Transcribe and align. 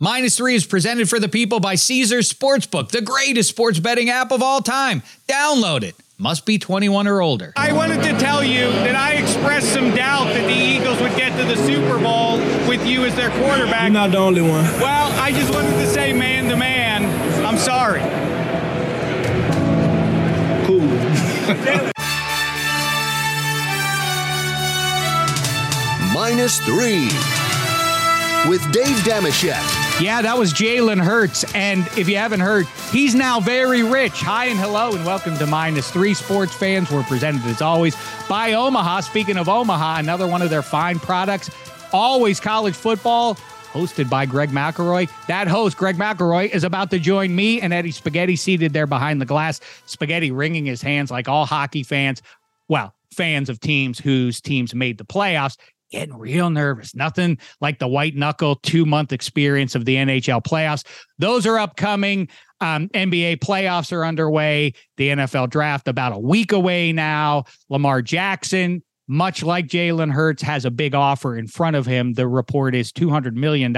Minus 0.00 0.36
three 0.36 0.54
is 0.54 0.64
presented 0.64 1.08
for 1.10 1.18
the 1.18 1.28
people 1.28 1.58
by 1.58 1.74
Caesars 1.74 2.32
Sportsbook, 2.32 2.90
the 2.90 3.00
greatest 3.00 3.48
sports 3.48 3.80
betting 3.80 4.10
app 4.10 4.30
of 4.30 4.44
all 4.44 4.60
time. 4.60 5.02
Download 5.26 5.82
it. 5.82 5.96
Must 6.18 6.46
be 6.46 6.56
21 6.56 7.08
or 7.08 7.20
older. 7.20 7.52
I 7.56 7.72
wanted 7.72 8.04
to 8.04 8.16
tell 8.16 8.44
you 8.44 8.70
that 8.70 8.94
I 8.94 9.14
expressed 9.14 9.72
some 9.72 9.92
doubt 9.96 10.26
that 10.26 10.46
the 10.46 10.54
Eagles 10.54 11.00
would 11.00 11.16
get 11.16 11.36
to 11.36 11.44
the 11.44 11.56
Super 11.66 11.98
Bowl 12.00 12.38
with 12.68 12.86
you 12.86 13.06
as 13.06 13.16
their 13.16 13.30
quarterback. 13.30 13.82
You're 13.82 13.90
not 13.90 14.12
the 14.12 14.18
only 14.18 14.42
one. 14.42 14.62
Well, 14.80 15.10
I 15.20 15.32
just 15.32 15.52
wanted 15.52 15.72
to 15.72 15.86
say, 15.88 16.12
man 16.12 16.48
to 16.48 16.56
man, 16.56 17.04
I'm 17.44 17.58
sorry. 17.58 18.02
Cool. 20.64 20.86
Minus 26.14 26.60
three 26.60 27.08
with 28.48 28.62
Dave 28.72 28.96
Dameshek. 29.04 29.87
Yeah, 30.00 30.22
that 30.22 30.38
was 30.38 30.52
Jalen 30.54 31.02
Hurts. 31.02 31.42
And 31.56 31.84
if 31.98 32.08
you 32.08 32.16
haven't 32.16 32.38
heard, 32.38 32.66
he's 32.92 33.16
now 33.16 33.40
very 33.40 33.82
rich. 33.82 34.12
Hi 34.20 34.44
and 34.44 34.56
hello, 34.56 34.94
and 34.94 35.04
welcome 35.04 35.36
to 35.38 35.46
Minus 35.46 35.90
Three 35.90 36.14
Sports 36.14 36.54
Fans. 36.54 36.88
We're 36.88 37.02
presented 37.02 37.44
as 37.46 37.60
always 37.60 37.96
by 38.28 38.52
Omaha. 38.52 39.00
Speaking 39.00 39.36
of 39.36 39.48
Omaha, 39.48 39.98
another 39.98 40.28
one 40.28 40.40
of 40.40 40.50
their 40.50 40.62
fine 40.62 41.00
products, 41.00 41.50
always 41.92 42.38
college 42.38 42.76
football. 42.76 43.34
Hosted 43.72 44.08
by 44.08 44.24
Greg 44.24 44.50
McElroy. 44.50 45.10
That 45.26 45.48
host, 45.48 45.76
Greg 45.76 45.96
McElroy, 45.96 46.48
is 46.48 46.62
about 46.62 46.90
to 46.92 47.00
join 47.00 47.34
me 47.34 47.60
and 47.60 47.72
Eddie 47.72 47.90
Spaghetti 47.90 48.36
seated 48.36 48.72
there 48.72 48.86
behind 48.86 49.20
the 49.20 49.26
glass. 49.26 49.60
Spaghetti 49.86 50.30
wringing 50.30 50.64
his 50.64 50.80
hands 50.80 51.10
like 51.10 51.28
all 51.28 51.44
hockey 51.44 51.82
fans. 51.82 52.22
Well, 52.68 52.94
fans 53.12 53.48
of 53.48 53.58
teams 53.58 53.98
whose 53.98 54.40
teams 54.40 54.76
made 54.76 54.96
the 54.96 55.04
playoffs 55.04 55.56
getting 55.90 56.16
real 56.16 56.50
nervous. 56.50 56.94
Nothing 56.94 57.38
like 57.60 57.78
the 57.78 57.88
white 57.88 58.16
knuckle 58.16 58.56
two 58.56 58.84
month 58.84 59.12
experience 59.12 59.74
of 59.74 59.84
the 59.84 59.96
NHL 59.96 60.42
playoffs. 60.42 60.84
Those 61.18 61.46
are 61.46 61.58
upcoming. 61.58 62.28
Um, 62.60 62.88
NBA 62.88 63.38
playoffs 63.38 63.92
are 63.92 64.04
underway. 64.04 64.74
The 64.96 65.08
NFL 65.10 65.50
draft 65.50 65.88
about 65.88 66.12
a 66.12 66.18
week 66.18 66.52
away 66.52 66.92
now. 66.92 67.44
Lamar 67.68 68.02
Jackson, 68.02 68.82
much 69.06 69.42
like 69.42 69.68
Jalen 69.68 70.12
Hurts, 70.12 70.42
has 70.42 70.64
a 70.64 70.70
big 70.70 70.94
offer 70.94 71.36
in 71.36 71.46
front 71.46 71.76
of 71.76 71.86
him. 71.86 72.14
The 72.14 72.26
report 72.26 72.74
is 72.74 72.92
$200 72.92 73.34
million 73.34 73.74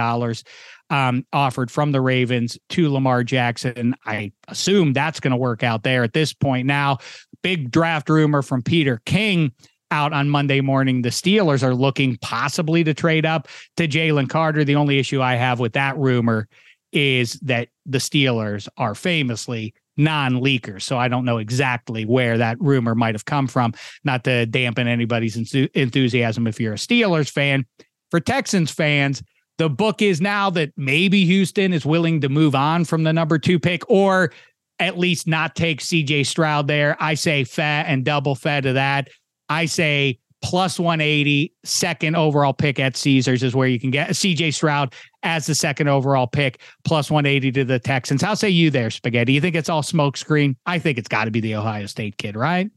um, 0.91 1.25
offered 1.33 1.71
from 1.71 1.93
the 1.93 2.01
Ravens 2.01 2.59
to 2.71 2.91
Lamar 2.91 3.23
Jackson. 3.23 3.95
I 4.05 4.33
assume 4.49 4.93
that's 4.93 5.21
going 5.21 5.31
to 5.33 5.37
work 5.37 5.63
out 5.63 5.83
there 5.83 6.03
at 6.03 6.13
this 6.13 6.33
point. 6.33 6.67
Now, 6.67 6.99
big 7.43 7.71
draft 7.71 8.09
rumor 8.09 8.43
from 8.43 8.63
Peter 8.63 9.01
King 9.07 9.53
out 9.91 10.13
on 10.13 10.29
Monday 10.29 10.61
morning. 10.61 11.03
The 11.03 11.11
Steelers 11.11 11.63
are 11.63 11.75
looking 11.75 12.17
possibly 12.19 12.85
to 12.85 12.95
trade 12.95 13.27
up 13.27 13.49
to 13.77 13.89
Jalen 13.89 14.29
Carter. 14.29 14.65
The 14.65 14.77
only 14.77 14.99
issue 14.99 15.21
I 15.21 15.35
have 15.35 15.61
with 15.61 15.73
that 15.75 15.97
rumor 15.97 16.49
is 16.93 17.35
that 17.41 17.69
the 17.87 17.99
Steelers 17.99 18.69
are 18.77 18.95
famously 18.95 19.75
non 19.97 20.35
leakers. 20.35 20.83
So 20.83 20.99
I 20.99 21.09
don't 21.09 21.25
know 21.25 21.39
exactly 21.39 22.05
where 22.05 22.39
that 22.39 22.61
rumor 22.61 22.95
might 22.95 23.15
have 23.15 23.25
come 23.25 23.47
from. 23.47 23.75
Not 24.05 24.25
to 24.25 24.47
dampen 24.47 24.89
anybody's 24.89 25.37
enthusiasm 25.55 26.47
if 26.47 26.61
you're 26.61 26.75
a 26.75 26.77
Steelers 26.77 27.31
fan. 27.31 27.67
For 28.11 28.19
Texans 28.19 28.71
fans, 28.71 29.23
the 29.59 29.69
book 29.69 30.03
is 30.03 30.21
now 30.21 30.51
that 30.51 30.73
maybe 30.77 31.25
Houston 31.27 31.73
is 31.73 31.85
willing 31.85 32.23
to 32.23 32.29
move 32.29 32.55
on 32.55 32.85
from 32.85 33.05
the 33.05 33.13
number 33.13 33.39
two 33.39 33.61
pick 33.61 33.89
or 33.91 34.33
at 34.79 34.99
least 34.99 35.27
not 35.27 35.55
take 35.55 35.81
CJ 35.81 36.27
Stroud 36.27 36.67
there. 36.67 36.97
I 36.99 37.15
say 37.15 37.45
fat 37.45 37.85
and 37.87 38.05
double 38.05 38.35
fat 38.35 38.63
to 38.63 38.73
that. 38.73 39.09
I 39.51 39.67
say 39.67 40.19
plus 40.43 40.79
180, 40.79 41.53
second 41.65 42.17
overall 42.17 42.55
pick 42.55 42.81
at 42.81 42.97
Caesars 42.97 43.43
is 43.43 43.55
where 43.55 43.69
you 43.69 43.79
can 43.79 43.91
get 43.91 44.09
uh, 44.09 44.13
CJ 44.13 44.55
Stroud 44.55 44.95
as 45.23 45.47
the 45.47 45.55
second 45.55 45.89
overall 45.89 46.27
pick, 46.27 46.63
plus 46.85 47.11
180 47.11 47.53
to 47.53 47.65
the 47.65 47.79
Texans. 47.79 48.23
How 48.23 48.35
say 48.35 48.49
you 48.49 48.71
there, 48.71 48.91
Spaghetti? 48.91 49.35
You 49.35 49.41
think 49.41 49.55
it's 49.55 49.69
all 49.69 49.83
smokescreen? 49.83 50.57
I 50.65 50.79
think 50.79 50.97
it's 50.97 51.09
got 51.09 51.25
to 51.25 51.31
be 51.31 51.41
the 51.41 51.57
Ohio 51.57 51.87
State 51.87 52.17
kid, 52.17 52.37
right? 52.37 52.71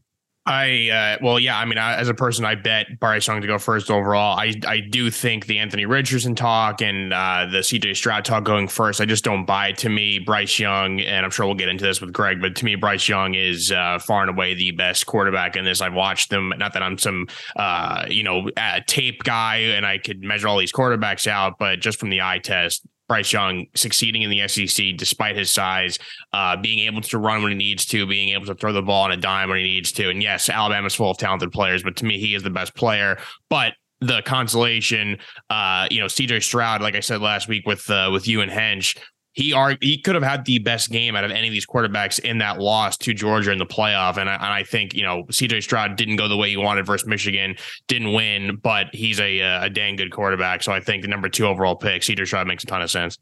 I 0.46 0.90
uh, 0.90 1.24
well, 1.24 1.38
yeah. 1.38 1.58
I 1.58 1.64
mean, 1.64 1.78
I, 1.78 1.96
as 1.96 2.10
a 2.10 2.14
person, 2.14 2.44
I 2.44 2.54
bet 2.54 3.00
Bryce 3.00 3.26
Young 3.26 3.40
to 3.40 3.46
go 3.46 3.58
first 3.58 3.90
overall. 3.90 4.38
I 4.38 4.52
I 4.66 4.80
do 4.80 5.10
think 5.10 5.46
the 5.46 5.58
Anthony 5.58 5.86
Richardson 5.86 6.34
talk 6.34 6.82
and 6.82 7.14
uh, 7.14 7.46
the 7.50 7.58
CJ 7.58 7.96
Stroud 7.96 8.26
talk 8.26 8.44
going 8.44 8.68
first. 8.68 9.00
I 9.00 9.06
just 9.06 9.24
don't 9.24 9.46
buy 9.46 9.68
it. 9.68 9.78
To 9.78 9.88
me, 9.88 10.18
Bryce 10.18 10.58
Young, 10.58 11.00
and 11.00 11.24
I'm 11.24 11.30
sure 11.30 11.46
we'll 11.46 11.54
get 11.54 11.70
into 11.70 11.84
this 11.84 12.02
with 12.02 12.12
Greg, 12.12 12.42
but 12.42 12.56
to 12.56 12.64
me, 12.66 12.74
Bryce 12.74 13.08
Young 13.08 13.34
is 13.34 13.72
uh, 13.72 13.98
far 13.98 14.20
and 14.20 14.28
away 14.28 14.52
the 14.52 14.72
best 14.72 15.06
quarterback 15.06 15.56
in 15.56 15.64
this. 15.64 15.80
I've 15.80 15.94
watched 15.94 16.28
them. 16.28 16.52
Not 16.58 16.74
that 16.74 16.82
I'm 16.82 16.98
some 16.98 17.26
uh, 17.56 18.04
you 18.10 18.22
know 18.22 18.50
tape 18.86 19.22
guy 19.22 19.56
and 19.56 19.86
I 19.86 19.96
could 19.96 20.22
measure 20.22 20.48
all 20.48 20.58
these 20.58 20.72
quarterbacks 20.72 21.26
out, 21.26 21.58
but 21.58 21.80
just 21.80 21.98
from 21.98 22.10
the 22.10 22.20
eye 22.20 22.38
test, 22.38 22.86
Bryce 23.08 23.32
Young 23.32 23.66
succeeding 23.74 24.22
in 24.22 24.30
the 24.30 24.46
SEC 24.48 24.96
despite 24.96 25.36
his 25.36 25.50
size, 25.50 25.98
uh, 26.32 26.56
being 26.56 26.80
able 26.80 27.00
to 27.02 27.18
run 27.18 27.42
when 27.42 27.52
he 27.52 27.58
needs 27.58 27.84
to, 27.86 28.06
being 28.06 28.30
able 28.30 28.46
to 28.46 28.54
throw 28.54 28.72
the 28.72 28.82
ball 28.82 29.04
on 29.04 29.12
a 29.12 29.16
dime 29.16 29.48
when 29.48 29.58
he 29.58 29.64
needs 29.64 29.92
to. 29.92 30.10
And 30.10 30.22
yes, 30.22 30.48
Alabama's 30.48 30.94
full 30.94 31.10
of 31.10 31.18
talented 31.18 31.52
players, 31.52 31.82
but 31.82 31.96
to 31.96 32.04
me, 32.04 32.18
he 32.18 32.34
is 32.34 32.42
the 32.42 32.50
best 32.50 32.74
player. 32.74 33.18
But 33.50 33.74
the 34.00 34.22
consolation, 34.22 35.18
uh, 35.50 35.88
you 35.90 36.00
know, 36.00 36.06
CJ 36.06 36.42
Stroud, 36.42 36.82
like 36.82 36.94
I 36.94 37.00
said 37.00 37.20
last 37.20 37.48
week 37.48 37.66
with 37.66 37.88
uh, 37.90 38.10
with 38.12 38.28
you 38.28 38.40
and 38.40 38.50
Hench, 38.50 38.98
he 39.34 39.52
are 39.52 39.76
he 39.80 39.98
could 39.98 40.14
have 40.14 40.24
had 40.24 40.44
the 40.44 40.60
best 40.60 40.90
game 40.90 41.16
out 41.16 41.24
of 41.24 41.30
any 41.32 41.48
of 41.48 41.52
these 41.52 41.66
quarterbacks 41.66 42.20
in 42.20 42.38
that 42.38 42.60
loss 42.60 42.96
to 42.98 43.12
Georgia 43.12 43.50
in 43.50 43.58
the 43.58 43.66
playoff. 43.66 44.16
And 44.16 44.30
I, 44.30 44.34
and 44.34 44.44
I 44.44 44.62
think 44.62 44.94
you 44.94 45.02
know 45.02 45.24
CJ 45.24 45.62
Stroud 45.62 45.96
didn't 45.96 46.16
go 46.16 46.28
the 46.28 46.36
way 46.36 46.50
he 46.50 46.56
wanted 46.56 46.86
versus 46.86 47.06
Michigan, 47.06 47.56
didn't 47.88 48.12
win, 48.12 48.60
but 48.62 48.86
he's 48.94 49.18
a 49.20 49.42
uh, 49.42 49.64
a 49.64 49.70
dang 49.70 49.96
good 49.96 50.12
quarterback. 50.12 50.62
So 50.62 50.72
I 50.72 50.80
think 50.80 51.02
the 51.02 51.08
number 51.08 51.28
two 51.28 51.46
overall 51.46 51.74
pick, 51.74 52.02
CJ 52.02 52.26
Stroud, 52.26 52.46
makes 52.46 52.62
a 52.62 52.68
ton 52.68 52.80
of 52.80 52.90
sense. 52.90 53.18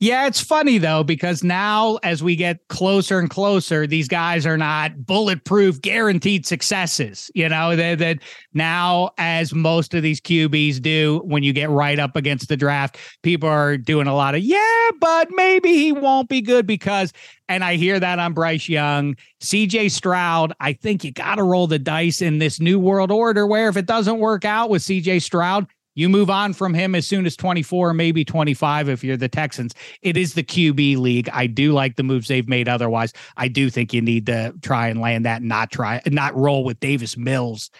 Yeah, 0.00 0.26
it's 0.26 0.40
funny 0.40 0.78
though, 0.78 1.04
because 1.04 1.44
now 1.44 1.98
as 2.02 2.22
we 2.22 2.34
get 2.34 2.58
closer 2.68 3.20
and 3.20 3.30
closer, 3.30 3.86
these 3.86 4.08
guys 4.08 4.44
are 4.44 4.58
not 4.58 5.06
bulletproof, 5.06 5.80
guaranteed 5.80 6.44
successes. 6.44 7.30
You 7.34 7.48
know, 7.48 7.76
that 7.76 8.18
now, 8.52 9.10
as 9.18 9.54
most 9.54 9.94
of 9.94 10.02
these 10.02 10.20
QBs 10.20 10.82
do, 10.82 11.22
when 11.24 11.42
you 11.44 11.52
get 11.52 11.70
right 11.70 11.98
up 11.98 12.16
against 12.16 12.48
the 12.48 12.56
draft, 12.56 12.98
people 13.22 13.48
are 13.48 13.78
doing 13.78 14.08
a 14.08 14.14
lot 14.14 14.34
of, 14.34 14.42
yeah, 14.42 14.90
but 15.00 15.28
maybe 15.30 15.72
he 15.72 15.92
won't 15.92 16.28
be 16.28 16.42
good 16.42 16.66
because, 16.66 17.12
and 17.48 17.62
I 17.62 17.76
hear 17.76 17.98
that 18.00 18.18
on 18.18 18.34
Bryce 18.34 18.68
Young, 18.68 19.16
CJ 19.42 19.90
Stroud. 19.90 20.52
I 20.60 20.72
think 20.72 21.04
you 21.04 21.12
got 21.12 21.36
to 21.36 21.44
roll 21.44 21.68
the 21.68 21.78
dice 21.78 22.20
in 22.20 22.40
this 22.40 22.58
new 22.58 22.80
world 22.80 23.12
order 23.12 23.46
where 23.46 23.68
if 23.68 23.76
it 23.76 23.86
doesn't 23.86 24.18
work 24.18 24.44
out 24.44 24.70
with 24.70 24.82
CJ 24.82 25.22
Stroud, 25.22 25.66
you 25.94 26.08
move 26.08 26.30
on 26.30 26.52
from 26.52 26.74
him 26.74 26.94
as 26.94 27.06
soon 27.06 27.26
as 27.26 27.36
24, 27.36 27.94
maybe 27.94 28.24
25 28.24 28.88
if 28.88 29.04
you're 29.04 29.16
the 29.16 29.28
Texans. 29.28 29.74
It 30.02 30.16
is 30.16 30.34
the 30.34 30.42
QB 30.42 30.98
league. 30.98 31.28
I 31.32 31.46
do 31.46 31.72
like 31.72 31.96
the 31.96 32.02
moves 32.02 32.28
they've 32.28 32.48
made 32.48 32.68
otherwise. 32.68 33.12
I 33.36 33.48
do 33.48 33.70
think 33.70 33.92
you 33.92 34.00
need 34.00 34.26
to 34.26 34.54
try 34.62 34.88
and 34.88 35.00
land 35.00 35.24
that 35.24 35.40
and 35.40 35.48
not 35.48 35.70
try 35.70 36.00
not 36.06 36.36
roll 36.36 36.64
with 36.64 36.80
Davis 36.80 37.16
Mills 37.16 37.70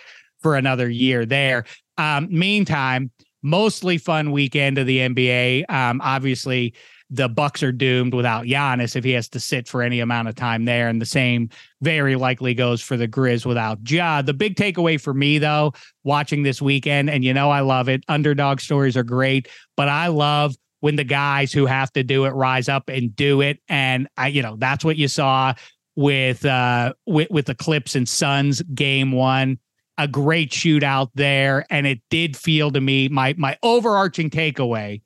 for 0.41 0.57
another 0.57 0.89
year 0.89 1.27
there. 1.27 1.65
Um, 1.99 2.29
meantime, 2.31 3.11
mostly 3.43 3.99
fun 3.99 4.33
weekend 4.33 4.79
of 4.79 4.87
the 4.87 4.99
NBA. 4.99 5.71
Um, 5.71 6.01
obviously, 6.03 6.75
the 7.11 7.29
Bucks 7.29 7.63
are 7.63 7.73
doomed 7.73 8.15
without 8.15 8.45
Giannis 8.45 8.97
if 8.97 9.05
he 9.05 9.13
has 9.13 9.29
to 9.31 9.41
sit 9.41 9.69
for 9.69 9.83
any 9.83 10.01
amount 10.01 10.29
of 10.29 10.35
time 10.35 10.65
there. 10.65 10.89
And 10.89 11.01
the 11.01 11.07
same 11.07 11.51
very 11.83 12.17
likely 12.17 12.55
goes 12.55 12.81
for 12.81 12.97
the 12.97 13.07
Grizz 13.07 13.45
without 13.45 13.79
Ja. 13.89 14.23
The 14.23 14.35
big 14.35 14.57
takeaway 14.57 15.01
for 15.01 15.15
me, 15.15 15.39
though, 15.39 15.75
watching 16.03 16.43
this 16.43 16.63
weekend, 16.63 17.11
and 17.11 17.25
you 17.25 17.35
know 17.35 17.51
I 17.51 17.61
love 17.61 17.89
it. 17.89 18.05
Underdog 18.09 18.61
stories 18.61 18.97
are 18.97 19.05
great, 19.05 19.49
but 19.77 19.89
I 19.89 20.09
love 20.09 20.55
when 20.81 20.97
the 20.97 21.05
guys 21.05 21.53
who 21.53 21.67
have 21.67 21.93
to 21.93 22.03
do 22.03 22.27
it 22.27 22.31
rise 22.31 22.69
up 22.69 22.89
and 22.89 23.15
do 23.15 23.41
it. 23.41 23.59
And 23.69 24.09
I, 24.17 24.29
you 24.29 24.43
know, 24.43 24.57
that's 24.59 24.85
what 24.85 24.97
you 24.97 25.09
saw 25.09 25.55
with 25.97 26.45
uh 26.45 26.93
with, 27.07 27.31
with 27.31 27.47
the 27.47 27.55
Clips 27.55 27.95
and 27.95 28.09
Suns 28.09 28.61
game 28.75 29.13
one. 29.13 29.59
A 29.97 30.09
great 30.09 30.51
shootout 30.51 31.11
there. 31.15 31.65
And 31.71 31.87
it 31.87 32.01
did 32.11 32.37
feel 32.37 32.71
to 32.73 32.81
me 32.81 33.09
my 33.09 33.35
my 33.39 33.57
overarching 33.63 34.29
takeaway 34.29 35.01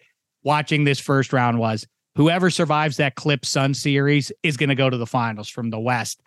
watching 0.48 0.84
this 0.84 0.98
first 0.98 1.34
round 1.34 1.58
was 1.58 1.86
whoever 2.14 2.48
survives 2.48 2.96
that 2.96 3.16
Clip 3.16 3.44
Sun 3.44 3.74
series 3.74 4.32
is 4.42 4.56
going 4.56 4.70
to 4.70 4.74
go 4.74 4.88
to 4.88 4.96
the 4.96 5.04
finals 5.04 5.46
from 5.46 5.68
the 5.68 5.78
West. 5.78 6.22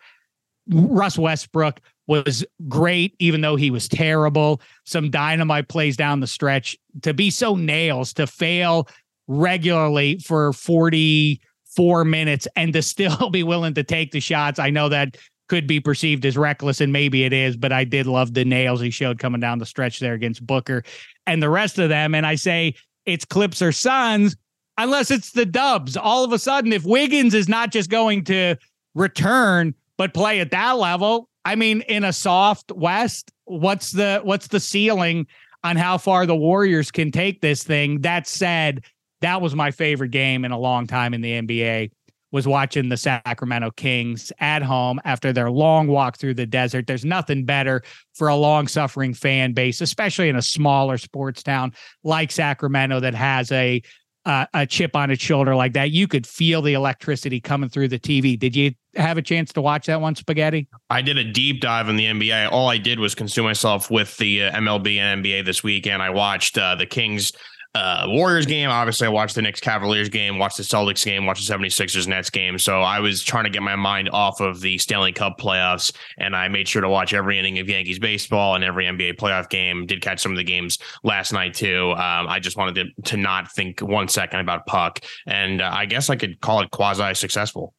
Russ 0.70 1.18
Westbrook 1.18 1.80
was 2.06 2.44
great, 2.68 3.16
even 3.18 3.40
though 3.40 3.56
he 3.56 3.72
was 3.72 3.88
terrible. 3.88 4.60
Some 4.84 5.10
dynamite 5.10 5.66
plays 5.66 5.96
down 5.96 6.20
the 6.20 6.28
stretch. 6.28 6.78
To 7.02 7.12
be 7.12 7.30
so 7.30 7.56
nails, 7.56 8.12
to 8.12 8.28
fail 8.28 8.88
regularly 9.26 10.18
for 10.18 10.52
44 10.52 12.04
minutes 12.04 12.46
and 12.54 12.72
to 12.74 12.82
still 12.82 13.28
be 13.32 13.42
willing 13.42 13.74
to 13.74 13.82
take 13.82 14.12
the 14.12 14.20
shots. 14.20 14.60
I 14.60 14.70
know 14.70 14.88
that 14.88 15.16
could 15.48 15.66
be 15.66 15.80
perceived 15.80 16.24
as 16.24 16.36
reckless, 16.36 16.80
and 16.80 16.92
maybe 16.92 17.24
it 17.24 17.32
is, 17.32 17.56
but 17.56 17.72
I 17.72 17.82
did 17.82 18.06
love 18.06 18.34
the 18.34 18.44
nails 18.44 18.80
he 18.80 18.90
showed 18.90 19.18
coming 19.18 19.40
down 19.40 19.58
the 19.58 19.66
stretch 19.66 19.98
there 19.98 20.14
against 20.14 20.46
Booker 20.46 20.84
and 21.26 21.42
the 21.42 21.50
rest 21.50 21.80
of 21.80 21.88
them. 21.88 22.14
And 22.14 22.24
I 22.24 22.36
say, 22.36 22.76
it's 23.06 23.24
Clips 23.24 23.62
or 23.62 23.72
Suns, 23.72 24.36
unless 24.78 25.10
it's 25.10 25.32
the 25.32 25.46
Dubs. 25.46 25.96
All 25.96 26.24
of 26.24 26.32
a 26.32 26.38
sudden, 26.38 26.72
if 26.72 26.84
Wiggins 26.84 27.34
is 27.34 27.48
not 27.48 27.72
just 27.72 27.90
going 27.90 28.24
to 28.24 28.56
return 28.94 29.74
but 29.96 30.14
play 30.14 30.40
at 30.40 30.50
that 30.50 30.72
level, 30.72 31.28
I 31.44 31.54
mean, 31.54 31.82
in 31.82 32.04
a 32.04 32.12
soft 32.12 32.72
West, 32.72 33.32
what's 33.44 33.92
the 33.92 34.20
what's 34.22 34.48
the 34.48 34.60
ceiling 34.60 35.26
on 35.64 35.76
how 35.76 35.98
far 35.98 36.26
the 36.26 36.36
Warriors 36.36 36.90
can 36.90 37.10
take 37.10 37.40
this 37.40 37.62
thing? 37.62 38.00
That 38.00 38.26
said, 38.26 38.84
that 39.20 39.40
was 39.40 39.54
my 39.54 39.70
favorite 39.70 40.10
game 40.10 40.44
in 40.44 40.52
a 40.52 40.58
long 40.58 40.86
time 40.86 41.14
in 41.14 41.20
the 41.20 41.32
NBA 41.40 41.90
was 42.32 42.48
watching 42.48 42.88
the 42.88 42.96
Sacramento 42.96 43.70
Kings 43.72 44.32
at 44.40 44.62
home 44.62 45.00
after 45.04 45.32
their 45.32 45.50
long 45.50 45.86
walk 45.86 46.16
through 46.16 46.34
the 46.34 46.46
desert. 46.46 46.86
There's 46.86 47.04
nothing 47.04 47.44
better 47.44 47.82
for 48.14 48.28
a 48.28 48.36
long 48.36 48.66
suffering 48.66 49.14
fan 49.14 49.52
base, 49.52 49.80
especially 49.80 50.28
in 50.28 50.36
a 50.36 50.42
smaller 50.42 50.98
sports 50.98 51.42
town 51.42 51.72
like 52.02 52.32
Sacramento 52.32 53.00
that 53.00 53.14
has 53.14 53.52
a 53.52 53.82
uh, 54.24 54.46
a 54.54 54.66
chip 54.66 54.94
on 54.94 55.10
its 55.10 55.22
shoulder 55.22 55.54
like 55.54 55.72
that. 55.72 55.90
You 55.90 56.06
could 56.06 56.26
feel 56.26 56.62
the 56.62 56.74
electricity 56.74 57.40
coming 57.40 57.68
through 57.68 57.88
the 57.88 57.98
TV. 57.98 58.38
Did 58.38 58.54
you 58.54 58.72
have 58.94 59.18
a 59.18 59.22
chance 59.22 59.52
to 59.54 59.62
watch 59.62 59.86
that 59.86 60.00
one, 60.00 60.14
Spaghetti? 60.14 60.68
I 60.90 61.02
did 61.02 61.18
a 61.18 61.24
deep 61.24 61.60
dive 61.60 61.88
in 61.88 61.96
the 61.96 62.06
NBA. 62.06 62.50
All 62.52 62.68
I 62.68 62.78
did 62.78 63.00
was 63.00 63.14
consume 63.14 63.44
myself 63.44 63.90
with 63.90 64.16
the 64.18 64.44
uh, 64.44 64.52
MLB 64.52 64.98
and 64.98 65.24
NBA 65.24 65.44
this 65.44 65.64
weekend. 65.64 66.02
I 66.02 66.10
watched 66.10 66.56
uh, 66.56 66.74
the 66.76 66.86
Kings 66.86 67.32
uh, 67.74 68.04
Warriors 68.08 68.44
game. 68.44 68.68
Obviously, 68.68 69.06
I 69.06 69.10
watched 69.10 69.34
the 69.34 69.42
Knicks 69.42 69.60
Cavaliers 69.60 70.08
game, 70.08 70.38
watched 70.38 70.58
the 70.58 70.62
Celtics 70.62 71.04
game, 71.04 71.24
watched 71.24 71.46
the 71.46 71.54
76ers 71.54 72.06
Nets 72.06 72.28
game. 72.28 72.58
So 72.58 72.82
I 72.82 73.00
was 73.00 73.22
trying 73.22 73.44
to 73.44 73.50
get 73.50 73.62
my 73.62 73.76
mind 73.76 74.10
off 74.12 74.40
of 74.40 74.60
the 74.60 74.76
Stanley 74.78 75.12
Cup 75.12 75.38
playoffs, 75.38 75.94
and 76.18 76.36
I 76.36 76.48
made 76.48 76.68
sure 76.68 76.82
to 76.82 76.88
watch 76.88 77.14
every 77.14 77.38
inning 77.38 77.58
of 77.58 77.68
Yankees 77.68 77.98
baseball 77.98 78.54
and 78.54 78.64
every 78.64 78.84
NBA 78.84 79.16
playoff 79.16 79.48
game. 79.48 79.86
Did 79.86 80.02
catch 80.02 80.20
some 80.20 80.32
of 80.32 80.38
the 80.38 80.44
games 80.44 80.78
last 81.02 81.32
night 81.32 81.54
too. 81.54 81.92
Um, 81.92 82.28
I 82.28 82.40
just 82.40 82.56
wanted 82.56 82.74
to, 82.74 83.02
to 83.10 83.16
not 83.16 83.50
think 83.50 83.80
one 83.80 84.08
second 84.08 84.40
about 84.40 84.66
puck, 84.66 85.00
and 85.26 85.62
uh, 85.62 85.70
I 85.72 85.86
guess 85.86 86.10
I 86.10 86.16
could 86.16 86.40
call 86.40 86.60
it 86.60 86.70
quasi 86.70 87.14
successful. 87.14 87.74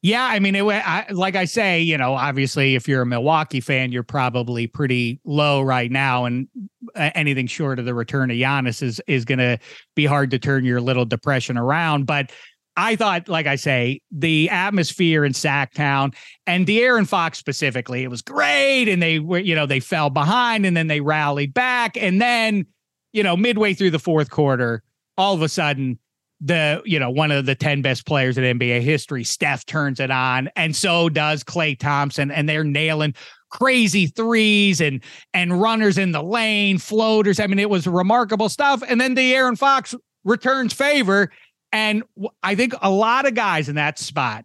Yeah, 0.00 0.24
I 0.24 0.38
mean, 0.38 0.54
it. 0.54 0.62
I, 0.64 1.06
like 1.10 1.34
I 1.34 1.44
say, 1.44 1.80
you 1.80 1.98
know, 1.98 2.14
obviously, 2.14 2.76
if 2.76 2.86
you're 2.86 3.02
a 3.02 3.06
Milwaukee 3.06 3.60
fan, 3.60 3.90
you're 3.90 4.04
probably 4.04 4.68
pretty 4.68 5.20
low 5.24 5.60
right 5.60 5.90
now, 5.90 6.24
and 6.24 6.46
anything 6.94 7.48
short 7.48 7.80
of 7.80 7.84
the 7.84 7.94
return 7.94 8.30
of 8.30 8.36
Giannis 8.36 8.80
is 8.80 9.00
is 9.08 9.24
going 9.24 9.38
to 9.38 9.58
be 9.96 10.06
hard 10.06 10.30
to 10.30 10.38
turn 10.38 10.64
your 10.64 10.80
little 10.80 11.04
depression 11.04 11.58
around. 11.58 12.06
But 12.06 12.30
I 12.76 12.94
thought, 12.94 13.28
like 13.28 13.48
I 13.48 13.56
say, 13.56 14.00
the 14.12 14.48
atmosphere 14.50 15.24
in 15.24 15.32
Sacktown 15.32 16.14
and 16.46 16.64
De'Aaron 16.64 17.08
Fox 17.08 17.36
specifically, 17.36 18.04
it 18.04 18.08
was 18.08 18.22
great, 18.22 18.88
and 18.88 19.02
they 19.02 19.18
were, 19.18 19.40
you 19.40 19.56
know, 19.56 19.66
they 19.66 19.80
fell 19.80 20.10
behind 20.10 20.64
and 20.64 20.76
then 20.76 20.86
they 20.86 21.00
rallied 21.00 21.52
back, 21.54 21.96
and 21.96 22.20
then, 22.20 22.66
you 23.12 23.24
know, 23.24 23.36
midway 23.36 23.74
through 23.74 23.90
the 23.90 23.98
fourth 23.98 24.30
quarter, 24.30 24.84
all 25.16 25.34
of 25.34 25.42
a 25.42 25.48
sudden 25.48 25.98
the 26.40 26.80
you 26.84 26.98
know 26.98 27.10
one 27.10 27.32
of 27.32 27.46
the 27.46 27.54
10 27.54 27.82
best 27.82 28.06
players 28.06 28.38
in 28.38 28.58
NBA 28.58 28.80
history 28.82 29.24
Steph 29.24 29.66
turns 29.66 29.98
it 29.98 30.10
on 30.10 30.48
and 30.54 30.74
so 30.74 31.08
does 31.08 31.42
Klay 31.42 31.76
Thompson 31.76 32.30
and 32.30 32.48
they're 32.48 32.62
nailing 32.62 33.14
crazy 33.50 34.06
threes 34.06 34.80
and 34.80 35.02
and 35.34 35.60
runners 35.60 35.98
in 35.98 36.12
the 36.12 36.22
lane 36.22 36.78
floaters. 36.78 37.40
I 37.40 37.46
mean 37.46 37.58
it 37.58 37.70
was 37.70 37.86
remarkable 37.86 38.48
stuff. 38.48 38.82
And 38.86 39.00
then 39.00 39.16
De'Aaron 39.16 39.58
Fox 39.58 39.94
returns 40.24 40.72
favor 40.72 41.30
and 41.72 42.02
I 42.42 42.54
think 42.54 42.74
a 42.80 42.90
lot 42.90 43.26
of 43.26 43.34
guys 43.34 43.68
in 43.68 43.74
that 43.74 43.98
spot 43.98 44.44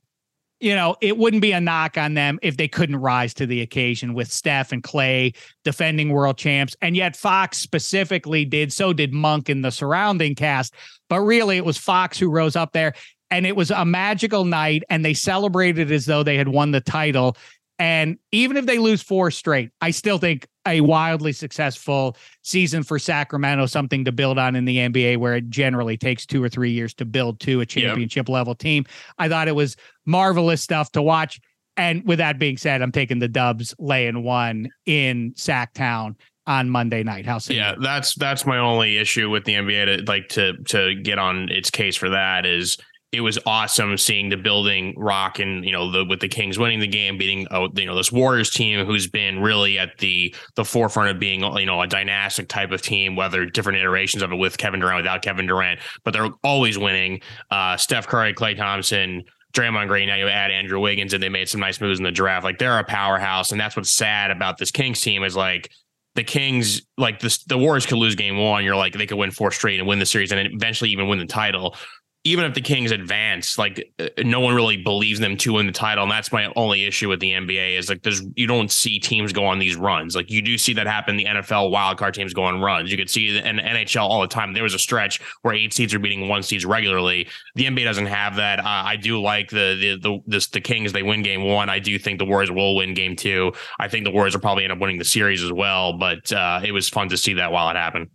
you 0.64 0.74
know, 0.74 0.96
it 1.02 1.18
wouldn't 1.18 1.42
be 1.42 1.52
a 1.52 1.60
knock 1.60 1.98
on 1.98 2.14
them 2.14 2.40
if 2.42 2.56
they 2.56 2.70
couldn't 2.70 2.96
rise 2.96 3.34
to 3.34 3.46
the 3.46 3.60
occasion 3.60 4.14
with 4.14 4.32
Steph 4.32 4.72
and 4.72 4.82
Klay 4.82 5.36
defending 5.66 6.08
world 6.08 6.38
champs. 6.38 6.74
And 6.82 6.96
yet 6.96 7.18
Fox 7.18 7.58
specifically 7.58 8.46
did, 8.46 8.72
so 8.72 8.94
did 8.94 9.12
Monk 9.12 9.50
in 9.50 9.62
the 9.62 9.72
surrounding 9.72 10.36
cast. 10.36 10.74
But 11.10 11.20
really, 11.20 11.58
it 11.58 11.66
was 11.66 11.78
Fox 11.78 12.18
who 12.18 12.30
rose 12.30 12.56
up 12.56 12.72
there. 12.72 12.94
And 13.30 13.46
it 13.46 13.58
was 13.58 13.72
a 13.72 13.84
magical 13.84 14.46
night, 14.46 14.84
and 14.90 15.04
they 15.04 15.14
celebrated 15.14 15.92
as 15.92 16.06
though 16.06 16.24
they 16.24 16.38
had 16.38 16.48
won 16.48 16.72
the 16.72 16.80
title. 16.80 17.36
And 17.78 18.18
even 18.32 18.56
if 18.56 18.66
they 18.66 18.78
lose 18.78 19.02
four 19.02 19.32
straight, 19.32 19.70
I 19.82 19.92
still 19.92 20.18
think 20.18 20.48
a 20.66 20.82
wildly 20.82 21.34
successful 21.34 22.16
season 22.42 22.84
for 22.84 22.98
Sacramento, 22.98 23.66
something 23.66 24.06
to 24.06 24.12
build 24.12 24.38
on 24.38 24.56
in 24.56 24.66
the 24.66 24.78
NBA, 24.78 25.18
where 25.18 25.36
it 25.36 25.50
generally 25.50 25.98
takes 25.98 26.26
two 26.26 26.44
or 26.44 26.50
three 26.50 26.72
years 26.72 26.94
to 26.96 27.06
build 27.06 27.40
to 27.42 27.62
a 27.62 27.66
championship 27.66 28.28
yep. 28.28 28.34
level 28.34 28.56
team. 28.56 28.86
I 29.18 29.30
thought 29.30 29.48
it 29.48 29.56
was 29.56 29.76
marvelous 30.06 30.62
stuff 30.62 30.92
to 30.94 31.02
watch. 31.02 31.40
And 31.76 32.06
with 32.06 32.20
that 32.20 32.40
being 32.40 32.58
said, 32.58 32.82
I'm 32.82 32.92
taking 32.92 33.20
the 33.20 33.28
Dubs 33.28 33.74
laying 33.80 34.24
one 34.24 34.70
in 34.86 35.34
Sacktown 35.34 36.16
on 36.46 36.70
Monday 36.70 37.04
night. 37.04 37.26
How 37.26 37.40
yeah, 37.48 37.76
that's 37.82 38.16
that's 38.16 38.46
my 38.46 38.58
only 38.58 38.98
issue 38.98 39.30
with 39.30 39.46
the 39.46 39.56
NBA 39.56 39.98
to 39.98 40.12
like 40.12 40.30
to 40.30 40.58
to 40.66 40.96
get 40.96 41.18
on 41.18 41.50
its 41.50 41.70
case 41.70 41.96
for 41.96 42.10
that 42.10 42.46
is 42.46 42.78
it 43.14 43.22
was 43.22 43.38
awesome 43.46 43.96
seeing 43.96 44.30
the 44.30 44.36
building 44.36 44.96
rock 44.98 45.38
and 45.38 45.64
you 45.64 45.72
know 45.72 45.92
the 45.92 46.04
with 46.04 46.20
the 46.20 46.28
Kings 46.28 46.58
winning 46.58 46.80
the 46.80 46.88
game, 46.88 47.16
beating 47.16 47.48
uh, 47.52 47.68
you 47.76 47.86
know 47.86 47.96
this 47.96 48.12
Warriors 48.12 48.50
team 48.50 48.86
who's 48.86 49.08
been 49.08 49.40
really 49.40 49.78
at 49.78 50.00
the 50.00 50.36
the 50.56 50.66
forefront 50.66 51.12
of 51.12 51.20
being 51.20 51.42
you 51.42 51.66
know 51.66 51.80
a 51.80 51.88
dynastic 51.88 52.50
type 52.50 52.72
of 52.72 52.82
team, 52.82 53.16
whether 53.16 53.46
different 53.46 53.78
iterations 53.78 54.24
of 54.24 54.32
it 54.32 54.36
with 54.38 54.58
Kevin 54.58 54.80
Durant, 54.80 54.98
without 54.98 55.22
Kevin 55.22 55.46
Durant, 55.46 55.80
but 56.04 56.12
they're 56.12 56.32
always 56.44 56.80
winning. 56.80 57.22
Uh, 57.52 57.78
Steph 57.78 58.08
Curry, 58.08 58.34
Klay 58.34 58.58
Thompson. 58.58 59.24
Draymond 59.54 59.88
Green, 59.88 60.08
now 60.08 60.16
you 60.16 60.28
add 60.28 60.50
Andrew 60.50 60.80
Wiggins, 60.80 61.14
and 61.14 61.22
they 61.22 61.30
made 61.30 61.48
some 61.48 61.62
nice 61.62 61.80
moves 61.80 62.00
in 62.00 62.04
the 62.04 62.12
draft. 62.12 62.44
Like 62.44 62.58
they're 62.58 62.80
a 62.80 62.84
powerhouse, 62.84 63.52
and 63.52 63.62
that's 63.62 63.76
what's 63.76 63.92
sad 63.92 64.32
about 64.32 64.58
this 64.58 64.72
Kings 64.72 65.00
team 65.00 65.24
is 65.24 65.36
like 65.36 65.70
the 66.16 66.24
Kings, 66.24 66.82
like 66.98 67.20
the 67.20 67.38
the 67.46 67.60
Warriors 67.60 67.86
could 67.86 68.00
lose 68.00 68.16
game 68.16 68.40
one. 68.40 68.64
You're 68.64 68.76
like 68.76 68.94
they 68.94 69.06
could 69.06 69.20
win 69.20 69.30
four 69.30 69.52
straight 69.52 69.78
and 69.78 69.88
win 69.88 70.00
the 70.00 70.08
series, 70.08 70.32
and 70.32 70.52
eventually 70.52 70.90
even 70.90 71.08
win 71.08 71.20
the 71.20 71.28
title 71.28 71.76
even 72.26 72.46
if 72.46 72.54
the 72.54 72.62
Kings 72.62 72.92
advance, 72.92 73.58
like 73.58 73.94
uh, 74.00 74.08
no 74.24 74.40
one 74.40 74.56
really 74.56 74.78
believes 74.78 75.20
them 75.20 75.36
to 75.38 75.54
win 75.54 75.66
the 75.66 75.74
title, 75.74 76.04
and 76.04 76.12
that's 76.12 76.32
my 76.32 76.52
only 76.56 76.86
issue 76.86 77.10
with 77.10 77.20
the 77.20 77.32
NBA 77.32 77.78
is 77.78 77.90
like 77.90 78.02
there's 78.02 78.22
you 78.36 78.48
don't 78.48 78.72
see 78.72 78.98
teams 78.98 79.34
go 79.34 79.46
on 79.46 79.60
these 79.60 79.76
runs. 79.76 80.16
Like 80.16 80.32
you 80.32 80.42
do 80.42 80.58
see 80.58 80.74
that 80.76 80.88
happen. 80.88 81.18
The 81.18 81.26
NFL 81.26 81.72
wildcard 81.72 82.14
teams 82.14 82.34
go 82.34 82.44
on 82.44 82.62
runs. 82.62 82.92
You 82.92 82.98
could 82.98 83.10
see 83.10 83.38
in 83.38 83.58
NHL 83.58 84.04
all 84.04 84.22
the 84.22 84.28
time. 84.28 84.54
There 84.54 84.64
was 84.64 84.74
a 84.74 84.80
stretch 84.80 85.20
where 85.42 85.54
eight 85.54 85.74
seeds 85.74 85.94
are 85.94 86.00
beating 86.00 86.30
one 86.30 86.44
seeds 86.44 86.66
regularly. 86.66 87.28
The 87.56 87.66
NBA 87.66 87.84
doesn't 87.84 88.06
have 88.06 88.38
that. 88.38 88.60
Uh, 88.60 88.64
I 88.86 88.96
do 88.96 89.22
like 89.22 89.50
the 89.50 89.76
the 89.80 90.00
the 90.02 90.20
this, 90.26 90.48
the 90.48 90.62
Kings. 90.62 90.94
They 90.94 91.04
win 91.04 91.24
game 91.24 91.44
one. 91.44 91.70
I 91.70 91.80
do 91.80 92.00
think 92.00 92.20
the 92.20 92.26
Warriors 92.26 92.52
will 92.52 92.78
win 92.78 92.94
game 92.94 93.18
two. 93.18 93.52
I 93.80 93.90
think 93.90 94.06
the 94.06 94.12
Warriors 94.12 94.34
will 94.34 94.42
probably 94.42 94.64
end 94.64 94.72
up 94.72 94.80
winning 94.80 94.98
the 94.98 95.06
series 95.06 95.44
as 95.44 95.52
well. 95.52 95.98
But 95.98 96.32
uh, 96.32 96.62
it 96.64 96.72
was 96.72 96.88
fun 96.88 97.10
to 97.10 97.18
see 97.18 97.34
that 97.34 97.52
while 97.52 97.70
it 97.70 97.76
happened. 97.76 98.10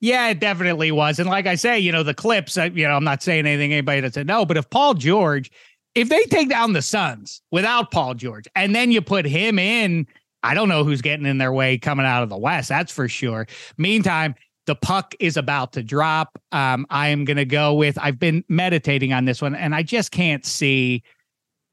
Yeah, 0.00 0.28
it 0.28 0.40
definitely 0.40 0.90
was. 0.92 1.18
And 1.18 1.28
like 1.28 1.46
I 1.46 1.54
say, 1.54 1.78
you 1.78 1.92
know, 1.92 2.02
the 2.02 2.14
clips, 2.14 2.56
you 2.56 2.88
know, 2.88 2.96
I'm 2.96 3.04
not 3.04 3.22
saying 3.22 3.46
anything 3.46 3.72
anybody 3.72 4.00
doesn't 4.00 4.26
know, 4.26 4.46
but 4.46 4.56
if 4.56 4.68
Paul 4.70 4.94
George, 4.94 5.50
if 5.94 6.08
they 6.08 6.24
take 6.24 6.48
down 6.48 6.72
the 6.72 6.82
Suns 6.82 7.42
without 7.50 7.90
Paul 7.90 8.14
George 8.14 8.46
and 8.54 8.74
then 8.74 8.90
you 8.92 9.02
put 9.02 9.26
him 9.26 9.58
in, 9.58 10.06
I 10.42 10.54
don't 10.54 10.70
know 10.70 10.84
who's 10.84 11.02
getting 11.02 11.26
in 11.26 11.36
their 11.36 11.52
way 11.52 11.76
coming 11.76 12.06
out 12.06 12.22
of 12.22 12.30
the 12.30 12.38
West. 12.38 12.70
That's 12.70 12.90
for 12.90 13.08
sure. 13.08 13.46
Meantime, 13.76 14.34
the 14.64 14.74
puck 14.74 15.14
is 15.20 15.36
about 15.36 15.72
to 15.74 15.82
drop. 15.82 16.40
Um, 16.52 16.86
I 16.88 17.08
am 17.08 17.26
going 17.26 17.36
to 17.36 17.44
go 17.44 17.74
with, 17.74 17.98
I've 18.00 18.18
been 18.18 18.42
meditating 18.48 19.12
on 19.12 19.26
this 19.26 19.42
one 19.42 19.54
and 19.54 19.74
I 19.74 19.82
just 19.82 20.12
can't 20.12 20.46
see. 20.46 21.02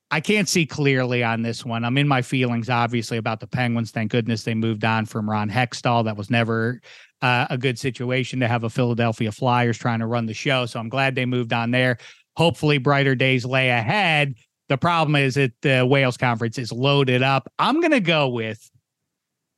I 0.10 0.22
can't 0.22 0.48
see 0.48 0.66
clearly 0.66 1.22
on 1.22 1.42
this 1.42 1.66
one. 1.66 1.84
I'm 1.84 1.98
in 1.98 2.08
my 2.08 2.22
feelings, 2.22 2.70
obviously, 2.70 3.18
about 3.18 3.42
the 3.42 3.48
Penguins. 3.48 3.92
Thank 3.92 4.10
goodness 4.10 4.44
they 4.44 4.54
moved 4.54 4.86
on 4.86 5.06
from 5.06 5.30
Ron 5.30 5.50
Hextall. 5.50 6.06
That 6.06 6.16
was 6.16 6.30
never 6.30 6.80
uh, 7.22 7.48
a 7.50 7.58
good 7.58 7.80
situation 7.80 8.40
to 8.40 8.48
have 8.48 8.64
a 8.64 8.70
Philadelphia 8.70 9.32
Flyers 9.32 9.78
trying 9.78 10.00
to 10.00 10.06
run 10.06 10.26
the 10.26 10.34
show. 10.34 10.66
So 10.66 10.80
I'm 10.80 10.90
glad 10.90 11.16
they 11.16 11.26
moved 11.26 11.54
on 11.54 11.72
there. 11.72 11.98
Hopefully, 12.36 12.78
brighter 12.78 13.16
days 13.16 13.46
lay 13.46 13.70
ahead. 13.70 14.36
The 14.70 14.78
problem 14.78 15.16
is 15.16 15.36
that 15.36 15.54
the 15.62 15.86
Wales 15.86 16.18
conference 16.18 16.58
is 16.58 16.72
loaded 16.72 17.24
up. 17.24 17.52
I'm 17.58 17.80
going 17.80 17.92
to 17.92 18.00
go 18.00 18.28
with, 18.28 18.70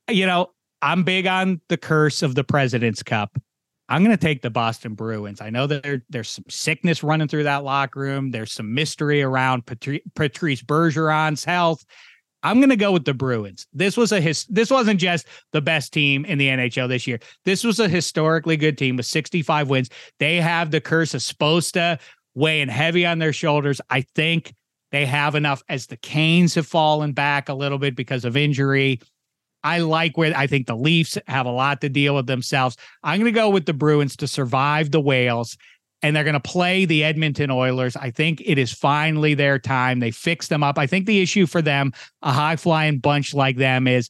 you 0.08 0.24
know, 0.24 0.50
I'm 0.80 1.02
big 1.02 1.26
on 1.26 1.60
the 1.68 1.76
curse 1.76 2.22
of 2.22 2.34
the 2.34 2.44
President's 2.44 3.02
Cup. 3.02 3.38
I'm 3.88 4.04
going 4.04 4.16
to 4.16 4.24
take 4.24 4.40
the 4.40 4.50
Boston 4.50 4.94
Bruins. 4.94 5.40
I 5.40 5.50
know 5.50 5.66
that 5.66 5.82
there, 5.82 6.04
there's 6.08 6.30
some 6.30 6.44
sickness 6.48 7.02
running 7.02 7.26
through 7.26 7.42
that 7.42 7.64
locker 7.64 7.98
room. 7.98 8.30
There's 8.30 8.52
some 8.52 8.72
mystery 8.72 9.20
around 9.20 9.66
Patri- 9.66 10.04
Patrice 10.14 10.62
Bergeron's 10.62 11.44
health. 11.44 11.84
I'm 12.42 12.58
going 12.58 12.70
to 12.70 12.76
go 12.76 12.92
with 12.92 13.04
the 13.04 13.14
Bruins. 13.14 13.66
This 13.72 13.96
was 13.96 14.12
a 14.12 14.20
his, 14.20 14.44
this 14.46 14.70
wasn't 14.70 15.00
just 15.00 15.26
the 15.52 15.60
best 15.60 15.92
team 15.92 16.24
in 16.24 16.38
the 16.38 16.48
NHL 16.48 16.88
this 16.88 17.06
year. 17.06 17.20
This 17.44 17.64
was 17.64 17.80
a 17.80 17.88
historically 17.88 18.56
good 18.56 18.78
team 18.78 18.96
with 18.96 19.06
65 19.06 19.68
wins. 19.68 19.90
They 20.18 20.36
have 20.36 20.70
the 20.70 20.80
curse 20.80 21.14
of 21.14 21.20
Sposta 21.20 22.00
weighing 22.34 22.68
heavy 22.68 23.04
on 23.04 23.18
their 23.18 23.32
shoulders. 23.32 23.80
I 23.90 24.02
think 24.14 24.54
they 24.92 25.06
have 25.06 25.34
enough 25.34 25.62
as 25.68 25.86
the 25.86 25.96
Canes 25.96 26.54
have 26.54 26.66
fallen 26.66 27.12
back 27.12 27.48
a 27.48 27.54
little 27.54 27.78
bit 27.78 27.94
because 27.94 28.24
of 28.24 28.36
injury. 28.36 29.00
I 29.62 29.80
like 29.80 30.16
where 30.16 30.36
I 30.36 30.46
think 30.46 30.66
the 30.66 30.76
Leafs 30.76 31.18
have 31.26 31.46
a 31.46 31.50
lot 31.50 31.80
to 31.82 31.88
deal 31.88 32.14
with 32.16 32.26
themselves. 32.26 32.76
I'm 33.02 33.20
going 33.20 33.32
to 33.32 33.38
go 33.38 33.50
with 33.50 33.66
the 33.66 33.74
Bruins 33.74 34.16
to 34.16 34.26
survive 34.26 34.90
the 34.90 35.00
Wales 35.00 35.56
and 36.02 36.14
they're 36.14 36.24
going 36.24 36.34
to 36.34 36.40
play 36.40 36.84
the 36.84 37.04
Edmonton 37.04 37.50
Oilers. 37.50 37.96
I 37.96 38.10
think 38.10 38.42
it 38.44 38.58
is 38.58 38.72
finally 38.72 39.34
their 39.34 39.58
time. 39.58 40.00
They 40.00 40.10
fix 40.10 40.48
them 40.48 40.62
up. 40.62 40.78
I 40.78 40.86
think 40.86 41.06
the 41.06 41.20
issue 41.20 41.46
for 41.46 41.62
them, 41.62 41.92
a 42.22 42.32
high 42.32 42.56
flying 42.56 42.98
bunch 42.98 43.34
like 43.34 43.56
them, 43.56 43.86
is 43.86 44.08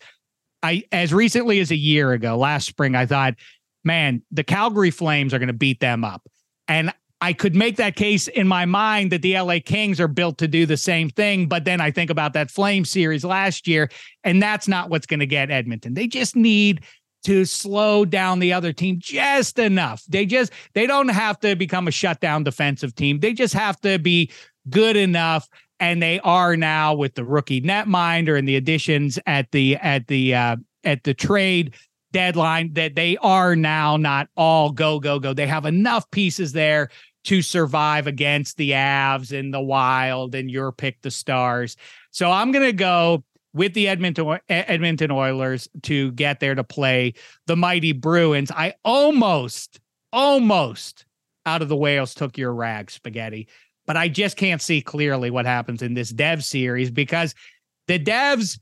I 0.62 0.84
as 0.92 1.12
recently 1.12 1.60
as 1.60 1.70
a 1.70 1.76
year 1.76 2.12
ago, 2.12 2.36
last 2.36 2.66
spring, 2.66 2.94
I 2.94 3.06
thought, 3.06 3.34
man, 3.84 4.22
the 4.30 4.44
Calgary 4.44 4.90
Flames 4.90 5.34
are 5.34 5.38
going 5.38 5.48
to 5.48 5.52
beat 5.52 5.80
them 5.80 6.04
up. 6.04 6.22
And 6.68 6.92
I 7.22 7.32
could 7.34 7.54
make 7.54 7.76
that 7.76 7.96
case 7.96 8.28
in 8.28 8.48
my 8.48 8.64
mind 8.64 9.12
that 9.12 9.20
the 9.20 9.38
LA 9.38 9.58
Kings 9.62 10.00
are 10.00 10.08
built 10.08 10.38
to 10.38 10.48
do 10.48 10.64
the 10.64 10.76
same 10.76 11.10
thing. 11.10 11.46
But 11.48 11.64
then 11.64 11.80
I 11.80 11.90
think 11.90 12.08
about 12.08 12.32
that 12.32 12.50
Flame 12.50 12.84
series 12.84 13.24
last 13.24 13.68
year, 13.68 13.90
and 14.24 14.42
that's 14.42 14.68
not 14.68 14.88
what's 14.88 15.06
going 15.06 15.20
to 15.20 15.26
get 15.26 15.50
Edmonton. 15.50 15.94
They 15.94 16.06
just 16.06 16.34
need 16.34 16.82
to 17.24 17.44
slow 17.44 18.04
down 18.04 18.38
the 18.38 18.52
other 18.52 18.72
team 18.72 18.98
just 18.98 19.58
enough. 19.58 20.02
They 20.08 20.26
just 20.26 20.52
they 20.74 20.86
don't 20.86 21.08
have 21.08 21.38
to 21.40 21.54
become 21.54 21.88
a 21.88 21.92
shutdown 21.92 22.44
defensive 22.44 22.94
team. 22.94 23.20
They 23.20 23.32
just 23.32 23.54
have 23.54 23.80
to 23.80 23.98
be 23.98 24.30
good 24.68 24.96
enough 24.96 25.48
and 25.78 26.02
they 26.02 26.20
are 26.20 26.56
now 26.56 26.94
with 26.94 27.14
the 27.14 27.24
rookie 27.24 27.60
netminder 27.60 28.38
and 28.38 28.46
the 28.46 28.56
additions 28.56 29.18
at 29.26 29.50
the 29.50 29.76
at 29.76 30.06
the 30.06 30.34
uh 30.34 30.56
at 30.84 31.04
the 31.04 31.14
trade 31.14 31.74
deadline 32.12 32.72
that 32.74 32.94
they 32.94 33.16
are 33.18 33.54
now 33.54 33.96
not 33.96 34.28
all 34.36 34.70
go 34.70 34.98
go 35.00 35.18
go. 35.18 35.32
They 35.32 35.46
have 35.46 35.66
enough 35.66 36.10
pieces 36.10 36.52
there 36.52 36.90
to 37.24 37.42
survive 37.42 38.06
against 38.06 38.56
the 38.56 38.70
Avs 38.70 39.38
and 39.38 39.52
the 39.52 39.60
Wild 39.60 40.34
and 40.34 40.50
your 40.50 40.72
pick 40.72 41.00
the 41.02 41.10
Stars. 41.10 41.76
So 42.10 42.30
I'm 42.30 42.50
going 42.50 42.64
to 42.64 42.72
go 42.72 43.24
with 43.52 43.74
the 43.74 43.88
Edmonton 43.88 44.38
Edmonton 44.48 45.10
Oilers 45.10 45.68
to 45.82 46.12
get 46.12 46.40
there 46.40 46.54
to 46.54 46.64
play 46.64 47.14
the 47.46 47.56
mighty 47.56 47.92
Bruins. 47.92 48.50
I 48.50 48.74
almost 48.84 49.80
almost 50.12 51.06
out 51.46 51.62
of 51.62 51.68
the 51.68 51.76
Wales 51.76 52.14
took 52.14 52.36
your 52.36 52.52
rag 52.52 52.90
spaghetti, 52.90 53.48
but 53.86 53.96
I 53.96 54.08
just 54.08 54.36
can't 54.36 54.62
see 54.62 54.80
clearly 54.80 55.30
what 55.30 55.46
happens 55.46 55.82
in 55.82 55.94
this 55.94 56.10
Dev 56.10 56.44
series 56.44 56.90
because 56.90 57.34
the 57.86 57.98
Devs 57.98 58.58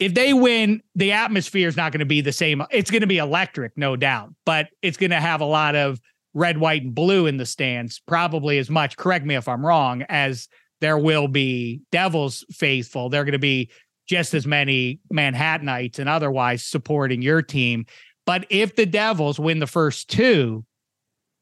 if 0.00 0.14
they 0.14 0.32
win, 0.32 0.82
the 0.96 1.12
atmosphere 1.12 1.68
is 1.68 1.76
not 1.76 1.92
going 1.92 2.00
to 2.00 2.04
be 2.04 2.20
the 2.20 2.32
same. 2.32 2.62
It's 2.70 2.90
going 2.90 3.02
to 3.02 3.06
be 3.06 3.18
electric, 3.18 3.78
no 3.78 3.94
doubt, 3.94 4.34
but 4.44 4.68
it's 4.82 4.96
going 4.96 5.10
to 5.10 5.20
have 5.20 5.40
a 5.40 5.46
lot 5.46 5.76
of 5.76 6.00
red, 6.34 6.58
white, 6.58 6.82
and 6.82 6.94
blue 6.94 7.26
in 7.26 7.36
the 7.36 7.46
stands, 7.46 8.00
probably 8.06 8.58
as 8.58 8.68
much, 8.68 8.96
correct 8.96 9.24
me 9.24 9.36
if 9.36 9.46
I'm 9.48 9.64
wrong, 9.64 10.02
as 10.08 10.48
there 10.80 10.98
will 10.98 11.28
be 11.28 11.80
Devils 11.92 12.44
faithful. 12.50 13.08
They're 13.08 13.24
going 13.24 13.32
to 13.32 13.38
be 13.38 13.70
just 14.06 14.34
as 14.34 14.46
many 14.46 15.00
Manhattanites 15.12 15.98
and 15.98 16.08
otherwise 16.08 16.64
supporting 16.64 17.22
your 17.22 17.42
team. 17.42 17.86
But 18.26 18.46
if 18.50 18.76
the 18.76 18.86
Devils 18.86 19.38
win 19.38 19.58
the 19.58 19.66
first 19.66 20.08
two, 20.08 20.64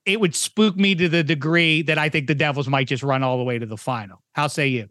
it 0.04 0.20
would 0.20 0.34
spook 0.34 0.76
me 0.76 0.94
to 0.96 1.08
the 1.08 1.22
degree 1.22 1.82
that 1.82 1.98
I 1.98 2.08
think 2.08 2.26
the 2.26 2.34
Devils 2.34 2.68
might 2.68 2.88
just 2.88 3.02
run 3.02 3.22
all 3.22 3.38
the 3.38 3.44
way 3.44 3.58
to 3.58 3.66
the 3.66 3.76
final. 3.76 4.22
How 4.32 4.48
say 4.48 4.68
you? 4.68 4.88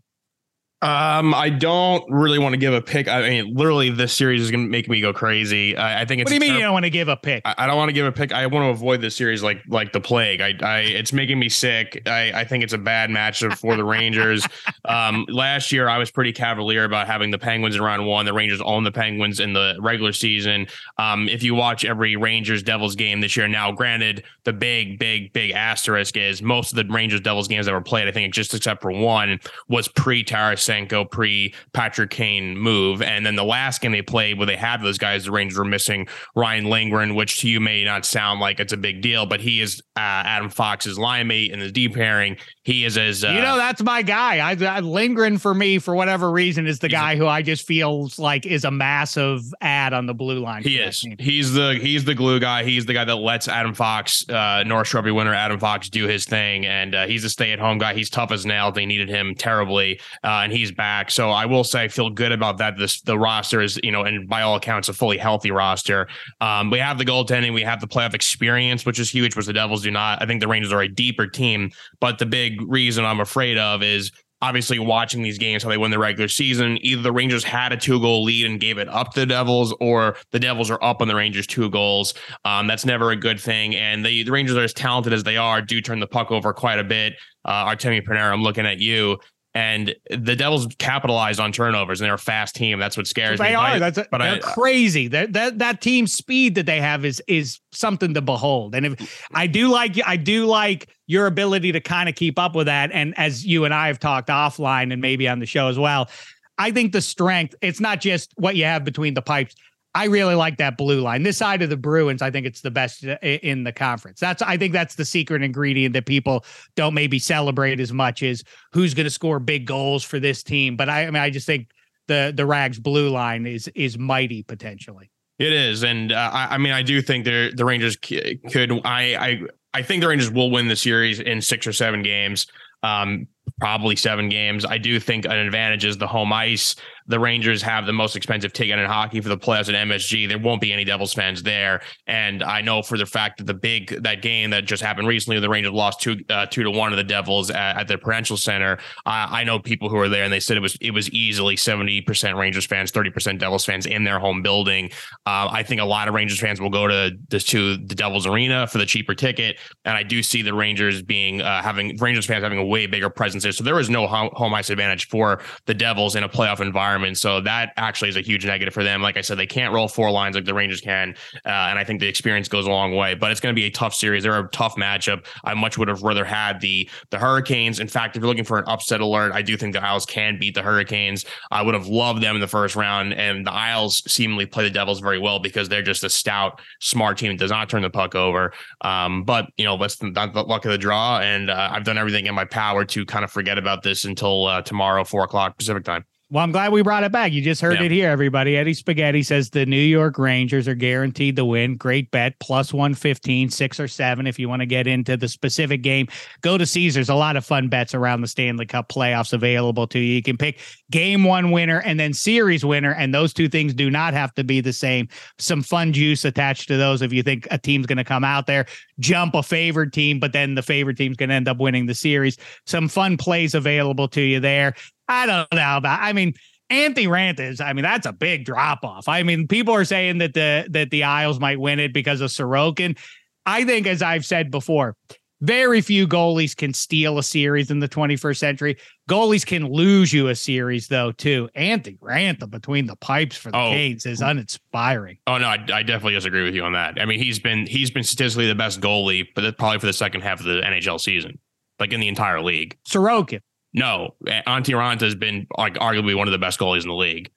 Um, 0.83 1.35
I 1.35 1.51
don't 1.51 2.03
really 2.09 2.39
want 2.39 2.53
to 2.53 2.57
give 2.57 2.73
a 2.73 2.81
pick. 2.81 3.07
I 3.07 3.29
mean, 3.29 3.53
literally, 3.53 3.91
this 3.91 4.13
series 4.13 4.41
is 4.41 4.49
going 4.49 4.65
to 4.65 4.69
make 4.69 4.89
me 4.89 4.99
go 4.99 5.13
crazy. 5.13 5.77
I, 5.77 6.01
I 6.01 6.05
think 6.05 6.21
it's. 6.21 6.25
What 6.25 6.39
do 6.39 6.43
you 6.43 6.51
mean 6.51 6.57
you 6.57 6.65
don't 6.65 6.73
want 6.73 6.85
to 6.85 6.89
give 6.89 7.07
a 7.07 7.15
pick? 7.15 7.43
I, 7.45 7.53
I 7.59 7.67
don't 7.67 7.77
want 7.77 7.89
to 7.89 7.93
give 7.93 8.07
a 8.07 8.11
pick. 8.11 8.31
I 8.31 8.47
want 8.47 8.63
to 8.63 8.69
avoid 8.69 8.99
this 8.99 9.15
series 9.15 9.43
like 9.43 9.61
like 9.67 9.93
the 9.93 10.01
plague. 10.01 10.41
I, 10.41 10.55
I 10.59 10.79
it's 10.79 11.13
making 11.13 11.37
me 11.37 11.49
sick. 11.49 12.01
I, 12.07 12.31
I 12.33 12.45
think 12.45 12.63
it's 12.63 12.73
a 12.73 12.79
bad 12.79 13.11
matchup 13.11 13.59
for 13.59 13.75
the 13.75 13.83
Rangers. 13.83 14.43
um, 14.85 15.27
last 15.29 15.71
year 15.71 15.87
I 15.87 15.99
was 15.99 16.09
pretty 16.09 16.33
cavalier 16.33 16.83
about 16.83 17.05
having 17.05 17.29
the 17.29 17.37
Penguins 17.37 17.75
in 17.75 17.81
round 17.83 18.07
one. 18.07 18.25
The 18.25 18.33
Rangers 18.33 18.61
own 18.61 18.83
the 18.83 18.91
Penguins 18.91 19.39
in 19.39 19.53
the 19.53 19.77
regular 19.79 20.13
season. 20.13 20.65
Um, 20.97 21.29
if 21.29 21.43
you 21.43 21.53
watch 21.53 21.85
every 21.85 22.15
Rangers 22.15 22.63
Devils 22.63 22.95
game 22.95 23.21
this 23.21 23.37
year, 23.37 23.47
now 23.47 23.71
granted, 23.71 24.23
the 24.45 24.53
big 24.53 24.97
big 24.97 25.31
big 25.31 25.51
asterisk 25.51 26.17
is 26.17 26.41
most 26.41 26.71
of 26.71 26.77
the 26.77 26.91
Rangers 26.91 27.21
Devils 27.21 27.47
games 27.47 27.67
that 27.67 27.73
were 27.73 27.81
played. 27.81 28.07
I 28.07 28.11
think 28.11 28.33
just 28.33 28.55
except 28.55 28.81
for 28.81 28.91
one 28.91 29.39
was 29.67 29.87
pre 29.87 30.23
Tarasenko 30.23 30.70
pre 31.11 31.53
Patrick 31.73 32.09
Kane 32.09 32.57
move. 32.57 33.01
And 33.01 33.25
then 33.25 33.35
the 33.35 33.43
last 33.43 33.81
game 33.81 33.91
they 33.91 34.01
played 34.01 34.37
where 34.37 34.47
they 34.47 34.55
had 34.55 34.81
those 34.81 34.97
guys, 34.97 35.25
the 35.25 35.31
Rangers 35.31 35.57
were 35.57 35.65
missing 35.65 36.07
Ryan 36.35 36.65
Lindgren, 36.65 37.15
which 37.15 37.41
to 37.41 37.49
you 37.49 37.59
may 37.59 37.83
not 37.83 38.05
sound 38.05 38.39
like 38.39 38.59
it's 38.59 38.73
a 38.73 38.77
big 38.77 39.01
deal, 39.01 39.25
but 39.25 39.41
he 39.41 39.61
is 39.61 39.81
uh, 39.95 39.99
Adam 39.99 40.49
Fox's 40.49 40.97
line 40.97 41.27
mate 41.27 41.51
in 41.51 41.59
the 41.59 41.71
deep 41.71 41.93
pairing. 41.93 42.37
He 42.63 42.85
is 42.85 42.97
as 42.97 43.23
uh, 43.23 43.29
you 43.29 43.41
know 43.41 43.57
that's 43.57 43.81
my 43.81 44.01
guy. 44.01 44.37
I, 44.37 44.55
I 44.65 44.79
Lindgren 44.79 45.37
for 45.37 45.53
me 45.53 45.79
for 45.79 45.95
whatever 45.95 46.31
reason 46.31 46.67
is 46.67 46.79
the 46.79 46.89
guy 46.89 47.13
a, 47.13 47.17
who 47.17 47.27
I 47.27 47.41
just 47.41 47.65
feels 47.65 48.19
like 48.19 48.45
is 48.45 48.63
a 48.63 48.71
massive 48.71 49.41
add 49.61 49.93
on 49.93 50.05
the 50.05 50.13
blue 50.13 50.39
line. 50.39 50.63
He 50.63 50.77
is. 50.77 51.05
He's 51.19 51.53
the 51.53 51.77
he's 51.81 52.05
the 52.05 52.15
glue 52.15 52.39
guy. 52.39 52.63
He's 52.63 52.85
the 52.85 52.93
guy 52.93 53.05
that 53.05 53.15
lets 53.15 53.47
Adam 53.47 53.73
Fox, 53.73 54.27
uh, 54.29 54.63
Norris 54.65 54.89
Trophy 54.89 55.11
winner 55.11 55.33
Adam 55.33 55.59
Fox, 55.59 55.89
do 55.89 56.07
his 56.07 56.25
thing, 56.25 56.65
and 56.65 56.95
uh, 56.95 57.07
he's 57.07 57.23
a 57.23 57.29
stay 57.29 57.51
at 57.51 57.59
home 57.59 57.77
guy. 57.77 57.93
He's 57.93 58.09
tough 58.09 58.31
as 58.31 58.45
nails. 58.45 58.75
They 58.75 58.85
needed 58.85 59.09
him 59.09 59.35
terribly, 59.35 59.99
uh, 60.23 60.41
and 60.43 60.53
he's 60.61 60.71
back. 60.71 61.11
So 61.11 61.29
I 61.29 61.45
will 61.45 61.63
say 61.63 61.83
I 61.83 61.87
feel 61.87 62.09
good 62.09 62.31
about 62.31 62.57
that. 62.59 62.77
This 62.77 63.01
the 63.01 63.17
roster 63.17 63.61
is 63.61 63.79
you 63.83 63.91
know, 63.91 64.03
and 64.03 64.27
by 64.27 64.41
all 64.41 64.55
accounts, 64.55 64.89
a 64.89 64.93
fully 64.93 65.17
healthy 65.17 65.51
roster. 65.51 66.07
Um, 66.39 66.69
we 66.69 66.79
have 66.79 66.97
the 66.97 67.05
goaltending, 67.05 67.53
we 67.53 67.63
have 67.63 67.81
the 67.81 67.87
playoff 67.87 68.13
experience, 68.13 68.85
which 68.85 68.99
is 68.99 69.09
huge, 69.09 69.35
which 69.35 69.47
the 69.47 69.53
Devils 69.53 69.83
do 69.83 69.91
not. 69.91 70.21
I 70.21 70.25
think 70.25 70.41
the 70.41 70.47
Rangers 70.47 70.71
are 70.71 70.81
a 70.81 70.87
deeper 70.87 71.27
team, 71.27 71.71
but 71.99 72.19
the 72.19 72.25
big 72.25 72.61
reason 72.61 73.03
I'm 73.03 73.19
afraid 73.19 73.57
of 73.57 73.83
is 73.83 74.11
obviously 74.41 74.79
watching 74.79 75.21
these 75.21 75.37
games 75.37 75.61
how 75.63 75.69
they 75.69 75.77
win 75.77 75.91
the 75.91 75.99
regular 75.99 76.27
season 76.27 76.77
either 76.81 77.01
the 77.01 77.11
rangers 77.11 77.43
had 77.43 77.71
a 77.71 77.77
two 77.77 77.99
goal 77.99 78.23
lead 78.23 78.45
and 78.45 78.59
gave 78.59 78.77
it 78.77 78.87
up 78.89 79.13
to 79.13 79.19
the 79.19 79.25
devils 79.25 79.73
or 79.79 80.15
the 80.31 80.39
devils 80.39 80.71
are 80.71 80.83
up 80.83 81.01
on 81.01 81.07
the 81.07 81.15
rangers 81.15 81.45
two 81.45 81.69
goals 81.69 82.13
um, 82.43 82.67
that's 82.67 82.85
never 82.85 83.11
a 83.11 83.15
good 83.15 83.39
thing 83.39 83.75
and 83.75 84.03
they, 84.03 84.23
the 84.23 84.31
rangers 84.31 84.57
are 84.57 84.63
as 84.63 84.73
talented 84.73 85.13
as 85.13 85.23
they 85.23 85.37
are 85.37 85.61
do 85.61 85.79
turn 85.79 85.99
the 85.99 86.07
puck 86.07 86.31
over 86.31 86.53
quite 86.53 86.79
a 86.79 86.83
bit 86.83 87.13
uh, 87.45 87.65
artemi 87.65 88.01
panarin 88.01 88.33
i'm 88.33 88.43
looking 88.43 88.65
at 88.65 88.79
you 88.79 89.17
and 89.53 89.93
the 90.09 90.35
Devils 90.35 90.67
capitalize 90.79 91.39
on 91.39 91.51
turnovers, 91.51 91.99
and 91.99 92.05
they're 92.05 92.13
a 92.13 92.19
fast 92.19 92.55
team. 92.55 92.79
That's 92.79 92.95
what 92.95 93.05
scares 93.05 93.37
they 93.37 93.45
me. 93.45 93.49
They 93.49 93.55
are. 93.55 93.79
That's 93.79 93.97
a, 93.97 94.07
but 94.09 94.19
they're 94.19 94.35
I, 94.35 94.39
crazy. 94.39 95.07
That 95.09 95.33
that 95.33 95.59
that 95.59 95.81
team 95.81 96.07
speed 96.07 96.55
that 96.55 96.65
they 96.65 96.79
have 96.79 97.03
is 97.03 97.21
is 97.27 97.59
something 97.71 98.13
to 98.13 98.21
behold. 98.21 98.75
And 98.75 98.85
if 98.85 99.27
I 99.33 99.47
do 99.47 99.67
like 99.67 99.99
I 100.05 100.15
do 100.15 100.45
like 100.45 100.89
your 101.07 101.27
ability 101.27 101.73
to 101.73 101.81
kind 101.81 102.07
of 102.07 102.15
keep 102.15 102.39
up 102.39 102.55
with 102.55 102.67
that. 102.67 102.91
And 102.93 103.13
as 103.17 103.45
you 103.45 103.65
and 103.65 103.73
I 103.73 103.87
have 103.87 103.99
talked 103.99 104.29
offline 104.29 104.93
and 104.93 105.01
maybe 105.01 105.27
on 105.27 105.39
the 105.39 105.45
show 105.45 105.67
as 105.67 105.77
well, 105.77 106.09
I 106.57 106.71
think 106.71 106.93
the 106.93 107.01
strength. 107.01 107.55
It's 107.61 107.81
not 107.81 107.99
just 107.99 108.31
what 108.37 108.55
you 108.55 108.63
have 108.63 108.85
between 108.85 109.15
the 109.15 109.21
pipes. 109.21 109.55
I 109.93 110.05
really 110.05 110.35
like 110.35 110.57
that 110.57 110.77
blue 110.77 111.01
line. 111.01 111.23
This 111.23 111.37
side 111.37 111.61
of 111.61 111.69
the 111.69 111.77
Bruins, 111.77 112.21
I 112.21 112.31
think 112.31 112.45
it's 112.45 112.61
the 112.61 112.71
best 112.71 113.03
in 113.03 113.63
the 113.63 113.73
conference. 113.73 114.19
That's 114.19 114.41
I 114.41 114.55
think 114.57 114.73
that's 114.73 114.95
the 114.95 115.05
secret 115.05 115.43
ingredient 115.43 115.93
that 115.93 116.05
people 116.05 116.45
don't 116.75 116.93
maybe 116.93 117.19
celebrate 117.19 117.79
as 117.79 117.91
much 117.91 118.23
as 118.23 118.43
who's 118.71 118.93
going 118.93 119.05
to 119.05 119.09
score 119.09 119.39
big 119.39 119.65
goals 119.65 120.03
for 120.03 120.19
this 120.19 120.43
team. 120.43 120.77
But 120.77 120.89
I, 120.89 121.03
I 121.03 121.11
mean, 121.11 121.21
I 121.21 121.29
just 121.29 121.45
think 121.45 121.71
the 122.07 122.31
the 122.35 122.45
Rags 122.45 122.79
blue 122.79 123.09
line 123.09 123.45
is 123.45 123.67
is 123.75 123.97
mighty 123.97 124.43
potentially. 124.43 125.11
It 125.39 125.51
is, 125.51 125.83
and 125.83 126.11
uh, 126.11 126.29
I, 126.31 126.55
I 126.55 126.57
mean, 126.57 126.71
I 126.71 126.83
do 126.83 127.01
think 127.01 127.25
the 127.25 127.51
the 127.55 127.65
Rangers 127.65 127.97
could. 127.97 128.81
I 128.85 129.15
I 129.15 129.41
I 129.73 129.81
think 129.81 130.01
the 130.01 130.07
Rangers 130.07 130.31
will 130.31 130.51
win 130.51 130.67
the 130.67 130.75
series 130.75 131.19
in 131.19 131.41
six 131.41 131.67
or 131.67 131.73
seven 131.73 132.01
games. 132.03 132.47
Um, 132.83 133.27
probably 133.59 133.95
seven 133.95 134.29
games. 134.29 134.65
I 134.65 134.77
do 134.77 134.99
think 134.99 135.25
an 135.25 135.31
advantage 135.31 135.85
is 135.85 135.97
the 135.97 136.07
home 136.07 136.33
ice 136.33 136.75
the 137.07 137.19
Rangers 137.19 137.61
have 137.61 137.85
the 137.85 137.93
most 137.93 138.15
expensive 138.15 138.53
ticket 138.53 138.79
in 138.79 138.85
hockey 138.85 139.21
for 139.21 139.29
the 139.29 139.37
playoffs 139.37 139.69
at 139.69 139.87
MSG. 139.87 140.27
There 140.27 140.39
won't 140.39 140.61
be 140.61 140.71
any 140.71 140.83
Devils 140.83 141.13
fans 141.13 141.43
there, 141.43 141.81
and 142.07 142.43
I 142.43 142.61
know 142.61 142.81
for 142.81 142.97
the 142.97 143.05
fact 143.05 143.37
that 143.37 143.45
the 143.45 143.53
big 143.53 144.01
that 144.03 144.21
game 144.21 144.49
that 144.51 144.65
just 144.65 144.83
happened 144.83 145.07
recently, 145.07 145.39
the 145.39 145.49
Rangers 145.49 145.73
lost 145.73 146.01
two 146.01 146.17
uh, 146.29 146.45
two 146.47 146.63
to 146.63 146.71
one 146.71 146.91
to 146.91 146.95
the 146.95 147.03
Devils 147.03 147.49
at, 147.49 147.77
at 147.77 147.87
the 147.87 147.97
Prudential 147.97 148.37
Center. 148.37 148.77
Uh, 149.05 149.27
I 149.29 149.43
know 149.43 149.59
people 149.59 149.89
who 149.89 149.97
were 149.97 150.09
there, 150.09 150.23
and 150.23 150.33
they 150.33 150.39
said 150.39 150.57
it 150.57 150.61
was 150.61 150.77
it 150.81 150.91
was 150.91 151.09
easily 151.11 151.57
seventy 151.57 152.01
percent 152.01 152.37
Rangers 152.37 152.65
fans, 152.65 152.91
thirty 152.91 153.09
percent 153.09 153.39
Devils 153.39 153.65
fans 153.65 153.85
in 153.85 154.03
their 154.03 154.19
home 154.19 154.41
building. 154.41 154.89
Uh, 155.25 155.49
I 155.51 155.63
think 155.63 155.81
a 155.81 155.85
lot 155.85 156.07
of 156.07 156.13
Rangers 156.13 156.39
fans 156.39 156.61
will 156.61 156.69
go 156.69 156.87
to 156.87 157.11
this 157.29 157.43
to 157.45 157.77
the 157.77 157.95
Devils 157.95 158.27
Arena 158.27 158.67
for 158.67 158.77
the 158.77 158.85
cheaper 158.85 159.15
ticket, 159.15 159.59
and 159.85 159.97
I 159.97 160.03
do 160.03 160.23
see 160.23 160.41
the 160.41 160.53
Rangers 160.53 161.01
being 161.01 161.41
uh, 161.41 161.61
having 161.61 161.97
Rangers 161.97 162.25
fans 162.25 162.43
having 162.43 162.59
a 162.59 162.65
way 162.65 162.85
bigger 162.85 163.09
presence 163.09 163.30
there. 163.39 163.51
So 163.51 163.63
there 163.63 163.79
is 163.79 163.89
no 163.89 164.07
home 164.07 164.53
ice 164.53 164.69
advantage 164.69 165.07
for 165.07 165.41
the 165.65 165.73
Devils 165.73 166.15
in 166.15 166.23
a 166.23 166.29
playoff 166.29 166.59
environment. 166.59 167.17
So 167.17 167.41
that 167.41 167.73
actually 167.77 168.09
is 168.09 168.17
a 168.17 168.21
huge 168.21 168.45
negative 168.45 168.73
for 168.73 168.83
them. 168.83 169.01
Like 169.01 169.17
I 169.17 169.21
said, 169.21 169.37
they 169.37 169.47
can't 169.47 169.73
roll 169.73 169.87
four 169.87 170.11
lines 170.11 170.35
like 170.35 170.45
the 170.45 170.53
Rangers 170.53 170.81
can. 170.81 171.15
Uh, 171.45 171.49
and 171.49 171.79
I 171.79 171.83
think 171.83 171.99
the 171.99 172.07
experience 172.07 172.47
goes 172.47 172.65
a 172.65 172.69
long 172.69 172.95
way, 172.95 173.15
but 173.15 173.31
it's 173.31 173.39
going 173.39 173.55
to 173.55 173.59
be 173.59 173.65
a 173.65 173.71
tough 173.71 173.95
series. 173.95 174.23
They're 174.23 174.39
a 174.39 174.47
tough 174.49 174.75
matchup. 174.75 175.25
I 175.43 175.53
much 175.53 175.77
would 175.77 175.87
have 175.87 176.03
rather 176.03 176.25
had 176.25 176.59
the, 176.61 176.89
the 177.09 177.17
Hurricanes. 177.17 177.79
In 177.79 177.87
fact, 177.87 178.15
if 178.15 178.21
you're 178.21 178.27
looking 178.27 178.43
for 178.43 178.57
an 178.57 178.65
upset 178.67 179.01
alert, 179.01 179.31
I 179.33 179.41
do 179.41 179.57
think 179.57 179.73
the 179.73 179.83
Isles 179.83 180.05
can 180.05 180.37
beat 180.37 180.55
the 180.55 180.61
Hurricanes. 180.61 181.25
I 181.51 181.61
would 181.61 181.73
have 181.73 181.87
loved 181.87 182.21
them 182.21 182.35
in 182.35 182.41
the 182.41 182.47
first 182.47 182.75
round. 182.75 183.13
And 183.13 183.45
the 183.45 183.53
Isles 183.53 184.03
seemingly 184.11 184.45
play 184.45 184.63
the 184.63 184.69
Devils 184.69 184.99
very 184.99 185.19
well 185.19 185.39
because 185.39 185.69
they're 185.69 185.81
just 185.81 186.03
a 186.03 186.09
stout, 186.09 186.61
smart 186.79 187.17
team 187.17 187.31
that 187.31 187.39
does 187.39 187.51
not 187.51 187.69
turn 187.69 187.81
the 187.81 187.89
puck 187.89 188.15
over. 188.15 188.53
Um, 188.81 189.23
but, 189.23 189.45
you 189.57 189.65
know, 189.65 189.77
that's 189.77 189.97
the 189.97 190.09
luck 190.47 190.65
of 190.65 190.71
the 190.71 190.77
draw. 190.77 191.19
And 191.19 191.49
uh, 191.49 191.69
I've 191.71 191.83
done 191.83 191.97
everything 191.97 192.25
in 192.25 192.35
my 192.35 192.45
power 192.45 192.85
to 192.85 193.05
kind 193.05 193.20
of 193.23 193.31
forget 193.31 193.57
about 193.57 193.83
this 193.83 194.05
until 194.05 194.45
uh, 194.45 194.61
tomorrow, 194.61 195.03
four 195.03 195.23
o'clock 195.23 195.57
Pacific 195.57 195.83
time. 195.83 196.05
Well, 196.31 196.45
I'm 196.45 196.53
glad 196.53 196.71
we 196.71 196.81
brought 196.81 197.03
it 197.03 197.11
back. 197.11 197.33
You 197.33 197.41
just 197.41 197.59
heard 197.59 197.79
yeah. 197.81 197.87
it 197.87 197.91
here, 197.91 198.09
everybody. 198.09 198.55
Eddie 198.55 198.73
Spaghetti 198.73 199.21
says 199.21 199.49
the 199.49 199.65
New 199.65 199.75
York 199.75 200.17
Rangers 200.17 200.65
are 200.65 200.75
guaranteed 200.75 201.35
to 201.35 201.43
win. 201.43 201.75
Great 201.75 202.09
bet, 202.09 202.39
plus 202.39 202.73
115, 202.73 203.49
six 203.49 203.81
or 203.81 203.89
seven. 203.89 204.25
If 204.25 204.39
you 204.39 204.47
want 204.47 204.61
to 204.61 204.65
get 204.65 204.87
into 204.87 205.17
the 205.17 205.27
specific 205.27 205.81
game, 205.81 206.07
go 206.39 206.57
to 206.57 206.65
Caesars. 206.65 207.09
A 207.09 207.15
lot 207.15 207.35
of 207.35 207.45
fun 207.45 207.67
bets 207.67 207.93
around 207.93 208.21
the 208.21 208.29
Stanley 208.29 208.65
Cup 208.65 208.87
playoffs 208.87 209.33
available 209.33 209.87
to 209.87 209.99
you. 209.99 210.13
You 210.13 210.23
can 210.23 210.37
pick 210.37 210.61
game 210.89 211.25
one 211.25 211.51
winner 211.51 211.81
and 211.81 211.99
then 211.99 212.13
series 212.13 212.63
winner, 212.63 212.93
and 212.93 213.13
those 213.13 213.33
two 213.33 213.49
things 213.49 213.73
do 213.73 213.91
not 213.91 214.13
have 214.13 214.33
to 214.35 214.45
be 214.45 214.61
the 214.61 214.71
same. 214.71 215.09
Some 215.37 215.61
fun 215.61 215.91
juice 215.91 216.23
attached 216.23 216.69
to 216.69 216.77
those 216.77 217.01
if 217.01 217.11
you 217.11 217.23
think 217.23 217.45
a 217.51 217.57
team's 217.57 217.87
going 217.87 217.97
to 217.97 218.05
come 218.05 218.23
out 218.23 218.47
there, 218.47 218.67
jump 219.01 219.35
a 219.35 219.43
favored 219.43 219.91
team, 219.91 220.17
but 220.17 220.31
then 220.31 220.55
the 220.55 220.63
favored 220.63 220.95
team's 220.95 221.17
going 221.17 221.27
to 221.27 221.35
end 221.35 221.49
up 221.49 221.57
winning 221.57 221.87
the 221.87 221.95
series. 221.95 222.37
Some 222.65 222.87
fun 222.87 223.17
plays 223.17 223.53
available 223.53 224.07
to 224.07 224.21
you 224.21 224.39
there. 224.39 224.75
I 225.11 225.25
don't 225.25 225.53
know 225.53 225.77
about. 225.77 225.99
I 226.01 226.13
mean, 226.13 226.33
Antti 226.71 227.05
Raanta 227.05 227.41
is, 227.41 227.59
I 227.59 227.73
mean, 227.73 227.83
that's 227.83 228.05
a 228.05 228.13
big 228.13 228.45
drop 228.45 228.83
off. 228.83 229.09
I 229.09 229.23
mean, 229.23 229.47
people 229.47 229.73
are 229.73 229.83
saying 229.83 230.19
that 230.19 230.33
the 230.33 230.67
that 230.69 230.89
the 230.89 231.03
Isles 231.03 231.39
might 231.39 231.59
win 231.59 231.79
it 231.79 231.93
because 231.93 232.21
of 232.21 232.31
Sorokin. 232.31 232.97
I 233.45 233.65
think, 233.65 233.87
as 233.87 234.01
I've 234.01 234.25
said 234.25 234.51
before, 234.51 234.95
very 235.41 235.81
few 235.81 236.07
goalies 236.07 236.55
can 236.55 236.73
steal 236.73 237.17
a 237.17 237.23
series 237.23 237.71
in 237.71 237.79
the 237.79 237.89
21st 237.89 238.37
century. 238.37 238.77
Goalies 239.09 239.45
can 239.45 239.67
lose 239.67 240.13
you 240.13 240.27
a 240.27 240.35
series, 240.35 240.87
though, 240.87 241.11
too. 241.11 241.49
Antti 241.57 241.97
Raanta 241.97 242.49
between 242.49 242.85
the 242.85 242.95
pipes 242.97 243.35
for 243.35 243.51
the 243.51 243.57
oh. 243.57 243.69
Canes 243.71 244.05
is 244.05 244.21
uninspiring. 244.21 245.17
Oh 245.27 245.39
no, 245.39 245.47
I, 245.47 245.57
I, 245.73 245.83
definitely 245.83 246.13
disagree 246.13 246.43
with 246.43 246.55
you 246.55 246.63
on 246.63 246.73
that. 246.73 247.01
I 247.01 247.05
mean, 247.05 247.19
he's 247.19 247.39
been 247.39 247.65
he's 247.65 247.91
been 247.91 248.03
statistically 248.03 248.47
the 248.47 248.55
best 248.55 248.79
goalie, 248.79 249.27
but 249.35 249.57
probably 249.57 249.79
for 249.79 249.87
the 249.87 249.93
second 249.93 250.21
half 250.21 250.39
of 250.39 250.45
the 250.45 250.61
NHL 250.61 251.01
season, 251.01 251.37
like 251.79 251.91
in 251.91 251.99
the 251.99 252.07
entire 252.07 252.39
league. 252.39 252.77
Sorokin. 252.87 253.41
No, 253.73 254.15
Antti 254.25 254.73
Raanta 254.75 255.01
has 255.01 255.15
been 255.15 255.47
like 255.57 255.75
arguably 255.75 256.15
one 256.15 256.27
of 256.27 256.31
the 256.31 256.37
best 256.37 256.59
goalies 256.59 256.83
in 256.83 256.89
the 256.89 256.95
league. 256.95 257.31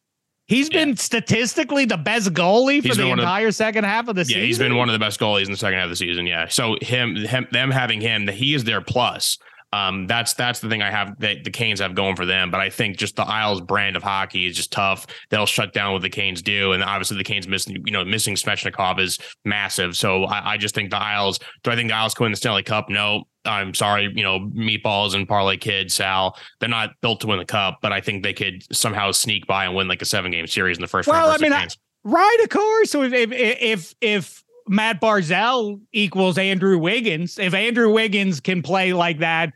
He's 0.47 0.69
yeah. 0.71 0.85
been 0.85 0.97
statistically 0.97 1.87
the 1.87 1.97
best 1.97 2.35
goalie 2.35 2.87
for 2.87 2.95
the 2.95 3.09
entire 3.09 3.51
second 3.51 3.85
half 3.85 4.09
of 4.09 4.15
the 4.15 4.21
yeah, 4.21 4.25
season. 4.25 4.41
Yeah, 4.41 4.47
he's 4.47 4.59
been 4.59 4.77
one 4.77 4.89
of 4.89 4.93
the 4.93 4.99
best 4.99 5.19
goalies 5.19 5.47
in 5.47 5.53
the 5.53 5.57
second 5.57 5.79
half 5.79 5.85
of 5.85 5.91
the 5.91 5.97
season. 5.97 6.27
Yeah. 6.27 6.49
So 6.49 6.77
him, 6.83 7.17
him 7.17 7.47
them 7.51 7.71
having 7.71 8.01
him, 8.01 8.27
that 8.27 8.35
he 8.35 8.55
is 8.55 8.65
their 8.65 8.83
plus. 8.83 9.39
Um, 9.73 10.07
that's 10.07 10.35
that's 10.35 10.61
the 10.61 10.69
thing 10.69 10.83
I 10.83 10.91
have 10.91 11.19
that 11.19 11.43
the 11.43 11.51
Canes 11.51 11.81
have 11.81 11.97
going 11.97 12.15
for 12.15 12.25
them. 12.25 12.51
But 12.51 12.61
I 12.61 12.71
think 12.71 12.97
just 12.97 13.17
the 13.17 13.25
Isles 13.25 13.61
brand 13.61 13.97
of 13.97 14.05
hockey 14.05 14.47
is 14.47 14.55
just 14.55 14.71
tough. 14.71 15.07
They'll 15.31 15.47
shut 15.47 15.73
down 15.73 15.95
what 15.95 16.03
the 16.03 16.11
Canes 16.11 16.43
do, 16.43 16.73
and 16.73 16.83
obviously 16.85 17.17
the 17.17 17.25
Canes 17.25 17.49
missing 17.49 17.83
you 17.85 17.93
know 17.93 18.05
missing 18.05 18.37
Svechnikov 18.37 19.01
is 19.01 19.19
massive. 19.45 19.97
So 19.97 20.25
I, 20.25 20.53
I 20.53 20.57
just 20.59 20.77
think 20.77 20.91
the 20.91 20.99
Isles. 20.99 21.41
Do 21.65 21.73
I 21.73 21.75
think 21.75 21.89
the 21.89 21.97
Isles 21.97 22.15
can 22.15 22.25
win 22.25 22.33
the 22.33 22.37
Stanley 22.37 22.63
Cup? 22.63 22.89
No. 22.89 23.25
I'm 23.45 23.75
sorry, 23.75 24.13
you 24.15 24.23
know, 24.23 24.41
meatballs 24.41 25.15
and 25.15 25.29
parlay 25.29 25.57
kid 25.57 25.93
Sal. 25.93 26.37
They're 26.61 26.69
not 26.69 26.91
built 27.01 27.21
to 27.23 27.27
win 27.27 27.39
the 27.39 27.45
cup, 27.45 27.79
but 27.83 27.93
I 27.93 28.01
think 28.01 28.23
they 28.23 28.33
could 28.33 28.65
somehow 28.75 29.13
sneak 29.13 29.47
by 29.47 29.67
and 29.67 29.75
win 29.75 29.89
like 29.89 30.03
a 30.03 30.07
seven 30.07 30.31
game 30.31 30.47
series 30.47 30.77
in 30.77 30.83
the 30.83 30.89
first. 30.89 31.09
Well, 31.09 31.31
I 31.31 31.39
mean, 31.39 31.53
I, 31.53 31.69
right, 32.05 32.39
of 32.43 32.49
course. 32.49 32.91
So 32.91 33.03
if 33.03 33.13
if 33.13 33.33
if, 33.33 33.95
if 34.01 34.45
Matt 34.67 35.01
Barzal 35.01 35.81
equals 35.93 36.39
Andrew 36.39 36.79
Wiggins, 36.79 37.39
if 37.39 37.55
Andrew 37.55 37.93
Wiggins 37.93 38.41
can 38.41 38.63
play 38.63 38.93
like 38.93 39.19
that 39.19 39.53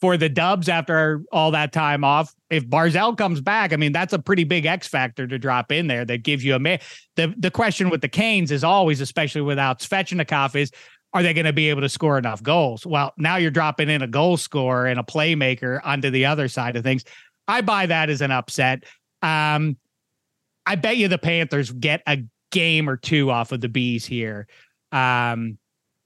for 0.00 0.16
the 0.16 0.28
Dubs 0.28 0.68
after 0.68 1.22
all 1.30 1.50
that 1.50 1.72
time 1.72 2.04
off. 2.04 2.34
If 2.48 2.66
Barzal 2.66 3.16
comes 3.16 3.40
back, 3.40 3.72
I 3.72 3.76
mean 3.76 3.92
that's 3.92 4.12
a 4.12 4.18
pretty 4.18 4.44
big 4.44 4.66
X 4.66 4.88
factor 4.88 5.26
to 5.26 5.38
drop 5.38 5.70
in 5.70 5.86
there 5.86 6.04
that 6.04 6.22
gives 6.22 6.44
you 6.44 6.54
a 6.54 6.58
ma- 6.58 6.78
the 7.16 7.34
the 7.38 7.50
question 7.50 7.90
with 7.90 8.00
the 8.00 8.08
Canes 8.08 8.50
is 8.50 8.64
always, 8.64 9.00
especially 9.00 9.42
without 9.42 9.80
Svechnikov, 9.80 10.56
is 10.56 10.70
are 11.12 11.22
they 11.22 11.34
going 11.34 11.46
to 11.46 11.52
be 11.52 11.70
able 11.70 11.80
to 11.80 11.88
score 11.88 12.18
enough 12.18 12.42
goals? 12.42 12.86
Well, 12.86 13.12
now 13.16 13.36
you're 13.36 13.50
dropping 13.50 13.88
in 13.88 14.02
a 14.02 14.06
goal 14.06 14.36
scorer 14.36 14.86
and 14.86 15.00
a 15.00 15.02
playmaker 15.02 15.80
onto 15.84 16.10
the 16.10 16.26
other 16.26 16.48
side 16.48 16.76
of 16.76 16.84
things. 16.84 17.04
I 17.48 17.62
buy 17.62 17.86
that 17.86 18.10
as 18.10 18.20
an 18.20 18.30
upset. 18.30 18.84
Um, 19.22 19.76
I 20.66 20.76
bet 20.76 20.96
you 20.96 21.08
the 21.08 21.18
Panthers 21.18 21.72
get 21.72 22.02
a 22.06 22.18
game 22.52 22.88
or 22.88 22.96
two 22.96 23.30
off 23.30 23.52
of 23.52 23.60
the 23.60 23.68
bees 23.68 24.06
here. 24.06 24.46
Um, 24.92 25.58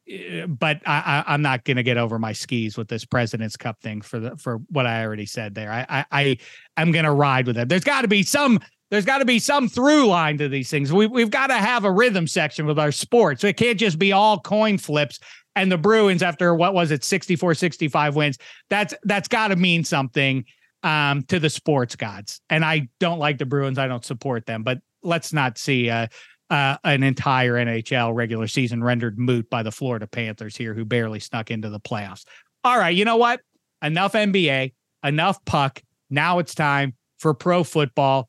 Eh, 0.09 0.47
but 0.47 0.81
I, 0.87 1.25
I, 1.27 1.35
am 1.35 1.43
not 1.43 1.65
going 1.65 1.79
to 1.79 1.83
get 1.83 1.97
over 1.97 2.19
my 2.19 2.33
skis 2.33 2.77
with 2.77 2.89
this 2.89 3.05
President's 3.05 3.57
Cup 3.57 3.81
thing 3.81 4.03
for 4.03 4.21
the 4.21 4.37
for 4.37 4.59
what 4.69 4.87
I 4.87 5.03
already 5.05 5.27
said 5.27 5.55
there. 5.55 5.73
I 5.73 5.87
I, 5.89 6.05
I 6.13 6.37
am 6.77 6.93
going 6.93 7.07
to 7.07 7.13
ride 7.13 7.47
with 7.47 7.57
it. 7.57 7.69
There's 7.69 7.85
got 7.85 8.03
to 8.03 8.09
be 8.09 8.23
some 8.23 8.61
there's 8.95 9.05
got 9.05 9.19
to 9.19 9.25
be 9.25 9.39
some 9.39 9.69
through 9.69 10.07
line 10.07 10.39
to 10.39 10.49
these 10.49 10.71
things. 10.71 10.93
We 10.93 11.07
we've 11.07 11.31
got 11.31 11.49
to 11.49 11.55
have 11.55 11.85
a 11.85 11.91
rhythm 11.91 12.27
section 12.27 12.65
with 12.65 12.79
our 12.79 12.93
sports. 12.93 13.43
It 13.43 13.57
can't 13.57 13.79
just 13.79 13.99
be 13.99 14.13
all 14.13 14.39
coin 14.41 14.79
flips. 14.79 15.19
And 15.57 15.71
the 15.71 15.79
Bruins, 15.79 16.23
after 16.23 16.55
what 16.55 16.75
was 16.75 16.91
it, 16.91 17.05
64, 17.05 17.55
65 17.55 18.17
wins, 18.17 18.39
that's 18.71 18.95
that's 19.03 19.29
got 19.29 19.49
to 19.49 19.57
mean 19.57 19.85
something 19.85 20.45
um, 20.83 21.23
to 21.25 21.41
the 21.41 21.51
sports 21.51 21.97
gods. 21.97 22.41
And 22.51 22.65
I 22.65 22.89
don't 23.01 23.19
like 23.19 23.39
the 23.39 23.47
Bruins. 23.47 23.79
I 23.79 23.89
don't 23.89 24.05
support 24.05 24.47
them. 24.47 24.63
But 24.63 24.79
let's 25.03 25.33
not 25.33 25.59
see 25.59 25.91
uh, 25.91 26.07
uh, 26.51 26.77
an 26.85 27.03
entire 27.03 27.55
NHL 27.55 28.15
regular 28.15 28.47
season 28.47 28.83
rendered 28.83 29.19
moot 29.19 29.49
by 29.51 29.63
the 29.63 29.73
Florida 29.73 30.07
Panthers 30.07 30.57
here, 30.57 30.75
who 30.75 30.85
barely 30.85 31.21
snuck 31.21 31.51
into 31.51 31.69
the 31.69 31.81
playoffs. 31.81 32.25
All 32.63 32.79
right, 32.79 32.95
you 32.95 33.05
know 33.05 33.17
what? 33.17 33.41
Enough 33.83 34.13
NBA, 34.13 34.73
enough 35.03 35.45
puck. 35.45 35.83
Now 36.11 36.39
it's 36.39 36.55
time 36.55 36.95
for 37.19 37.35
pro 37.35 37.65
football. 37.65 38.29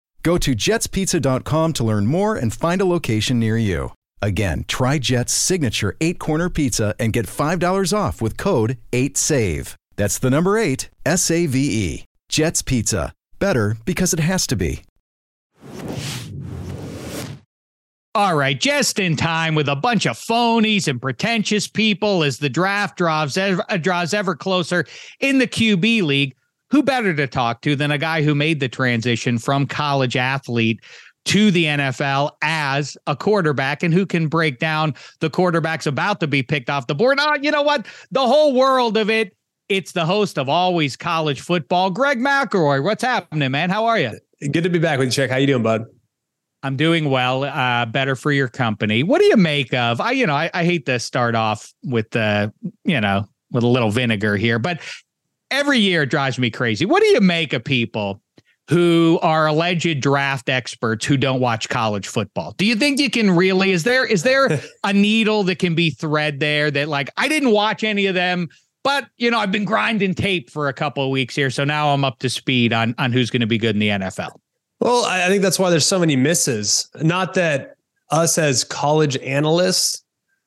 Go 0.23 0.37
to 0.37 0.55
jetspizza.com 0.55 1.73
to 1.73 1.83
learn 1.83 2.05
more 2.05 2.35
and 2.35 2.53
find 2.53 2.81
a 2.81 2.85
location 2.85 3.39
near 3.39 3.57
you. 3.57 3.93
Again, 4.21 4.65
try 4.67 4.99
Jet's 4.99 5.33
signature 5.33 5.95
eight 5.99 6.19
corner 6.19 6.49
pizza 6.49 6.93
and 6.99 7.11
get 7.11 7.25
$5 7.25 7.97
off 7.97 8.21
with 8.21 8.37
code 8.37 8.77
8SAVE. 8.91 9.75
That's 9.95 10.19
the 10.19 10.29
number 10.29 10.57
eight, 10.57 10.89
S 11.05 11.29
A 11.31 11.45
V 11.47 11.59
E. 11.59 12.05
Jet's 12.29 12.61
Pizza. 12.61 13.13
Better 13.39 13.77
because 13.85 14.13
it 14.13 14.19
has 14.19 14.47
to 14.47 14.55
be. 14.55 14.83
All 18.13 18.35
right, 18.35 18.59
just 18.59 18.99
in 18.99 19.15
time 19.15 19.55
with 19.55 19.69
a 19.69 19.75
bunch 19.75 20.05
of 20.05 20.17
phonies 20.17 20.89
and 20.89 21.01
pretentious 21.01 21.65
people 21.67 22.23
as 22.23 22.39
the 22.39 22.49
draft 22.49 22.97
draws 22.97 23.37
draws 23.79 24.13
ever 24.13 24.35
closer 24.35 24.85
in 25.21 25.37
the 25.37 25.47
QB 25.47 26.03
league. 26.03 26.35
Who 26.71 26.83
better 26.83 27.13
to 27.13 27.27
talk 27.27 27.61
to 27.61 27.75
than 27.75 27.91
a 27.91 27.97
guy 27.97 28.23
who 28.23 28.33
made 28.33 28.59
the 28.59 28.69
transition 28.69 29.37
from 29.37 29.67
college 29.67 30.15
athlete 30.15 30.81
to 31.25 31.51
the 31.51 31.65
NFL 31.65 32.31
as 32.41 32.97
a 33.07 33.15
quarterback 33.15 33.83
and 33.83 33.93
who 33.93 34.05
can 34.05 34.27
break 34.27 34.57
down 34.57 34.95
the 35.19 35.29
quarterbacks 35.29 35.85
about 35.85 36.19
to 36.21 36.27
be 36.27 36.41
picked 36.41 36.69
off 36.69 36.87
the 36.87 36.95
board. 36.95 37.19
Oh, 37.21 37.35
you 37.41 37.51
know 37.51 37.61
what? 37.61 37.85
The 38.11 38.25
whole 38.25 38.53
world 38.53 38.97
of 38.97 39.09
it. 39.09 39.35
It's 39.69 39.93
the 39.93 40.05
host 40.05 40.37
of 40.37 40.49
Always 40.49 40.97
College 40.97 41.41
Football, 41.41 41.91
Greg 41.91 42.19
McElroy. 42.19 42.83
What's 42.83 43.03
happening, 43.03 43.51
man? 43.51 43.69
How 43.69 43.85
are 43.85 43.99
you? 43.99 44.19
Good 44.51 44.63
to 44.63 44.69
be 44.69 44.79
back 44.79 44.99
with 44.99 45.07
you, 45.07 45.11
Chuck. 45.11 45.29
How 45.29 45.37
you 45.37 45.47
doing, 45.47 45.63
bud? 45.63 45.85
I'm 46.63 46.75
doing 46.75 47.09
well. 47.09 47.43
Uh, 47.43 47.85
better 47.85 48.15
for 48.15 48.31
your 48.31 48.47
company. 48.47 49.03
What 49.03 49.19
do 49.19 49.25
you 49.25 49.37
make 49.37 49.73
of? 49.73 50.01
I, 50.01 50.11
you 50.11 50.27
know, 50.27 50.35
I, 50.35 50.49
I 50.53 50.65
hate 50.65 50.85
to 50.87 50.99
start 50.99 51.35
off 51.35 51.73
with 51.83 52.09
the, 52.11 52.53
you 52.83 52.99
know, 52.99 53.27
with 53.51 53.63
a 53.63 53.67
little 53.67 53.91
vinegar 53.91 54.35
here, 54.35 54.59
but 54.59 54.81
every 55.51 55.79
year 55.79 56.03
it 56.03 56.09
drives 56.09 56.39
me 56.39 56.49
crazy. 56.49 56.85
What 56.85 57.01
do 57.01 57.07
you 57.07 57.21
make 57.21 57.53
of 57.53 57.63
people 57.63 58.21
who 58.71 59.19
are 59.21 59.47
alleged 59.47 59.99
draft 59.99 60.47
experts 60.47 61.05
who 61.05 61.17
don't 61.17 61.41
watch 61.41 61.67
college 61.67 62.07
football. 62.07 62.53
Do 62.57 62.65
you 62.65 62.75
think 62.75 63.01
you 63.01 63.09
can 63.09 63.29
really 63.29 63.71
is 63.71 63.83
there 63.83 64.05
is 64.05 64.23
there 64.23 64.61
a 64.85 64.93
needle 64.93 65.43
that 65.43 65.59
can 65.59 65.75
be 65.75 65.89
thread 65.89 66.39
there 66.39 66.71
that 66.71 66.87
like 66.87 67.09
I 67.17 67.27
didn't 67.27 67.51
watch 67.51 67.83
any 67.83 68.05
of 68.05 68.15
them 68.15 68.47
but 68.81 69.07
you 69.17 69.29
know 69.29 69.39
I've 69.39 69.51
been 69.51 69.65
grinding 69.65 70.15
tape 70.15 70.49
for 70.49 70.69
a 70.69 70.73
couple 70.73 71.03
of 71.03 71.09
weeks 71.09 71.35
here 71.35 71.49
so 71.49 71.65
now 71.65 71.89
I'm 71.89 72.05
up 72.05 72.19
to 72.19 72.29
speed 72.29 72.71
on 72.71 72.95
on 72.97 73.11
who's 73.11 73.29
going 73.29 73.41
to 73.41 73.47
be 73.47 73.57
good 73.57 73.75
in 73.75 73.79
the 73.79 73.89
NFL. 73.89 74.31
Well, 74.79 75.03
I 75.05 75.27
think 75.27 75.43
that's 75.43 75.59
why 75.59 75.69
there's 75.69 75.85
so 75.85 75.99
many 75.99 76.15
misses. 76.15 76.89
Not 77.01 77.33
that 77.35 77.75
us 78.09 78.37
as 78.37 78.63
college 78.63 79.17
analysts 79.17 80.03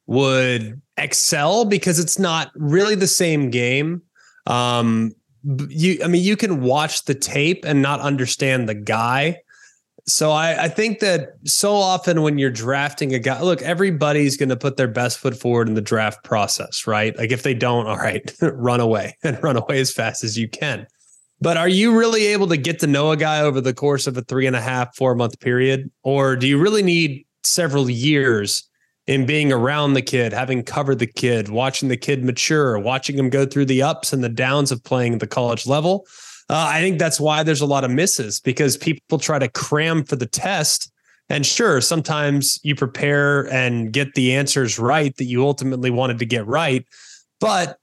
would 0.07 0.81
excel 0.97 1.65
because 1.65 1.99
it's 1.99 2.19
not 2.19 2.51
really 2.55 2.95
the 2.95 3.07
same 3.07 3.51
game. 3.51 4.03
Um, 4.47 5.13
you 5.69 5.99
i 6.03 6.07
mean 6.07 6.23
you 6.23 6.37
can 6.37 6.63
watch 6.63 7.05
the 7.05 7.15
tape 7.15 7.65
and 7.67 7.83
not 7.83 8.01
understand 8.01 8.69
the 8.69 8.75
guy. 8.75 9.41
So 10.07 10.33
I, 10.33 10.65
I 10.65 10.69
think 10.69 10.99
that 11.01 11.31
so 11.45 11.73
often 11.75 12.21
when 12.21 12.37
you're 12.37 12.51
drafting 12.51 13.15
a 13.15 13.19
guy 13.19 13.41
look 13.41 13.63
everybody's 13.63 14.37
going 14.37 14.49
to 14.51 14.57
put 14.57 14.77
their 14.77 14.89
best 14.89 15.19
foot 15.19 15.37
forward 15.37 15.69
in 15.69 15.75
the 15.75 15.81
draft 15.81 16.25
process 16.25 16.87
right? 16.87 17.17
Like 17.17 17.31
if 17.31 17.43
they 17.43 17.55
don't 17.55 17.87
all 17.89 17.97
right 17.97 18.33
run 18.41 18.81
away 18.81 19.17
and 19.23 19.43
run 19.43 19.57
away 19.57 19.81
as 19.81 19.93
fast 19.93 20.25
as 20.25 20.39
you 20.39 20.49
can. 20.49 20.87
But 21.41 21.57
are 21.59 21.69
you 21.69 21.97
really 21.99 22.27
able 22.27 22.47
to 22.49 22.57
get 22.57 22.79
to 22.81 22.87
know 22.87 23.11
a 23.11 23.17
guy 23.17 23.41
over 23.41 23.61
the 23.61 23.75
course 23.75 24.07
of 24.07 24.17
a 24.17 24.23
three 24.23 24.47
and 24.47 24.57
a 24.57 24.61
half 24.61 24.97
four 24.97 25.15
month 25.15 25.41
period? 25.41 25.91
Or 26.03 26.37
do 26.37 26.47
you 26.47 26.59
really 26.59 26.83
need 26.83 27.27
several 27.43 27.91
years 27.91 28.67
in 29.07 29.27
being 29.27 29.53
around 29.53 29.93
the 29.93 30.03
kid, 30.03 30.33
having 30.33 30.63
covered 30.63 30.99
the 30.99 31.07
kid, 31.07 31.49
watching 31.49 31.89
the 31.89 31.97
kid 31.97 32.25
mature, 32.25 32.79
watching 32.79 33.19
him 33.19 33.29
go 33.29 33.45
through 33.45 33.67
the 33.67 33.83
ups 33.83 34.13
and 34.13 34.25
the 34.25 34.29
downs 34.29 34.73
of 34.73 34.83
playing 34.83 35.15
at 35.15 35.21
the 35.21 35.27
college 35.27 35.67
level. 35.67 36.07
Uh, 36.49 36.69
I 36.71 36.81
think 36.81 36.99
that's 36.99 37.21
why 37.21 37.43
there's 37.43 37.61
a 37.61 37.67
lot 37.67 37.85
of 37.85 37.91
misses 37.91 38.41
because 38.41 38.77
people 38.77 39.19
try 39.19 39.39
to 39.39 39.49
cram 39.49 40.05
for 40.05 40.17
the 40.17 40.27
test. 40.27 40.91
And 41.31 41.45
sure, 41.45 41.81
sometimes 41.81 42.59
you 42.63 42.75
prepare 42.75 43.51
and 43.53 43.93
get 43.93 44.15
the 44.15 44.35
answers 44.35 44.79
right 44.79 45.15
that 45.17 45.25
you 45.25 45.45
ultimately 45.45 45.91
wanted 45.91 46.19
to 46.19 46.27
get 46.27 46.47
right. 46.47 46.87
But 47.41 47.79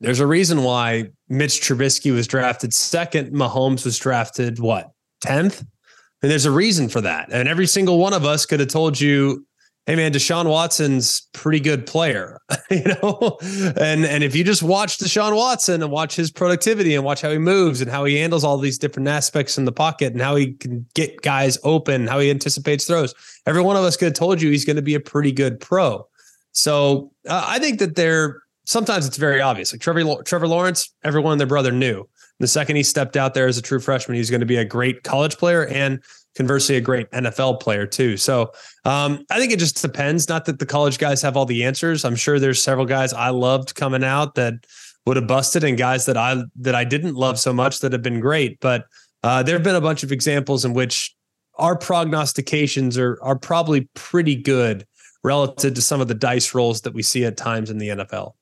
there's 0.00 0.20
a 0.20 0.26
reason 0.26 0.62
why 0.62 1.10
Mitch 1.28 1.60
Trubisky 1.60 2.12
was 2.12 2.26
drafted 2.26 2.72
second, 2.74 3.32
Mahomes 3.32 3.84
was 3.84 3.98
drafted 3.98 4.60
what, 4.60 4.90
10th? 5.24 5.64
And 6.22 6.30
there's 6.30 6.44
a 6.44 6.50
reason 6.50 6.88
for 6.88 7.00
that. 7.00 7.28
And 7.32 7.48
every 7.48 7.66
single 7.66 7.98
one 7.98 8.12
of 8.12 8.24
us 8.24 8.46
could 8.46 8.60
have 8.60 8.68
told 8.68 9.00
you 9.00 9.46
hey 9.86 9.94
man, 9.94 10.12
Deshaun 10.12 10.48
Watson's 10.48 11.28
pretty 11.32 11.60
good 11.60 11.86
player, 11.86 12.40
you 12.70 12.82
know? 12.82 13.38
And 13.76 14.04
and 14.04 14.24
if 14.24 14.34
you 14.34 14.42
just 14.42 14.62
watch 14.62 14.98
Deshaun 14.98 15.34
Watson 15.36 15.82
and 15.82 15.92
watch 15.92 16.16
his 16.16 16.30
productivity 16.30 16.94
and 16.94 17.04
watch 17.04 17.22
how 17.22 17.30
he 17.30 17.38
moves 17.38 17.80
and 17.80 17.90
how 17.90 18.04
he 18.04 18.16
handles 18.16 18.44
all 18.44 18.58
these 18.58 18.78
different 18.78 19.08
aspects 19.08 19.56
in 19.56 19.64
the 19.64 19.72
pocket 19.72 20.12
and 20.12 20.20
how 20.20 20.34
he 20.34 20.52
can 20.54 20.86
get 20.94 21.22
guys 21.22 21.56
open, 21.62 22.08
how 22.08 22.18
he 22.18 22.30
anticipates 22.30 22.84
throws, 22.84 23.14
every 23.46 23.62
one 23.62 23.76
of 23.76 23.84
us 23.84 23.96
could 23.96 24.06
have 24.06 24.14
told 24.14 24.42
you 24.42 24.50
he's 24.50 24.64
going 24.64 24.76
to 24.76 24.82
be 24.82 24.94
a 24.94 25.00
pretty 25.00 25.32
good 25.32 25.60
pro. 25.60 26.06
So 26.52 27.12
uh, 27.28 27.44
I 27.46 27.58
think 27.58 27.78
that 27.78 27.94
they're 27.94 28.42
sometimes 28.64 29.06
it's 29.06 29.16
very 29.16 29.40
obvious. 29.40 29.72
Like 29.72 29.80
Trevor 29.80 30.22
Trevor 30.24 30.48
Lawrence, 30.48 30.92
everyone 31.04 31.32
and 31.32 31.40
their 31.40 31.46
brother 31.46 31.72
knew. 31.72 32.08
The 32.38 32.48
second 32.48 32.76
he 32.76 32.82
stepped 32.82 33.16
out 33.16 33.32
there 33.32 33.46
as 33.46 33.56
a 33.56 33.62
true 33.62 33.80
freshman, 33.80 34.16
he's 34.16 34.28
going 34.28 34.40
to 34.40 34.46
be 34.46 34.56
a 34.56 34.64
great 34.64 35.04
college 35.04 35.38
player 35.38 35.66
and 35.68 36.02
conversely 36.36 36.76
a 36.76 36.80
great 36.80 37.10
NFL 37.10 37.60
player 37.60 37.86
too. 37.86 38.16
So 38.16 38.52
um, 38.84 39.24
I 39.30 39.38
think 39.38 39.52
it 39.52 39.58
just 39.58 39.80
depends. 39.80 40.28
Not 40.28 40.44
that 40.44 40.58
the 40.58 40.66
college 40.66 40.98
guys 40.98 41.22
have 41.22 41.36
all 41.36 41.46
the 41.46 41.64
answers. 41.64 42.04
I'm 42.04 42.16
sure 42.16 42.38
there's 42.38 42.62
several 42.62 42.86
guys 42.86 43.12
I 43.12 43.30
loved 43.30 43.74
coming 43.74 44.04
out 44.04 44.34
that 44.36 44.54
would 45.06 45.16
have 45.16 45.26
busted, 45.26 45.64
and 45.64 45.78
guys 45.78 46.06
that 46.06 46.16
I 46.16 46.42
that 46.56 46.74
I 46.74 46.84
didn't 46.84 47.14
love 47.14 47.38
so 47.38 47.52
much 47.52 47.80
that 47.80 47.92
have 47.92 48.02
been 48.02 48.20
great. 48.20 48.60
But 48.60 48.84
uh, 49.22 49.42
there 49.42 49.54
have 49.54 49.64
been 49.64 49.76
a 49.76 49.80
bunch 49.80 50.02
of 50.02 50.12
examples 50.12 50.64
in 50.64 50.74
which 50.74 51.14
our 51.56 51.76
prognostications 51.76 52.98
are 52.98 53.18
are 53.22 53.38
probably 53.38 53.88
pretty 53.94 54.36
good 54.36 54.86
relative 55.24 55.74
to 55.74 55.82
some 55.82 56.00
of 56.00 56.08
the 56.08 56.14
dice 56.14 56.54
rolls 56.54 56.82
that 56.82 56.94
we 56.94 57.02
see 57.02 57.24
at 57.24 57.36
times 57.36 57.70
in 57.70 57.78
the 57.78 57.88
NFL 57.88 58.34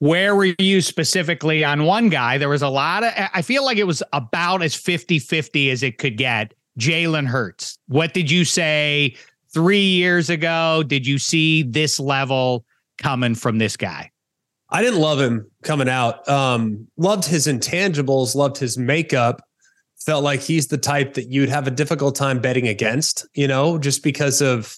where 0.00 0.36
were 0.36 0.52
you 0.58 0.82
specifically 0.82 1.64
on 1.64 1.84
one 1.84 2.10
guy? 2.10 2.36
There 2.36 2.48
was 2.48 2.60
a 2.60 2.68
lot 2.68 3.04
of, 3.04 3.12
I 3.32 3.40
feel 3.40 3.64
like 3.64 3.78
it 3.78 3.86
was 3.86 4.02
about 4.12 4.62
as 4.62 4.74
50 4.74 5.18
50 5.18 5.70
as 5.70 5.82
it 5.82 5.96
could 5.96 6.18
get. 6.18 6.52
Jalen 6.78 7.26
Hurts. 7.26 7.78
What 7.88 8.14
did 8.14 8.30
you 8.30 8.44
say 8.44 9.16
three 9.52 9.84
years 9.84 10.30
ago? 10.30 10.82
Did 10.86 11.06
you 11.06 11.18
see 11.18 11.62
this 11.62 12.00
level 12.00 12.64
coming 12.98 13.34
from 13.34 13.58
this 13.58 13.76
guy? 13.76 14.10
I 14.70 14.82
didn't 14.82 15.00
love 15.00 15.20
him 15.20 15.48
coming 15.62 15.88
out. 15.88 16.28
Um, 16.28 16.88
loved 16.96 17.24
his 17.24 17.46
intangibles, 17.46 18.34
loved 18.34 18.58
his 18.58 18.76
makeup. 18.76 19.42
Felt 20.04 20.24
like 20.24 20.40
he's 20.40 20.66
the 20.66 20.76
type 20.76 21.14
that 21.14 21.30
you'd 21.30 21.48
have 21.48 21.66
a 21.66 21.70
difficult 21.70 22.14
time 22.14 22.40
betting 22.40 22.68
against, 22.68 23.26
you 23.34 23.46
know, 23.46 23.78
just 23.78 24.02
because 24.02 24.42
of 24.42 24.76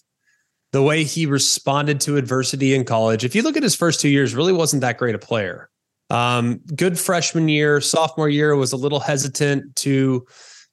the 0.73 0.83
way 0.83 1.03
he 1.03 1.27
responded 1.27 2.01
to 2.03 2.17
adversity 2.17 2.75
in 2.75 2.85
college. 2.85 3.25
If 3.25 3.35
you 3.35 3.43
look 3.43 3.57
at 3.57 3.63
his 3.63 3.75
first 3.75 4.01
two 4.01 4.09
years, 4.09 4.35
really 4.35 4.53
wasn't 4.53 4.83
that 4.83 4.99
great 4.99 5.15
a 5.15 5.19
player. 5.19 5.71
Um, 6.11 6.61
good 6.77 6.99
freshman 6.99 7.49
year, 7.49 7.81
sophomore 7.81 8.29
year 8.29 8.55
was 8.55 8.73
a 8.73 8.77
little 8.77 9.01
hesitant 9.01 9.75
to 9.77 10.27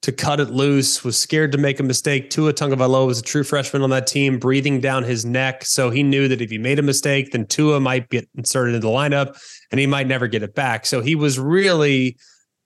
to 0.03 0.11
cut 0.11 0.39
it 0.41 0.49
loose, 0.49 1.03
was 1.03 1.17
scared 1.17 1.51
to 1.53 1.57
make 1.57 1.79
a 1.79 1.83
mistake. 1.83 2.29
Tua 2.29 2.53
Tagovailoa 2.53 3.07
was 3.07 3.19
a 3.19 3.23
true 3.23 3.43
freshman 3.43 3.81
on 3.81 3.89
that 3.89 4.05
team, 4.05 4.37
breathing 4.37 4.81
down 4.81 5.03
his 5.03 5.25
neck. 5.25 5.65
So 5.65 5.89
he 5.89 6.03
knew 6.03 6.27
that 6.27 6.41
if 6.41 6.49
he 6.51 6.57
made 6.57 6.77
a 6.77 6.83
mistake, 6.83 7.31
then 7.31 7.45
Tua 7.47 7.79
might 7.79 8.09
get 8.09 8.27
inserted 8.35 8.75
into 8.75 8.85
the 8.87 8.93
lineup 8.93 9.41
and 9.71 9.79
he 9.79 9.87
might 9.87 10.07
never 10.07 10.27
get 10.27 10.43
it 10.43 10.53
back. 10.53 10.85
So 10.85 10.99
he 10.99 11.15
was 11.15 11.39
really 11.39 12.17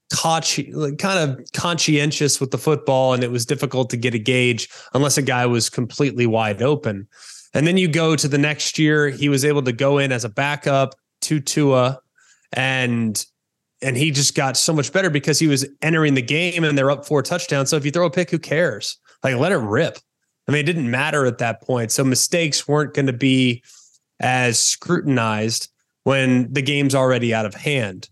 kind 0.10 1.30
of 1.30 1.40
conscientious 1.54 2.40
with 2.40 2.52
the 2.52 2.58
football, 2.58 3.14
and 3.14 3.24
it 3.24 3.32
was 3.32 3.46
difficult 3.46 3.90
to 3.92 3.98
get 3.98 4.16
a 4.16 4.20
gauge 4.20 4.68
unless 4.94 5.18
a 5.18 5.22
guy 5.22 5.46
was 5.46 5.70
completely 5.70 6.26
wide 6.26 6.62
open. 6.62 7.08
And 7.54 7.68
then 7.68 7.78
you 7.78 7.88
go 7.88 8.16
to 8.16 8.28
the 8.28 8.38
next 8.38 8.80
year, 8.80 9.10
he 9.10 9.30
was 9.30 9.46
able 9.46 9.62
to 9.64 9.72
go 9.72 10.00
in 10.00 10.12
as 10.12 10.24
a 10.24 10.30
backup 10.30 10.96
to 11.22 11.40
Tua 11.40 12.00
and 12.54 13.24
and 13.82 13.96
he 13.96 14.12
just 14.12 14.36
got 14.36 14.58
so 14.58 14.74
much 14.74 14.92
better 14.92 15.10
because 15.10 15.40
he 15.40 15.48
was 15.48 15.68
entering 15.82 16.16
the 16.16 16.22
game 16.22 16.64
and 16.64 16.78
they're 16.78 16.92
up 16.92 17.06
four 17.06 17.22
touchdowns. 17.22 17.70
So 17.70 17.78
if 17.78 17.86
you 17.86 17.92
throw 17.92 18.06
a 18.06 18.12
pick, 18.12 18.30
who 18.32 18.40
cares? 18.40 18.98
Like 19.24 19.36
let 19.36 19.52
it 19.52 19.58
rip. 19.58 19.98
I 20.48 20.52
mean, 20.52 20.62
it 20.62 20.66
didn't 20.66 20.90
matter 20.90 21.26
at 21.26 21.40
that 21.40 21.62
point. 21.62 21.92
So 21.92 22.04
mistakes 22.04 22.68
weren't 22.68 22.94
going 22.94 23.08
to 23.08 23.14
be 23.14 23.64
as 24.20 24.60
scrutinized 24.60 25.70
when 26.04 26.52
the 26.52 26.62
game's 26.62 26.96
already 26.96 27.34
out 27.34 27.46
of 27.46 27.54
hand. 27.54 28.10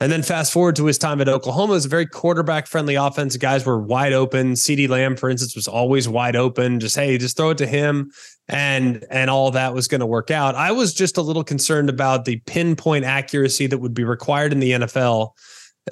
And 0.00 0.12
then 0.12 0.22
fast 0.22 0.52
forward 0.52 0.76
to 0.76 0.86
his 0.86 0.96
time 0.96 1.20
at 1.20 1.28
Oklahoma, 1.28 1.72
it 1.72 1.76
was 1.76 1.86
a 1.86 1.88
very 1.88 2.06
quarterback 2.06 2.68
friendly 2.68 2.94
offense. 2.94 3.36
Guys 3.36 3.66
were 3.66 3.80
wide 3.80 4.12
open. 4.12 4.52
CeeDee 4.52 4.88
Lamb, 4.88 5.16
for 5.16 5.28
instance, 5.28 5.56
was 5.56 5.66
always 5.66 6.08
wide 6.08 6.36
open. 6.36 6.78
Just 6.78 6.94
hey, 6.94 7.18
just 7.18 7.36
throw 7.36 7.50
it 7.50 7.58
to 7.58 7.66
him, 7.66 8.12
and 8.46 9.04
and 9.10 9.28
all 9.28 9.50
that 9.50 9.74
was 9.74 9.88
going 9.88 10.00
to 10.00 10.06
work 10.06 10.30
out. 10.30 10.54
I 10.54 10.70
was 10.70 10.94
just 10.94 11.16
a 11.16 11.22
little 11.22 11.42
concerned 11.42 11.90
about 11.90 12.26
the 12.26 12.36
pinpoint 12.46 13.06
accuracy 13.06 13.66
that 13.66 13.78
would 13.78 13.94
be 13.94 14.04
required 14.04 14.52
in 14.52 14.60
the 14.60 14.72
NFL. 14.72 15.30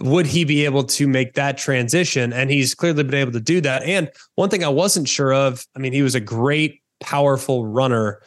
Would 0.01 0.27
he 0.27 0.45
be 0.45 0.65
able 0.67 0.85
to 0.85 1.09
make 1.09 1.35
that 1.35 1.59
transition? 1.59 2.33
And 2.33 2.49
he's 2.49 2.75
clearly 2.75 3.03
been 3.03 3.15
able 3.15 3.33
to 3.33 3.41
do 3.41 3.61
that. 3.63 3.83
And 3.83 4.11
one 4.37 4.51
thing 4.51 4.63
I 4.63 4.69
wasn't 4.69 5.09
sure 5.09 5.33
of, 5.33 5.67
I 5.75 5.81
mean, 5.81 5.93
he 5.93 6.03
was 6.03 6.15
a 6.15 6.21
great, 6.21 6.83
powerful 7.01 7.67
runner 7.67 8.21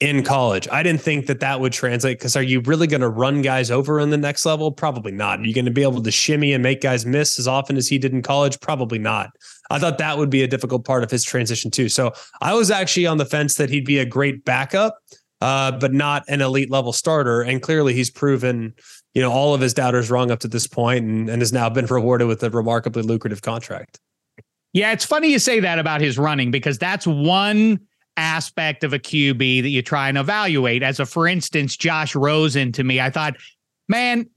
in 0.00 0.22
college. 0.22 0.68
I 0.70 0.82
didn't 0.82 1.00
think 1.00 1.26
that 1.26 1.40
that 1.40 1.60
would 1.60 1.72
translate 1.72 2.18
because 2.18 2.36
are 2.36 2.42
you 2.42 2.60
really 2.60 2.86
going 2.86 3.00
to 3.00 3.08
run 3.08 3.40
guys 3.40 3.70
over 3.70 3.98
in 3.98 4.10
the 4.10 4.18
next 4.18 4.44
level? 4.44 4.70
Probably 4.70 5.12
not. 5.12 5.40
Are 5.40 5.44
you 5.44 5.54
going 5.54 5.64
to 5.64 5.70
be 5.70 5.82
able 5.82 6.02
to 6.02 6.10
shimmy 6.10 6.52
and 6.52 6.62
make 6.62 6.82
guys 6.82 7.06
miss 7.06 7.38
as 7.38 7.48
often 7.48 7.76
as 7.76 7.88
he 7.88 7.96
did 7.98 8.12
in 8.12 8.20
college? 8.20 8.60
Probably 8.60 8.98
not. 8.98 9.30
I 9.70 9.78
thought 9.78 9.98
that 9.98 10.18
would 10.18 10.28
be 10.28 10.42
a 10.42 10.46
difficult 10.46 10.84
part 10.84 11.02
of 11.02 11.10
his 11.10 11.24
transition 11.24 11.70
too. 11.70 11.88
So 11.88 12.12
I 12.42 12.52
was 12.52 12.70
actually 12.70 13.06
on 13.06 13.16
the 13.16 13.24
fence 13.24 13.54
that 13.54 13.70
he'd 13.70 13.86
be 13.86 13.98
a 13.98 14.04
great 14.04 14.44
backup, 14.44 14.98
uh, 15.40 15.72
but 15.72 15.94
not 15.94 16.24
an 16.28 16.42
elite 16.42 16.70
level 16.70 16.92
starter. 16.92 17.40
And 17.40 17.62
clearly 17.62 17.94
he's 17.94 18.10
proven, 18.10 18.74
you 19.14 19.22
know, 19.22 19.32
all 19.32 19.54
of 19.54 19.62
his 19.62 19.72
doubters 19.72 20.10
wrong 20.10 20.30
up 20.30 20.40
to 20.40 20.48
this 20.48 20.66
point 20.66 21.06
and, 21.06 21.30
and 21.30 21.40
has 21.40 21.54
now 21.54 21.70
been 21.70 21.86
rewarded 21.90 22.28
with 22.28 22.42
a 22.42 22.50
remarkably 22.50 23.02
lucrative 23.02 23.40
contract. 23.40 23.98
Yeah, 24.74 24.92
it's 24.92 25.06
funny 25.06 25.32
you 25.32 25.38
say 25.38 25.60
that 25.60 25.78
about 25.78 26.02
his 26.02 26.18
running 26.18 26.50
because 26.50 26.76
that's 26.76 27.06
one 27.06 27.80
aspect 28.16 28.84
of 28.84 28.92
a 28.92 28.98
QB 28.98 29.62
that 29.62 29.68
you 29.68 29.82
try 29.82 30.08
and 30.08 30.18
evaluate. 30.18 30.82
As 30.82 31.00
a 31.00 31.06
for 31.06 31.26
instance, 31.26 31.76
Josh 31.76 32.14
Rosen 32.14 32.72
to 32.72 32.84
me, 32.84 33.00
I 33.00 33.10
thought, 33.10 33.36
man, 33.88 34.28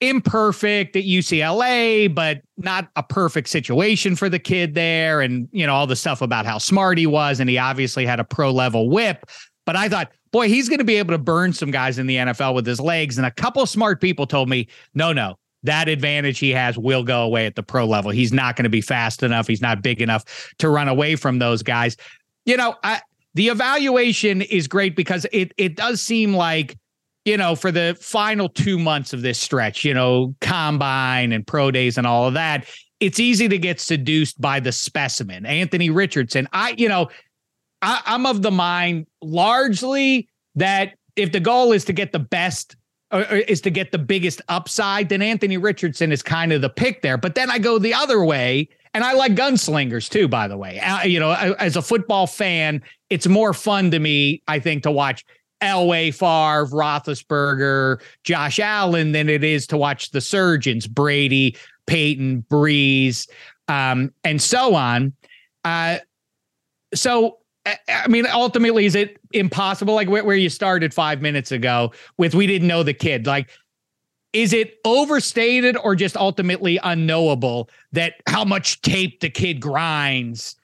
imperfect 0.00 0.96
at 0.96 1.04
UCLA, 1.04 2.12
but 2.12 2.40
not 2.56 2.88
a 2.96 3.02
perfect 3.02 3.48
situation 3.48 4.16
for 4.16 4.28
the 4.28 4.38
kid 4.38 4.74
there. 4.74 5.20
And, 5.20 5.48
you 5.52 5.66
know, 5.66 5.74
all 5.74 5.86
the 5.86 5.96
stuff 5.96 6.22
about 6.22 6.46
how 6.46 6.58
smart 6.58 6.98
he 6.98 7.06
was. 7.06 7.40
And 7.40 7.50
he 7.50 7.58
obviously 7.58 8.06
had 8.06 8.18
a 8.18 8.24
pro 8.24 8.50
level 8.50 8.88
whip. 8.88 9.26
But 9.66 9.76
I 9.76 9.88
thought, 9.88 10.10
boy, 10.32 10.48
he's 10.48 10.68
going 10.68 10.78
to 10.78 10.84
be 10.84 10.96
able 10.96 11.12
to 11.12 11.18
burn 11.18 11.52
some 11.52 11.70
guys 11.70 11.98
in 11.98 12.06
the 12.06 12.16
NFL 12.16 12.54
with 12.54 12.66
his 12.66 12.80
legs. 12.80 13.18
And 13.18 13.26
a 13.26 13.30
couple 13.30 13.64
smart 13.66 14.00
people 14.00 14.26
told 14.26 14.48
me, 14.48 14.68
no, 14.94 15.12
no, 15.12 15.38
that 15.64 15.88
advantage 15.88 16.38
he 16.38 16.50
has 16.50 16.78
will 16.78 17.04
go 17.04 17.22
away 17.22 17.46
at 17.46 17.54
the 17.54 17.62
pro 17.62 17.84
level. 17.84 18.10
He's 18.10 18.32
not 18.32 18.56
going 18.56 18.64
to 18.64 18.70
be 18.70 18.80
fast 18.80 19.22
enough. 19.22 19.46
He's 19.46 19.60
not 19.60 19.82
big 19.82 20.00
enough 20.00 20.52
to 20.58 20.70
run 20.70 20.88
away 20.88 21.16
from 21.16 21.38
those 21.38 21.62
guys. 21.62 21.96
You 22.46 22.56
know, 22.56 22.74
I, 22.82 23.00
the 23.34 23.48
evaluation 23.48 24.42
is 24.42 24.66
great 24.66 24.96
because 24.96 25.26
it 25.32 25.52
it 25.56 25.76
does 25.76 26.00
seem 26.00 26.34
like 26.34 26.76
you 27.24 27.36
know 27.36 27.54
for 27.54 27.70
the 27.70 27.96
final 28.00 28.48
two 28.48 28.78
months 28.78 29.12
of 29.12 29.22
this 29.22 29.38
stretch 29.38 29.84
you 29.84 29.94
know 29.94 30.34
combine 30.40 31.32
and 31.32 31.46
pro 31.46 31.70
days 31.70 31.98
and 31.98 32.06
all 32.06 32.26
of 32.26 32.34
that 32.34 32.66
it's 32.98 33.18
easy 33.18 33.48
to 33.48 33.56
get 33.56 33.80
seduced 33.80 34.38
by 34.40 34.60
the 34.60 34.72
specimen. 34.72 35.46
Anthony 35.46 35.90
richardson 35.90 36.48
i 36.52 36.74
you 36.76 36.88
know 36.88 37.08
I, 37.82 38.00
i'm 38.06 38.26
of 38.26 38.42
the 38.42 38.50
mind 38.50 39.06
largely 39.22 40.28
that 40.54 40.94
if 41.16 41.32
the 41.32 41.40
goal 41.40 41.72
is 41.72 41.84
to 41.86 41.92
get 41.92 42.12
the 42.12 42.18
best 42.18 42.76
is 43.12 43.60
to 43.60 43.70
get 43.70 43.90
the 43.90 43.98
biggest 43.98 44.40
upside 44.48 45.08
then 45.08 45.22
anthony 45.22 45.56
richardson 45.56 46.12
is 46.12 46.22
kind 46.22 46.52
of 46.52 46.62
the 46.62 46.70
pick 46.70 47.02
there. 47.02 47.18
But 47.18 47.34
then 47.34 47.50
i 47.50 47.58
go 47.58 47.78
the 47.78 47.94
other 47.94 48.24
way 48.24 48.68
and 48.94 49.04
I 49.04 49.12
like 49.12 49.34
gunslingers 49.34 50.08
too, 50.08 50.28
by 50.28 50.48
the 50.48 50.56
way. 50.56 50.80
Uh, 50.80 51.02
you 51.02 51.20
know, 51.20 51.30
as 51.32 51.76
a 51.76 51.82
football 51.82 52.26
fan, 52.26 52.82
it's 53.08 53.26
more 53.26 53.54
fun 53.54 53.90
to 53.92 53.98
me, 53.98 54.42
I 54.48 54.58
think, 54.58 54.82
to 54.82 54.90
watch 54.90 55.24
Elway, 55.62 56.12
Favre, 56.12 56.66
Roethlisberger, 56.66 58.00
Josh 58.24 58.58
Allen 58.58 59.12
than 59.12 59.28
it 59.28 59.44
is 59.44 59.66
to 59.68 59.76
watch 59.76 60.10
the 60.10 60.20
surgeons, 60.20 60.86
Brady, 60.86 61.56
Peyton, 61.86 62.44
Brees, 62.50 63.28
um, 63.68 64.12
and 64.24 64.40
so 64.40 64.74
on. 64.74 65.12
Uh, 65.64 65.98
so, 66.94 67.38
I 67.66 68.08
mean, 68.08 68.26
ultimately, 68.26 68.86
is 68.86 68.94
it 68.94 69.18
impossible? 69.32 69.94
Like 69.94 70.08
where, 70.08 70.24
where 70.24 70.36
you 70.36 70.48
started 70.48 70.94
five 70.94 71.20
minutes 71.20 71.52
ago 71.52 71.92
with 72.16 72.34
we 72.34 72.46
didn't 72.46 72.68
know 72.68 72.82
the 72.82 72.94
kid. 72.94 73.26
Like 73.26 73.50
is 74.32 74.52
it 74.52 74.78
overstated 74.84 75.76
or 75.78 75.94
just 75.94 76.16
ultimately 76.16 76.78
unknowable 76.82 77.68
that 77.92 78.14
how 78.26 78.44
much 78.44 78.80
tape 78.82 79.20
the 79.20 79.30
kid 79.30 79.60
grinds 79.60 80.56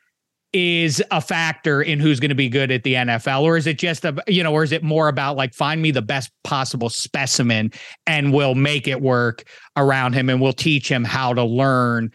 is 0.52 1.02
a 1.11 1.20
factor 1.20 1.83
in 1.83 1.98
who's 1.98 2.20
going 2.20 2.31
to 2.31 2.35
be 2.35 2.48
good 2.48 2.70
at 2.70 2.83
the 2.83 2.94
NFL 2.94 3.42
or 3.42 3.57
is 3.57 3.66
it 3.66 3.79
just 3.79 4.05
a 4.05 4.16
you 4.26 4.42
know 4.42 4.52
or 4.52 4.62
is 4.62 4.72
it 4.72 4.83
more 4.83 5.09
about 5.09 5.37
like 5.37 5.52
find 5.52 5.83
me 5.83 5.90
the 5.90 6.02
best 6.02 6.31
possible 6.44 6.88
specimen 6.88 7.70
and 8.07 8.33
we'll 8.33 8.55
make 8.55 8.88
it 8.88 9.02
work 9.02 9.44
around 9.76 10.14
him 10.14 10.31
and 10.31 10.40
we'll 10.40 10.52
teach 10.52 10.90
him 10.90 11.05
how 11.05 11.35
to 11.35 11.44
learn 11.44 12.11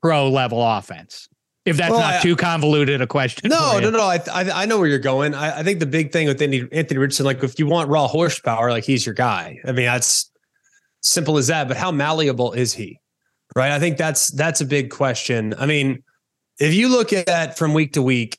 pro 0.00 0.28
level 0.30 0.62
offense 0.62 1.28
if 1.66 1.76
that's 1.76 1.90
well, 1.90 2.00
not 2.00 2.14
I, 2.14 2.22
too 2.22 2.36
convoluted 2.36 3.00
a 3.00 3.08
question. 3.08 3.50
No, 3.50 3.80
no, 3.80 3.90
no. 3.90 4.02
I, 4.02 4.20
I, 4.32 4.62
I 4.62 4.66
know 4.66 4.78
where 4.78 4.86
you're 4.86 5.00
going. 5.00 5.34
I, 5.34 5.58
I 5.58 5.62
think 5.64 5.80
the 5.80 5.86
big 5.86 6.12
thing 6.12 6.28
with 6.28 6.40
Anthony, 6.40 6.68
Anthony 6.70 6.98
Richardson, 6.98 7.26
like 7.26 7.42
if 7.42 7.58
you 7.58 7.66
want 7.66 7.90
raw 7.90 8.06
horsepower, 8.06 8.70
like 8.70 8.84
he's 8.84 9.04
your 9.04 9.16
guy. 9.16 9.58
I 9.64 9.72
mean, 9.72 9.86
that's 9.86 10.30
simple 11.06 11.38
as 11.38 11.46
that. 11.46 11.68
But 11.68 11.76
how 11.76 11.90
malleable 11.90 12.52
is 12.52 12.74
he? 12.74 13.00
Right. 13.54 13.72
I 13.72 13.78
think 13.78 13.96
that's 13.96 14.30
that's 14.32 14.60
a 14.60 14.66
big 14.66 14.90
question. 14.90 15.54
I 15.58 15.66
mean, 15.66 16.02
if 16.58 16.74
you 16.74 16.88
look 16.88 17.12
at 17.12 17.56
from 17.56 17.74
week 17.74 17.92
to 17.94 18.02
week, 18.02 18.38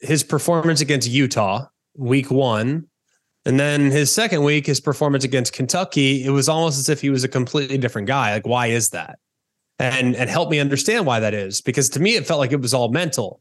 his 0.00 0.22
performance 0.22 0.80
against 0.80 1.08
Utah, 1.08 1.66
week 1.96 2.30
one, 2.30 2.86
and 3.46 3.58
then 3.58 3.90
his 3.90 4.12
second 4.12 4.42
week, 4.42 4.66
his 4.66 4.80
performance 4.80 5.24
against 5.24 5.52
Kentucky, 5.52 6.24
it 6.24 6.30
was 6.30 6.48
almost 6.48 6.78
as 6.78 6.88
if 6.88 7.00
he 7.00 7.10
was 7.10 7.24
a 7.24 7.28
completely 7.28 7.78
different 7.78 8.06
guy. 8.06 8.32
Like, 8.34 8.46
why 8.46 8.66
is 8.66 8.90
that? 8.90 9.18
And 9.78 10.14
and 10.14 10.28
help 10.28 10.50
me 10.50 10.58
understand 10.58 11.06
why 11.06 11.20
that 11.20 11.32
is. 11.32 11.60
Because 11.60 11.88
to 11.90 12.00
me, 12.00 12.16
it 12.16 12.26
felt 12.26 12.40
like 12.40 12.52
it 12.52 12.60
was 12.60 12.74
all 12.74 12.90
mental. 12.90 13.40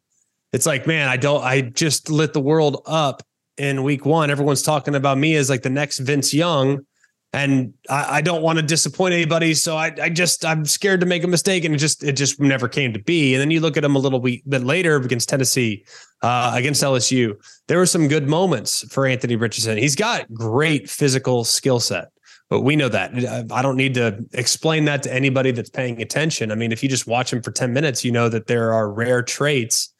It's 0.53 0.65
like, 0.65 0.87
man, 0.87 1.09
I 1.09 1.17
don't 1.17 1.43
I 1.43 1.61
just 1.61 2.09
lit 2.09 2.33
the 2.33 2.39
world 2.39 2.81
up 2.85 3.23
in 3.57 3.83
week 3.83 4.05
one. 4.05 4.29
Everyone's 4.29 4.61
talking 4.61 4.95
about 4.95 5.17
me 5.17 5.35
as 5.35 5.49
like 5.49 5.63
the 5.63 5.69
next 5.69 5.99
Vince 5.99 6.33
Young 6.33 6.85
and 7.31 7.73
I, 7.89 8.17
I, 8.17 8.21
don't 8.21 8.41
want 8.41 8.57
to 8.57 8.65
disappoint 8.65 9.13
anybody. 9.13 9.53
So 9.53 9.77
I, 9.77 9.93
I 10.01 10.09
just 10.09 10.43
I'm 10.43 10.65
scared 10.65 10.99
to 11.01 11.05
make 11.05 11.23
a 11.23 11.27
mistake, 11.27 11.63
and 11.63 11.75
it 11.75 11.77
just 11.77 12.03
it 12.03 12.13
just 12.13 12.39
never 12.39 12.67
came 12.67 12.91
to 12.93 12.99
be. 12.99 13.35
And 13.35 13.41
then 13.41 13.51
you 13.51 13.59
look 13.59 13.77
at 13.77 13.83
him 13.83 13.95
a 13.95 13.99
little 13.99 14.19
bit 14.19 14.63
later 14.63 14.95
against 14.95 15.29
Tennessee, 15.29 15.85
uh, 16.23 16.51
against 16.55 16.81
LSU. 16.81 17.35
There 17.67 17.77
were 17.77 17.85
some 17.85 18.07
good 18.07 18.27
moments 18.27 18.83
for 18.91 19.05
Anthony 19.05 19.35
Richardson. 19.35 19.77
He's 19.77 19.95
got 19.95 20.31
great 20.33 20.89
physical 20.89 21.43
skill 21.43 21.79
set, 21.79 22.07
but 22.49 22.61
we 22.61 22.75
know 22.75 22.89
that. 22.89 23.11
I 23.51 23.61
don't 23.61 23.77
need 23.77 23.93
to 23.93 24.25
explain 24.33 24.85
that 24.85 25.03
to 25.03 25.13
anybody 25.13 25.51
that's 25.51 25.69
paying 25.69 26.01
attention. 26.01 26.51
I 26.51 26.55
mean, 26.55 26.71
if 26.71 26.81
you 26.81 26.89
just 26.89 27.05
watch 27.05 27.31
him 27.31 27.43
for 27.43 27.51
ten 27.51 27.73
minutes, 27.73 28.03
you 28.03 28.11
know 28.11 28.29
that 28.29 28.47
there 28.47 28.73
are 28.73 28.91
rare 28.91 29.21
traits 29.21 29.93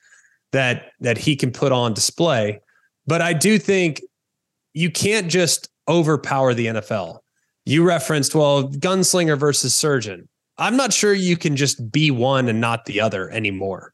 that 0.51 0.93
that 0.99 1.19
he 1.19 1.35
can 1.35 1.51
put 1.51 1.71
on 1.71 1.93
display. 1.93 2.59
But 3.05 3.21
I 3.21 3.33
do 3.33 3.59
think 3.59 4.01
you 4.73 4.89
can't 4.89 5.29
just 5.29 5.68
overpower 5.89 6.54
the 6.54 6.67
NFL. 6.67 7.19
You 7.65 7.84
referenced, 7.84 8.36
well, 8.36 8.69
gunslinger 8.69 9.38
versus 9.38 9.75
surgeon. 9.75 10.30
I'm 10.58 10.78
not 10.78 10.93
sure 10.93 11.13
you 11.13 11.38
can 11.38 11.56
just 11.56 11.91
be 11.91 12.12
one 12.12 12.47
and 12.47 12.62
not 12.62 12.86
the 12.86 13.02
other 13.02 13.30
anymore. 13.30 13.93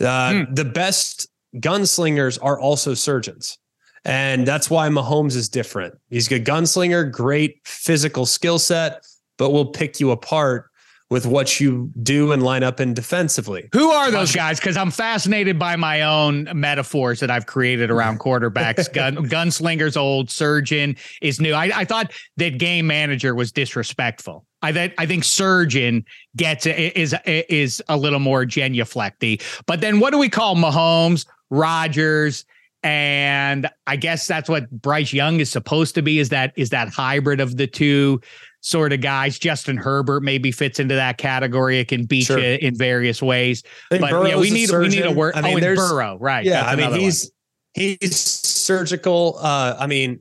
Uh, 0.00 0.44
hmm. 0.44 0.54
The 0.54 0.64
best 0.64 1.28
gunslingers 1.56 2.38
are 2.42 2.58
also 2.58 2.94
surgeons. 2.94 3.58
And 4.04 4.46
that's 4.46 4.68
why 4.68 4.88
Mahomes 4.88 5.34
is 5.34 5.48
different. 5.48 5.94
He's 6.10 6.30
a 6.30 6.38
gunslinger, 6.38 7.10
great 7.10 7.60
physical 7.64 8.26
skill 8.26 8.58
set, 8.58 9.02
but 9.38 9.50
will 9.50 9.66
pick 9.66 9.98
you 9.98 10.10
apart 10.10 10.70
with 11.14 11.26
what 11.26 11.60
you 11.60 11.92
do 12.02 12.32
and 12.32 12.42
line 12.42 12.64
up 12.64 12.80
in 12.80 12.92
defensively. 12.92 13.68
Who 13.72 13.88
are 13.92 14.10
those 14.10 14.34
guys? 14.34 14.58
Because 14.58 14.76
I'm 14.76 14.90
fascinated 14.90 15.60
by 15.60 15.76
my 15.76 16.02
own 16.02 16.48
metaphors 16.52 17.20
that 17.20 17.30
I've 17.30 17.46
created 17.46 17.88
around 17.88 18.18
quarterbacks. 18.18 18.92
Gun, 18.92 19.14
gunslinger's 19.28 19.96
old, 19.96 20.28
surgeon 20.28 20.96
is 21.22 21.40
new. 21.40 21.54
I, 21.54 21.70
I 21.72 21.84
thought 21.84 22.10
that 22.38 22.58
game 22.58 22.88
manager 22.88 23.32
was 23.32 23.52
disrespectful. 23.52 24.44
I 24.60 24.72
think 24.72 24.94
I 24.98 25.06
think 25.06 25.22
surgeon 25.22 26.04
gets 26.34 26.66
is 26.66 27.14
is 27.26 27.80
a 27.88 27.96
little 27.96 28.18
more 28.18 28.44
genuflecty. 28.44 29.40
But 29.66 29.80
then 29.82 30.00
what 30.00 30.10
do 30.10 30.18
we 30.18 30.28
call 30.28 30.56
Mahomes, 30.56 31.26
Rodgers, 31.48 32.44
And 32.82 33.68
I 33.86 33.94
guess 33.94 34.26
that's 34.26 34.48
what 34.48 34.68
Bryce 34.68 35.12
Young 35.12 35.38
is 35.38 35.48
supposed 35.48 35.94
to 35.94 36.02
be. 36.02 36.18
Is 36.18 36.30
that 36.30 36.54
is 36.56 36.70
that 36.70 36.88
hybrid 36.88 37.38
of 37.38 37.56
the 37.56 37.68
two? 37.68 38.20
Sort 38.64 38.94
of 38.94 39.00
guys. 39.02 39.38
Justin 39.38 39.76
Herbert 39.76 40.22
maybe 40.22 40.50
fits 40.50 40.80
into 40.80 40.94
that 40.94 41.18
category. 41.18 41.78
It 41.78 41.88
can 41.88 42.06
beat 42.06 42.24
sure. 42.24 42.38
you 42.38 42.58
in 42.60 42.74
various 42.74 43.22
ways. 43.22 43.62
But 43.90 44.00
yeah, 44.00 44.38
we 44.38 44.50
need 44.50 44.70
we 44.70 44.88
need 44.88 45.04
a 45.04 45.12
word. 45.12 45.36
I 45.36 45.42
mean, 45.42 45.58
oh, 45.58 45.60
there's 45.60 45.78
Burrow, 45.78 46.18
right? 46.18 46.44
Yeah, 46.44 46.64
I 46.64 46.74
mean 46.74 46.92
he's 46.92 47.30
one. 47.74 47.96
he's 48.00 48.16
surgical. 48.16 49.36
Uh, 49.38 49.76
I 49.78 49.86
mean, 49.86 50.20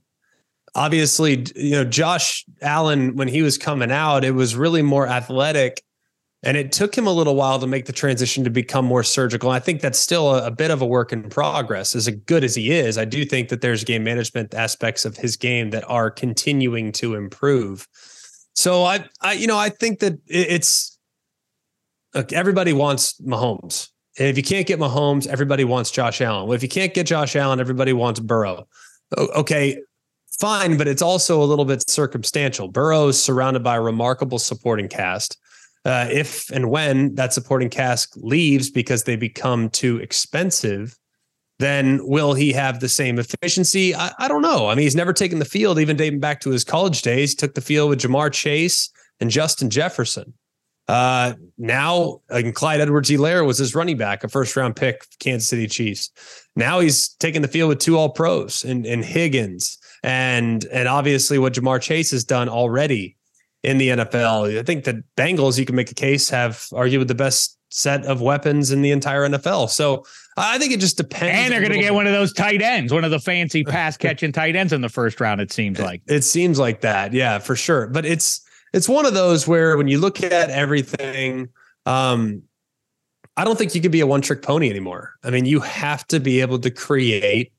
obviously, 0.75 1.45
you 1.55 1.71
know, 1.71 1.85
Josh 1.85 2.45
Allen 2.61 3.15
when 3.15 3.29
he 3.29 3.41
was 3.41 3.57
coming 3.57 3.91
out, 3.91 4.25
it 4.25 4.31
was 4.31 4.55
really 4.55 4.81
more 4.81 5.07
athletic. 5.07 5.81
And 6.45 6.57
it 6.57 6.73
took 6.73 6.93
him 6.93 7.07
a 7.07 7.11
little 7.13 7.35
while 7.37 7.57
to 7.59 7.67
make 7.67 7.85
the 7.85 7.93
transition 7.93 8.43
to 8.43 8.49
become 8.49 8.83
more 8.83 9.01
surgical. 9.01 9.49
And 9.49 9.55
I 9.55 9.59
think 9.59 9.79
that's 9.79 9.97
still 9.97 10.35
a, 10.35 10.47
a 10.47 10.51
bit 10.51 10.71
of 10.71 10.81
a 10.81 10.85
work 10.85 11.13
in 11.13 11.29
progress. 11.29 11.95
As 11.95 12.09
good 12.09 12.43
as 12.43 12.53
he 12.53 12.69
is, 12.69 12.97
I 12.97 13.05
do 13.05 13.23
think 13.23 13.47
that 13.47 13.61
there's 13.61 13.85
game 13.85 14.03
management 14.03 14.53
aspects 14.53 15.05
of 15.05 15.15
his 15.15 15.37
game 15.37 15.69
that 15.69 15.89
are 15.89 16.11
continuing 16.11 16.91
to 16.93 17.15
improve. 17.15 17.87
So 18.53 18.83
I, 18.83 19.05
I, 19.21 19.33
you 19.33 19.47
know, 19.47 19.57
I 19.57 19.69
think 19.69 19.99
that 19.99 20.19
it's 20.27 20.97
look, 22.13 22.31
everybody 22.33 22.73
wants 22.73 23.19
Mahomes. 23.21 23.89
And 24.19 24.27
if 24.27 24.37
you 24.37 24.43
can't 24.43 24.67
get 24.67 24.79
Mahomes, 24.79 25.27
everybody 25.27 25.63
wants 25.63 25.89
Josh 25.89 26.21
Allen. 26.21 26.47
Well, 26.47 26.55
if 26.55 26.61
you 26.61 26.69
can't 26.69 26.93
get 26.93 27.07
Josh 27.07 27.35
Allen, 27.35 27.59
everybody 27.59 27.93
wants 27.93 28.19
Burrow. 28.19 28.67
Okay, 29.17 29.81
fine, 30.39 30.77
but 30.77 30.87
it's 30.87 31.01
also 31.01 31.41
a 31.41 31.45
little 31.45 31.65
bit 31.65 31.87
circumstantial. 31.89 32.67
Burrow 32.67 33.07
is 33.07 33.21
surrounded 33.21 33.63
by 33.63 33.77
a 33.77 33.81
remarkable 33.81 34.39
supporting 34.39 34.87
cast. 34.87 35.37
Uh, 35.85 36.07
if 36.09 36.49
and 36.51 36.69
when 36.69 37.13
that 37.15 37.33
supporting 37.33 37.69
cast 37.69 38.15
leaves 38.17 38.69
because 38.69 39.03
they 39.03 39.15
become 39.15 39.69
too 39.69 39.97
expensive, 39.97 40.97
then 41.63 42.05
will 42.05 42.33
he 42.33 42.51
have 42.51 42.79
the 42.79 42.89
same 42.89 43.17
efficiency? 43.17 43.95
I, 43.95 44.11
I, 44.19 44.27
don't 44.27 44.41
know. 44.41 44.67
I 44.67 44.75
mean, 44.75 44.83
he's 44.83 44.95
never 44.95 45.13
taken 45.13 45.39
the 45.39 45.45
field, 45.45 45.79
even 45.79 45.95
dating 45.95 46.19
back 46.19 46.41
to 46.41 46.49
his 46.49 46.63
college 46.63 47.01
days. 47.01 47.31
He 47.31 47.35
took 47.37 47.55
the 47.55 47.61
field 47.61 47.89
with 47.89 48.01
Ja'Marr 48.01 48.31
Chase 48.31 48.89
and 49.19 49.29
Justin 49.29 49.69
Jefferson. 49.69 50.33
Uh, 50.87 51.33
now, 51.57 52.19
and 52.29 52.53
Clyde 52.53 52.81
Edwards-Helaire 52.81 53.45
was 53.45 53.57
his 53.57 53.73
running 53.73 53.97
back, 53.97 54.23
a 54.23 54.27
first 54.27 54.55
round 54.55 54.75
pick, 54.75 55.05
Kansas 55.19 55.47
City 55.47 55.67
Chiefs. 55.67 56.11
Now 56.55 56.81
he's 56.81 57.09
taking 57.15 57.41
the 57.41 57.47
field 57.47 57.69
with 57.69 57.79
two 57.79 57.97
all 57.97 58.09
pros 58.09 58.65
and, 58.65 58.85
and 58.85 59.03
Higgins 59.03 59.77
and 60.03 60.65
and 60.65 60.87
obviously 60.87 61.39
what 61.39 61.53
Ja'Marr 61.53 61.81
Chase 61.81 62.11
has 62.11 62.25
done 62.25 62.49
already 62.49 63.15
in 63.63 63.77
the 63.77 63.89
NFL. 63.89 64.59
I 64.59 64.63
think 64.63 64.83
the 64.83 65.03
Bengals, 65.15 65.57
you 65.57 65.65
can 65.65 65.75
make 65.75 65.89
a 65.89 65.95
case, 65.95 66.29
have 66.29 66.55
arguably 66.73 67.07
the 67.07 67.15
best 67.15 67.57
set 67.69 68.05
of 68.05 68.21
weapons 68.21 68.71
in 68.71 68.81
the 68.81 68.91
entire 68.91 69.27
NFL. 69.27 69.69
So 69.69 70.05
I 70.37 70.57
think 70.57 70.73
it 70.73 70.79
just 70.79 70.97
depends. 70.97 71.37
And 71.37 71.51
they're 71.51 71.59
going 71.59 71.73
to 71.73 71.79
get 71.79 71.93
one 71.93 72.07
of 72.07 72.13
those 72.13 72.33
tight 72.33 72.61
ends, 72.61 72.91
one 72.91 73.03
of 73.03 73.11
the 73.11 73.19
fancy 73.19 73.63
pass 73.63 73.97
catching 73.97 74.31
tight 74.31 74.55
ends 74.55 74.73
in 74.73 74.81
the 74.81 74.89
first 74.89 75.21
round. 75.21 75.41
It 75.41 75.51
seems 75.51 75.79
like 75.79 76.01
it, 76.07 76.15
it 76.15 76.21
seems 76.23 76.59
like 76.59 76.81
that, 76.81 77.13
yeah, 77.13 77.39
for 77.39 77.55
sure. 77.55 77.87
But 77.87 78.05
it's 78.05 78.41
it's 78.73 78.89
one 78.89 79.05
of 79.05 79.13
those 79.13 79.47
where 79.47 79.77
when 79.77 79.87
you 79.87 79.99
look 79.99 80.23
at 80.23 80.49
everything, 80.49 81.49
um, 81.85 82.43
I 83.37 83.43
don't 83.43 83.57
think 83.57 83.75
you 83.75 83.81
can 83.81 83.91
be 83.91 84.01
a 84.01 84.07
one 84.07 84.21
trick 84.21 84.41
pony 84.41 84.69
anymore. 84.69 85.13
I 85.23 85.29
mean, 85.29 85.45
you 85.45 85.59
have 85.59 86.05
to 86.07 86.19
be 86.19 86.41
able 86.41 86.59
to 86.59 86.71
create. 86.71 87.51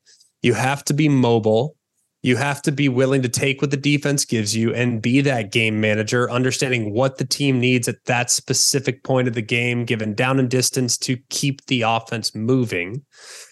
You 0.42 0.54
have 0.54 0.84
to 0.84 0.94
be 0.94 1.08
mobile. 1.08 1.76
You 2.24 2.36
have 2.36 2.62
to 2.62 2.72
be 2.72 2.88
willing 2.88 3.20
to 3.20 3.28
take 3.28 3.60
what 3.60 3.70
the 3.70 3.76
defense 3.76 4.24
gives 4.24 4.56
you 4.56 4.72
and 4.72 5.02
be 5.02 5.20
that 5.20 5.52
game 5.52 5.78
manager, 5.78 6.30
understanding 6.30 6.94
what 6.94 7.18
the 7.18 7.26
team 7.26 7.60
needs 7.60 7.86
at 7.86 8.02
that 8.06 8.30
specific 8.30 9.04
point 9.04 9.28
of 9.28 9.34
the 9.34 9.42
game, 9.42 9.84
given 9.84 10.14
down 10.14 10.38
and 10.38 10.48
distance 10.48 10.96
to 10.98 11.18
keep 11.28 11.66
the 11.66 11.82
offense 11.82 12.34
moving. 12.34 13.04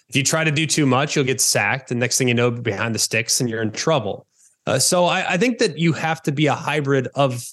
If 0.09 0.15
you 0.15 0.23
try 0.23 0.43
to 0.43 0.49
do 0.49 0.65
too 0.65 0.87
much, 0.87 1.15
you'll 1.15 1.23
get 1.23 1.39
sacked. 1.39 1.89
The 1.89 1.95
next 1.95 2.17
thing 2.17 2.27
you 2.27 2.33
know, 2.33 2.49
behind 2.49 2.95
the 2.95 2.99
sticks 2.99 3.39
and 3.39 3.47
you're 3.47 3.61
in 3.61 3.73
trouble. 3.73 4.25
Uh, 4.65 4.79
so 4.79 5.05
I, 5.05 5.33
I 5.33 5.37
think 5.37 5.59
that 5.59 5.77
you 5.77 5.93
have 5.93 6.23
to 6.23 6.31
be 6.31 6.47
a 6.47 6.55
hybrid 6.55 7.09
of 7.13 7.45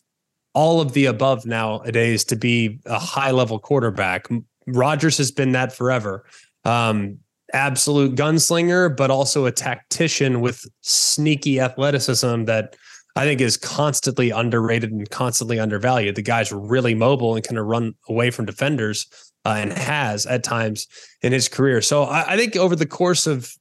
all 0.55 0.81
of 0.81 0.95
the 0.95 1.05
above 1.05 1.45
nowadays 1.45 2.25
to 2.25 2.37
be 2.37 2.81
a 2.87 2.99
high 2.99 3.33
level 3.33 3.59
quarterback. 3.59 4.27
Rodgers 4.67 5.19
has 5.19 5.31
been 5.31 5.53
that 5.53 5.75
forever. 5.75 6.25
Um, 6.65 7.19
absolute 7.53 8.15
gunslinger, 8.15 8.97
but 8.97 9.11
also 9.11 9.47
a 9.47 9.53
tactician 9.53 10.41
with 10.41 10.65
sneaky 10.81 11.61
athleticism 11.61 12.45
that 12.45 12.77
I 13.17 13.25
think 13.25 13.41
is 13.41 13.57
constantly 13.57 14.31
underrated 14.31 14.93
and 14.93 15.09
constantly 15.11 15.59
undervalued. 15.59 16.15
The 16.15 16.23
guy's 16.23 16.53
really 16.53 16.95
mobile 16.95 17.35
and 17.35 17.45
kind 17.45 17.59
of 17.59 17.67
run 17.67 17.95
away 18.09 18.31
from 18.31 18.47
defenders 18.47 19.07
uh, 19.45 19.57
and 19.59 19.73
has 19.73 20.27
at 20.27 20.45
times 20.45 20.87
in 21.23 21.33
his 21.33 21.49
career. 21.49 21.83
So 21.83 22.05
I, 22.05 22.35
I 22.35 22.37
think 22.37 22.57
over 22.57 22.77
the 22.77 22.87
course 22.87 23.27
of 23.27 23.53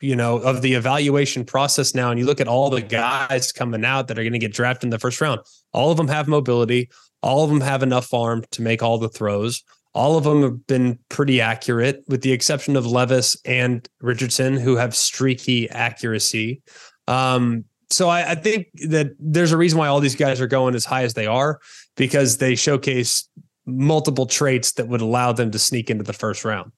you 0.00 0.16
know 0.16 0.38
of 0.38 0.62
the 0.62 0.74
evaluation 0.74 1.44
process 1.44 1.94
now, 1.94 2.10
and 2.10 2.18
you 2.18 2.26
look 2.26 2.40
at 2.40 2.48
all 2.48 2.70
the 2.70 2.80
guys 2.82 3.52
coming 3.52 3.84
out 3.84 4.08
that 4.08 4.18
are 4.18 4.22
going 4.22 4.32
to 4.32 4.38
get 4.38 4.52
drafted 4.52 4.84
in 4.84 4.90
the 4.90 4.98
first 4.98 5.20
round, 5.20 5.40
all 5.72 5.90
of 5.90 5.96
them 5.96 6.08
have 6.08 6.28
mobility. 6.28 6.90
All 7.22 7.44
of 7.44 7.50
them 7.50 7.60
have 7.60 7.84
enough 7.84 8.12
arm 8.12 8.44
to 8.50 8.62
make 8.62 8.82
all 8.82 8.98
the 8.98 9.08
throws. 9.08 9.62
All 9.94 10.16
of 10.16 10.24
them 10.24 10.42
have 10.42 10.66
been 10.66 10.98
pretty 11.08 11.40
accurate, 11.40 12.02
with 12.08 12.22
the 12.22 12.32
exception 12.32 12.76
of 12.76 12.86
Levis 12.86 13.36
and 13.44 13.86
Richardson, 14.00 14.56
who 14.56 14.76
have 14.76 14.94
streaky 14.94 15.68
accuracy. 15.70 16.62
Um, 17.08 17.64
so 17.90 18.08
I, 18.08 18.30
I, 18.30 18.34
think 18.34 18.68
that 18.88 19.14
there's 19.18 19.52
a 19.52 19.56
reason 19.56 19.78
why 19.78 19.88
all 19.88 20.00
these 20.00 20.16
guys 20.16 20.40
are 20.40 20.46
going 20.46 20.74
as 20.74 20.86
high 20.86 21.02
as 21.02 21.12
they 21.12 21.26
are 21.26 21.60
because 21.96 22.38
they 22.38 22.54
showcase 22.54 23.28
multiple 23.66 24.26
traits 24.26 24.72
that 24.72 24.88
would 24.88 25.02
allow 25.02 25.32
them 25.32 25.50
to 25.50 25.58
sneak 25.58 25.90
into 25.90 26.04
the 26.04 26.12
first 26.12 26.44
round. 26.44 26.72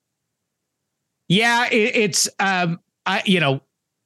Yeah, 1.29 1.67
it, 1.71 1.97
it's 1.97 2.29
um, 2.41 2.81
I 3.07 3.23
you 3.25 3.41
know 3.41 3.61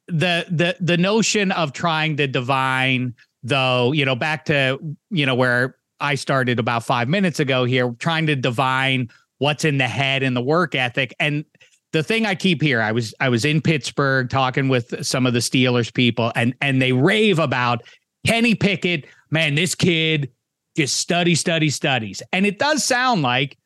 the 0.07 0.45
the 0.49 0.75
the 0.79 0.97
notion 0.97 1.51
of 1.51 1.73
trying 1.73 2.17
to 2.17 2.27
divine 2.27 3.15
though 3.43 3.91
you 3.91 4.05
know 4.05 4.15
back 4.15 4.45
to 4.45 4.79
you 5.09 5.25
know 5.25 5.35
where 5.35 5.77
I 6.01 6.15
started 6.15 6.59
about 6.59 6.83
five 6.83 7.07
minutes 7.07 7.39
ago 7.39 7.65
here, 7.65 7.91
trying 7.99 8.27
to 8.27 8.35
divine 8.35 9.09
what's 9.39 9.65
in 9.65 9.77
the 9.77 9.87
head 9.87 10.23
and 10.23 10.35
the 10.35 10.41
work 10.41 10.75
ethic. 10.75 11.13
And 11.19 11.45
the 11.91 12.03
thing 12.03 12.25
I 12.25 12.35
keep 12.35 12.61
here, 12.61 12.81
I 12.81 12.91
was 12.91 13.13
I 13.19 13.29
was 13.29 13.45
in 13.45 13.61
Pittsburgh 13.61 14.29
talking 14.29 14.69
with 14.69 15.05
some 15.05 15.25
of 15.25 15.33
the 15.33 15.39
Steelers 15.39 15.93
people, 15.93 16.31
and 16.35 16.53
and 16.61 16.81
they 16.81 16.91
rave 16.91 17.39
about 17.39 17.83
Kenny 18.25 18.55
Pickett. 18.55 19.05
Man, 19.31 19.55
this 19.55 19.75
kid 19.75 20.31
just 20.77 20.97
study, 20.97 21.35
study, 21.35 21.69
studies, 21.69 22.21
and 22.31 22.45
it 22.45 22.59
does 22.59 22.83
sound 22.83 23.21
like 23.21 23.57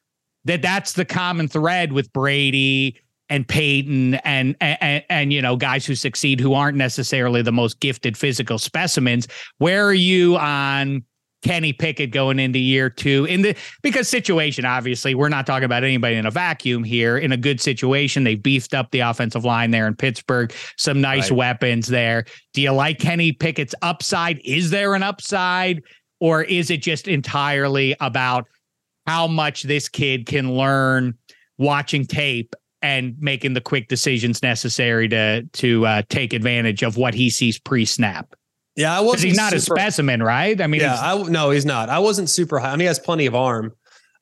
that. 0.45 0.61
That's 0.61 0.93
the 0.93 1.05
common 1.05 1.47
thread 1.47 1.91
with 1.91 2.11
Brady 2.13 2.97
and 3.29 3.47
Peyton 3.47 4.15
and, 4.15 4.55
and 4.61 5.03
and 5.09 5.33
you 5.33 5.41
know 5.41 5.55
guys 5.55 5.85
who 5.85 5.95
succeed 5.95 6.39
who 6.39 6.53
aren't 6.53 6.77
necessarily 6.77 7.41
the 7.41 7.51
most 7.51 7.79
gifted 7.79 8.17
physical 8.17 8.57
specimens. 8.57 9.27
Where 9.57 9.85
are 9.85 9.93
you 9.93 10.37
on? 10.37 11.03
Kenny 11.43 11.73
Pickett 11.73 12.11
going 12.11 12.39
into 12.39 12.59
year 12.59 12.89
two. 12.89 13.25
In 13.25 13.41
the 13.41 13.55
because 13.81 14.09
situation 14.09 14.65
obviously 14.65 15.13
we're 15.13 15.29
not 15.29 15.45
talking 15.45 15.65
about 15.65 15.83
anybody 15.83 16.15
in 16.15 16.25
a 16.25 16.31
vacuum 16.31 16.83
here. 16.83 17.17
In 17.17 17.31
a 17.31 17.37
good 17.37 17.61
situation 17.61 18.23
they 18.23 18.35
beefed 18.35 18.73
up 18.73 18.91
the 18.91 19.01
offensive 19.01 19.45
line 19.45 19.71
there 19.71 19.87
in 19.87 19.95
Pittsburgh. 19.95 20.53
Some 20.77 21.01
nice 21.01 21.29
right. 21.29 21.37
weapons 21.37 21.87
there. 21.87 22.25
Do 22.53 22.61
you 22.61 22.71
like 22.71 22.99
Kenny 22.99 23.31
Pickett's 23.31 23.75
upside? 23.81 24.39
Is 24.43 24.69
there 24.69 24.95
an 24.95 25.03
upside? 25.03 25.83
Or 26.19 26.41
is 26.41 26.71
it 26.71 26.81
just 26.81 27.07
entirely 27.07 27.95
about 27.99 28.47
how 29.05 29.27
much 29.27 29.63
this 29.63 29.89
kid 29.89 30.25
can 30.25 30.53
learn 30.53 31.17
watching 31.57 32.05
tape 32.05 32.55
and 32.81 33.15
making 33.19 33.53
the 33.53 33.61
quick 33.61 33.87
decisions 33.87 34.41
necessary 34.41 35.07
to 35.09 35.43
to 35.53 35.85
uh, 35.85 36.01
take 36.09 36.33
advantage 36.33 36.83
of 36.83 36.97
what 36.97 37.13
he 37.13 37.29
sees 37.29 37.59
pre-snap 37.59 38.35
yeah, 38.75 38.97
I 38.97 39.01
was. 39.01 39.21
He's 39.21 39.37
not 39.37 39.51
super, 39.51 39.75
a 39.75 39.79
specimen, 39.79 40.23
right? 40.23 40.59
I 40.59 40.67
mean, 40.67 40.81
yeah, 40.81 40.97
I, 40.99 41.21
no, 41.23 41.51
he's 41.51 41.65
not. 41.65 41.89
I 41.89 41.99
wasn't 41.99 42.29
super 42.29 42.59
high. 42.59 42.69
I 42.69 42.71
mean, 42.71 42.81
he 42.81 42.85
has 42.85 42.99
plenty 42.99 43.25
of 43.25 43.35
arm, 43.35 43.73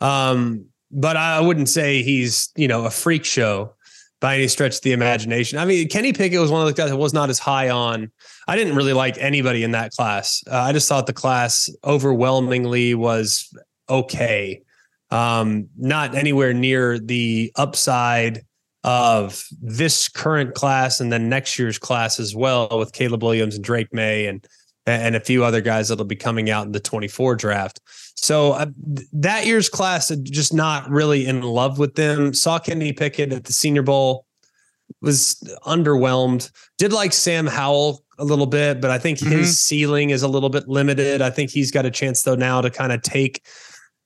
um, 0.02 0.66
but 0.92 1.16
I 1.16 1.40
wouldn't 1.40 1.70
say 1.70 2.04
he's 2.04 2.50
you 2.56 2.68
know 2.68 2.86
a 2.86 2.90
freak 2.90 3.24
show 3.24 3.74
by 4.20 4.36
any 4.36 4.48
stretch 4.48 4.76
of 4.76 4.82
the 4.82 4.92
imagination. 4.92 5.58
I 5.58 5.66
mean, 5.66 5.88
Kenny 5.88 6.14
Pickett 6.14 6.40
was 6.40 6.52
one 6.52 6.62
of 6.62 6.68
the 6.68 6.80
guys 6.80 6.92
that 6.92 6.98
was 6.98 7.14
not 7.14 7.30
as 7.30 7.40
high 7.40 7.70
on. 7.70 8.12
I 8.48 8.56
didn't 8.56 8.76
really 8.76 8.94
like 8.94 9.18
anybody 9.18 9.64
in 9.64 9.72
that 9.72 9.92
class. 9.92 10.44
Uh, 10.50 10.58
I 10.58 10.74
just 10.74 10.88
thought 10.88 11.08
the 11.08 11.14
class 11.14 11.70
overwhelmingly 11.84 12.94
was 12.94 13.52
okay, 13.90 14.62
um, 15.10 15.70
not 15.78 16.14
anywhere 16.14 16.54
near 16.54 17.00
the 17.00 17.52
upside 17.56 18.46
of 18.84 19.46
this 19.62 20.08
current 20.10 20.56
class 20.56 21.00
and 21.00 21.12
then 21.12 21.30
next 21.30 21.60
year's 21.60 21.78
class 21.78 22.20
as 22.20 22.36
well 22.36 22.67
with 22.78 22.94
Caleb 22.94 23.24
Williams 23.24 23.56
and 23.56 23.63
Drake 23.63 23.94
Maye 23.94 24.26
and 24.26 24.46
and 24.88 25.15
a 25.15 25.20
few 25.20 25.44
other 25.44 25.62
guys 25.62 25.89
that'll 25.89 26.06
be 26.06 26.15
coming 26.15 26.50
out 26.50 26.65
in 26.65 26.72
the 26.72 26.80
24 26.80 27.36
draft. 27.36 27.80
So 28.15 28.54
uh, 28.54 28.65
that 29.13 29.46
year's 29.46 29.70
class, 29.70 30.10
just 30.24 30.56
not 30.56 30.89
really 30.89 31.28
in 31.28 31.44
love 31.44 31.78
with 31.78 31.94
them. 31.94 32.34
Saw 32.34 32.58
Kennedy 32.58 32.91
Pickett 32.91 33.32
at 33.32 33.44
the 33.44 33.54
Senior 33.54 33.84
Bowl, 33.84 34.26
was 35.02 35.36
underwhelmed. 35.65 36.52
Did 36.78 36.94
like 36.94 37.13
Sam 37.13 37.48
Howell 37.48 38.04
a 38.17 38.26
little 38.26 38.46
bit, 38.46 38.82
but 38.82 38.91
I 38.91 38.98
think 38.98 39.20
his 39.20 39.30
mm-hmm. 39.30 39.46
ceiling 39.46 40.10
is 40.10 40.24
a 40.24 40.28
little 40.28 40.50
bit 40.50 40.67
limited. 40.67 41.22
I 41.22 41.30
think 41.30 41.50
he's 41.50 41.72
got 41.72 41.86
a 41.86 41.91
chance 41.91 42.24
though 42.24 42.36
now 42.36 42.62
to 42.62 42.70
kind 42.70 42.91
of 42.91 43.02
take 43.02 43.44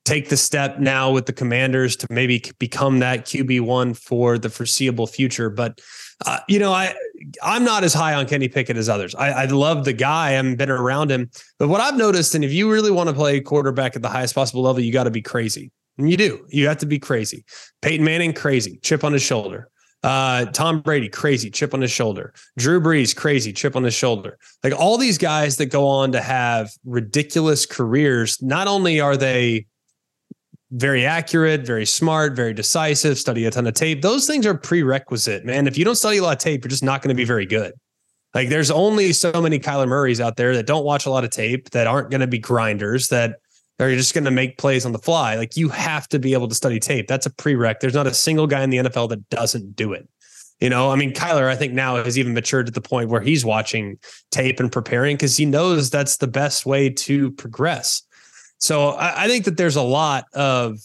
take 0.05 0.29
the 0.29 0.37
step 0.37 0.79
now 0.79 1.11
with 1.11 1.25
the 1.25 1.33
commanders 1.33 1.95
to 1.97 2.07
maybe 2.09 2.43
become 2.59 2.99
that 2.99 3.25
QB1 3.25 3.97
for 3.97 4.37
the 4.37 4.49
foreseeable 4.49 5.07
future. 5.07 5.49
But, 5.49 5.81
uh, 6.25 6.39
you 6.47 6.59
know, 6.59 6.71
I, 6.71 6.95
I'm 7.43 7.63
not 7.63 7.83
as 7.83 7.93
high 7.93 8.13
on 8.13 8.27
Kenny 8.27 8.47
Pickett 8.47 8.77
as 8.77 8.87
others. 8.87 9.15
I, 9.15 9.29
I 9.31 9.45
love 9.45 9.83
the 9.83 9.93
guy. 9.93 10.27
I 10.27 10.31
haven't 10.31 10.57
been 10.57 10.69
around 10.69 11.11
him. 11.11 11.29
But 11.57 11.69
what 11.69 11.81
I've 11.81 11.97
noticed, 11.97 12.35
and 12.35 12.45
if 12.45 12.53
you 12.53 12.71
really 12.71 12.91
want 12.91 13.09
to 13.09 13.15
play 13.15 13.41
quarterback 13.41 13.95
at 13.95 14.03
the 14.03 14.09
highest 14.09 14.35
possible 14.35 14.61
level, 14.61 14.81
you 14.81 14.93
got 14.93 15.05
to 15.05 15.11
be 15.11 15.23
crazy. 15.23 15.71
And 15.97 16.09
you 16.09 16.17
do. 16.17 16.45
You 16.49 16.67
have 16.67 16.77
to 16.79 16.85
be 16.85 16.99
crazy. 16.99 17.43
Peyton 17.81 18.05
Manning, 18.05 18.33
crazy, 18.33 18.79
chip 18.83 19.03
on 19.03 19.11
his 19.13 19.23
shoulder. 19.23 19.69
Uh, 20.03 20.45
Tom 20.45 20.81
Brady, 20.81 21.09
crazy, 21.09 21.49
chip 21.49 21.73
on 21.73 21.81
his 21.81 21.89
shoulder. 21.89 22.31
Drew 22.59 22.79
Brees, 22.79 23.15
crazy, 23.15 23.51
chip 23.51 23.75
on 23.75 23.83
his 23.83 23.95
shoulder. 23.95 24.37
Like 24.63 24.73
all 24.73 24.99
these 24.99 25.17
guys 25.17 25.57
that 25.57 25.67
go 25.67 25.87
on 25.87 26.11
to 26.11 26.21
have 26.21 26.69
ridiculous 26.85 27.65
careers, 27.65 28.39
not 28.39 28.67
only 28.67 28.99
are 28.99 29.17
they 29.17 29.65
very 30.75 31.05
accurate, 31.05 31.65
very 31.65 31.85
smart, 31.85 32.35
very 32.35 32.53
decisive, 32.53 33.17
study 33.17 33.45
a 33.45 33.51
ton 33.51 33.65
of 33.65 33.73
tape. 33.73 34.01
Those 34.01 34.27
things 34.27 34.45
are 34.45 34.53
prerequisite, 34.53 35.45
man. 35.45 35.67
If 35.67 35.77
you 35.77 35.85
don't 35.85 35.95
study 35.95 36.17
a 36.17 36.23
lot 36.23 36.33
of 36.33 36.39
tape, 36.39 36.63
you're 36.63 36.69
just 36.69 36.83
not 36.83 37.01
going 37.01 37.15
to 37.15 37.15
be 37.15 37.23
very 37.23 37.45
good. 37.45 37.73
Like 38.33 38.49
there's 38.49 38.69
only 38.69 39.13
so 39.13 39.41
many 39.41 39.57
Kyler 39.57 39.87
Murrays 39.87 40.19
out 40.19 40.35
there 40.35 40.53
that 40.55 40.65
don't 40.65 40.83
watch 40.83 41.05
a 41.05 41.09
lot 41.09 41.23
of 41.23 41.29
tape, 41.29 41.69
that 41.69 41.87
aren't 41.87 42.09
going 42.11 42.19
to 42.19 42.27
be 42.27 42.39
grinders, 42.39 43.07
that 43.07 43.37
are 43.79 43.89
just 43.95 44.13
going 44.13 44.25
to 44.25 44.31
make 44.31 44.57
plays 44.57 44.85
on 44.85 44.91
the 44.91 44.99
fly. 44.99 45.35
Like 45.35 45.55
you 45.55 45.69
have 45.69 46.09
to 46.09 46.19
be 46.19 46.33
able 46.33 46.49
to 46.49 46.55
study 46.55 46.79
tape. 46.79 47.07
That's 47.07 47.25
a 47.25 47.29
prereq. 47.29 47.79
There's 47.79 47.93
not 47.93 48.07
a 48.07 48.13
single 48.13 48.45
guy 48.45 48.61
in 48.61 48.69
the 48.69 48.77
NFL 48.77 49.09
that 49.09 49.29
doesn't 49.29 49.77
do 49.77 49.93
it. 49.93 50.09
You 50.59 50.69
know, 50.69 50.91
I 50.91 50.95
mean, 50.95 51.13
Kyler, 51.13 51.47
I 51.47 51.55
think 51.55 51.73
now 51.73 51.97
has 51.97 52.17
even 52.17 52.33
matured 52.33 52.65
to 52.65 52.71
the 52.71 52.81
point 52.81 53.09
where 53.09 53.21
he's 53.21 53.45
watching 53.45 53.97
tape 54.31 54.59
and 54.59 54.71
preparing 54.71 55.15
because 55.15 55.37
he 55.37 55.45
knows 55.45 55.89
that's 55.89 56.17
the 56.17 56.27
best 56.27 56.65
way 56.65 56.89
to 56.89 57.31
progress. 57.31 58.01
So 58.57 58.89
I, 58.89 59.25
I 59.25 59.27
think 59.27 59.45
that 59.45 59.57
there's 59.57 59.75
a 59.75 59.81
lot 59.81 60.25
of, 60.33 60.79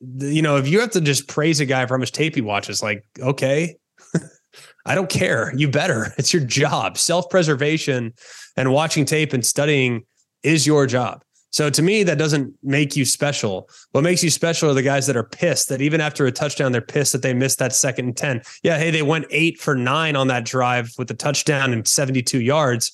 you 0.00 0.42
know, 0.42 0.56
if 0.56 0.68
you 0.68 0.80
have 0.80 0.90
to 0.92 1.00
just 1.00 1.28
praise 1.28 1.60
a 1.60 1.66
guy 1.66 1.84
for 1.86 1.94
how 1.94 1.98
much 1.98 2.12
tape 2.12 2.34
he 2.34 2.40
watches, 2.40 2.82
like, 2.82 3.04
okay, 3.20 3.76
I 4.86 4.94
don't 4.94 5.10
care. 5.10 5.52
You 5.56 5.68
better. 5.68 6.12
It's 6.18 6.32
your 6.32 6.44
job. 6.44 6.98
Self 6.98 7.28
preservation 7.30 8.14
and 8.56 8.72
watching 8.72 9.04
tape 9.04 9.32
and 9.32 9.44
studying 9.44 10.04
is 10.42 10.66
your 10.66 10.86
job. 10.86 11.22
So 11.52 11.68
to 11.68 11.82
me, 11.82 12.02
that 12.04 12.16
doesn't 12.16 12.54
make 12.62 12.96
you 12.96 13.04
special. 13.04 13.68
What 13.90 14.02
makes 14.02 14.24
you 14.24 14.30
special 14.30 14.70
are 14.70 14.74
the 14.74 14.82
guys 14.82 15.06
that 15.06 15.18
are 15.18 15.22
pissed 15.22 15.68
that 15.68 15.82
even 15.82 16.00
after 16.00 16.26
a 16.26 16.32
touchdown, 16.32 16.72
they're 16.72 16.80
pissed 16.80 17.12
that 17.12 17.20
they 17.20 17.34
missed 17.34 17.58
that 17.58 17.74
second 17.74 18.06
and 18.06 18.16
10. 18.16 18.42
Yeah, 18.62 18.78
hey, 18.78 18.90
they 18.90 19.02
went 19.02 19.26
eight 19.30 19.60
for 19.60 19.74
nine 19.74 20.16
on 20.16 20.28
that 20.28 20.46
drive 20.46 20.92
with 20.96 21.08
the 21.08 21.14
touchdown 21.14 21.74
and 21.74 21.86
72 21.86 22.40
yards, 22.40 22.92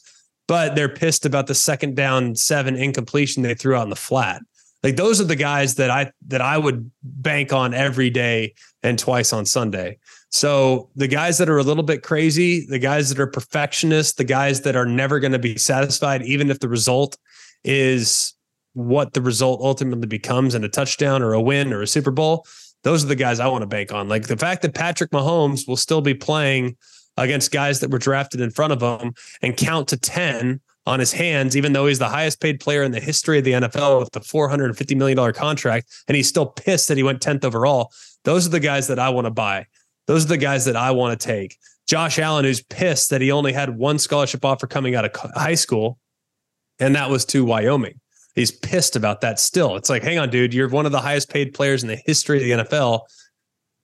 but 0.49 0.75
they're 0.75 0.89
pissed 0.89 1.25
about 1.25 1.47
the 1.47 1.55
second 1.55 1.95
down 1.95 2.35
seven 2.35 2.75
incompletion 2.75 3.45
they 3.45 3.55
threw 3.55 3.77
out 3.77 3.85
in 3.85 3.91
the 3.91 3.97
flat. 3.97 4.43
Like 4.83 4.97
those 4.97 5.21
are 5.21 5.25
the 5.25 5.37
guys 5.37 5.77
that 5.77 5.91
I 5.91 6.11
that 6.29 6.41
I 6.41 6.59
would 6.59 6.91
bank 7.03 7.53
on 7.53 7.75
every 7.75 8.11
day 8.11 8.55
and 8.83 8.99
twice 8.99 9.33
on 9.33 9.45
Sunday. 9.45 9.99
So 10.31 10.91
the 10.95 11.09
guys 11.09 11.39
that 11.39 11.49
are 11.49 11.59
a 11.59 11.63
little 11.63 11.83
bit 11.83 12.03
crazy, 12.03 12.67
the 12.67 12.79
guys 12.79 13.09
that 13.09 13.19
are 13.19 13.27
perfectionists, 13.27 14.15
the 14.15 14.25
guys 14.25 14.63
that 14.63 14.77
are 14.77 14.87
never 14.87 15.21
going 15.21 15.33
to 15.33 15.39
be 15.39 15.57
satisfied, 15.57 16.23
even 16.23 16.51
if 16.51 16.61
the 16.61 16.69
result 16.69 17.17
is 17.65 18.35
what 18.75 19.15
the 19.15 19.23
result 19.23 19.61
ultimately 19.61 20.07
becomes 20.07 20.55
in 20.55 20.63
a 20.65 20.69
touchdown 20.69 21.23
or 21.23 21.33
a 21.33 21.41
win 21.41 21.73
or 21.73 21.83
a 21.83 21.87
Super 21.87 22.11
Bowl, 22.11 22.47
those 22.85 23.05
are 23.05 23.09
the 23.09 23.17
guys 23.17 23.41
I 23.41 23.49
want 23.49 23.63
to 23.63 23.67
bank 23.67 23.93
on. 23.93 24.09
Like 24.09 24.29
the 24.29 24.37
fact 24.37 24.63
that 24.63 24.75
Patrick 24.75 25.11
Mahomes 25.11 25.67
will 25.67 25.77
still 25.77 26.03
be 26.03 26.15
playing 26.15 26.77
against 27.19 27.53
guys 27.53 27.81
that 27.81 27.91
were 27.91 27.99
drafted 27.99 28.41
in 28.41 28.51
front 28.51 28.73
of 28.73 28.83
him 28.83 29.15
and 29.43 29.57
count 29.57 29.89
to 29.89 29.97
10 29.97 30.61
on 30.87 31.01
his 31.01 31.13
hands, 31.13 31.57
even 31.57 31.73
though 31.73 31.87
he's 31.87 31.99
the 31.99 32.09
highest 32.09 32.41
paid 32.41 32.61
player 32.61 32.83
in 32.83 32.93
the 32.93 33.01
history 33.01 33.39
of 33.39 33.45
the 33.45 33.53
NFL 33.53 34.01
with 34.01 34.13
the 34.13 34.21
$450 34.21 34.97
million 34.97 35.33
contract, 35.35 35.93
and 36.09 36.17
he's 36.17 36.29
still 36.29 36.47
pissed 36.47 36.89
that 36.89 36.97
he 36.97 37.03
went 37.03 37.21
10th 37.21 37.45
overall. 37.45 37.93
Those 38.25 38.47
are 38.47 38.51
the 38.51 38.61
guys 38.61 38.89
that 38.89 38.99
I 38.99 39.11
want 39.11 39.27
to 39.27 39.31
buy. 39.31 39.67
Those 40.07 40.25
are 40.25 40.29
the 40.29 40.39
guys 40.39 40.65
that 40.65 40.77
I 40.77 40.91
want 40.93 41.19
to 41.19 41.27
take. 41.27 41.59
Josh 41.87 42.19
Allen, 42.19 42.45
who's 42.45 42.63
pissed 42.63 43.11
that 43.11 43.21
he 43.21 43.31
only 43.31 43.53
had 43.53 43.77
one 43.77 43.99
scholarship 43.99 44.45
offer 44.45 44.67
coming 44.67 44.95
out 44.95 45.05
of 45.05 45.33
high 45.35 45.55
school, 45.55 45.99
and 46.79 46.95
that 46.95 47.11
was 47.11 47.25
to 47.27 47.45
Wyoming 47.45 48.01
he's 48.39 48.53
pissed 48.53 48.97
about 48.97 49.21
that 49.21 49.41
still. 49.41 49.77
It's 49.77 49.91
like, 49.91 50.03
hang 50.03 50.19
on, 50.19 50.31
dude, 50.31 50.55
you're 50.55 50.69
one 50.69 50.87
of 50.87 50.93
the 50.93 51.01
highest 51.01 51.29
paid 51.29 51.53
players 51.53 51.83
in 51.83 51.89
the 51.89 52.01
history 52.07 52.39
of 52.39 52.45
the 52.45 52.65
NFL. 52.65 53.01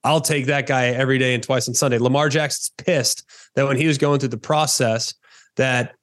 I'll 0.05 0.21
take 0.21 0.47
that 0.47 0.67
guy 0.67 0.87
every 0.89 1.19
day 1.19 1.35
and 1.35 1.43
twice 1.43 1.67
on 1.67 1.75
Sunday. 1.75 1.99
Lamar 1.99 2.29
Jackson's 2.29 2.71
pissed 2.79 3.25
that 3.55 3.67
when 3.67 3.77
he 3.77 3.87
was 3.87 3.99
going 3.99 4.21
through 4.21 4.29
the 4.29 4.37
process 4.37 5.15
that 5.57 5.95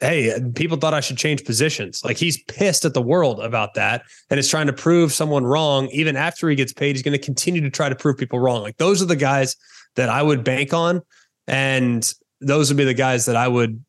hey, 0.00 0.34
people 0.54 0.78
thought 0.78 0.94
I 0.94 1.00
should 1.00 1.18
change 1.18 1.44
positions. 1.44 2.02
Like 2.02 2.16
he's 2.16 2.42
pissed 2.44 2.86
at 2.86 2.94
the 2.94 3.02
world 3.02 3.40
about 3.40 3.74
that 3.74 4.02
and 4.30 4.40
is 4.40 4.48
trying 4.48 4.66
to 4.66 4.72
prove 4.72 5.12
someone 5.12 5.44
wrong. 5.44 5.88
Even 5.88 6.16
after 6.16 6.48
he 6.48 6.56
gets 6.56 6.72
paid, 6.72 6.96
he's 6.96 7.02
going 7.02 7.12
to 7.12 7.22
continue 7.22 7.60
to 7.60 7.70
try 7.70 7.90
to 7.90 7.94
prove 7.94 8.16
people 8.16 8.38
wrong. 8.38 8.62
Like 8.62 8.78
those 8.78 9.02
are 9.02 9.06
the 9.06 9.14
guys 9.14 9.56
that 9.96 10.08
I 10.08 10.22
would 10.22 10.42
bank 10.42 10.72
on. 10.72 11.02
And 11.46 12.10
those 12.40 12.70
would 12.70 12.78
be 12.78 12.84
the 12.84 12.94
guys 12.94 13.26
that 13.26 13.36
I 13.36 13.46
would 13.46 13.84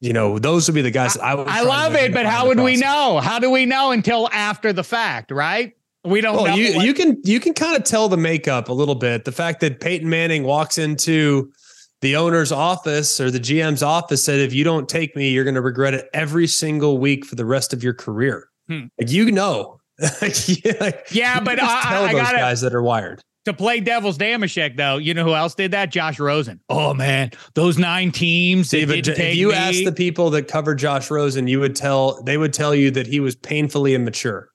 you 0.00 0.12
know, 0.12 0.38
those 0.38 0.68
would 0.68 0.76
be 0.76 0.82
the 0.82 0.92
guys 0.92 1.16
I 1.16 1.34
would. 1.34 1.48
I 1.48 1.62
love 1.62 1.96
it, 1.96 2.14
but 2.14 2.24
how 2.24 2.46
would 2.46 2.60
we 2.60 2.76
know? 2.76 3.18
How 3.18 3.40
do 3.40 3.50
we 3.50 3.66
know 3.66 3.90
until 3.90 4.28
after 4.30 4.72
the 4.72 4.84
fact, 4.84 5.32
right? 5.32 5.72
We 6.04 6.20
don't 6.20 6.36
well, 6.36 6.46
know. 6.46 6.54
You, 6.54 6.76
what- 6.76 6.86
you 6.86 6.94
can 6.94 7.20
you 7.24 7.40
can 7.40 7.54
kind 7.54 7.76
of 7.76 7.84
tell 7.84 8.08
the 8.08 8.16
makeup 8.16 8.68
a 8.68 8.72
little 8.72 8.94
bit. 8.94 9.24
The 9.24 9.32
fact 9.32 9.60
that 9.60 9.80
Peyton 9.80 10.08
Manning 10.08 10.44
walks 10.44 10.78
into 10.78 11.52
the 12.00 12.16
owner's 12.16 12.52
office 12.52 13.20
or 13.20 13.30
the 13.30 13.40
GM's 13.40 13.82
office 13.82 14.24
said, 14.24 14.38
if 14.38 14.52
you 14.52 14.64
don't 14.64 14.88
take 14.88 15.16
me, 15.16 15.30
you're 15.30 15.44
going 15.44 15.56
to 15.56 15.60
regret 15.60 15.94
it 15.94 16.08
every 16.14 16.46
single 16.46 16.98
week 16.98 17.24
for 17.24 17.34
the 17.34 17.44
rest 17.44 17.72
of 17.72 17.82
your 17.82 17.94
career. 17.94 18.48
Hmm. 18.68 18.86
Like 18.98 19.10
you 19.10 19.32
know. 19.32 19.80
yeah, 20.22 20.92
yeah 21.10 21.40
but 21.40 21.60
I, 21.60 21.82
tell 21.82 22.04
I 22.04 22.12
those 22.12 22.22
gotta, 22.22 22.38
guys 22.38 22.60
that 22.60 22.72
are 22.72 22.82
wired 22.82 23.20
to 23.46 23.52
play 23.52 23.80
devil's 23.80 24.16
Dameshek 24.16 24.76
though 24.76 24.96
you 24.96 25.12
know 25.12 25.24
who 25.24 25.34
else 25.34 25.56
did 25.56 25.72
that 25.72 25.90
josh 25.90 26.20
rosen 26.20 26.60
oh 26.68 26.94
man 26.94 27.32
those 27.54 27.78
nine 27.78 28.12
teams 28.12 28.70
See, 28.70 28.84
but 28.84 29.08
if 29.08 29.34
you 29.34 29.50
ask 29.52 29.82
the 29.82 29.90
people 29.90 30.30
that 30.30 30.46
cover 30.46 30.76
josh 30.76 31.10
rosen 31.10 31.48
you 31.48 31.58
would 31.58 31.74
tell 31.74 32.22
they 32.22 32.38
would 32.38 32.52
tell 32.52 32.76
you 32.76 32.92
that 32.92 33.08
he 33.08 33.18
was 33.18 33.34
painfully 33.34 33.96
immature 33.96 34.50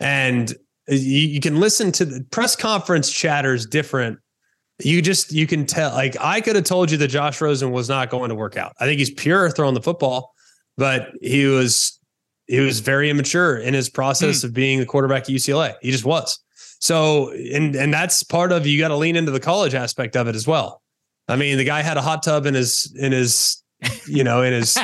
and 0.00 0.54
you, 0.88 0.96
you 0.96 1.40
can 1.40 1.60
listen 1.60 1.92
to 1.92 2.04
the 2.04 2.24
press 2.30 2.56
conference 2.56 3.10
chatters 3.10 3.66
different 3.66 4.18
you 4.82 5.00
just 5.00 5.32
you 5.32 5.46
can 5.46 5.64
tell 5.64 5.92
like 5.92 6.16
i 6.20 6.40
could 6.40 6.54
have 6.54 6.64
told 6.64 6.90
you 6.90 6.98
that 6.98 7.08
josh 7.08 7.40
rosen 7.40 7.70
was 7.70 7.88
not 7.88 8.10
going 8.10 8.28
to 8.28 8.34
work 8.34 8.56
out 8.56 8.72
i 8.78 8.84
think 8.84 8.98
he's 8.98 9.10
pure 9.10 9.50
throwing 9.50 9.74
the 9.74 9.82
football 9.82 10.32
but 10.76 11.10
he 11.22 11.46
was 11.46 11.98
he 12.46 12.60
was 12.60 12.80
very 12.80 13.08
immature 13.10 13.56
in 13.56 13.72
his 13.74 13.88
process 13.88 14.40
mm. 14.40 14.44
of 14.44 14.52
being 14.52 14.78
the 14.78 14.86
quarterback 14.86 15.22
at 15.22 15.28
ucla 15.28 15.74
he 15.80 15.90
just 15.90 16.04
was 16.04 16.38
so, 16.78 17.32
and 17.32 17.74
and 17.74 17.92
that's 17.92 18.22
part 18.22 18.52
of 18.52 18.66
you 18.66 18.78
got 18.78 18.88
to 18.88 18.96
lean 18.96 19.16
into 19.16 19.30
the 19.30 19.40
college 19.40 19.74
aspect 19.74 20.16
of 20.16 20.28
it 20.28 20.34
as 20.34 20.46
well. 20.46 20.82
I 21.28 21.36
mean, 21.36 21.58
the 21.58 21.64
guy 21.64 21.82
had 21.82 21.96
a 21.96 22.02
hot 22.02 22.22
tub 22.22 22.46
in 22.46 22.54
his 22.54 22.94
in 22.96 23.12
his 23.12 23.62
you 24.06 24.24
know 24.24 24.42
in 24.42 24.52
his 24.52 24.76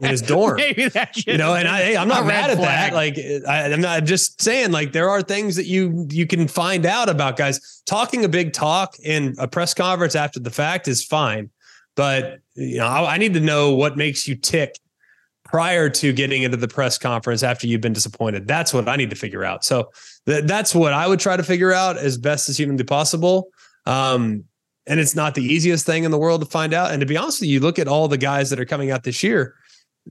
in 0.00 0.08
his 0.08 0.22
dorm. 0.22 0.56
Maybe 0.58 0.88
that 0.88 1.26
you 1.26 1.36
know, 1.36 1.54
and 1.54 1.68
I 1.68 1.82
hey, 1.82 1.96
I'm 1.96 2.08
not 2.08 2.26
mad 2.26 2.50
at 2.50 2.58
that. 2.58 2.92
Like 2.92 3.18
I, 3.46 3.72
I'm 3.72 3.80
not 3.80 3.98
I'm 3.98 4.06
just 4.06 4.40
saying 4.40 4.72
like 4.72 4.92
there 4.92 5.10
are 5.10 5.22
things 5.22 5.56
that 5.56 5.66
you 5.66 6.06
you 6.10 6.26
can 6.26 6.48
find 6.48 6.86
out 6.86 7.08
about 7.08 7.36
guys 7.36 7.82
talking 7.86 8.24
a 8.24 8.28
big 8.28 8.52
talk 8.52 8.94
in 9.02 9.34
a 9.38 9.46
press 9.46 9.74
conference 9.74 10.14
after 10.14 10.40
the 10.40 10.50
fact 10.50 10.88
is 10.88 11.04
fine, 11.04 11.50
but 11.96 12.38
you 12.54 12.78
know 12.78 12.86
I, 12.86 13.14
I 13.14 13.18
need 13.18 13.34
to 13.34 13.40
know 13.40 13.74
what 13.74 13.96
makes 13.96 14.26
you 14.26 14.34
tick 14.34 14.78
prior 15.44 15.88
to 15.88 16.12
getting 16.12 16.42
into 16.42 16.56
the 16.56 16.68
press 16.68 16.98
conference 16.98 17.42
after 17.42 17.66
you've 17.66 17.80
been 17.80 17.94
disappointed. 17.94 18.46
That's 18.46 18.74
what 18.74 18.86
I 18.88 18.96
need 18.96 19.10
to 19.10 19.16
figure 19.16 19.44
out. 19.44 19.64
So 19.64 19.90
th- 20.26 20.44
that's 20.44 20.74
what 20.74 20.92
I 20.92 21.08
would 21.08 21.20
try 21.20 21.38
to 21.38 21.42
figure 21.42 21.72
out 21.72 21.96
as 21.96 22.18
best 22.18 22.50
as 22.50 22.58
humanly 22.58 22.84
possible. 22.84 23.48
Um, 23.86 24.44
and 24.88 24.98
it's 24.98 25.14
not 25.14 25.34
the 25.34 25.44
easiest 25.44 25.86
thing 25.86 26.04
in 26.04 26.10
the 26.10 26.18
world 26.18 26.40
to 26.40 26.46
find 26.46 26.74
out. 26.74 26.90
And 26.90 27.00
to 27.00 27.06
be 27.06 27.16
honest 27.16 27.40
with 27.40 27.48
you, 27.48 27.54
you 27.54 27.60
look 27.60 27.78
at 27.78 27.86
all 27.86 28.08
the 28.08 28.18
guys 28.18 28.50
that 28.50 28.58
are 28.58 28.64
coming 28.64 28.90
out 28.90 29.04
this 29.04 29.22
year. 29.22 29.54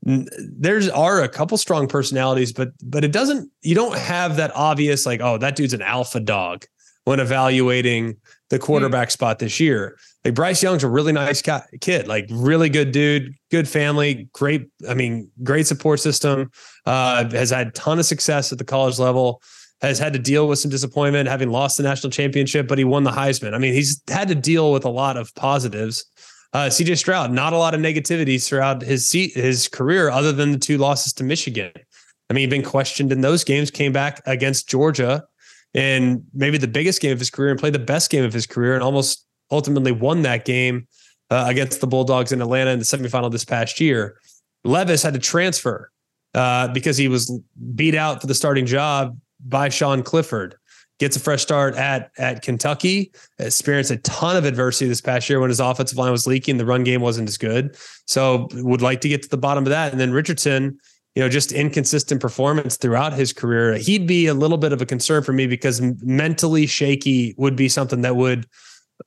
There's 0.04 0.88
are 0.90 1.24
a 1.24 1.28
couple 1.28 1.58
strong 1.58 1.88
personalities, 1.88 2.54
but 2.54 2.70
but 2.84 3.04
it 3.04 3.12
doesn't. 3.12 3.52
You 3.64 3.74
don't 3.74 3.98
have 3.98 4.38
that 4.38 4.52
obvious 4.56 5.08
like, 5.08 5.20
oh, 5.22 5.40
that 5.40 5.56
dude's 5.56 5.74
an 5.74 5.82
alpha 5.82 6.20
dog 6.20 6.66
when 7.06 7.20
evaluating 7.20 8.18
the 8.50 8.60
quarterback 8.60 9.08
mm. 9.08 9.12
spot 9.12 9.40
this 9.40 9.60
year. 9.60 9.98
Like 10.24 10.36
Bryce 10.36 10.62
Young's 10.62 10.84
a 10.84 10.90
really 10.90 11.14
nice 11.14 11.42
kid, 11.42 12.08
like 12.08 12.28
really 12.30 12.70
good 12.70 12.92
dude, 12.92 13.34
good 13.50 13.68
family, 13.68 14.30
great. 14.34 14.68
I 14.88 14.94
mean, 14.94 15.32
great 15.42 15.66
support 15.66 16.00
system. 16.00 16.52
Uh, 16.86 17.28
has 17.32 17.50
had 17.50 17.68
a 17.68 17.72
ton 17.72 17.98
of 17.98 18.06
success 18.06 18.52
at 18.52 18.60
the 18.60 18.66
college 18.66 19.00
level. 19.00 19.42
Has 19.82 20.00
had 20.00 20.14
to 20.14 20.20
deal 20.20 20.48
with 20.48 20.58
some 20.58 20.72
disappointment, 20.72 21.30
having 21.30 21.50
lost 21.50 21.78
the 21.78 21.84
national 21.84 22.12
championship, 22.12 22.68
but 22.68 22.80
he 22.80 22.84
won 22.84 23.04
the 23.04 23.12
Heisman. 23.12 23.54
I 23.54 23.60
mean, 23.60 23.74
he's 23.74 24.02
had 24.10 24.28
to 24.30 24.36
deal 24.36 24.72
with 24.72 24.86
a 24.86 24.90
lot 24.90 25.18
of 25.18 25.34
positives. 25.36 26.04
Uh, 26.54 26.66
CJ 26.66 26.98
Stroud, 26.98 27.32
not 27.32 27.54
a 27.54 27.58
lot 27.58 27.76
of 27.76 27.82
negativity 27.82 28.44
throughout 28.44 28.82
his 28.82 29.08
seat, 29.08 29.36
his 29.36 29.68
career, 29.68 30.10
other 30.10 30.32
than 30.32 30.52
the 30.52 30.58
two 30.58 30.80
losses 30.80 31.14
to 31.14 31.24
Michigan. 31.24 31.72
I 32.30 32.34
mean, 32.34 32.42
he'd 32.42 32.50
been 32.50 32.64
questioned 32.64 33.12
in 33.12 33.22
those 33.22 33.44
games, 33.44 33.70
came 33.70 33.92
back 33.92 34.22
against 34.26 34.68
Georgia 34.68 35.24
and 35.74 36.24
maybe 36.34 36.58
the 36.58 36.68
biggest 36.68 37.02
game 37.02 37.12
of 37.12 37.20
his 37.20 37.30
career 37.30 37.52
and 37.52 37.60
played 37.60 37.74
the 37.74 37.80
best 37.80 38.10
game 38.10 38.24
of 38.24 38.34
his 38.34 38.46
career 38.46 38.74
and 38.74 38.84
almost 38.84 39.26
ultimately 39.52 39.92
won 39.92 40.24
that 40.24 40.46
game 40.46 40.88
uh, 41.30 41.46
against 41.48 41.82
the 41.82 41.88
Bulldogs 41.88 42.32
in 42.32 42.42
Atlanta 42.42 42.72
in 42.72 42.80
the 42.80 42.86
semifinal 42.86 43.32
this 43.32 43.46
past 43.46 43.80
year. 43.80 44.20
Levis 44.64 45.04
had 45.04 45.14
to 45.14 45.20
transfer 45.20 45.92
uh, 46.34 46.68
because 46.70 46.98
he 46.98 47.08
was 47.08 47.32
beat 47.76 47.96
out 47.96 48.22
for 48.22 48.28
the 48.28 48.34
starting 48.34 48.66
job 48.66 49.18
by 49.40 49.70
Sean 49.70 50.04
Clifford. 50.04 50.56
Gets 51.00 51.16
a 51.16 51.20
fresh 51.20 51.44
start 51.44 51.76
at 51.76 52.12
at 52.18 52.42
Kentucky. 52.42 53.12
Experienced 53.38 53.92
a 53.92 53.98
ton 53.98 54.36
of 54.36 54.46
adversity 54.46 54.88
this 54.88 55.02
past 55.02 55.30
year 55.30 55.40
when 55.40 55.50
his 55.50 55.60
offensive 55.60 55.98
line 55.98 56.12
was 56.12 56.26
leaking. 56.26 56.58
The 56.58 56.66
run 56.66 56.84
game 56.84 57.02
wasn't 57.02 57.30
as 57.30 57.38
good. 57.38 57.78
So 58.06 58.48
would 58.54 58.82
like 58.82 59.02
to 59.02 59.10
get 59.10 59.22
to 59.24 59.30
the 59.30 59.38
bottom 59.38 59.64
of 59.64 59.70
that. 59.70 59.92
And 59.92 60.02
then 60.02 60.12
Richardson 60.12 60.80
you 61.18 61.24
know, 61.24 61.30
just 61.30 61.52
inconsistent 61.52 62.22
performance 62.22 62.78
throughout 62.78 63.12
his 63.12 63.34
career. 63.34 63.74
He'd 63.74 64.06
be 64.06 64.28
a 64.28 64.36
little 64.36 64.60
bit 64.60 64.72
of 64.72 64.84
a 64.84 64.86
concern 64.86 65.24
for 65.24 65.34
me 65.34 65.48
because 65.48 65.82
mentally 66.04 66.68
shaky 66.68 67.34
would 67.40 67.56
be 67.56 67.70
something 67.70 68.02
that 68.02 68.16
would 68.16 68.46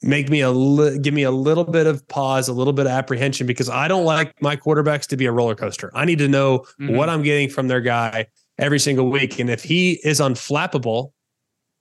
make 0.03 0.29
me 0.29 0.41
a 0.41 0.51
li- 0.51 0.99
give 0.99 1.15
me 1.15 1.23
a 1.23 1.31
little 1.31 1.63
bit 1.63 1.87
of 1.87 2.07
pause, 2.09 2.49
a 2.49 2.53
little 2.53 2.73
bit 2.73 2.87
of 2.87 2.91
apprehension 2.91 3.47
because 3.47 3.69
I 3.69 3.87
don't 3.87 4.05
like 4.05 4.35
my 4.43 4.57
quarterbacks 4.57 5.07
to 5.07 5.17
be 5.17 5.27
a 5.27 5.31
roller 5.31 5.55
coaster. 5.55 5.93
I 5.95 6.05
need 6.05 6.19
to 6.19 6.27
know 6.27 6.67
mm-hmm. 6.81 6.97
what 6.97 7.09
I'm 7.09 7.23
getting 7.23 7.49
from 7.49 7.69
their 7.69 7.81
guy 7.81 8.27
every 8.61 8.79
single 8.79 9.11
week, 9.11 9.39
and 9.39 9.51
if 9.51 9.63
he 9.63 10.01
is 10.05 10.21
unflappable, 10.21 11.13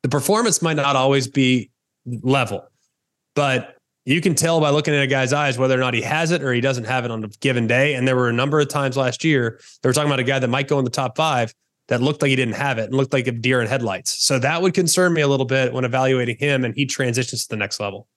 the 0.03 0.09
performance 0.09 0.61
might 0.61 0.75
not 0.75 0.95
always 0.95 1.27
be 1.27 1.69
level, 2.05 2.67
but 3.36 3.75
you 4.05 4.21
can 4.21 4.34
tell 4.34 4.59
by 4.59 4.69
looking 4.69 4.95
at 4.95 5.03
a 5.03 5.07
guy's 5.07 5.34
eyes 5.34 5.57
whether 5.57 5.75
or 5.75 5.80
not 5.80 5.93
he 5.93 6.01
has 6.01 6.32
it 6.32 6.41
or 6.41 6.51
he 6.51 6.61
doesn't 6.61 6.86
have 6.86 7.05
it 7.05 7.11
on 7.11 7.23
a 7.23 7.27
given 7.41 7.67
day. 7.67 7.93
And 7.93 8.07
there 8.07 8.15
were 8.15 8.30
a 8.30 8.34
number 8.34 8.59
of 8.59 8.67
times 8.67 8.97
last 8.97 9.23
year 9.23 9.59
they 9.84 9.89
were 9.89 9.93
talking 9.93 10.09
about 10.09 10.19
a 10.19 10.23
guy 10.23 10.39
that 10.39 10.47
might 10.47 10.67
go 10.67 10.80
in 10.80 10.86
the 10.86 10.89
top 10.89 11.15
five 11.15 11.53
that 11.89 12.01
looked 12.01 12.21
like 12.21 12.30
he 12.30 12.36
didn't 12.36 12.55
have 12.55 12.77
it 12.77 12.86
and 12.86 12.95
looked 12.95 13.13
like 13.13 13.27
a 13.27 13.32
deer 13.32 13.61
in 13.61 13.67
headlights. 13.67 14.23
So 14.23 14.39
that 14.39 14.61
would 14.61 14.73
concern 14.73 15.13
me 15.13 15.21
a 15.21 15.27
little 15.27 15.45
bit 15.45 15.73
when 15.73 15.86
evaluating 15.86 16.38
him 16.38 16.63
and 16.63 16.73
he 16.75 16.86
transitions 16.86 17.43
to 17.43 17.49
the 17.49 17.57
next 17.57 17.80
level. 17.80 18.07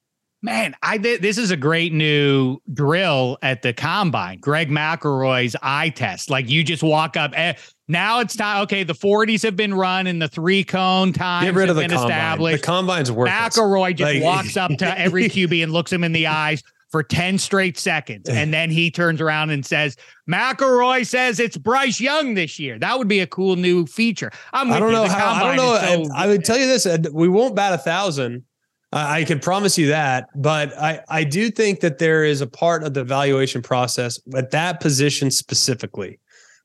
Man, 0.41 0.75
I 0.83 0.97
did. 0.97 1.21
This 1.21 1.37
is 1.37 1.51
a 1.51 1.57
great 1.57 1.93
new 1.93 2.57
drill 2.73 3.37
at 3.41 3.61
the 3.61 3.71
combine. 3.71 4.39
Greg 4.39 4.69
McElroy's 4.69 5.55
eye 5.61 5.89
test. 5.89 6.29
Like 6.29 6.49
you 6.49 6.65
just 6.65 6.83
walk 6.83 7.15
up. 7.15 7.31
Eh, 7.33 7.53
now 7.87 8.19
it's 8.21 8.35
time. 8.35 8.63
Okay, 8.63 8.83
the 8.83 8.93
40s 8.93 9.43
have 9.43 9.55
been 9.55 9.73
run 9.73 10.07
and 10.07 10.21
the 10.21 10.27
three 10.27 10.63
cone 10.63 11.11
times 11.13 11.45
Get 11.45 11.53
rid 11.55 11.69
of 11.69 11.75
the 11.75 11.81
been 11.83 11.91
combine. 11.91 12.09
established. 12.09 12.61
The 12.61 12.65
combine's 12.65 13.11
worthless. 13.11 13.57
McElroy 13.57 13.95
just 13.95 14.13
Like- 14.13 14.23
walks 14.23 14.57
up 14.57 14.71
to 14.77 14.99
every 14.99 15.25
QB 15.29 15.63
and 15.63 15.71
looks 15.73 15.91
him 15.91 16.03
in 16.03 16.11
the 16.13 16.27
eyes 16.27 16.63
for 16.91 17.01
10 17.03 17.39
straight 17.39 17.77
seconds. 17.77 18.29
And 18.29 18.53
then 18.53 18.69
he 18.69 18.91
turns 18.91 19.19
around 19.19 19.49
and 19.49 19.65
says, 19.65 19.97
McElroy 20.29 21.05
says 21.07 21.39
it's 21.39 21.57
Bryce 21.57 21.99
Young 21.99 22.35
this 22.35 22.59
year. 22.59 22.77
That 22.77 22.97
would 22.99 23.07
be 23.07 23.19
a 23.19 23.27
cool 23.27 23.55
new 23.55 23.85
feature. 23.87 24.31
I'm 24.53 24.71
I 24.71 24.79
don't 24.79 24.91
know 24.91 25.07
how. 25.07 25.33
I 25.43 25.55
don't 25.55 25.55
know. 25.55 26.05
so- 26.05 26.13
I, 26.15 26.25
I 26.25 26.27
would 26.27 26.45
tell 26.45 26.57
you 26.57 26.67
this: 26.67 26.85
we 27.11 27.27
won't 27.27 27.55
bat 27.55 27.73
a 27.73 27.77
thousand. 27.79 28.43
I 28.91 29.21
I 29.21 29.23
can 29.23 29.39
promise 29.39 29.75
you 29.77 29.87
that. 29.87 30.27
But 30.35 30.71
I, 30.77 31.01
I 31.09 31.23
do 31.23 31.49
think 31.49 31.79
that 31.79 31.97
there 31.97 32.23
is 32.23 32.41
a 32.41 32.47
part 32.47 32.83
of 32.83 32.93
the 32.93 33.01
evaluation 33.01 33.61
process 33.63 34.19
at 34.35 34.51
that 34.51 34.79
position 34.79 35.31
specifically, 35.31 36.19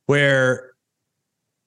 where 0.07 0.73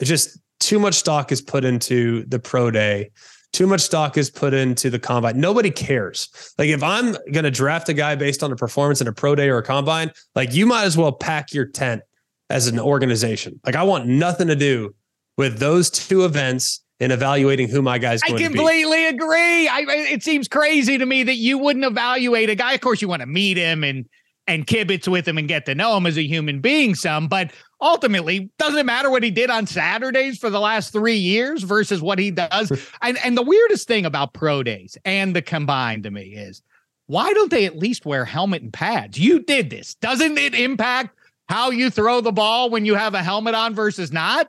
it's 0.02 0.10
just 0.10 0.40
too 0.60 0.80
much 0.80 0.96
stock 0.96 1.32
is 1.32 1.42
put 1.42 1.64
into 1.64 2.26
the 2.26 2.40
pro 2.40 2.72
day. 2.72 3.12
Too 3.54 3.68
much 3.68 3.82
stock 3.82 4.18
is 4.18 4.30
put 4.30 4.54
into 4.54 4.90
the 4.90 5.00
combine. 5.00 5.40
Nobody 5.40 5.72
cares. 5.72 6.54
Like 6.58 6.70
if 6.70 6.82
I'm 6.82 7.14
going 7.32 7.44
to 7.44 7.52
draft 7.52 7.90
a 7.90 7.94
guy 7.94 8.16
based 8.16 8.44
on 8.44 8.52
a 8.52 8.56
performance 8.56 9.02
in 9.02 9.08
a 9.08 9.14
pro 9.14 9.36
day 9.36 9.50
or 9.50 9.58
a 9.58 9.64
combine, 9.64 10.12
like 10.36 10.54
you 10.54 10.66
might 10.66 10.86
as 10.86 10.98
well 10.98 11.12
pack 11.12 11.54
your 11.54 11.66
tent 11.66 12.02
as 12.50 12.68
an 12.68 12.80
organization. 12.80 13.60
Like 13.66 13.76
I 13.76 13.84
want 13.84 14.08
nothing 14.08 14.48
to 14.48 14.56
do 14.56 14.96
with 15.38 15.60
those 15.60 15.90
two 15.90 16.26
events 16.26 16.84
in 17.00 17.12
evaluating 17.12 17.68
who 17.68 17.82
my 17.82 17.98
guy's 17.98 18.22
I 18.24 18.30
going 18.30 18.44
to 18.44 18.50
be. 18.50 18.56
completely 18.56 19.08
agree. 19.08 19.68
I 19.68 19.84
it 19.88 20.24
seems 20.24 20.48
crazy 20.48 20.98
to 20.98 21.06
me 21.06 21.24
that 21.24 21.38
you 21.38 21.58
wouldn't 21.58 21.84
evaluate 21.84 22.50
a 22.50 22.56
guy. 22.56 22.74
Of 22.74 22.82
course, 22.82 23.02
you 23.02 23.08
want 23.08 23.22
to 23.22 23.26
meet 23.26 23.58
him 23.58 23.84
and 23.84 24.06
and 24.48 24.68
kibitz 24.68 25.08
with 25.08 25.28
him 25.28 25.38
and 25.38 25.48
get 25.48 25.66
to 25.66 25.76
know 25.76 25.98
him 25.98 26.06
as 26.06 26.18
a 26.18 26.24
human 26.24 26.62
being 26.62 26.96
some, 26.96 27.28
but 27.28 27.52
ultimately 27.82 28.50
doesn't 28.58 28.78
it 28.80 28.86
matter 28.86 29.10
what 29.10 29.24
he 29.24 29.32
did 29.32 29.50
on 29.50 29.66
Saturdays 29.68 30.38
for 30.38 30.50
the 30.50 30.60
last 30.60 30.92
three 30.94 31.16
years 31.16 31.64
versus 31.64 32.02
what 32.02 32.20
he 32.20 32.32
does. 32.32 32.72
and 33.02 33.18
and 33.24 33.38
the 33.38 33.42
weirdest 33.42 33.88
thing 33.88 34.06
about 34.06 34.34
pro 34.34 34.64
days 34.64 34.98
and 35.06 35.36
the 35.36 35.42
combined 35.42 36.04
to 36.04 36.12
me 36.12 36.24
is 36.36 36.62
why 37.08 37.34
don't 37.34 37.52
they 37.52 37.66
at 37.66 37.78
least 37.78 38.06
wear 38.06 38.24
helmet 38.26 38.62
and 38.62 38.72
pads? 38.72 39.18
You 39.20 39.40
did 39.44 39.70
this. 39.70 39.96
Doesn't 39.96 40.38
it 40.38 40.54
impact 40.56 41.18
how 41.50 41.70
you 41.72 41.90
throw 41.90 42.22
the 42.22 42.32
ball 42.32 42.70
when 42.70 42.86
you 42.86 42.96
have 42.96 43.14
a 43.14 43.24
helmet 43.24 43.56
on 43.56 43.76
versus 43.76 44.12
not? 44.12 44.48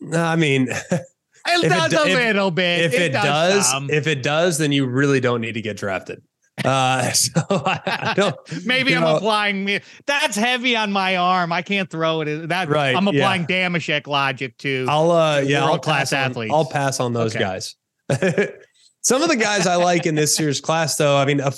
No, 0.00 0.22
I 0.22 0.36
mean, 0.36 0.68
It 1.48 1.64
If 1.64 1.64
it 1.64 1.68
does 1.68 1.92
a 1.92 2.08
if- 2.10 2.14
little 2.18 2.50
bit. 2.50 2.80
if 2.80 2.94
it, 2.94 3.12
does, 3.12 3.70
some. 3.70 3.88
if 3.90 4.06
it 4.06 4.22
does, 4.22 4.58
then 4.58 4.72
you 4.72 4.86
really 4.86 5.20
don't 5.20 5.40
need 5.40 5.52
to 5.52 5.62
get 5.62 5.76
drafted. 5.76 6.22
Uh, 6.64 7.10
so 7.12 7.40
I, 7.50 7.80
I 7.86 8.14
don't. 8.14 8.36
Maybe 8.64 8.94
I'm 8.94 9.02
know, 9.02 9.16
applying 9.16 9.64
me. 9.64 9.80
That's 10.06 10.36
heavy 10.36 10.76
on 10.76 10.90
my 10.92 11.16
arm. 11.16 11.52
I 11.52 11.62
can't 11.62 11.90
throw 11.90 12.22
it. 12.22 12.48
That 12.48 12.68
Right, 12.68 12.94
I'm 12.96 13.06
yeah. 13.08 13.12
applying 13.20 13.46
Dameshek 13.46 14.06
logic 14.06 14.56
to. 14.58 14.86
I'll 14.88 15.10
uh, 15.10 15.40
yeah, 15.40 15.62
I'll 15.62 15.72
World-class 15.72 16.10
pass 16.10 16.12
on- 16.12 16.30
athletes. 16.30 16.54
I'll 16.54 16.64
pass 16.70 17.00
on 17.00 17.12
those 17.12 17.34
Okay. 17.36 17.44
guys. 17.44 17.74
Some 19.02 19.22
of 19.22 19.28
the 19.28 19.36
guys 19.36 19.66
I 19.68 19.76
like 19.76 20.04
in 20.06 20.16
this 20.16 20.38
year's 20.40 20.60
class, 20.60 20.96
though, 20.96 21.16
I 21.16 21.24
mean, 21.26 21.40
uh, 21.40 21.50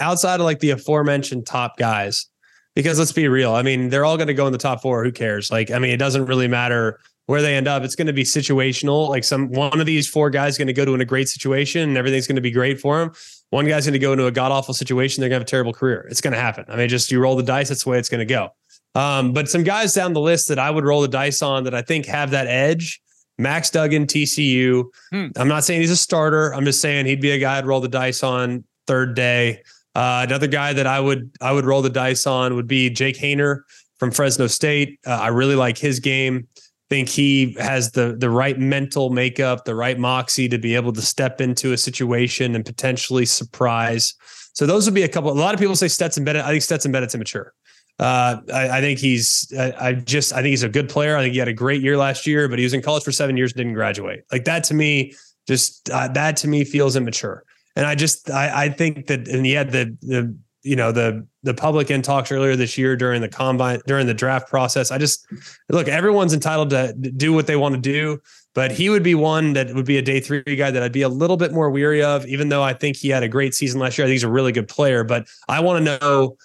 outside 0.00 0.40
of 0.40 0.44
like 0.46 0.60
the 0.60 0.70
aforementioned 0.70 1.46
top 1.46 1.76
guys, 1.76 2.26
because 2.74 2.98
let's 2.98 3.12
be 3.12 3.28
real, 3.28 3.52
I 3.54 3.60
mean, 3.62 3.90
they're 3.90 4.06
all 4.06 4.16
going 4.16 4.28
to 4.28 4.34
go 4.34 4.46
in 4.46 4.52
the 4.52 4.58
top 4.58 4.80
four. 4.80 5.04
Who 5.04 5.12
cares? 5.12 5.50
Like, 5.50 5.70
I 5.70 5.78
mean, 5.78 5.90
it 5.90 5.98
doesn't 5.98 6.24
really 6.24 6.48
matter 6.48 7.00
where 7.26 7.42
they 7.42 7.56
end 7.56 7.68
up. 7.68 7.82
It's 7.82 7.94
going 7.94 8.06
to 8.06 8.14
be 8.14 8.24
situational. 8.24 9.10
Like, 9.10 9.22
some 9.24 9.50
one 9.50 9.80
of 9.80 9.86
these 9.86 10.08
four 10.08 10.30
guys 10.30 10.54
is 10.54 10.58
going 10.58 10.68
to 10.68 10.72
go 10.72 10.86
to 10.86 10.94
in 10.94 11.02
a 11.02 11.04
great 11.04 11.28
situation, 11.28 11.82
and 11.90 11.98
everything's 11.98 12.26
going 12.26 12.36
to 12.36 12.42
be 12.42 12.50
great 12.50 12.80
for 12.80 13.02
him. 13.02 13.12
One 13.54 13.68
guy's 13.68 13.86
going 13.86 13.92
to 13.92 14.00
go 14.00 14.10
into 14.10 14.26
a 14.26 14.32
god 14.32 14.50
awful 14.50 14.74
situation. 14.74 15.20
They're 15.20 15.28
going 15.28 15.38
to 15.38 15.44
have 15.44 15.46
a 15.46 15.48
terrible 15.48 15.72
career. 15.72 16.08
It's 16.10 16.20
going 16.20 16.32
to 16.32 16.40
happen. 16.40 16.64
I 16.66 16.74
mean, 16.74 16.88
just 16.88 17.12
you 17.12 17.20
roll 17.20 17.36
the 17.36 17.44
dice. 17.44 17.68
That's 17.68 17.84
the 17.84 17.90
way 17.90 18.00
it's 18.00 18.08
going 18.08 18.18
to 18.18 18.24
go. 18.24 18.48
Um, 18.96 19.32
but 19.32 19.48
some 19.48 19.62
guys 19.62 19.94
down 19.94 20.12
the 20.12 20.20
list 20.20 20.48
that 20.48 20.58
I 20.58 20.68
would 20.68 20.84
roll 20.84 21.00
the 21.02 21.06
dice 21.06 21.40
on 21.40 21.62
that 21.62 21.72
I 21.72 21.80
think 21.80 22.06
have 22.06 22.32
that 22.32 22.48
edge. 22.48 23.00
Max 23.38 23.70
Duggan, 23.70 24.08
TCU. 24.08 24.86
Hmm. 25.12 25.28
I'm 25.36 25.46
not 25.46 25.62
saying 25.62 25.82
he's 25.82 25.92
a 25.92 25.96
starter. 25.96 26.52
I'm 26.52 26.64
just 26.64 26.80
saying 26.80 27.06
he'd 27.06 27.20
be 27.20 27.30
a 27.30 27.38
guy 27.38 27.56
I'd 27.56 27.64
roll 27.64 27.80
the 27.80 27.86
dice 27.86 28.24
on 28.24 28.64
third 28.88 29.14
day. 29.14 29.62
Uh, 29.94 30.24
another 30.26 30.48
guy 30.48 30.72
that 30.72 30.88
I 30.88 30.98
would 30.98 31.30
I 31.40 31.52
would 31.52 31.64
roll 31.64 31.80
the 31.80 31.90
dice 31.90 32.26
on 32.26 32.56
would 32.56 32.66
be 32.66 32.90
Jake 32.90 33.16
Haener 33.16 33.60
from 34.00 34.10
Fresno 34.10 34.48
State. 34.48 34.98
Uh, 35.06 35.10
I 35.12 35.28
really 35.28 35.54
like 35.54 35.78
his 35.78 36.00
game. 36.00 36.48
Think 36.94 37.08
he 37.08 37.56
has 37.58 37.90
the 37.90 38.14
the 38.16 38.30
right 38.30 38.56
mental 38.56 39.10
makeup, 39.10 39.64
the 39.64 39.74
right 39.74 39.98
moxie 39.98 40.48
to 40.48 40.58
be 40.58 40.76
able 40.76 40.92
to 40.92 41.02
step 41.02 41.40
into 41.40 41.72
a 41.72 41.76
situation 41.76 42.54
and 42.54 42.64
potentially 42.64 43.26
surprise. 43.26 44.14
So 44.52 44.64
those 44.64 44.86
would 44.86 44.94
be 44.94 45.02
a 45.02 45.08
couple. 45.08 45.32
A 45.32 45.34
lot 45.34 45.54
of 45.54 45.58
people 45.58 45.74
say 45.74 45.88
Stetson 45.88 46.22
Bennett. 46.22 46.44
I 46.44 46.50
think 46.50 46.62
Stetson 46.62 46.92
Bennett's 46.92 47.12
immature. 47.12 47.52
Uh, 47.98 48.36
I, 48.52 48.78
I 48.78 48.80
think 48.80 49.00
he's. 49.00 49.52
I, 49.58 49.88
I 49.88 49.92
just. 49.94 50.32
I 50.32 50.36
think 50.36 50.50
he's 50.50 50.62
a 50.62 50.68
good 50.68 50.88
player. 50.88 51.16
I 51.16 51.22
think 51.22 51.32
he 51.32 51.40
had 51.40 51.48
a 51.48 51.52
great 51.52 51.82
year 51.82 51.96
last 51.96 52.28
year, 52.28 52.48
but 52.48 52.60
he 52.60 52.64
was 52.64 52.74
in 52.74 52.80
college 52.80 53.02
for 53.02 53.10
seven 53.10 53.36
years, 53.36 53.52
didn't 53.52 53.74
graduate. 53.74 54.20
Like 54.30 54.44
that 54.44 54.62
to 54.64 54.74
me, 54.74 55.14
just 55.48 55.90
uh, 55.90 56.06
that 56.12 56.36
to 56.36 56.48
me 56.48 56.62
feels 56.62 56.94
immature. 56.94 57.42
And 57.74 57.86
I 57.86 57.96
just. 57.96 58.30
I, 58.30 58.66
I 58.66 58.68
think 58.68 59.08
that, 59.08 59.26
and 59.26 59.44
he 59.44 59.50
had 59.50 59.72
the 59.72 59.96
the 60.00 60.32
you 60.62 60.76
know 60.76 60.92
the 60.92 61.26
the 61.44 61.54
public 61.54 61.90
in 61.90 62.02
talks 62.02 62.32
earlier 62.32 62.56
this 62.56 62.76
year 62.76 62.96
during 62.96 63.20
the 63.20 63.28
combine 63.28 63.80
during 63.86 64.06
the 64.06 64.14
draft 64.14 64.48
process. 64.48 64.90
I 64.90 64.98
just 64.98 65.26
look. 65.68 65.88
Everyone's 65.88 66.32
entitled 66.32 66.70
to 66.70 66.92
do 66.92 67.32
what 67.32 67.46
they 67.46 67.56
want 67.56 67.74
to 67.74 67.80
do. 67.80 68.20
But 68.54 68.70
he 68.70 68.88
would 68.88 69.02
be 69.02 69.16
one 69.16 69.54
that 69.54 69.74
would 69.74 69.84
be 69.84 69.98
a 69.98 70.02
day 70.02 70.20
three 70.20 70.42
guy 70.42 70.70
that 70.70 70.80
I'd 70.82 70.92
be 70.92 71.02
a 71.02 71.08
little 71.08 71.36
bit 71.36 71.52
more 71.52 71.70
weary 71.70 72.02
of, 72.02 72.24
even 72.26 72.50
though 72.50 72.62
I 72.62 72.72
think 72.72 72.96
he 72.96 73.08
had 73.08 73.24
a 73.24 73.28
great 73.28 73.52
season 73.52 73.80
last 73.80 73.98
year. 73.98 74.04
I 74.04 74.08
think 74.08 74.14
he's 74.14 74.22
a 74.22 74.30
really 74.30 74.52
good 74.52 74.68
player, 74.68 75.02
but 75.02 75.26
I 75.48 75.58
want 75.58 75.84
to 75.84 75.98
know 75.98 76.36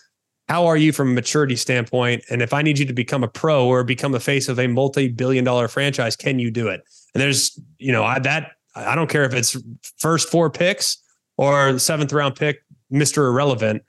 how 0.48 0.66
are 0.66 0.76
you 0.76 0.92
from 0.92 1.12
a 1.12 1.14
maturity 1.14 1.56
standpoint? 1.56 2.24
And 2.32 2.42
if 2.42 2.52
I 2.52 2.64
need 2.64 2.80
you 2.80 2.86
to 2.86 2.94
become 2.94 3.24
a 3.24 3.28
pro 3.28 3.68
or 3.68 3.84
become 3.84 4.16
a 4.16 4.20
face 4.20 4.50
of 4.50 4.60
a 4.60 4.66
multi-billion 4.66 5.46
dollar 5.46 5.68
franchise, 5.68 6.16
can 6.16 6.40
you 6.40 6.50
do 6.50 6.68
it? 6.68 6.82
And 7.14 7.22
there's, 7.22 7.60
you 7.78 7.92
know, 7.92 8.04
I 8.04 8.18
that 8.20 8.54
I 8.76 8.96
don't 8.96 9.10
care 9.10 9.24
if 9.26 9.34
it's 9.34 9.56
first 10.00 10.30
four 10.30 10.50
picks 10.50 10.98
or 11.38 11.78
seventh 11.78 12.12
round 12.12 12.36
pick, 12.36 12.64
Mr. 12.92 13.28
Irrelevant. 13.28 13.84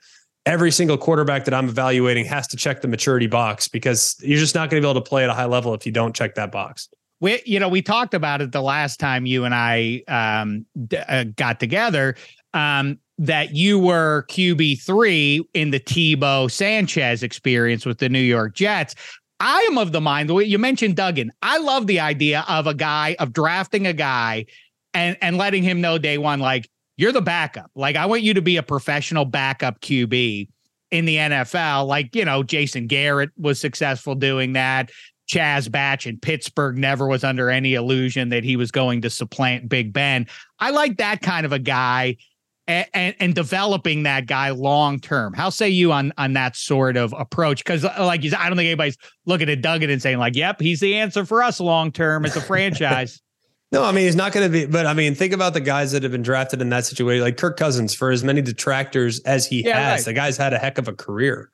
Every 0.45 0.71
single 0.71 0.97
quarterback 0.97 1.45
that 1.45 1.53
I'm 1.53 1.69
evaluating 1.69 2.25
has 2.25 2.47
to 2.47 2.57
check 2.57 2.81
the 2.81 2.87
maturity 2.87 3.27
box 3.27 3.67
because 3.67 4.15
you're 4.21 4.39
just 4.39 4.55
not 4.55 4.69
going 4.69 4.81
to 4.81 4.85
be 4.85 4.89
able 4.89 5.01
to 5.01 5.07
play 5.07 5.23
at 5.23 5.29
a 5.29 5.33
high 5.33 5.45
level 5.45 5.73
if 5.73 5.85
you 5.85 5.91
don't 5.91 6.15
check 6.15 6.35
that 6.35 6.51
box. 6.51 6.89
we, 7.19 7.41
you 7.45 7.59
know, 7.59 7.69
we 7.69 7.81
talked 7.81 8.15
about 8.15 8.41
it 8.41 8.51
the 8.51 8.61
last 8.61 8.99
time 8.99 9.27
you 9.27 9.45
and 9.45 9.53
I 9.53 10.01
um, 10.07 10.65
d- 10.87 10.97
uh, 10.97 11.25
got 11.35 11.59
together. 11.59 12.15
Um, 12.53 12.97
that 13.19 13.53
you 13.53 13.77
were 13.77 14.25
QB 14.29 14.81
three 14.81 15.47
in 15.53 15.69
the 15.69 15.79
Tebow 15.79 16.49
Sanchez 16.49 17.21
experience 17.21 17.85
with 17.85 17.99
the 17.99 18.09
New 18.09 18.19
York 18.19 18.55
Jets. 18.55 18.95
I 19.39 19.59
am 19.69 19.77
of 19.77 19.91
the 19.91 20.01
mind. 20.01 20.29
You 20.29 20.57
mentioned 20.57 20.95
Duggan. 20.95 21.31
I 21.43 21.59
love 21.59 21.85
the 21.85 21.99
idea 21.99 22.43
of 22.49 22.65
a 22.65 22.73
guy 22.73 23.15
of 23.19 23.31
drafting 23.31 23.85
a 23.85 23.93
guy 23.93 24.47
and 24.95 25.17
and 25.21 25.37
letting 25.37 25.61
him 25.61 25.81
know 25.81 25.99
day 25.99 26.17
one, 26.17 26.39
like 26.39 26.67
you're 27.01 27.11
the 27.11 27.21
backup. 27.21 27.71
Like 27.75 27.95
I 27.95 28.05
want 28.05 28.21
you 28.21 28.33
to 28.35 28.41
be 28.41 28.57
a 28.57 28.63
professional 28.63 29.25
backup 29.25 29.81
QB 29.81 30.47
in 30.91 31.05
the 31.05 31.17
NFL. 31.17 31.87
Like 31.87 32.15
you 32.15 32.23
know, 32.23 32.43
Jason 32.43 32.87
Garrett 32.87 33.31
was 33.37 33.59
successful 33.59 34.15
doing 34.15 34.53
that. 34.53 34.91
Chaz 35.29 35.71
Batch 35.71 36.05
in 36.05 36.19
Pittsburgh 36.19 36.77
never 36.77 37.07
was 37.07 37.23
under 37.23 37.49
any 37.49 37.73
illusion 37.73 38.29
that 38.29 38.43
he 38.43 38.55
was 38.55 38.69
going 38.69 39.01
to 39.01 39.09
supplant 39.09 39.69
Big 39.69 39.93
Ben. 39.93 40.27
I 40.59 40.71
like 40.71 40.97
that 40.97 41.21
kind 41.21 41.45
of 41.45 41.53
a 41.53 41.59
guy 41.59 42.17
and, 42.67 42.85
and, 42.93 43.15
and 43.19 43.35
developing 43.35 44.03
that 44.03 44.25
guy 44.25 44.49
long 44.49 44.99
term. 44.99 45.33
How 45.33 45.49
say 45.49 45.69
you 45.69 45.91
on 45.91 46.13
on 46.17 46.33
that 46.33 46.55
sort 46.55 46.97
of 46.97 47.13
approach? 47.17 47.63
Because 47.63 47.83
uh, 47.83 47.95
like 47.99 48.23
you 48.23 48.31
I 48.37 48.47
don't 48.47 48.57
think 48.57 48.67
anybody's 48.67 48.97
looking 49.25 49.49
at 49.49 49.61
Duggan 49.61 49.89
and 49.89 50.01
saying 50.01 50.19
like, 50.19 50.35
"Yep, 50.35 50.61
he's 50.61 50.81
the 50.81 50.95
answer 50.95 51.25
for 51.25 51.41
us 51.41 51.59
long 51.59 51.91
term 51.91 52.25
as 52.25 52.35
a 52.35 52.41
franchise." 52.41 53.21
No, 53.71 53.83
I 53.83 53.91
mean 53.91 54.05
he's 54.05 54.15
not 54.15 54.33
going 54.33 54.45
to 54.45 54.51
be. 54.51 54.65
But 54.65 54.85
I 54.85 54.93
mean, 54.93 55.15
think 55.15 55.33
about 55.33 55.53
the 55.53 55.61
guys 55.61 55.93
that 55.93 56.03
have 56.03 56.11
been 56.11 56.21
drafted 56.21 56.61
in 56.61 56.69
that 56.69 56.85
situation, 56.85 57.23
like 57.23 57.37
Kirk 57.37 57.57
Cousins. 57.57 57.93
For 57.93 58.11
as 58.11 58.23
many 58.23 58.41
detractors 58.41 59.21
as 59.21 59.45
he 59.45 59.65
Yeah, 59.65 59.79
has, 59.79 59.99
right. 59.99 60.05
the 60.05 60.13
guy's 60.13 60.37
had 60.37 60.53
a 60.53 60.57
heck 60.57 60.77
of 60.77 60.87
a 60.87 60.93
career. 60.93 61.49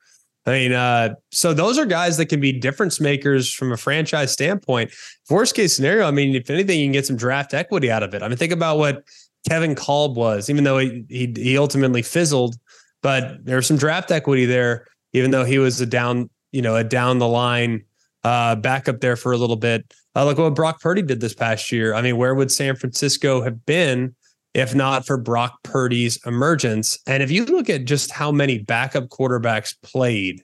I 0.46 0.50
mean, 0.52 0.72
uh, 0.72 1.14
so 1.30 1.52
those 1.52 1.78
are 1.78 1.84
guys 1.84 2.16
that 2.16 2.26
can 2.26 2.40
be 2.40 2.52
difference 2.52 3.00
makers 3.00 3.52
from 3.52 3.70
a 3.70 3.76
franchise 3.76 4.32
standpoint. 4.32 4.92
Worst 5.28 5.54
case 5.54 5.76
scenario, 5.76 6.06
I 6.06 6.10
mean, 6.10 6.34
if 6.34 6.48
anything, 6.48 6.80
you 6.80 6.86
can 6.86 6.92
get 6.92 7.06
some 7.06 7.16
draft 7.16 7.52
equity 7.52 7.90
out 7.90 8.02
of 8.02 8.14
it. 8.14 8.22
I 8.22 8.28
mean, 8.28 8.38
think 8.38 8.52
about 8.52 8.78
what 8.78 9.04
Kevin 9.48 9.74
Kolb 9.74 10.16
was, 10.16 10.48
even 10.48 10.64
though 10.64 10.78
he 10.78 11.04
he, 11.08 11.32
he 11.36 11.58
ultimately 11.58 12.02
fizzled, 12.02 12.56
but 13.02 13.44
there's 13.44 13.66
some 13.66 13.76
draft 13.76 14.10
equity 14.10 14.46
there, 14.46 14.86
even 15.12 15.30
though 15.30 15.44
he 15.44 15.58
was 15.58 15.80
a 15.80 15.86
down, 15.86 16.30
you 16.50 16.62
know, 16.62 16.74
a 16.76 16.82
down 16.84 17.18
the 17.18 17.28
line 17.28 17.84
uh, 18.24 18.56
backup 18.56 19.00
there 19.00 19.16
for 19.16 19.32
a 19.32 19.36
little 19.36 19.56
bit. 19.56 19.92
Uh, 20.18 20.24
look 20.24 20.38
what 20.38 20.54
Brock 20.54 20.80
Purdy 20.80 21.02
did 21.02 21.20
this 21.20 21.34
past 21.34 21.70
year. 21.70 21.94
I 21.94 22.02
mean, 22.02 22.16
where 22.16 22.34
would 22.34 22.50
San 22.50 22.74
Francisco 22.74 23.40
have 23.42 23.64
been 23.64 24.14
if 24.54 24.74
not 24.74 25.06
for 25.06 25.16
Brock 25.16 25.62
Purdy's 25.62 26.18
emergence. 26.26 26.98
And 27.06 27.22
if 27.22 27.30
you 27.30 27.44
look 27.44 27.70
at 27.70 27.84
just 27.84 28.10
how 28.10 28.32
many 28.32 28.58
backup 28.58 29.08
quarterbacks 29.08 29.74
played 29.82 30.42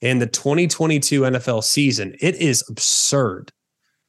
in 0.00 0.18
the 0.18 0.26
2022 0.26 1.22
NFL 1.22 1.64
season, 1.64 2.14
it 2.20 2.36
is 2.36 2.64
absurd. 2.68 3.52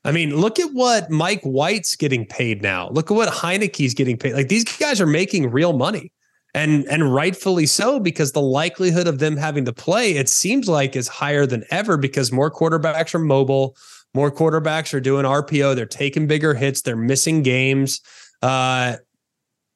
I 0.04 0.12
mean, 0.12 0.36
look 0.36 0.60
at 0.60 0.72
what 0.74 1.10
Mike 1.10 1.42
White's 1.44 1.96
getting 1.96 2.26
paid 2.26 2.62
now. 2.62 2.90
Look 2.90 3.10
at 3.10 3.16
what 3.16 3.30
Heinicke's 3.30 3.94
getting 3.94 4.18
paid. 4.18 4.34
Like 4.34 4.50
these 4.50 4.64
guys 4.64 5.02
are 5.02 5.08
making 5.08 5.52
real 5.52 5.74
money. 5.74 6.12
And 6.54 6.86
and 6.86 7.14
rightfully 7.14 7.66
so, 7.66 8.00
because 8.00 8.32
the 8.32 8.42
likelihood 8.42 9.08
of 9.08 9.20
them 9.20 9.36
having 9.36 9.66
to 9.66 9.74
play, 9.74 10.16
it 10.16 10.30
seems 10.30 10.70
like 10.70 10.96
is 10.96 11.10
higher 11.10 11.46
than 11.46 11.66
ever 11.70 11.98
because 11.98 12.32
more 12.32 12.50
quarterbacks 12.50 13.14
are 13.14 13.20
mobile, 13.20 13.76
more 14.16 14.32
quarterbacks 14.32 14.94
are 14.94 15.00
doing 15.02 15.26
RPO, 15.26 15.76
they're 15.76 15.86
taking 15.86 16.26
bigger 16.26 16.54
hits, 16.54 16.82
they're 16.82 16.96
missing 16.96 17.44
games. 17.44 18.00
Uh, 18.42 18.96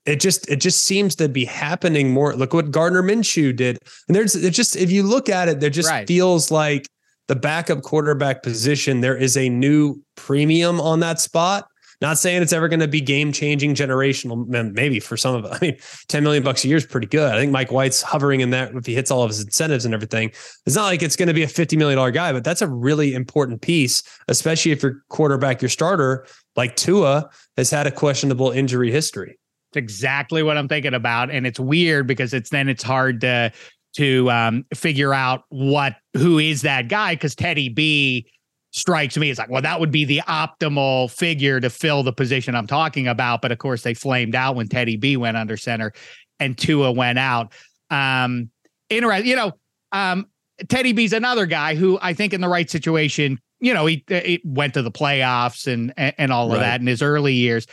it 0.06 0.20
just 0.20 0.50
it 0.50 0.56
just 0.62 0.86
seems 0.86 1.14
to 1.16 1.28
be 1.30 1.46
happening 1.46 2.10
more. 2.12 2.34
Look 2.34 2.54
what 2.54 2.72
Gardner 2.72 3.04
Minshew 3.04 3.56
did. 3.56 3.78
And 4.08 4.16
there's 4.16 4.36
it 4.36 4.52
just 4.52 4.76
if 4.76 4.90
you 4.90 5.04
look 5.04 5.30
at 5.30 5.50
it, 5.50 5.60
there 5.60 5.70
just 5.70 5.90
Right. 5.90 6.08
feels 6.08 6.50
like 6.50 6.88
the 7.28 7.36
backup 7.36 7.84
quarterback 7.84 8.42
position, 8.42 9.02
there 9.02 9.16
is 9.18 9.38
a 9.38 9.50
new 9.50 10.02
premium 10.16 10.82
on 10.82 11.02
that 11.02 11.20
spot. 11.20 11.68
Not 12.02 12.18
saying 12.18 12.42
it's 12.42 12.54
ever 12.54 12.70
going 12.70 12.80
to 12.80 12.88
be 12.88 13.02
game 13.02 13.34
changing, 13.34 13.76
generational. 13.76 14.48
Maybe 14.74 15.02
for 15.02 15.18
some 15.18 15.36
of 15.36 15.46
it. 15.46 15.52
I 15.54 15.60
mean, 15.60 15.78
ten 16.08 16.24
million 16.24 16.44
bucks 16.44 16.64
a 16.64 16.68
year 16.68 16.78
is 16.78 16.86
pretty 16.86 17.08
good. 17.08 17.34
I 17.34 17.38
think 17.38 17.52
Mike 17.52 17.72
White's 17.72 18.02
hovering 18.02 18.40
in 18.40 18.52
that 18.52 18.74
if 18.74 18.86
he 18.86 18.96
hits 18.96 19.12
all 19.12 19.24
of 19.24 19.30
his 19.30 19.42
incentives 19.42 19.86
and 19.86 19.94
everything. 19.94 20.30
It's 20.66 20.76
not 20.76 20.86
like 20.86 21.04
it's 21.04 21.16
going 21.16 21.28
to 21.28 21.34
be 21.34 21.44
a 21.44 21.48
fifty 21.48 21.76
million 21.76 21.98
dollar 21.98 22.12
guy, 22.12 22.32
but 22.32 22.44
that's 22.44 22.62
a 22.62 22.68
really 22.68 23.14
important 23.14 23.62
piece, 23.62 24.02
especially 24.28 24.72
if 24.72 24.82
your 24.82 25.04
quarterback, 25.10 25.62
your 25.62 25.70
starter, 25.70 26.26
like 26.56 26.76
Tua, 26.76 27.30
has 27.58 27.70
had 27.70 27.86
a 27.86 27.92
questionable 27.92 28.52
injury 28.52 28.92
history. 28.92 29.38
It's 29.72 29.78
exactly 29.78 30.42
what 30.42 30.58
I'm 30.58 30.68
thinking 30.68 30.94
about, 30.94 31.30
and 31.30 31.46
it's 31.46 31.60
weird 31.60 32.08
because 32.08 32.34
it's 32.34 32.50
then 32.50 32.70
it's 32.70 32.84
hard 32.84 33.22
to 33.22 33.52
to 33.96 34.30
um, 34.32 34.66
figure 34.74 35.14
out 35.14 35.44
what 35.50 35.96
who 36.16 36.40
is 36.40 36.62
that 36.62 36.88
guy 36.88 37.16
because 37.16 37.36
Teddy 37.36 37.70
B 37.70 38.28
strikes 38.72 39.18
me 39.18 39.30
as 39.30 39.38
like, 39.38 39.50
well, 39.50 39.62
that 39.62 39.80
would 39.80 39.92
be 39.92 40.06
the 40.06 40.22
optimal 40.28 41.10
figure 41.12 41.60
to 41.60 41.70
fill 41.70 42.04
the 42.04 42.14
position 42.14 42.56
I'm 42.56 42.68
talking 42.68 43.08
about. 43.08 43.42
But 43.42 43.52
of 43.52 43.58
course, 43.58 43.84
they 43.84 43.94
flamed 43.94 44.36
out 44.36 44.56
when 44.56 44.68
Teddy 44.68 44.96
B 44.96 45.18
went 45.18 45.38
under 45.38 45.58
center 45.58 45.94
and 46.40 46.58
Tua 46.58 46.92
went 46.92 47.20
out. 47.20 47.54
Um, 47.90 48.50
interesting, 48.90 49.30
you 49.30 49.36
know. 49.36 49.54
Um, 49.92 50.28
Teddy 50.68 50.92
B's 50.92 51.14
another 51.14 51.46
guy 51.46 51.76
who 51.76 51.98
I 52.02 52.14
think 52.14 52.34
in 52.34 52.42
the 52.42 52.50
right 52.50 52.70
situation, 52.70 53.40
you 53.60 53.74
know, 53.74 53.86
he, 53.86 54.04
he 54.08 54.42
went 54.44 54.74
to 54.74 54.82
the 54.82 54.92
playoffs 54.92 55.72
and 55.72 55.94
and, 55.98 56.14
and 56.18 56.34
all 56.34 56.54
of 56.54 56.60
that 56.60 56.82
in 56.82 56.88
his 56.88 57.02
early 57.02 57.34
years. 57.34 57.66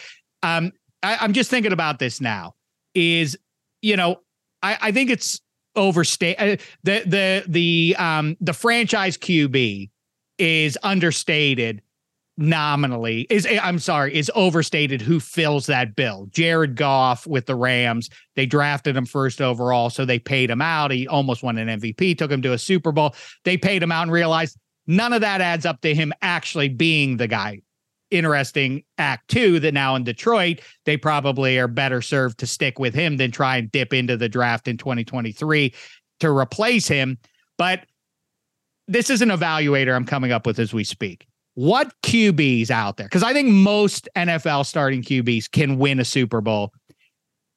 Um, 0.43 0.73
I, 1.03 1.19
I'm 1.21 1.33
just 1.33 1.51
thinking 1.51 1.73
about 1.73 1.99
this 1.99 2.21
now. 2.21 2.55
Is 2.95 3.37
you 3.83 3.97
know, 3.97 4.21
I, 4.63 4.79
I 4.81 4.93
think 4.93 5.11
it's 5.11 5.41
overstate 5.75 6.37
uh, 6.39 6.57
the 6.85 7.03
the 7.07 7.45
the 7.47 7.97
um 7.99 8.37
the 8.41 8.53
franchise 8.53 9.19
QB 9.19 9.91
is 10.39 10.79
understated 10.83 11.83
nominally 12.39 13.27
is 13.31 13.47
eh, 13.47 13.59
I'm 13.63 13.79
sorry 13.79 14.15
is 14.15 14.31
overstated 14.35 15.01
who 15.01 15.21
fills 15.21 15.67
that 15.67 15.97
bill. 15.97 16.27
Jared 16.31 16.77
Goff 16.77 17.27
with 17.27 17.47
the 17.47 17.55
Rams, 17.55 18.11
they 18.35 18.47
drafted 18.47 18.97
him 18.97 19.07
first 19.07 19.41
overall 19.41 19.91
so 19.91 20.05
they 20.05 20.19
paid 20.19 20.51
him 20.51 20.61
out. 20.61 20.91
He 20.91 21.09
almost 21.09 21.43
won 21.43 21.59
an 21.59 21.81
MVP, 21.81 22.19
took 22.19 22.31
him 22.31 22.43
to 22.43 22.53
a 22.53 22.59
Super 22.59 22.93
Bowl. 22.93 23.15
They 23.45 23.57
paid 23.57 23.83
him 23.83 23.93
out 23.93 24.03
and 24.03 24.13
realized 24.13 24.59
none 24.87 25.13
of 25.13 25.23
that 25.23 25.41
adds 25.41 25.67
up 25.67 25.81
to 25.83 25.95
him 25.95 26.13
actually 26.23 26.69
being 26.69 27.17
the 27.17 27.29
guy. 27.29 27.63
Interesting 28.11 28.85
act 28.99 29.29
two 29.29 29.59
that 29.61 29.75
now 29.75 29.97
in 29.97 30.05
Detroit, 30.05 30.61
they 30.85 30.97
probably 30.97 31.59
are 31.59 31.69
better 31.69 32.01
served 32.01 32.39
to 32.39 32.47
stick 32.47 32.79
with 32.79 32.95
him 32.95 33.17
than 33.17 33.31
try 33.31 33.57
and 33.57 33.73
dip 33.73 33.93
into 33.93 34.17
the 34.17 34.29
draft 34.29 34.69
in 34.69 34.77
2023 34.77 35.75
to 36.21 36.31
replace 36.31 36.87
him. 36.87 37.19
But 37.59 37.87
this 38.89 39.11
is 39.11 39.23
an 39.23 39.31
evaluator 39.31 39.95
I'm 39.95 40.05
coming 40.05 40.33
up 40.33 40.47
with 40.47 40.59
as 40.59 40.73
we 40.73 40.85
speak. 40.85 41.27
What 41.55 41.93
QBs 42.03 42.71
out 42.71 42.97
there? 42.99 43.07
Because 43.07 43.23
I 43.23 43.33
think 43.33 43.49
most 43.49 44.09
NFL 44.15 44.67
starting 44.67 45.03
QBs 45.03 45.51
can 45.51 45.79
win 45.79 45.99
a 45.99 46.05
Super 46.05 46.41
Bowl 46.41 46.73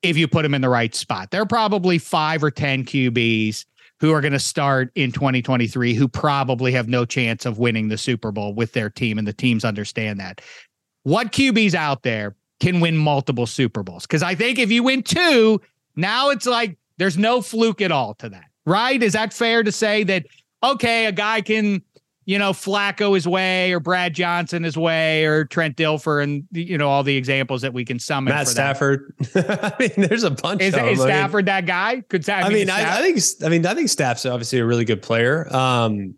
if 0.01 0.17
you 0.17 0.27
put 0.27 0.43
them 0.43 0.53
in 0.53 0.61
the 0.61 0.69
right 0.69 0.95
spot. 0.95 1.31
There 1.31 1.41
are 1.41 1.45
probably 1.45 1.97
five 1.97 2.43
or 2.43 2.51
10 2.51 2.85
QBs 2.85 3.65
who 3.99 4.13
are 4.13 4.21
going 4.21 4.33
to 4.33 4.39
start 4.39 4.91
in 4.95 5.11
2023 5.11 5.93
who 5.93 6.07
probably 6.07 6.71
have 6.71 6.87
no 6.87 7.05
chance 7.05 7.45
of 7.45 7.59
winning 7.59 7.89
the 7.89 7.97
Super 7.97 8.31
Bowl 8.31 8.53
with 8.53 8.73
their 8.73 8.89
team, 8.89 9.17
and 9.17 9.27
the 9.27 9.33
teams 9.33 9.65
understand 9.65 10.19
that. 10.19 10.41
What 11.03 11.31
QBs 11.31 11.73
out 11.73 12.03
there 12.03 12.35
can 12.59 12.79
win 12.79 12.95
multiple 12.95 13.45
Super 13.45 13.83
Bowls? 13.83 14.03
Because 14.03 14.23
I 14.23 14.35
think 14.35 14.59
if 14.59 14.71
you 14.71 14.83
win 14.83 15.03
two, 15.03 15.61
now 15.95 16.29
it's 16.29 16.45
like 16.45 16.77
there's 16.97 17.17
no 17.17 17.41
fluke 17.41 17.81
at 17.81 17.91
all 17.91 18.13
to 18.15 18.29
that, 18.29 18.45
right? 18.65 19.01
Is 19.01 19.13
that 19.13 19.33
fair 19.33 19.63
to 19.63 19.71
say 19.71 20.03
that, 20.05 20.25
okay, 20.63 21.05
a 21.05 21.11
guy 21.11 21.41
can, 21.41 21.81
you 22.25 22.37
know, 22.37 22.51
Flacco 22.51 23.15
his 23.15 23.27
way 23.27 23.71
or 23.73 23.79
Brad 23.79 24.13
Johnson 24.13 24.63
his 24.63 24.77
way 24.77 25.25
or 25.25 25.45
Trent 25.45 25.77
Dilfer 25.77 26.21
and, 26.21 26.43
you 26.51 26.77
know, 26.77 26.87
all 26.89 27.03
the 27.03 27.15
examples 27.15 27.61
that 27.61 27.73
we 27.73 27.85
can 27.85 27.97
summon 27.99 28.33
Matt 28.33 28.47
for 28.47 28.53
that. 28.53 28.77
Stafford. 28.77 29.15
I 29.35 29.73
mean, 29.79 30.07
there's 30.07 30.23
a 30.23 30.31
bunch 30.31 30.61
Is, 30.61 30.73
of 30.73 30.79
them. 30.81 30.89
is 30.89 30.99
I 30.99 31.03
mean- 31.03 31.09
Stafford 31.09 31.45
that 31.47 31.65
guy? 31.65 32.01
Could 32.01 32.23
Stafford? 32.23 32.51
I 32.51 32.53
mean, 32.53 32.69
I, 32.69 32.99
I 32.99 33.01
think 33.01 33.19
I 33.43 33.49
mean 33.49 33.65
I 33.65 33.73
think 33.73 33.89
Staff's 33.89 34.25
obviously 34.25 34.59
a 34.59 34.65
really 34.65 34.85
good 34.85 35.01
player. 35.01 35.53
Um, 35.55 36.15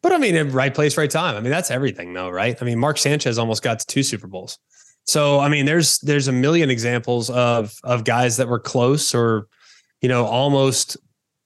but 0.00 0.12
I 0.12 0.18
mean, 0.18 0.36
in 0.36 0.52
right 0.52 0.72
place, 0.72 0.96
right 0.96 1.10
time. 1.10 1.34
I 1.34 1.40
mean, 1.40 1.50
that's 1.50 1.72
everything, 1.72 2.12
though, 2.12 2.30
right? 2.30 2.56
I 2.62 2.64
mean, 2.64 2.78
Mark 2.78 2.98
Sanchez 2.98 3.36
almost 3.36 3.64
got 3.64 3.80
to 3.80 3.86
two 3.86 4.04
Super 4.04 4.28
Bowls. 4.28 4.58
So 5.06 5.40
I 5.40 5.48
mean, 5.48 5.64
there's 5.66 5.98
there's 6.00 6.28
a 6.28 6.32
million 6.32 6.70
examples 6.70 7.30
of 7.30 7.74
of 7.82 8.04
guys 8.04 8.36
that 8.36 8.46
were 8.46 8.60
close 8.60 9.14
or 9.14 9.48
you 10.02 10.08
know 10.08 10.24
almost 10.26 10.98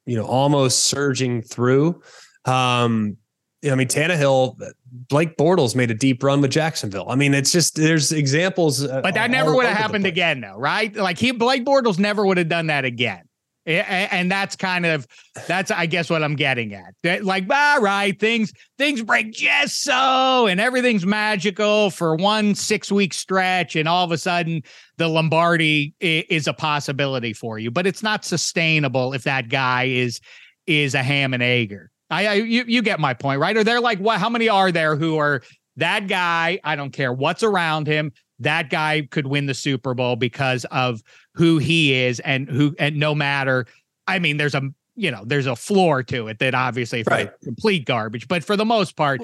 you 0.04 0.16
know 0.16 0.26
almost 0.26 0.84
surging 0.84 1.42
through. 1.42 2.02
Um, 2.44 3.16
I 3.64 3.74
mean, 3.76 3.86
Tannehill, 3.86 4.60
Blake 5.08 5.36
Bortles 5.36 5.76
made 5.76 5.90
a 5.90 5.94
deep 5.94 6.22
run 6.22 6.40
with 6.40 6.50
Jacksonville. 6.50 7.08
I 7.08 7.14
mean, 7.14 7.32
it's 7.32 7.52
just 7.52 7.76
there's 7.76 8.10
examples, 8.10 8.84
uh, 8.84 9.00
But 9.02 9.14
that 9.14 9.30
never 9.30 9.54
would 9.54 9.66
have 9.66 9.76
happened 9.76 10.06
again, 10.06 10.40
though, 10.40 10.56
right? 10.56 10.94
Like 10.94 11.18
he, 11.18 11.30
Blake 11.30 11.64
Bortles 11.64 11.98
never 11.98 12.26
would 12.26 12.38
have 12.38 12.48
done 12.48 12.66
that 12.66 12.84
again. 12.84 13.22
And 13.64 14.28
that's 14.28 14.56
kind 14.56 14.84
of 14.84 15.06
that's 15.46 15.70
I 15.70 15.86
guess 15.86 16.10
what 16.10 16.24
I'm 16.24 16.34
getting 16.34 16.74
at. 16.74 17.22
Like, 17.24 17.48
all 17.48 17.80
right, 17.80 18.18
things 18.18 18.52
things 18.76 19.02
break 19.02 19.30
just 19.30 19.84
so, 19.84 20.48
and 20.48 20.60
everything's 20.60 21.06
magical 21.06 21.90
for 21.90 22.16
one 22.16 22.56
six 22.56 22.90
week 22.90 23.14
stretch, 23.14 23.76
and 23.76 23.88
all 23.88 24.04
of 24.04 24.10
a 24.10 24.18
sudden 24.18 24.64
the 24.96 25.06
Lombardi 25.06 25.94
is 26.00 26.48
a 26.48 26.52
possibility 26.52 27.32
for 27.32 27.60
you. 27.60 27.70
But 27.70 27.86
it's 27.86 28.02
not 28.02 28.24
sustainable 28.24 29.12
if 29.12 29.22
that 29.22 29.48
guy 29.48 29.84
is 29.84 30.20
is 30.66 30.96
a 30.96 31.02
ham 31.04 31.32
and 31.32 31.44
egger. 31.44 31.91
I, 32.12 32.26
I 32.26 32.32
you 32.34 32.64
you 32.66 32.82
get 32.82 33.00
my 33.00 33.14
point, 33.14 33.40
right? 33.40 33.56
Or 33.56 33.64
they're 33.64 33.80
like, 33.80 33.98
what? 33.98 34.18
How 34.20 34.28
many 34.28 34.48
are 34.48 34.70
there 34.70 34.94
who 34.96 35.16
are 35.18 35.42
that 35.76 36.06
guy? 36.08 36.60
I 36.62 36.76
don't 36.76 36.90
care 36.92 37.12
what's 37.12 37.42
around 37.42 37.86
him. 37.86 38.12
That 38.40 38.70
guy 38.70 39.08
could 39.10 39.26
win 39.26 39.46
the 39.46 39.54
Super 39.54 39.94
Bowl 39.94 40.16
because 40.16 40.64
of 40.66 41.00
who 41.34 41.58
he 41.58 41.94
is 41.94 42.20
and 42.20 42.48
who 42.48 42.74
and 42.78 42.96
no 42.96 43.14
matter. 43.14 43.66
I 44.06 44.18
mean, 44.18 44.36
there's 44.36 44.54
a 44.54 44.62
you 44.94 45.10
know 45.10 45.24
there's 45.24 45.46
a 45.46 45.56
floor 45.56 46.02
to 46.04 46.28
it 46.28 46.38
that 46.40 46.54
obviously 46.54 47.00
if 47.00 47.06
Right. 47.06 47.30
complete 47.42 47.86
garbage, 47.86 48.28
but 48.28 48.44
for 48.44 48.56
the 48.56 48.64
most 48.64 48.94
part, 48.96 49.20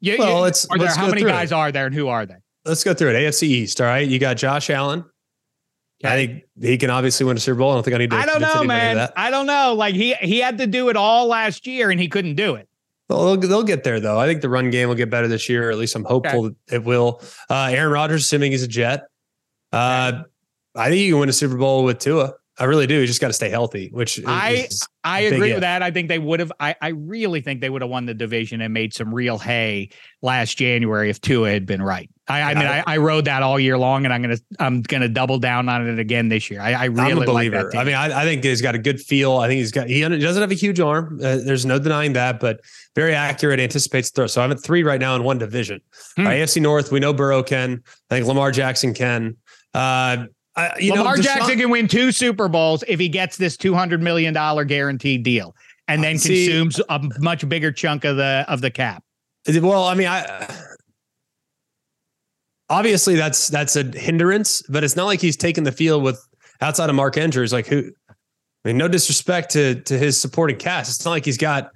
you, 0.00 0.16
Well, 0.18 0.30
you- 0.36 0.42
let's- 0.42 0.66
are 0.66 0.78
there 0.78 0.88
how 0.94 1.08
many 1.08 1.22
guys 1.22 1.52
it. 1.52 1.54
are 1.54 1.72
there 1.72 1.86
and 1.86 1.94
who 1.94 2.08
are 2.08 2.26
they? 2.26 2.34
Let's 2.66 2.84
go 2.84 2.92
through 2.92 3.10
it. 3.10 3.14
AFC 3.16 3.44
East. 3.46 3.80
All 3.80 3.86
right. 3.86 4.06
You 4.06 4.18
got 4.18 4.36
Josh 4.36 4.68
Allen. 4.68 5.04
I 6.04 6.10
think 6.10 6.42
he 6.60 6.76
can 6.76 6.90
obviously 6.90 7.24
win 7.24 7.36
a 7.36 7.40
Super 7.40 7.58
Bowl. 7.58 7.70
I 7.70 7.74
don't 7.74 7.82
think 7.82 7.94
I 7.94 7.98
need 7.98 8.10
to. 8.10 8.16
I 8.16 8.26
don't 8.26 8.40
know, 8.40 8.64
man. 8.64 9.08
I 9.16 9.30
don't 9.30 9.46
know. 9.46 9.74
Like 9.74 9.94
he 9.94 10.14
he 10.14 10.38
had 10.38 10.58
to 10.58 10.66
do 10.66 10.88
it 10.88 10.96
all 10.96 11.26
last 11.26 11.66
year 11.66 11.90
and 11.90 11.98
he 11.98 12.08
couldn't 12.08 12.34
do 12.34 12.54
it. 12.54 12.68
Well, 13.08 13.36
they'll, 13.36 13.48
they'll 13.48 13.62
get 13.62 13.84
there 13.84 14.00
though. 14.00 14.18
I 14.18 14.26
think 14.26 14.42
the 14.42 14.48
run 14.48 14.70
game 14.70 14.88
will 14.88 14.96
get 14.96 15.10
better 15.10 15.28
this 15.28 15.48
year. 15.48 15.68
Or 15.68 15.72
at 15.72 15.78
least 15.78 15.94
I'm 15.94 16.04
hopeful 16.04 16.42
that 16.44 16.56
it 16.70 16.84
will. 16.84 17.22
Uh, 17.48 17.68
Aaron 17.70 17.92
Rodgers, 17.92 18.24
assuming 18.24 18.52
he's 18.52 18.62
a 18.62 18.68
Jet. 18.68 19.04
Uh, 19.72 20.22
I 20.74 20.88
think 20.90 21.00
you 21.00 21.12
can 21.12 21.20
win 21.20 21.28
a 21.28 21.32
Super 21.32 21.56
Bowl 21.56 21.84
with 21.84 21.98
Tua. 21.98 22.34
I 22.58 22.64
really 22.64 22.86
do. 22.86 22.98
You 23.00 23.06
just 23.06 23.20
got 23.20 23.26
to 23.28 23.34
stay 23.34 23.50
healthy. 23.50 23.90
Which 23.92 24.24
I- 24.26 24.66
is 24.68 24.86
I 25.04 25.20
agree 25.20 25.52
with 25.52 25.60
that. 25.60 25.82
I 25.82 25.90
think 25.90 26.08
they 26.08 26.18
would 26.18 26.40
have. 26.40 26.52
I, 26.58 26.74
I 26.80 26.88
really 26.88 27.40
think 27.40 27.60
they 27.60 27.70
would 27.70 27.82
have 27.82 27.90
won 27.90 28.06
the 28.06 28.14
division 28.14 28.60
and 28.60 28.72
made 28.72 28.92
some 28.92 29.14
real 29.14 29.38
hay 29.38 29.90
last 30.22 30.58
January 30.58 31.10
if 31.10 31.20
Tua 31.20 31.50
had 31.50 31.66
been 31.66 31.82
right. 31.82 32.10
I, 32.28 32.42
I 32.42 32.54
mean, 32.54 32.66
I- 32.66 32.82
I, 32.86 32.96
rode 32.96 33.26
that 33.26 33.42
all 33.42 33.58
year 33.60 33.78
long, 33.78 34.04
and 34.04 34.12
I'm 34.12 34.20
gonna 34.20 34.38
I'm 34.58 34.82
gonna 34.82 35.08
double 35.08 35.38
down 35.38 35.68
on 35.68 35.86
it 35.86 35.98
again 35.98 36.28
this 36.28 36.50
year. 36.50 36.60
I, 36.60 36.72
I 36.72 36.84
really 36.86 37.24
like 37.24 37.52
that 37.52 37.70
team. 37.70 37.80
I 37.80 37.84
mean, 37.84 37.94
I, 37.94 38.22
I 38.22 38.24
think 38.24 38.42
he's 38.42 38.60
got 38.60 38.74
a 38.74 38.78
good 38.78 39.00
feel. 39.00 39.36
I 39.36 39.46
think 39.46 39.58
he's 39.58 39.70
got 39.70 39.88
he 39.88 40.00
doesn't 40.00 40.40
have 40.40 40.50
a 40.50 40.54
huge 40.54 40.80
arm. 40.80 41.20
Uh, 41.22 41.36
there's 41.36 41.64
no 41.64 41.78
denying 41.78 42.14
that, 42.14 42.40
but 42.40 42.60
very 42.96 43.14
accurate. 43.14 43.60
Anticipates 43.60 44.10
throw. 44.10 44.26
So 44.26 44.42
I'm 44.42 44.50
at 44.50 44.60
three 44.60 44.82
right 44.82 45.00
now 45.00 45.14
in 45.14 45.22
one 45.22 45.38
division. 45.38 45.80
Hmm. 46.16 46.26
Uh, 46.26 46.30
AFC 46.30 46.60
North, 46.60 46.90
we 46.90 46.98
know 46.98 47.12
Burrow 47.12 47.42
can. 47.44 47.82
I 48.10 48.16
think 48.16 48.26
Lamar 48.26 48.50
Jackson 48.50 48.92
can. 48.92 49.36
Uh, 49.72 50.26
I, 50.56 50.72
you 50.80 50.94
Lamar 50.94 51.16
know, 51.16 51.22
Deshaun- 51.22 51.24
Jackson 51.24 51.58
can 51.58 51.70
win 51.70 51.86
two 51.86 52.10
Super 52.10 52.48
Bowls 52.48 52.82
if 52.88 52.98
he 52.98 53.08
gets 53.08 53.36
this 53.36 53.56
two 53.56 53.74
hundred 53.74 54.02
million 54.02 54.34
dollar 54.34 54.64
guaranteed 54.64 55.22
deal, 55.22 55.54
and 55.86 56.02
then 56.02 56.18
see- 56.18 56.46
consumes 56.46 56.80
a 56.88 57.00
much 57.18 57.48
bigger 57.48 57.70
chunk 57.70 58.04
of 58.04 58.16
the 58.16 58.44
of 58.48 58.62
the 58.62 58.70
cap. 58.70 59.04
Well, 59.48 59.84
I 59.84 59.94
mean, 59.94 60.08
I 60.08 60.48
obviously 62.68 63.16
that's 63.16 63.48
that's 63.48 63.76
a 63.76 63.84
hindrance, 63.84 64.62
but 64.68 64.84
it's 64.84 64.96
not 64.96 65.04
like 65.04 65.20
he's 65.20 65.36
taken 65.36 65.64
the 65.64 65.72
field 65.72 66.02
with 66.02 66.24
outside 66.60 66.90
of 66.90 66.96
Mark 66.96 67.16
Andrews, 67.16 67.52
like 67.52 67.66
who? 67.66 67.90
I 68.08 68.68
mean, 68.70 68.78
no 68.78 68.88
disrespect 68.88 69.52
to 69.52 69.80
to 69.82 69.98
his 69.98 70.20
supporting 70.20 70.56
cast. 70.56 70.90
It's 70.90 71.04
not 71.04 71.12
like 71.12 71.24
he's 71.24 71.38
got 71.38 71.70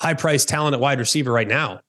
high 0.00 0.14
priced 0.14 0.48
talent 0.48 0.74
at 0.74 0.80
wide 0.80 0.98
receiver 0.98 1.32
right 1.32 1.48
now. 1.48 1.80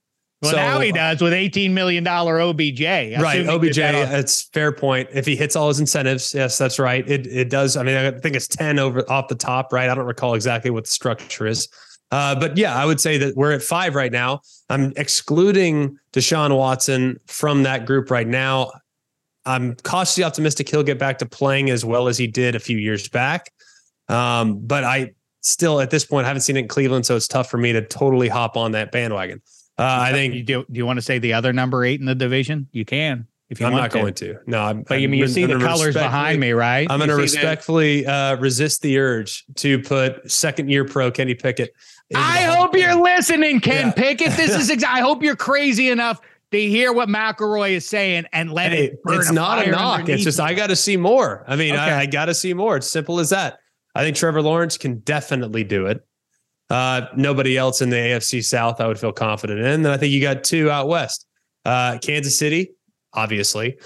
Well, 0.42 0.52
so, 0.52 0.58
now 0.58 0.80
he 0.80 0.92
uh, 0.92 0.96
does 0.96 1.22
with 1.22 1.34
eighteen 1.34 1.74
million 1.74 2.04
dollar 2.04 2.40
OBJ. 2.40 2.82
Right, 2.82 3.48
OBJ. 3.48 3.76
That's 3.76 4.44
fair 4.50 4.72
point. 4.72 5.10
If 5.12 5.26
he 5.26 5.36
hits 5.36 5.56
all 5.56 5.68
his 5.68 5.80
incentives, 5.80 6.34
yes, 6.34 6.58
that's 6.58 6.78
right. 6.78 7.08
It 7.10 7.26
it 7.26 7.50
does. 7.50 7.76
I 7.76 7.84
mean, 7.84 7.96
I 7.96 8.12
think 8.12 8.36
it's 8.36 8.48
ten 8.48 8.78
over 8.78 9.10
off 9.12 9.30
the 9.30 9.36
top. 9.36 9.74
Right. 9.74 9.90
I 9.90 9.96
don't 9.96 10.06
recall 10.06 10.36
exactly 10.36 10.70
what 10.70 10.84
the 10.84 10.92
structure 10.92 11.48
is. 11.48 11.68
Uh, 12.12 12.36
but 12.40 12.58
yeah, 12.58 12.76
I 12.76 12.86
would 12.86 13.02
say 13.02 13.18
that 13.18 13.36
we're 13.36 13.52
at 13.52 13.62
five 13.62 13.96
right 13.96 14.12
now. 14.12 14.42
I'm 14.70 14.94
excluding 14.96 15.98
Deshaun 16.14 16.56
Watson 16.56 17.20
from 17.28 17.64
that 17.64 17.86
group 17.86 18.10
right 18.10 18.28
now. 18.28 18.72
I'm 19.46 19.76
cautiously 19.76 20.24
optimistic 20.24 20.70
he'll 20.70 20.84
get 20.84 21.00
back 21.00 21.20
to 21.20 21.26
playing 21.26 21.70
as 21.70 21.86
well 21.86 22.08
as 22.08 22.18
he 22.18 22.28
did 22.28 22.56
a 22.56 22.60
few 22.60 22.78
years 22.78 23.08
back. 23.08 23.52
Um, 24.10 24.60
but 24.60 24.84
I 24.84 25.14
still, 25.42 25.80
at 25.80 25.90
this 25.90 26.06
point, 26.06 26.28
haven't 26.28 26.42
seen 26.42 26.58
it 26.58 26.62
in 26.62 26.68
Cleveland, 26.68 27.06
so 27.06 27.16
it's 27.16 27.28
tough 27.28 27.50
for 27.50 27.58
me 27.58 27.74
to 27.74 27.82
totally 27.82 28.28
hop 28.28 28.58
on 28.58 28.72
that 28.74 28.92
bandwagon. 28.92 29.42
Uh, 29.78 30.00
I 30.02 30.12
think. 30.12 30.34
You 30.34 30.44
do, 30.44 30.66
do 30.70 30.78
you 30.78 30.86
want 30.86 30.98
to 30.98 31.02
say 31.02 31.20
the 31.20 31.34
other 31.34 31.54
number 31.54 31.86
eight 31.86 32.00
in 32.00 32.06
the 32.06 32.16
division? 32.16 32.68
You 32.72 32.86
can. 32.86 33.28
If 33.50 33.62
you 33.62 33.66
I'm 33.66 33.74
not 33.74 33.92
to. 33.92 33.98
going 33.98 34.14
to. 34.16 34.40
No, 34.46 34.62
I'm. 34.62 34.82
But 34.82 35.00
you, 35.00 35.08
mean, 35.08 35.22
you 35.22 35.28
see 35.28 35.46
the 35.46 35.58
colors 35.58 35.94
behind 35.94 36.40
me, 36.40 36.52
right? 36.52 36.86
I'm 36.90 37.00
going 37.00 37.10
to 37.10 37.16
respectfully 37.16 38.06
uh, 38.06 38.36
resist 38.38 38.82
the 38.82 38.98
urge 38.98 39.46
to 39.56 39.80
put 39.80 40.30
second 40.30 40.70
year 40.70 40.84
pro 40.84 41.12
Kenny 41.12 41.34
Pickett. 41.34 41.74
I 42.16 42.44
hope 42.44 42.76
you're 42.76 42.96
listening, 42.96 43.60
Ken 43.60 43.88
yeah. 43.88 43.92
Pickett. 43.92 44.34
This 44.34 44.56
is. 44.56 44.70
Ex- 44.72 44.84
I 44.84 45.02
hope 45.02 45.24
you're 45.24 45.36
crazy 45.36 45.90
enough 45.90 46.22
to 46.52 46.60
hear 46.60 46.94
what 46.94 47.10
McElroy 47.10 47.72
is 47.72 47.88
saying 47.88 48.26
and 48.32 48.52
let 48.52 48.72
hey, 48.72 48.86
it. 48.86 49.00
it's 49.08 49.32
not 49.32 49.66
a 49.66 49.72
knock. 49.72 50.08
It's 50.08 50.24
just. 50.24 50.40
I 50.40 50.54
got 50.54 50.68
to 50.68 50.76
see 50.76 50.98
more. 50.98 51.44
I 51.48 51.56
mean, 51.56 51.74
okay. 51.74 51.82
I, 51.82 52.02
I 52.02 52.06
got 52.06 52.26
to 52.26 52.34
see 52.34 52.54
more. 52.54 52.78
It's 52.78 52.90
simple 52.90 53.20
as 53.20 53.32
that. 53.32 53.60
I 53.94 54.04
think 54.04 54.16
Trevor 54.16 54.42
Lawrence 54.42 54.78
can 54.78 55.00
definitely 55.00 55.64
do 55.64 55.88
it. 55.88 56.06
Uh, 56.70 57.08
nobody 57.16 57.58
else 57.58 57.82
in 57.82 57.90
the 57.90 57.96
AFC 57.96 58.44
South 58.44 58.82
I 58.82 58.88
would 58.88 59.00
feel 59.00 59.14
confident 59.14 59.60
in. 59.60 59.66
And 59.66 59.88
I 59.88 59.98
think 59.98 60.12
you 60.12 60.22
got 60.22 60.44
two 60.44 60.70
out 60.70 60.88
west. 60.88 61.26
Uh, 61.66 61.98
Kansas 62.00 62.38
City, 62.38 62.72
obviously, 63.14 63.78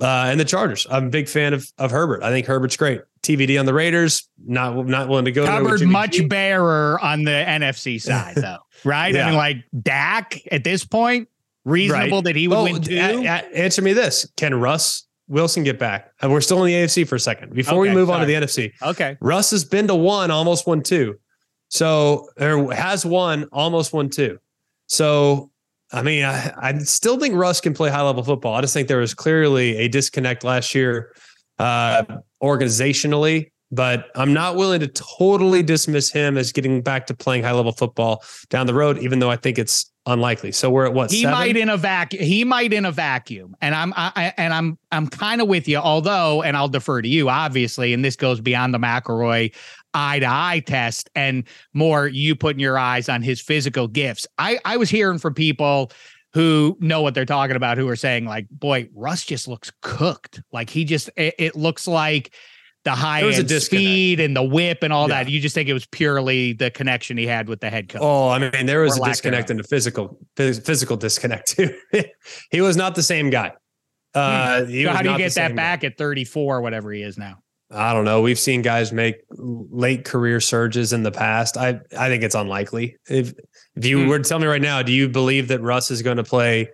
uh, 0.00 0.26
and 0.28 0.40
the 0.40 0.44
Chargers. 0.44 0.86
I'm 0.90 1.06
a 1.06 1.10
big 1.10 1.28
fan 1.28 1.54
of 1.54 1.70
of 1.78 1.90
Herbert. 1.90 2.22
I 2.22 2.30
think 2.30 2.46
Herbert's 2.46 2.76
great. 2.76 3.02
TBD 3.22 3.58
on 3.58 3.66
the 3.66 3.74
Raiders. 3.74 4.28
Not 4.44 4.86
not 4.86 5.08
willing 5.08 5.24
to 5.24 5.32
go. 5.32 5.46
Covered 5.46 5.82
much 5.82 6.12
G. 6.12 6.26
bearer 6.26 6.98
on 7.00 7.24
the 7.24 7.30
NFC 7.30 8.00
side, 8.00 8.36
though. 8.36 8.58
right? 8.84 9.14
Yeah. 9.14 9.26
I 9.26 9.30
mean, 9.30 9.36
like 9.36 9.56
Dak 9.82 10.40
at 10.50 10.64
this 10.64 10.84
point, 10.84 11.28
reasonable 11.64 12.18
right. 12.18 12.24
that 12.24 12.36
he 12.36 12.48
would 12.48 12.62
win 12.62 12.82
two. 12.82 12.96
A- 12.96 13.24
a- 13.24 13.56
answer 13.56 13.82
me 13.82 13.92
this: 13.92 14.30
Can 14.36 14.54
Russ 14.54 15.06
Wilson 15.28 15.64
get 15.64 15.78
back? 15.78 16.12
And 16.20 16.32
we're 16.32 16.40
still 16.40 16.64
in 16.64 16.66
the 16.66 16.74
AFC 16.74 17.06
for 17.06 17.16
a 17.16 17.20
second 17.20 17.54
before 17.54 17.80
okay, 17.80 17.90
we 17.90 17.94
move 17.94 18.08
sorry. 18.08 18.20
on 18.22 18.26
to 18.26 18.32
the 18.32 18.46
NFC. 18.46 18.72
Okay, 18.82 19.16
Russ 19.20 19.50
has 19.50 19.64
been 19.64 19.86
to 19.88 19.94
one, 19.94 20.30
almost 20.30 20.66
won 20.66 20.82
two. 20.82 21.18
So 21.68 22.28
or 22.40 22.72
has 22.72 23.04
won, 23.04 23.44
almost 23.52 23.92
won 23.92 24.08
two. 24.08 24.38
So 24.86 25.50
I 25.92 26.02
mean, 26.02 26.24
I, 26.24 26.52
I 26.56 26.78
still 26.78 27.18
think 27.18 27.34
Russ 27.34 27.60
can 27.60 27.74
play 27.74 27.90
high 27.90 28.02
level 28.02 28.22
football. 28.22 28.54
I 28.54 28.60
just 28.60 28.74
think 28.74 28.88
there 28.88 28.98
was 28.98 29.14
clearly 29.14 29.76
a 29.76 29.88
disconnect 29.88 30.44
last 30.44 30.74
year 30.74 31.14
uh, 31.58 32.04
organizationally, 32.42 33.50
but 33.70 34.10
I'm 34.14 34.32
not 34.32 34.56
willing 34.56 34.80
to 34.80 34.88
totally 34.88 35.62
dismiss 35.62 36.10
him 36.10 36.38
as 36.38 36.52
getting 36.52 36.80
back 36.82 37.06
to 37.08 37.14
playing 37.14 37.42
high 37.42 37.52
level 37.52 37.72
football 37.72 38.22
down 38.48 38.66
the 38.66 38.74
road, 38.74 38.98
even 38.98 39.18
though 39.18 39.30
I 39.30 39.36
think 39.36 39.58
it's 39.58 39.92
unlikely. 40.06 40.52
So 40.52 40.70
we're 40.70 40.86
at 40.86 40.94
what 40.94 41.10
he 41.10 41.22
seven? 41.22 41.38
might 41.38 41.56
in 41.56 41.68
a 41.68 41.76
vacuum. 41.76 42.22
He 42.22 42.44
might 42.44 42.72
in 42.72 42.86
a 42.86 42.92
vacuum, 42.92 43.54
and 43.60 43.74
I'm 43.74 43.92
I, 43.94 44.32
and 44.38 44.54
I'm 44.54 44.78
I'm 44.90 45.06
kind 45.06 45.42
of 45.42 45.48
with 45.48 45.68
you. 45.68 45.76
Although, 45.76 46.42
and 46.42 46.56
I'll 46.56 46.68
defer 46.68 47.02
to 47.02 47.08
you, 47.08 47.28
obviously, 47.28 47.92
and 47.92 48.04
this 48.04 48.16
goes 48.16 48.40
beyond 48.40 48.72
the 48.72 48.78
McElroy 48.78 49.54
eye 49.94 50.18
to 50.20 50.26
eye 50.26 50.62
test 50.66 51.10
and 51.14 51.44
more 51.72 52.06
you 52.06 52.36
putting 52.36 52.60
your 52.60 52.78
eyes 52.78 53.08
on 53.08 53.22
his 53.22 53.40
physical 53.40 53.88
gifts. 53.88 54.26
I, 54.38 54.58
I 54.64 54.76
was 54.76 54.90
hearing 54.90 55.18
from 55.18 55.34
people 55.34 55.90
who 56.34 56.76
know 56.80 57.02
what 57.02 57.14
they're 57.14 57.24
talking 57.24 57.56
about 57.56 57.78
who 57.78 57.88
are 57.88 57.96
saying, 57.96 58.24
like, 58.24 58.48
boy, 58.50 58.88
Russ 58.94 59.24
just 59.24 59.48
looks 59.48 59.72
cooked. 59.82 60.42
Like 60.52 60.70
he 60.70 60.84
just, 60.84 61.10
it, 61.16 61.34
it 61.38 61.56
looks 61.56 61.86
like 61.86 62.34
the 62.84 62.94
high 62.94 63.22
end 63.22 63.50
speed 63.50 64.20
and 64.20 64.36
the 64.36 64.42
whip 64.42 64.78
and 64.82 64.92
all 64.92 65.08
yeah. 65.08 65.24
that. 65.24 65.30
You 65.30 65.40
just 65.40 65.54
think 65.54 65.68
it 65.68 65.74
was 65.74 65.86
purely 65.86 66.52
the 66.52 66.70
connection 66.70 67.16
he 67.16 67.26
had 67.26 67.48
with 67.48 67.60
the 67.60 67.70
head 67.70 67.88
coach. 67.88 68.00
Oh, 68.02 68.28
I 68.28 68.38
mean, 68.38 68.66
there 68.66 68.80
was 68.80 68.98
a 68.98 69.04
disconnect 69.04 69.50
and 69.50 69.60
a 69.60 69.64
physical 69.64 70.18
physical 70.36 70.96
disconnect 70.96 71.56
too. 71.56 71.74
he 72.50 72.60
was 72.60 72.76
not 72.76 72.94
the 72.94 73.02
same 73.02 73.30
guy. 73.30 73.52
Uh, 74.14 74.64
hmm. 74.64 74.82
so 74.82 74.90
how 74.90 75.02
do 75.02 75.10
you 75.10 75.18
get 75.18 75.34
that 75.34 75.54
back 75.54 75.82
guy. 75.82 75.88
at 75.88 75.98
34, 75.98 76.62
whatever 76.62 76.90
he 76.92 77.02
is 77.02 77.18
now? 77.18 77.38
I 77.70 77.92
don't 77.92 78.06
know. 78.06 78.22
We've 78.22 78.38
seen 78.38 78.62
guys 78.62 78.92
make 78.92 79.16
late 79.30 80.06
career 80.06 80.40
surges 80.40 80.94
in 80.94 81.02
the 81.02 81.12
past. 81.12 81.58
I 81.58 81.80
I 81.96 82.08
think 82.08 82.22
it's 82.22 82.34
unlikely. 82.34 82.96
If 83.08 83.34
if 83.78 83.86
you 83.86 83.98
mm. 83.98 84.08
were 84.08 84.18
to 84.18 84.28
tell 84.28 84.38
me 84.38 84.46
right 84.46 84.60
now, 84.60 84.82
do 84.82 84.92
you 84.92 85.08
believe 85.08 85.48
that 85.48 85.60
Russ 85.60 85.90
is 85.90 86.02
going 86.02 86.16
to 86.16 86.24
play, 86.24 86.68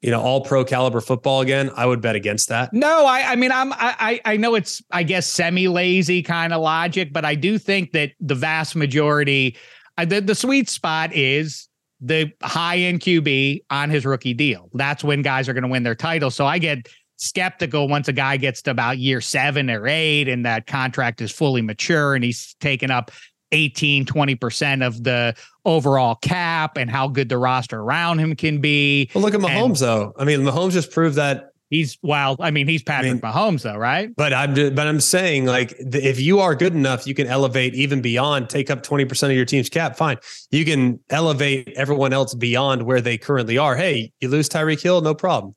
you 0.00 0.10
know, 0.10 0.20
all 0.20 0.40
pro 0.40 0.64
caliber 0.64 1.00
football 1.00 1.42
again? 1.42 1.70
I 1.76 1.84
would 1.84 2.00
bet 2.00 2.16
against 2.16 2.48
that. 2.48 2.72
No, 2.72 3.06
I 3.06 3.32
I 3.32 3.36
mean 3.36 3.52
I'm 3.52 3.72
I 3.74 4.20
I 4.24 4.36
know 4.36 4.54
it's 4.54 4.82
I 4.90 5.02
guess 5.02 5.26
semi 5.26 5.68
lazy 5.68 6.22
kind 6.22 6.52
of 6.52 6.62
logic, 6.62 7.12
but 7.12 7.24
I 7.24 7.34
do 7.34 7.58
think 7.58 7.92
that 7.92 8.12
the 8.20 8.34
vast 8.34 8.74
majority, 8.74 9.56
uh, 9.98 10.06
the 10.06 10.20
the 10.20 10.34
sweet 10.34 10.70
spot 10.70 11.14
is 11.14 11.68
the 12.00 12.32
high 12.42 12.78
end 12.78 13.00
QB 13.00 13.64
on 13.70 13.90
his 13.90 14.06
rookie 14.06 14.34
deal. 14.34 14.70
That's 14.72 15.04
when 15.04 15.22
guys 15.22 15.48
are 15.48 15.52
going 15.52 15.62
to 15.62 15.68
win 15.68 15.82
their 15.82 15.94
title. 15.94 16.30
So 16.30 16.46
I 16.46 16.58
get 16.58 16.88
skeptical 17.16 17.86
once 17.88 18.08
a 18.08 18.12
guy 18.12 18.36
gets 18.36 18.62
to 18.62 18.70
about 18.70 18.98
year 18.98 19.20
seven 19.20 19.70
or 19.70 19.86
eight 19.86 20.28
and 20.28 20.44
that 20.44 20.66
contract 20.66 21.20
is 21.20 21.30
fully 21.30 21.62
mature 21.62 22.14
and 22.14 22.24
he's 22.24 22.54
taken 22.60 22.90
up 22.90 23.10
18, 23.54 24.04
20% 24.04 24.86
of 24.86 25.02
the 25.02 25.34
overall 25.64 26.16
cap 26.16 26.76
and 26.76 26.90
how 26.90 27.08
good 27.08 27.28
the 27.28 27.38
roster 27.38 27.80
around 27.80 28.18
him 28.18 28.36
can 28.36 28.60
be. 28.60 29.10
Well, 29.14 29.22
look 29.22 29.34
at 29.34 29.40
Mahomes, 29.40 29.66
and, 29.66 29.76
though. 29.76 30.12
I 30.18 30.24
mean, 30.24 30.40
Mahomes 30.40 30.72
just 30.72 30.90
proved 30.90 31.16
that 31.16 31.52
he's 31.70 31.98
well. 32.02 32.36
I 32.40 32.50
mean, 32.50 32.68
he's 32.68 32.82
Patrick 32.82 33.10
I 33.10 33.12
mean, 33.14 33.20
Mahomes, 33.20 33.62
though, 33.62 33.76
right? 33.76 34.14
But 34.16 34.32
I'm 34.32 34.54
but 34.74 34.86
I'm 34.86 35.00
saying 35.00 35.46
like 35.46 35.74
if 35.78 36.20
you 36.20 36.40
are 36.40 36.54
good 36.54 36.74
enough, 36.74 37.06
you 37.06 37.14
can 37.14 37.26
elevate 37.26 37.74
even 37.74 38.00
beyond. 38.00 38.48
Take 38.48 38.70
up 38.70 38.82
twenty 38.82 39.04
percent 39.04 39.30
of 39.30 39.36
your 39.36 39.46
team's 39.46 39.68
cap. 39.68 39.96
Fine, 39.96 40.18
you 40.50 40.64
can 40.64 41.00
elevate 41.10 41.72
everyone 41.76 42.12
else 42.12 42.34
beyond 42.34 42.82
where 42.82 43.00
they 43.00 43.18
currently 43.18 43.58
are. 43.58 43.76
Hey, 43.76 44.12
you 44.20 44.28
lose 44.28 44.48
Tyreek 44.48 44.82
Hill, 44.82 45.00
no 45.00 45.14
problem. 45.14 45.54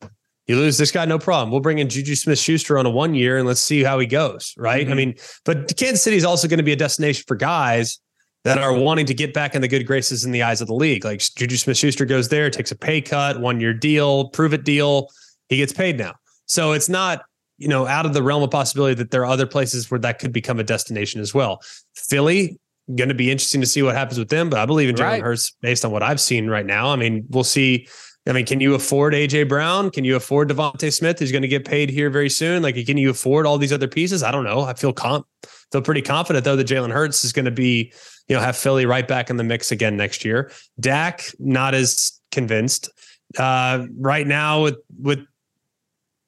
You 0.48 0.56
lose 0.56 0.78
this 0.78 0.92
guy, 0.92 1.06
no 1.06 1.20
problem. 1.20 1.52
We'll 1.52 1.60
bring 1.60 1.80
in 1.80 1.90
Juju 1.90 2.16
Smith 2.16 2.40
Schuster 2.40 2.78
on 2.78 2.86
a 2.86 2.90
one 2.90 3.14
year 3.14 3.38
and 3.38 3.46
let's 3.46 3.62
see 3.62 3.84
how 3.84 4.00
he 4.00 4.08
goes. 4.08 4.54
Right. 4.58 4.84
Mm-hmm. 4.84 4.92
I 4.92 4.96
mean, 4.96 5.16
but 5.44 5.76
Kansas 5.76 6.02
City 6.02 6.16
is 6.16 6.24
also 6.24 6.48
going 6.48 6.58
to 6.58 6.64
be 6.64 6.72
a 6.72 6.78
destination 6.78 7.26
for 7.28 7.36
guys 7.36 8.00
that 8.44 8.58
are 8.58 8.74
wanting 8.74 9.06
to 9.06 9.14
get 9.14 9.34
back 9.34 9.56
in 9.56 9.62
the 9.62 9.68
good 9.68 9.86
graces 9.86 10.24
in 10.24 10.32
the 10.32 10.42
eyes 10.42 10.62
of 10.62 10.68
the 10.68 10.74
league. 10.74 11.04
Like 11.04 11.20
Juju 11.20 11.58
Smith 11.58 11.76
Schuster 11.76 12.06
goes 12.06 12.30
there, 12.30 12.50
takes 12.50 12.72
a 12.72 12.78
pay 12.78 13.02
cut, 13.02 13.42
one 13.42 13.60
year 13.60 13.74
deal, 13.74 14.30
prove 14.30 14.54
it 14.54 14.64
deal. 14.64 15.10
He 15.50 15.58
gets 15.58 15.74
paid 15.74 15.98
now. 15.98 16.16
So 16.46 16.72
it's 16.72 16.88
not, 16.88 17.24
you 17.58 17.68
know, 17.68 17.86
out 17.86 18.06
of 18.06 18.14
the 18.14 18.24
realm 18.24 18.44
of 18.44 18.52
possibility 18.52 18.94
that 18.96 19.12
there 19.12 19.24
are 19.24 19.32
other 19.32 19.48
places 19.48 19.92
where 19.92 20.00
that 20.00 20.20
could 20.20 20.32
become 20.32 20.62
a 20.62 20.64
destination 20.64 21.20
as 21.20 21.34
well. 21.34 21.62
Philly, 21.96 22.58
going 22.96 23.10
to 23.10 23.16
be 23.16 23.30
interesting 23.30 23.60
to 23.60 23.68
see 23.68 23.82
what 23.82 23.96
happens 23.96 24.18
with 24.18 24.30
them, 24.30 24.50
but 24.50 24.60
I 24.60 24.66
believe 24.66 24.88
in 24.88 24.96
Jalen 24.96 25.02
right. 25.02 25.22
Hurts 25.22 25.52
based 25.62 25.84
on 25.84 25.92
what 25.92 26.04
I've 26.04 26.22
seen 26.22 26.48
right 26.48 26.66
now. 26.66 26.88
I 26.90 26.96
mean, 26.96 27.26
we'll 27.30 27.44
see 27.44 27.88
I 28.28 28.34
mean, 28.34 28.46
can 28.46 28.60
you 28.60 28.76
afford 28.76 29.14
AJ 29.14 29.48
Brown? 29.48 29.90
Can 29.90 30.04
you 30.04 30.16
afford 30.16 30.50
DeVonta 30.50 30.94
Smith, 30.94 31.20
who's 31.20 31.32
going 31.32 31.44
to 31.44 31.48
get 31.48 31.66
paid 31.66 31.90
here 31.90 32.10
very 32.10 32.30
soon? 32.30 32.62
Like, 32.62 32.76
can 32.86 32.98
you 32.98 33.10
afford 33.10 33.46
all 33.46 33.58
these 33.58 33.72
other 33.72 33.88
pieces? 33.88 34.22
I 34.22 34.32
don't 34.32 34.44
know. 34.44 34.62
I 34.62 34.74
feel 34.74 34.94
comp 34.94 35.26
feel 35.72 35.82
pretty 35.82 36.02
confident 36.02 36.46
though 36.46 36.56
that 36.56 36.68
Jalen 36.68 36.92
Hurts 36.92 37.24
is 37.26 37.34
going 37.34 37.46
to 37.46 37.52
be, 37.52 37.92
you 38.28 38.36
know, 38.36 38.42
have 38.42 38.56
Philly 38.56 38.86
right 38.86 39.08
back 39.08 39.30
in 39.30 39.38
the 39.38 39.44
mix 39.44 39.72
again 39.72 39.98
next 39.98 40.26
year. 40.26 40.52
Dak, 40.80 41.24
not 41.40 41.74
as 41.74 42.20
convinced. 42.32 42.90
Uh, 43.38 43.86
right 43.98 44.26
now 44.26 44.64
with 44.64 44.78
with 45.02 45.20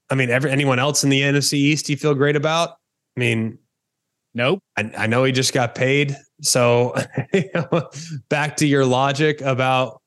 I 0.09 0.15
mean, 0.15 0.29
every 0.29 0.51
anyone 0.51 0.79
else 0.79 1.03
in 1.03 1.09
the 1.09 1.21
NFC 1.21 1.53
East 1.53 1.89
you 1.89 1.97
feel 1.97 2.15
great 2.15 2.35
about? 2.35 2.71
I 3.15 3.19
mean, 3.19 3.59
nope. 4.33 4.61
I, 4.77 4.91
I 4.97 5.07
know 5.07 5.23
he 5.23 5.31
just 5.31 5.53
got 5.53 5.75
paid. 5.75 6.15
So 6.41 6.95
back 8.29 8.57
to 8.57 8.67
your 8.67 8.85
logic 8.85 9.41
about 9.41 9.98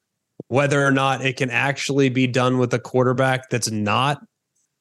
whether 0.53 0.85
or 0.85 0.91
not 0.91 1.25
it 1.25 1.39
can 1.39 1.49
actually 1.49 2.11
be 2.11 2.27
done 2.27 2.59
with 2.59 2.75
a 2.75 2.79
quarterback 2.79 3.49
that's 3.49 3.71
not 3.71 4.23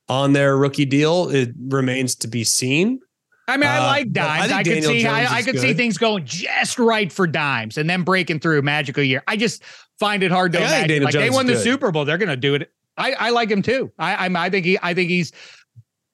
on 0.09 0.33
their 0.33 0.57
rookie 0.57 0.83
deal, 0.83 1.29
it 1.29 1.51
remains 1.69 2.13
to 2.13 2.27
be 2.27 2.43
seen. 2.43 2.99
I 3.47 3.55
mean, 3.55 3.69
I 3.69 3.77
uh, 3.77 3.83
like 3.83 4.11
dimes. 4.11 4.51
I, 4.51 4.57
I 4.57 4.63
could 4.63 4.83
see, 4.83 5.07
I, 5.07 5.33
I, 5.33 5.41
could 5.41 5.53
good. 5.53 5.61
see 5.61 5.73
things 5.73 5.97
going 5.97 6.25
just 6.25 6.77
right 6.77 7.09
for 7.09 7.25
dimes 7.25 7.77
and 7.77 7.89
then 7.89 8.03
breaking 8.03 8.41
through 8.41 8.61
magical 8.63 9.01
year. 9.01 9.23
I 9.27 9.37
just 9.37 9.63
find 9.97 10.23
it 10.23 10.31
hard 10.31 10.51
to 10.51 10.59
yeah, 10.59 10.79
imagine. 10.79 11.03
Like 11.03 11.13
they 11.13 11.29
won 11.29 11.45
the. 11.45 11.57
Super 11.57 11.89
Bowl, 11.89 12.03
they're 12.03 12.17
going 12.17 12.27
to 12.27 12.35
do 12.35 12.55
it. 12.55 12.69
I, 12.97 13.13
I 13.13 13.29
like 13.29 13.49
him 13.49 13.61
too. 13.61 13.93
I, 13.97 14.25
I'm, 14.25 14.35
I 14.35 14.49
think 14.49 14.65
he, 14.65 14.77
I 14.83 14.93
think 14.93 15.09
he's, 15.09 15.31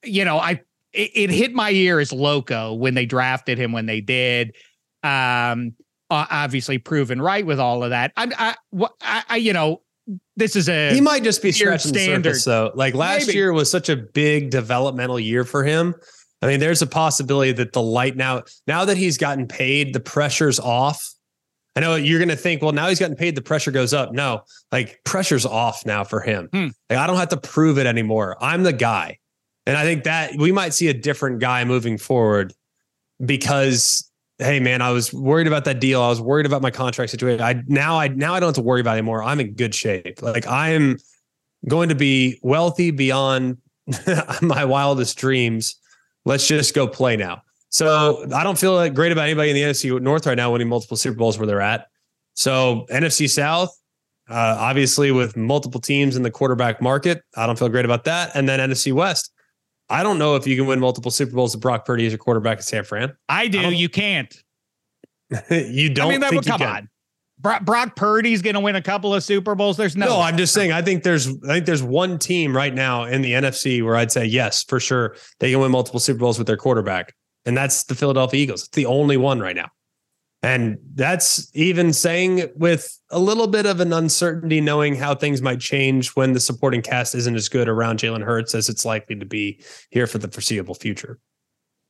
you 0.03 0.23
know, 0.23 0.37
I, 0.37 0.61
it, 0.93 1.11
it 1.15 1.29
hit 1.31 1.55
my 1.55 1.71
ear 1.71 1.99
as 1.99 2.13
loco 2.13 2.75
when 2.75 2.93
they 2.93 3.07
drafted 3.07 3.57
him 3.57 3.71
when 3.71 3.87
they 3.87 4.01
did. 4.01 4.55
Um, 5.01 5.73
obviously 6.09 6.77
proven 6.77 7.21
right 7.21 7.45
with 7.45 7.59
all 7.59 7.83
of 7.83 7.89
that. 7.91 8.11
I, 8.15 8.55
I, 9.01 9.23
I, 9.29 9.35
you 9.37 9.53
know, 9.53 9.81
this 10.35 10.55
is 10.55 10.69
a 10.69 10.93
he 10.93 11.01
might 11.01 11.23
just 11.23 11.41
be 11.41 11.51
stretching 11.51 11.93
standard. 11.93 12.23
the 12.23 12.29
surface 12.29 12.45
though. 12.45 12.71
Like 12.75 12.93
last 12.93 13.27
Maybe. 13.27 13.37
year 13.37 13.51
was 13.51 13.69
such 13.69 13.89
a 13.89 13.95
big 13.97 14.51
developmental 14.51 15.19
year 15.19 15.43
for 15.43 15.63
him 15.63 15.95
I 16.41 16.47
mean, 16.47 16.59
there's 16.59 16.81
a 16.81 16.87
possibility 16.87 17.51
that 17.53 17.73
the 17.73 17.81
light 17.81 18.15
now, 18.15 18.43
now 18.67 18.85
that 18.85 18.97
he's 18.97 19.17
gotten 19.17 19.47
paid, 19.47 19.93
the 19.93 19.99
pressure's 19.99 20.59
off. 20.59 21.13
I 21.75 21.79
know 21.79 21.95
you're 21.95 22.19
going 22.19 22.29
to 22.29 22.35
think, 22.35 22.61
well, 22.61 22.71
now 22.71 22.87
he's 22.87 22.99
gotten 22.99 23.15
paid, 23.15 23.35
the 23.35 23.41
pressure 23.41 23.71
goes 23.71 23.93
up. 23.93 24.11
No, 24.11 24.41
like 24.71 24.99
pressure's 25.03 25.45
off 25.45 25.85
now 25.85 26.03
for 26.03 26.19
him. 26.21 26.49
Hmm. 26.51 26.67
Like, 26.89 26.99
I 26.99 27.07
don't 27.07 27.17
have 27.17 27.29
to 27.29 27.37
prove 27.37 27.77
it 27.77 27.85
anymore. 27.85 28.35
I'm 28.41 28.63
the 28.63 28.73
guy. 28.73 29.19
And 29.65 29.75
I 29.75 29.83
think 29.83 30.05
that 30.05 30.35
we 30.37 30.51
might 30.51 30.73
see 30.73 30.87
a 30.87 30.93
different 30.93 31.39
guy 31.39 31.65
moving 31.65 31.97
forward 31.97 32.53
because, 33.23 34.09
hey, 34.39 34.59
man, 34.59 34.81
I 34.81 34.91
was 34.91 35.13
worried 35.13 35.47
about 35.47 35.65
that 35.65 35.79
deal. 35.79 36.01
I 36.01 36.09
was 36.09 36.21
worried 36.21 36.45
about 36.45 36.61
my 36.61 36.71
contract 36.71 37.11
situation. 37.11 37.41
I 37.41 37.63
now 37.67 37.99
I 37.99 38.07
now 38.07 38.33
I 38.33 38.39
don't 38.39 38.47
have 38.47 38.55
to 38.55 38.61
worry 38.61 38.81
about 38.81 38.91
it 38.91 38.99
anymore. 38.99 39.23
I'm 39.23 39.39
in 39.39 39.53
good 39.53 39.73
shape. 39.73 40.21
Like 40.21 40.47
I 40.47 40.69
am 40.69 40.97
going 41.67 41.89
to 41.89 41.95
be 41.95 42.39
wealthy 42.43 42.91
beyond 42.91 43.57
my 44.41 44.65
wildest 44.65 45.17
dreams. 45.17 45.75
Let's 46.25 46.47
just 46.47 46.73
go 46.73 46.87
play 46.87 47.17
now. 47.17 47.41
So 47.69 48.25
I 48.33 48.43
don't 48.43 48.57
feel 48.57 48.89
great 48.89 49.11
about 49.11 49.23
anybody 49.23 49.49
in 49.49 49.55
the 49.55 49.61
NFC 49.61 49.99
North 50.01 50.25
right 50.25 50.37
now 50.37 50.51
winning 50.51 50.69
multiple 50.69 50.97
Super 50.97 51.17
Bowls 51.17 51.37
where 51.37 51.47
they're 51.47 51.61
at. 51.61 51.87
So 52.33 52.85
NFC 52.91 53.29
South, 53.29 53.69
uh, 54.29 54.55
obviously 54.59 55.11
with 55.11 55.35
multiple 55.35 55.81
teams 55.81 56.15
in 56.15 56.23
the 56.23 56.31
quarterback 56.31 56.81
market, 56.81 57.23
I 57.35 57.45
don't 57.45 57.57
feel 57.57 57.69
great 57.69 57.85
about 57.85 58.03
that. 58.05 58.31
And 58.35 58.47
then 58.47 58.59
NFC 58.59 58.93
West, 58.93 59.31
I 59.89 60.03
don't 60.03 60.19
know 60.19 60.35
if 60.35 60.45
you 60.45 60.55
can 60.55 60.65
win 60.65 60.79
multiple 60.79 61.11
Super 61.11 61.33
Bowls 61.33 61.55
with 61.55 61.61
Brock 61.61 61.85
Purdy 61.85 62.05
as 62.05 62.11
your 62.11 62.19
quarterback 62.19 62.57
at 62.57 62.63
San 62.63 62.83
Fran. 62.83 63.15
I 63.29 63.47
do. 63.47 63.59
I 63.59 63.69
you 63.69 63.89
can't. 63.89 64.33
you 65.49 65.89
don't 65.89 66.07
I 66.07 66.11
mean, 66.11 66.19
that, 66.21 66.29
think 66.31 66.45
you 66.45 66.51
come 66.51 66.61
on. 66.61 66.89
Brock, 67.39 67.63
Brock 67.65 67.95
Purdy's 67.95 68.41
going 68.41 68.55
to 68.55 68.59
win 68.59 68.75
a 68.75 68.81
couple 68.81 69.13
of 69.13 69.23
Super 69.23 69.53
Bowls. 69.53 69.77
There's 69.77 69.95
no. 69.95 70.07
No, 70.07 70.21
I'm 70.21 70.37
just 70.37 70.53
saying. 70.53 70.71
I 70.71 70.81
think 70.81 71.03
there's 71.03 71.27
I 71.27 71.53
think 71.53 71.65
there's 71.65 71.83
one 71.83 72.17
team 72.17 72.55
right 72.55 72.73
now 72.73 73.03
in 73.03 73.21
the 73.21 73.33
NFC 73.33 73.83
where 73.83 73.95
I'd 73.95 74.11
say 74.11 74.25
yes 74.25 74.63
for 74.63 74.79
sure 74.79 75.15
they 75.39 75.51
can 75.51 75.59
win 75.59 75.71
multiple 75.71 75.99
Super 75.99 76.19
Bowls 76.19 76.37
with 76.37 76.47
their 76.47 76.57
quarterback, 76.57 77.13
and 77.45 77.55
that's 77.55 77.83
the 77.83 77.95
Philadelphia 77.95 78.41
Eagles. 78.41 78.63
It's 78.63 78.75
the 78.75 78.87
only 78.87 79.17
one 79.17 79.39
right 79.39 79.55
now, 79.55 79.69
and 80.47 80.77
that's 80.95 81.51
even 81.53 81.91
saying 81.91 82.49
with 82.55 82.97
a 83.09 83.19
little 83.19 83.47
bit 83.47 83.65
of 83.65 83.81
an 83.81 83.91
uncertainty, 83.91 84.61
knowing 84.61 84.95
how 84.95 85.13
things 85.13 85.41
might 85.41 85.59
change 85.59 86.15
when 86.15 86.31
the 86.31 86.39
supporting 86.39 86.81
cast 86.81 87.13
isn't 87.15 87.35
as 87.35 87.49
good 87.49 87.67
around 87.67 87.99
Jalen 87.99 88.23
Hurts 88.23 88.55
as 88.55 88.69
it's 88.69 88.85
likely 88.85 89.17
to 89.17 89.25
be 89.25 89.61
here 89.89 90.07
for 90.07 90.19
the 90.19 90.29
foreseeable 90.29 90.73
future. 90.73 91.19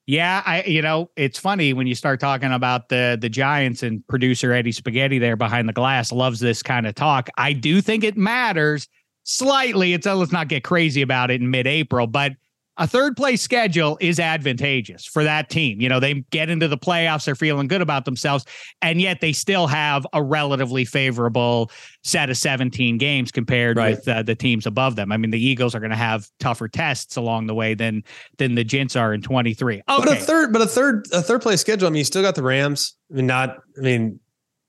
Yeah, 0.08 0.42
I 0.44 0.64
you 0.64 0.82
know, 0.82 1.12
it's 1.16 1.38
funny 1.38 1.74
when 1.74 1.86
you 1.86 1.94
start 1.94 2.20
talking 2.20 2.52
about 2.52 2.90
the 2.90 3.16
the 3.22 3.30
Giants 3.30 3.84
and 3.84 4.06
producer 4.08 4.52
Eddie 4.54 4.72
Spaghetti 4.72 5.20
there 5.20 5.36
behind 5.36 5.70
the 5.70 5.74
glass 5.74 6.12
loves 6.12 6.40
this 6.40 6.64
kind 6.64 6.88
of 6.88 6.96
talk. 6.96 7.30
I 7.38 7.54
do 7.54 7.80
think 7.80 8.04
it 8.04 8.18
matters 8.18 8.88
slightly. 9.24 9.94
It's 9.94 10.08
uh, 10.08 10.16
let's 10.16 10.32
not 10.32 10.48
get 10.48 10.64
crazy 10.64 11.04
about 11.04 11.30
it 11.30 11.42
in 11.42 11.52
mid-April, 11.52 12.08
but 12.08 12.32
a 12.78 12.86
third 12.88 13.18
place 13.18 13.42
schedule 13.42 13.98
is 14.00 14.20
advantageous 14.20 15.06
for 15.06 15.24
that 15.24 15.50
team. 15.50 15.82
You 15.82 15.90
know, 15.90 16.00
they 16.00 16.16
get 16.32 16.50
into 16.50 16.68
the 16.68 16.78
playoffs, 16.78 17.26
they're 17.26 17.36
feeling 17.36 17.68
good 17.68 17.82
about 17.82 18.06
themselves, 18.06 18.46
and 18.82 19.02
yet 19.02 19.20
they 19.22 19.34
still 19.34 19.68
have 19.68 20.06
a 20.14 20.22
relatively 20.22 20.86
favorable 20.86 21.72
set 22.04 22.30
of 22.30 22.38
17 22.38 22.98
games 22.98 23.32
compared 23.32 23.78
Right. 23.78 23.96
with 23.96 24.08
uh, 24.08 24.22
the 24.24 24.36
teams 24.36 24.66
above 24.66 24.96
them. 24.96 25.12
I 25.12 25.18
mean, 25.18 25.32
the 25.32 25.44
Eagles 25.44 25.74
are 25.76 25.80
going 25.80 25.90
to 25.92 25.96
have 25.96 26.30
tougher 26.40 26.68
tests 26.68 27.16
along 27.18 27.48
the 27.48 27.56
way 27.56 27.74
than 27.74 28.04
than 28.38 28.56
the 28.56 28.64
Gents 28.64 28.96
are 28.96 29.14
in 29.14 29.22
23. 29.22 29.82
But 29.88 30.08
a 30.12 30.16
third, 30.16 30.54
but 30.54 30.62
a 30.62 30.68
third, 30.68 31.08
a 31.12 31.22
third 31.22 31.42
place 31.42 31.62
schedule. 31.62 31.88
I 31.88 31.90
mean, 31.92 31.98
you 32.00 32.04
still 32.06 32.22
got 32.22 32.36
the 32.36 32.44
Rams. 32.44 32.96
I 33.12 33.16
mean, 33.16 33.26
not. 33.28 33.58
I 33.78 33.82
mean, 33.82 34.20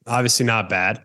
obviously 0.06 0.46
not 0.46 0.68
bad. 0.68 1.02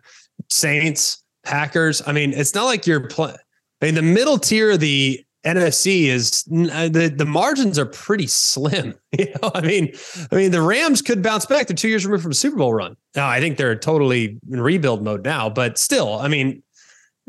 Saints, 0.50 1.22
Packers. 1.44 2.02
I 2.06 2.12
mean, 2.12 2.32
it's 2.32 2.54
not 2.54 2.64
like 2.64 2.86
you're 2.86 3.06
playing. 3.08 3.36
I 3.82 3.86
mean, 3.86 3.94
the 3.94 4.02
middle 4.02 4.38
tier 4.38 4.72
of 4.72 4.80
the 4.80 5.24
NFC 5.44 6.04
is 6.04 6.44
uh, 6.72 6.88
the 6.88 7.12
the 7.14 7.24
margins 7.26 7.78
are 7.78 7.86
pretty 7.86 8.26
slim. 8.26 8.94
You 9.16 9.26
know, 9.40 9.52
I 9.54 9.60
mean, 9.60 9.92
I 10.32 10.34
mean, 10.34 10.50
the 10.50 10.60
Rams 10.60 11.00
could 11.00 11.22
bounce 11.22 11.46
back. 11.46 11.68
They're 11.68 11.76
two 11.76 11.86
years 11.86 12.04
removed 12.04 12.24
from 12.24 12.32
a 12.32 12.34
Super 12.34 12.56
Bowl 12.56 12.74
run. 12.74 12.96
Now, 13.14 13.28
I 13.28 13.38
think 13.38 13.56
they're 13.58 13.76
totally 13.76 14.40
in 14.50 14.60
rebuild 14.60 15.04
mode 15.04 15.24
now, 15.24 15.48
but 15.48 15.78
still, 15.78 16.14
I 16.18 16.26
mean, 16.26 16.64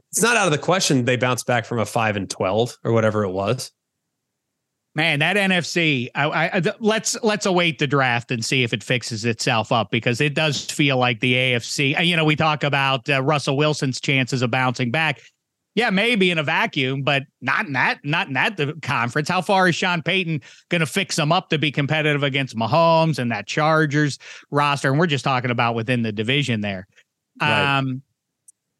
it's 0.09 0.23
not 0.23 0.35
out 0.35 0.47
of 0.47 0.51
the 0.51 0.57
question 0.57 1.05
they 1.05 1.15
bounce 1.15 1.43
back 1.43 1.63
from 1.63 1.77
a 1.77 1.85
five 1.85 2.15
and 2.15 2.27
twelve 2.27 2.75
or 2.83 2.91
whatever 2.91 3.23
it 3.23 3.29
was. 3.29 3.71
Man, 4.95 5.19
that 5.19 5.35
NFC. 5.35 6.07
I, 6.15 6.47
I, 6.47 6.61
let's 6.79 7.21
let's 7.21 7.45
await 7.45 7.79
the 7.79 7.85
draft 7.87 8.31
and 8.31 8.43
see 8.43 8.63
if 8.63 8.71
it 8.73 8.81
fixes 8.81 9.25
itself 9.25 9.73
up 9.73 9.91
because 9.91 10.21
it 10.21 10.33
does 10.33 10.65
feel 10.71 10.97
like 10.97 11.19
the 11.19 11.33
AFC. 11.33 11.97
uh, 11.99 12.01
You 12.01 12.15
know, 12.15 12.23
we 12.25 12.37
talk 12.37 12.63
about 12.63 13.09
uh, 13.09 13.21
Russell 13.21 13.57
Wilson's 13.57 13.99
chances 13.99 14.41
of 14.41 14.49
bouncing 14.49 14.89
back. 14.91 15.21
Yeah, 15.75 15.89
maybe 15.89 16.31
in 16.31 16.37
a 16.37 16.43
vacuum, 16.43 17.03
but 17.03 17.23
not 17.41 17.67
in 17.67 17.73
that 17.73 17.99
not 18.05 18.27
in 18.27 18.33
that 18.33 18.55
the 18.55 18.73
conference. 18.81 19.27
How 19.27 19.41
far 19.41 19.67
is 19.67 19.75
Sean 19.75 20.01
Payton 20.01 20.41
going 20.69 20.79
to 20.79 20.85
fix 20.85 21.17
them 21.17 21.33
up 21.33 21.49
to 21.49 21.57
be 21.57 21.69
competitive 21.69 22.23
against 22.23 22.55
Mahomes 22.55 23.19
and 23.19 23.29
that 23.31 23.45
Chargers 23.45 24.17
roster? 24.51 24.89
And 24.89 24.97
we're 24.97 25.07
just 25.07 25.25
talking 25.25 25.51
about 25.51 25.75
within 25.75 26.01
the 26.01 26.13
division 26.13 26.61
there. 26.61 26.87
Right. 27.41 27.77
Um, 27.77 28.01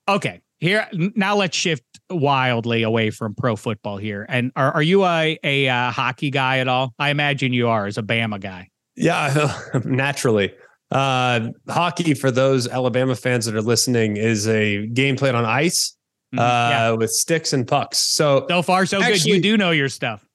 okay, 0.07 0.41
here 0.59 0.87
now 0.93 1.35
let's 1.35 1.57
shift 1.57 1.83
wildly 2.09 2.83
away 2.83 3.09
from 3.09 3.35
pro 3.35 3.57
football 3.57 3.97
here. 3.97 4.25
And 4.29 4.53
are, 4.55 4.71
are 4.71 4.83
you 4.83 5.03
a 5.03 5.37
a 5.43 5.67
uh, 5.67 5.91
hockey 5.91 6.31
guy 6.31 6.59
at 6.59 6.69
all? 6.69 6.93
I 6.97 7.09
imagine 7.09 7.51
you 7.51 7.67
are 7.67 7.87
as 7.87 7.97
a 7.97 8.03
Bama 8.03 8.39
guy. 8.39 8.69
Yeah, 8.95 9.53
naturally. 9.83 10.53
Uh, 10.91 11.49
hockey, 11.67 12.13
for 12.13 12.31
those 12.31 12.69
Alabama 12.69 13.15
fans 13.15 13.45
that 13.47 13.55
are 13.55 13.61
listening, 13.61 14.15
is 14.15 14.47
a 14.47 14.87
game 14.87 15.17
played 15.17 15.35
on 15.35 15.43
ice 15.43 15.95
Mhm. 16.35 16.39
uh, 16.39 16.69
yeah. 16.69 16.91
with 16.91 17.11
sticks 17.11 17.53
and 17.53 17.67
pucks. 17.67 17.97
So 17.97 18.45
So 18.49 18.61
far, 18.61 18.85
so 18.85 18.99
good. 19.01 19.25
You 19.25 19.41
do 19.41 19.57
know 19.57 19.71
your 19.71 19.89
stuff. 19.89 20.25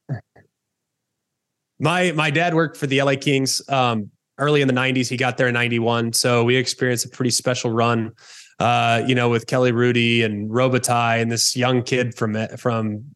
my 1.78 2.12
my 2.12 2.30
dad 2.30 2.54
worked 2.54 2.76
for 2.76 2.86
the 2.86 3.02
LA 3.02 3.14
Kings 3.16 3.62
um, 3.68 4.10
early 4.38 4.60
in 4.62 4.68
the 4.68 4.74
'90s. 4.74 5.08
He 5.08 5.16
got 5.16 5.36
there 5.36 5.48
in 5.48 5.54
'91, 5.54 6.12
so 6.12 6.44
we 6.44 6.56
experienced 6.56 7.06
a 7.06 7.08
pretty 7.08 7.30
special 7.30 7.70
run. 7.70 8.12
Uh, 8.58 9.02
you 9.06 9.14
know, 9.14 9.30
with 9.30 9.46
Kelly 9.46 9.72
Hrudey 9.72 10.22
and 10.22 10.50
Robitaille 10.50 11.22
and 11.22 11.32
this 11.32 11.56
young 11.56 11.82
kid 11.82 12.14
from 12.14 12.36
from 12.58 13.14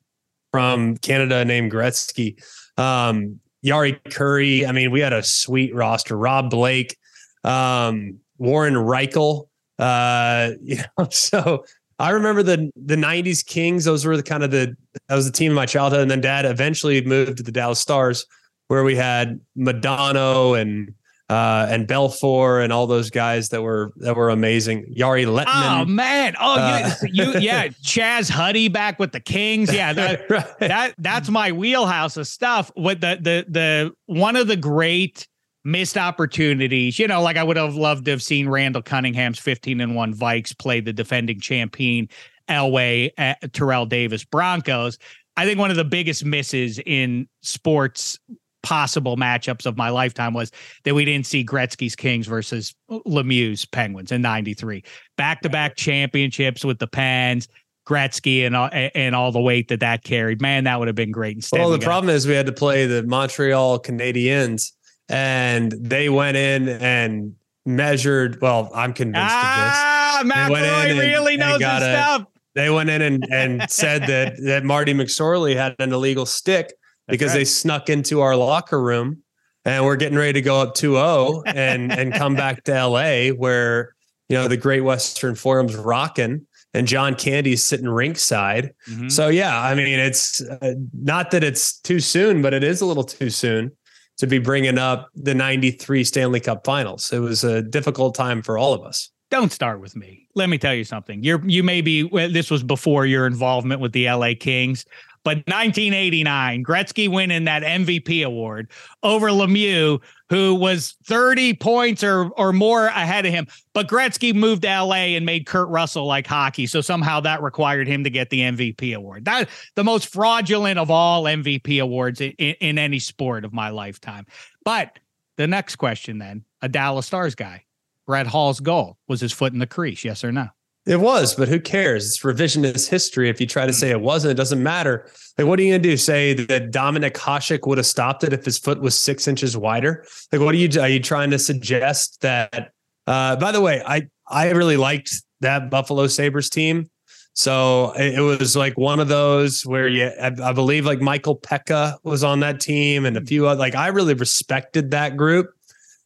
from 0.52 0.96
Canada 0.98 1.44
named 1.44 1.70
Gretzky, 1.72 2.42
um, 2.78 3.40
Jari 3.64 4.00
Kurri. 4.08 4.66
I 4.66 4.72
mean, 4.72 4.90
we 4.90 5.00
had 5.00 5.12
a 5.12 5.22
sweet 5.22 5.74
roster. 5.74 6.16
Rob 6.16 6.48
Blake, 6.48 6.96
um, 7.42 8.20
Warren 8.38 8.74
Rychel. 8.74 9.48
Uh, 9.78 10.52
you 10.62 10.76
know, 10.98 11.08
so 11.10 11.64
I 11.98 12.10
remember 12.10 12.42
the 12.42 12.70
the 12.76 12.96
'90s 12.96 13.44
Kings. 13.46 13.84
Those 13.84 14.04
were 14.04 14.16
the 14.16 14.22
kind 14.22 14.42
of 14.42 14.50
the 14.50 14.76
that 15.08 15.14
was 15.14 15.26
the 15.26 15.32
team 15.32 15.52
of 15.52 15.56
my 15.56 15.66
childhood. 15.66 16.00
And 16.00 16.10
then 16.10 16.20
Dad 16.20 16.44
eventually 16.44 17.04
moved 17.04 17.36
to 17.38 17.42
the 17.42 17.52
Dallas 17.52 17.78
Stars, 17.80 18.26
where 18.68 18.84
we 18.84 18.96
had 18.96 19.40
Modano 19.56 20.60
and 20.60 20.92
uh, 21.30 21.66
and 21.70 21.86
Belfour 21.88 22.62
and 22.62 22.72
all 22.72 22.86
those 22.86 23.08
guys 23.10 23.48
that 23.48 23.62
were 23.62 23.92
that 23.96 24.14
were 24.16 24.28
amazing. 24.30 24.92
Jere 24.94 25.24
Lehtinen. 25.24 25.44
Oh 25.46 25.84
Lehtinen. 25.84 25.88
man! 25.88 26.34
Oh, 26.40 26.56
Uh, 26.58 26.90
you, 27.10 27.24
you 27.32 27.38
yeah, 27.40 27.68
Chaz 27.82 28.28
Huddy 28.30 28.68
back 28.68 28.98
with 28.98 29.12
the 29.12 29.20
Kings. 29.20 29.72
Yeah, 29.72 29.92
that, 29.94 30.22
Right. 30.30 30.58
that 30.60 30.94
that's 30.98 31.30
my 31.30 31.52
wheelhouse 31.52 32.16
of 32.16 32.26
stuff. 32.26 32.70
With 32.76 33.00
the 33.00 33.18
the 33.20 33.44
the 33.48 33.92
one 34.06 34.36
of 34.36 34.48
the 34.48 34.56
great 34.56 35.26
missed 35.64 35.96
opportunities. 35.96 36.98
You 36.98 37.08
know, 37.08 37.22
like 37.22 37.36
I 37.36 37.42
would 37.42 37.56
have 37.56 37.74
loved 37.74 38.04
to 38.06 38.12
have 38.12 38.22
seen 38.22 38.48
Randall 38.48 38.82
Cunningham's 38.82 39.38
fifteen 39.38 39.80
and 39.80 39.94
one 39.94 40.14
Vikes 40.14 40.56
play 40.56 40.80
the 40.80 40.92
defending 40.92 41.40
champion 41.40 42.08
Elway 42.48 43.10
at 43.18 43.52
Terrell 43.52 43.86
Davis 43.86 44.24
Broncos. 44.24 44.98
I 45.36 45.46
think 45.46 45.58
one 45.58 45.70
of 45.70 45.76
the 45.76 45.84
biggest 45.84 46.24
misses 46.24 46.78
in 46.86 47.28
sports 47.42 48.18
possible 48.62 49.16
matchups 49.16 49.66
of 49.66 49.76
my 49.76 49.90
lifetime 49.90 50.32
was 50.32 50.50
that 50.84 50.94
we 50.94 51.04
didn't 51.04 51.26
see 51.26 51.44
Gretzky's 51.44 51.94
Kings 51.94 52.26
versus 52.26 52.74
Lemieux's 52.90 53.66
Penguins 53.66 54.10
in 54.10 54.22
93. 54.22 54.82
Back-to-back 55.16 55.76
championships 55.76 56.64
with 56.64 56.78
the 56.78 56.86
Pens, 56.86 57.46
Gretzky 57.86 58.46
and 58.46 58.56
all, 58.56 58.70
and 58.72 59.14
all 59.14 59.32
the 59.32 59.40
weight 59.40 59.68
that 59.68 59.80
that 59.80 60.02
carried. 60.02 60.40
Man, 60.40 60.64
that 60.64 60.78
would 60.78 60.88
have 60.88 60.94
been 60.94 61.12
great 61.12 61.36
instead. 61.36 61.60
Well, 61.60 61.70
the 61.70 61.78
problem 61.78 62.08
is 62.08 62.26
we 62.26 62.34
had 62.34 62.46
to 62.46 62.52
play 62.52 62.86
the 62.86 63.02
Montreal 63.02 63.80
Canadiens, 63.80 64.72
and 65.08 65.72
they 65.72 66.08
went 66.08 66.36
in 66.36 66.68
and 66.68 67.34
measured. 67.66 68.40
Well, 68.40 68.70
I'm 68.74 68.92
convinced 68.92 69.24
of 69.24 69.40
this. 69.40 69.40
Ah, 69.40 70.22
McElroy 70.24 70.98
really 70.98 71.34
and 71.34 71.40
knows 71.40 71.60
his 71.60 71.82
a- 71.82 71.92
stuff. 71.92 72.26
They 72.54 72.70
went 72.70 72.88
in 72.88 73.02
and, 73.02 73.26
and 73.32 73.70
said 73.70 74.02
that 74.02 74.36
that 74.44 74.64
Marty 74.64 74.94
McSorley 74.94 75.56
had 75.56 75.74
an 75.78 75.92
illegal 75.92 76.24
stick 76.24 76.72
because 77.08 77.32
right. 77.32 77.38
they 77.38 77.44
snuck 77.44 77.90
into 77.90 78.20
our 78.20 78.36
locker 78.36 78.80
room 78.80 79.22
and 79.64 79.84
we're 79.84 79.96
getting 79.96 80.16
ready 80.16 80.34
to 80.34 80.42
go 80.42 80.60
up 80.60 80.74
2-0 80.74 81.42
and 81.46 81.92
and 81.92 82.12
come 82.14 82.34
back 82.34 82.62
to 82.64 82.72
LA 82.72 83.28
where 83.30 83.94
you 84.28 84.36
know 84.36 84.46
the 84.46 84.56
Great 84.56 84.82
Western 84.82 85.34
Forum's 85.34 85.74
rocking 85.74 86.46
and 86.72 86.86
John 86.86 87.14
Candy's 87.14 87.64
sitting 87.64 87.86
rinkside. 87.86 88.70
Mhm. 88.88 89.10
So 89.10 89.28
yeah, 89.28 89.60
I 89.60 89.74
mean 89.74 89.98
it's 89.98 90.40
uh, 90.40 90.74
not 90.92 91.32
that 91.32 91.42
it's 91.42 91.78
too 91.80 91.98
soon, 91.98 92.40
but 92.40 92.54
it 92.54 92.62
is 92.62 92.80
a 92.80 92.86
little 92.86 93.04
too 93.04 93.30
soon 93.30 93.72
to 94.18 94.26
be 94.26 94.38
bringing 94.38 94.78
up 94.78 95.08
the 95.14 95.34
93 95.34 96.04
Stanley 96.04 96.40
Cup 96.40 96.64
Finals. 96.64 97.12
It 97.12 97.18
was 97.18 97.44
a 97.44 97.62
difficult 97.62 98.14
time 98.14 98.42
for 98.42 98.58
all 98.58 98.72
of 98.72 98.82
us. 98.82 99.10
Don't 99.30 99.50
start 99.50 99.80
with 99.80 99.96
me. 99.96 100.28
Let 100.34 100.48
me 100.48 100.58
tell 100.58 100.74
you 100.74 100.84
something. 100.84 101.22
You're 101.24 101.44
you 101.48 101.62
may 101.62 101.80
be 101.80 102.04
well, 102.04 102.30
this 102.30 102.50
was 102.50 102.62
before 102.62 103.06
your 103.06 103.26
involvement 103.26 103.80
with 103.80 103.92
the 103.92 104.08
LA 104.08 104.30
Kings. 104.38 104.84
But 105.24 105.38
1989, 105.48 106.64
Gretzky 106.64 107.08
winning 107.08 107.44
that 107.44 107.62
MVP 107.62 108.24
award 108.24 108.70
over 109.02 109.28
Lemieux, 109.28 110.00
who 110.28 110.54
was 110.54 110.96
30 111.04 111.54
points 111.54 112.04
or 112.04 112.28
or 112.36 112.52
more 112.52 112.86
ahead 112.86 113.24
of 113.24 113.32
him. 113.32 113.46
But 113.72 113.88
Gretzky 113.88 114.34
moved 114.34 114.62
to 114.62 114.82
LA 114.82 115.16
and 115.16 115.24
made 115.24 115.46
Kurt 115.46 115.68
Russell 115.68 116.06
like 116.06 116.26
hockey. 116.26 116.66
So 116.66 116.80
somehow 116.82 117.20
that 117.20 117.42
required 117.42 117.88
him 117.88 118.04
to 118.04 118.10
get 118.10 118.28
the 118.30 118.40
MVP 118.40 118.94
award. 118.94 119.24
That 119.24 119.48
the 119.74 119.84
most 119.84 120.12
fraudulent 120.12 120.78
of 120.78 120.90
all 120.90 121.24
MVP 121.24 121.82
awards 121.82 122.20
in, 122.20 122.32
in, 122.32 122.54
in 122.60 122.78
any 122.78 122.98
sport 122.98 123.44
of 123.44 123.52
my 123.54 123.70
lifetime. 123.70 124.26
But 124.62 124.98
the 125.36 125.46
next 125.46 125.76
question 125.76 126.18
then, 126.18 126.44
a 126.62 126.68
Dallas 126.68 127.06
Stars 127.06 127.34
guy. 127.34 127.64
Brett 128.06 128.26
Hull's 128.26 128.60
goal 128.60 128.98
was 129.08 129.20
his 129.20 129.32
foot 129.32 129.54
in 129.54 129.58
the 129.58 129.66
crease, 129.66 130.04
yes 130.04 130.24
or 130.24 130.30
no? 130.30 130.48
It 130.86 131.00
was, 131.00 131.34
but 131.34 131.48
who 131.48 131.60
cares? 131.60 132.06
It's 132.06 132.20
revisionist 132.20 132.90
history. 132.90 133.30
If 133.30 133.40
you 133.40 133.46
try 133.46 133.64
to 133.64 133.72
say 133.72 133.90
it 133.90 134.00
wasn't, 134.02 134.32
it 134.32 134.36
doesn't 134.36 134.62
matter. 134.62 135.08
Like, 135.38 135.46
what 135.46 135.58
are 135.58 135.62
you 135.62 135.72
going 135.72 135.82
to 135.82 135.88
do? 135.88 135.96
Say 135.96 136.34
that 136.34 136.72
Dominik 136.72 137.14
Hasek 137.14 137.66
would 137.66 137.78
have 137.78 137.86
stopped 137.86 138.22
it 138.22 138.34
if 138.34 138.44
his 138.44 138.58
foot 138.58 138.80
was 138.82 138.98
six 138.98 139.26
inches 139.26 139.56
wider? 139.56 140.04
Like, 140.30 140.42
what 140.42 140.54
are 140.54 140.58
you? 140.58 140.80
Are 140.80 140.88
you 140.88 141.00
trying 141.00 141.30
to 141.30 141.38
suggest 141.38 142.20
that? 142.20 142.72
Uh, 143.06 143.36
by 143.36 143.50
the 143.50 143.62
way, 143.62 143.82
I 143.86 144.08
I 144.28 144.50
really 144.50 144.76
liked 144.76 145.10
that 145.40 145.70
Buffalo 145.70 146.06
Sabres 146.06 146.50
team. 146.50 146.90
So 147.36 147.92
it, 147.96 148.20
was 148.20 148.54
like 148.54 148.78
one 148.78 149.00
of 149.00 149.08
those 149.08 149.62
where 149.62 149.88
you, 149.88 150.06
I, 150.06 150.30
I 150.40 150.52
believe, 150.52 150.86
like 150.86 151.00
Michael 151.00 151.36
Peca 151.36 151.96
was 152.04 152.22
on 152.22 152.40
that 152.40 152.60
team, 152.60 153.06
and 153.06 153.16
a 153.16 153.24
few 153.24 153.48
other. 153.48 153.58
Like, 153.58 153.74
I 153.74 153.88
really 153.88 154.14
respected 154.14 154.92
that 154.92 155.16
group. 155.16 155.48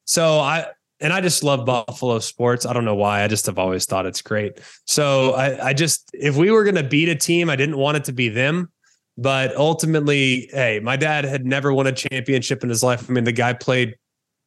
So 0.05 0.39
I 0.39 0.69
and 1.01 1.13
I 1.13 1.21
just 1.21 1.45
love 1.45 1.65
Buffalo 1.65 2.19
sports. 2.19 2.67
I 2.67 2.73
don't 2.73 2.85
know 2.85 2.95
why. 2.95 3.23
I 3.23 3.29
just 3.29 3.47
have 3.47 3.59
always 3.59 3.87
thought 3.87 4.07
it's 4.07 4.23
great. 4.23 4.61
So 4.87 5.33
I, 5.33 5.69
I 5.69 5.73
just, 5.73 6.11
if 6.13 6.37
we 6.37 6.51
were 6.51 6.65
going 6.65 6.75
to 6.75 6.83
beat 6.83 7.09
a 7.09 7.15
team, 7.15 7.49
I 7.51 7.57
didn't 7.57 7.77
want 7.77 7.97
it 7.97 8.05
to 8.05 8.13
be 8.13 8.29
them. 8.29 8.71
But 9.17 9.57
ultimately, 9.57 10.49
hey, 10.53 10.81
my 10.81 10.97
dad 10.97 11.25
had 11.25 11.45
never 11.45 11.73
won 11.73 11.89
a 11.89 11.93
championship 11.93 12.63
in 12.63 12.69
his 12.69 12.83
life. 12.83 13.09
I 13.09 13.13
mean, 13.13 13.25
the 13.25 13.33
guy 13.33 13.53
played 13.53 13.97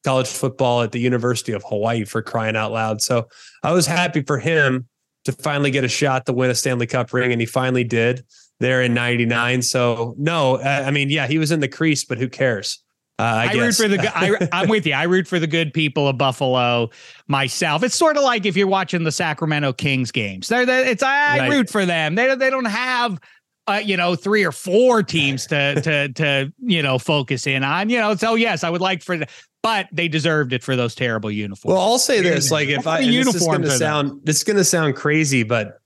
college 0.03 0.27
football 0.27 0.81
at 0.81 0.91
the 0.91 0.99
University 0.99 1.51
of 1.51 1.63
Hawaii 1.67 2.05
for 2.05 2.21
crying 2.21 2.55
out 2.55 2.71
loud. 2.71 3.01
So 3.01 3.27
I 3.63 3.73
was 3.73 3.85
happy 3.85 4.21
for 4.21 4.39
him 4.39 4.87
to 5.25 5.31
finally 5.33 5.71
get 5.71 5.83
a 5.83 5.89
shot 5.89 6.25
to 6.25 6.33
win 6.33 6.49
a 6.49 6.55
Stanley 6.55 6.87
Cup 6.87 7.13
ring, 7.13 7.31
and 7.31 7.39
he 7.39 7.45
finally 7.45 7.83
did 7.83 8.25
there 8.59 8.81
in 8.81 8.93
99. 8.93 9.61
So, 9.61 10.15
no, 10.17 10.59
I 10.59 10.89
mean, 10.91 11.09
yeah, 11.09 11.27
he 11.27 11.37
was 11.37 11.51
in 11.51 11.59
the 11.59 11.67
crease, 11.67 12.05
but 12.05 12.17
who 12.17 12.29
cares? 12.29 12.81
Uh, 13.22 13.24
I, 13.24 13.49
I 13.51 13.53
root 13.53 13.76
for 13.76 13.88
the. 13.88 14.17
I, 14.17 14.47
I'm 14.51 14.67
with 14.67 14.88
you. 14.88 14.93
I 14.93 15.03
root 15.03 15.28
for 15.28 15.38
the 15.38 15.45
good 15.45 15.76
people 15.76 16.07
of 16.07 16.17
Buffalo 16.17 16.89
myself. 17.28 17.84
It's 17.84 17.93
sort 17.93 18.17
of 18.17 18.24
like 18.24 18.47
if 18.47 18.57
you're 18.57 18.65
watching 18.65 19.03
the 19.03 19.11
Sacramento 19.11 19.74
Kings 19.74 20.11
games. 20.11 20.47
They're, 20.47 20.65
they're 20.65 20.88
it's 20.88 21.03
I 21.03 21.38
right. 21.38 21.51
root 21.51 21.69
for 21.69 21.86
them. 21.86 22.15
They 22.15 22.34
they 22.36 22.49
don't 22.49 22.65
have. 22.65 23.19
Uh, 23.67 23.74
you 23.76 23.95
know, 23.95 24.15
three 24.15 24.43
or 24.43 24.51
four 24.51 25.03
teams 25.03 25.45
to 25.45 25.80
to 25.84 26.09
to 26.13 26.51
you 26.57 26.82
know 26.82 26.97
focus 26.97 27.45
in 27.45 27.63
on. 27.63 27.91
You 27.91 27.99
know, 27.99 28.15
so 28.15 28.34
yes, 28.34 28.63
I 28.63 28.72
would 28.72 28.82
like 28.82 29.03
for 29.03 29.15
the, 29.15 29.28
but 29.61 29.88
they 29.91 30.07
deserved 30.07 30.51
it 30.51 30.63
for 30.63 30.76
those 30.76 30.95
terrible 30.95 31.30
uniforms. 31.30 31.72
Well, 31.72 31.82
I'll 31.82 31.99
say 31.99 32.22
this: 32.22 32.49
like, 32.49 32.69
if 32.69 32.88
I 32.88 33.05
this 33.05 33.36
is 33.36 33.45
going 33.45 33.61
to 33.61 33.69
sound 33.69 34.19
this 34.24 34.38
is 34.38 34.43
going 34.43 34.57
to 34.57 34.65
sound 34.65 34.95
crazy, 34.95 35.43
but 35.43 35.80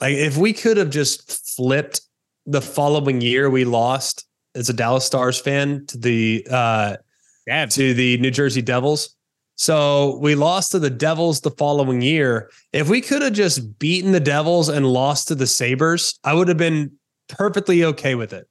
like 0.00 0.14
if 0.14 0.36
we 0.36 0.52
could 0.52 0.76
have 0.76 0.90
just 0.90 1.56
flipped 1.56 2.02
the 2.46 2.62
following 2.62 3.20
year, 3.20 3.50
we 3.50 3.64
lost 3.64 4.24
as 4.54 4.68
a 4.68 4.72
Dallas 4.72 5.04
Stars 5.04 5.40
fan 5.40 5.86
to 5.86 5.98
the 5.98 6.46
uh, 6.50 6.96
to 7.46 7.94
the 7.94 8.18
New 8.18 8.30
Jersey 8.30 8.62
Devils. 8.62 9.16
So 9.56 10.18
we 10.22 10.34
lost 10.34 10.72
to 10.72 10.78
the 10.78 10.88
Devils 10.88 11.42
the 11.42 11.50
following 11.50 12.00
year. 12.00 12.50
If 12.72 12.88
we 12.88 13.02
could 13.02 13.20
have 13.20 13.34
just 13.34 13.78
beaten 13.78 14.12
the 14.12 14.20
Devils 14.20 14.70
and 14.70 14.86
lost 14.86 15.28
to 15.28 15.34
the 15.34 15.46
Sabres, 15.46 16.18
I 16.24 16.32
would 16.32 16.48
have 16.48 16.56
been 16.56 16.92
perfectly 17.28 17.84
okay 17.84 18.14
with 18.14 18.32
it. 18.32 18.48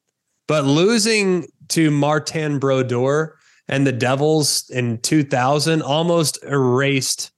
But 0.47 0.65
losing 0.65 1.47
to 1.69 1.89
Martin 1.89 2.59
Brodeur 2.59 3.35
and 3.67 3.87
the 3.87 3.91
Devils 3.91 4.69
in 4.69 4.99
2000 4.99 5.81
almost 5.81 6.43
erased 6.43 7.31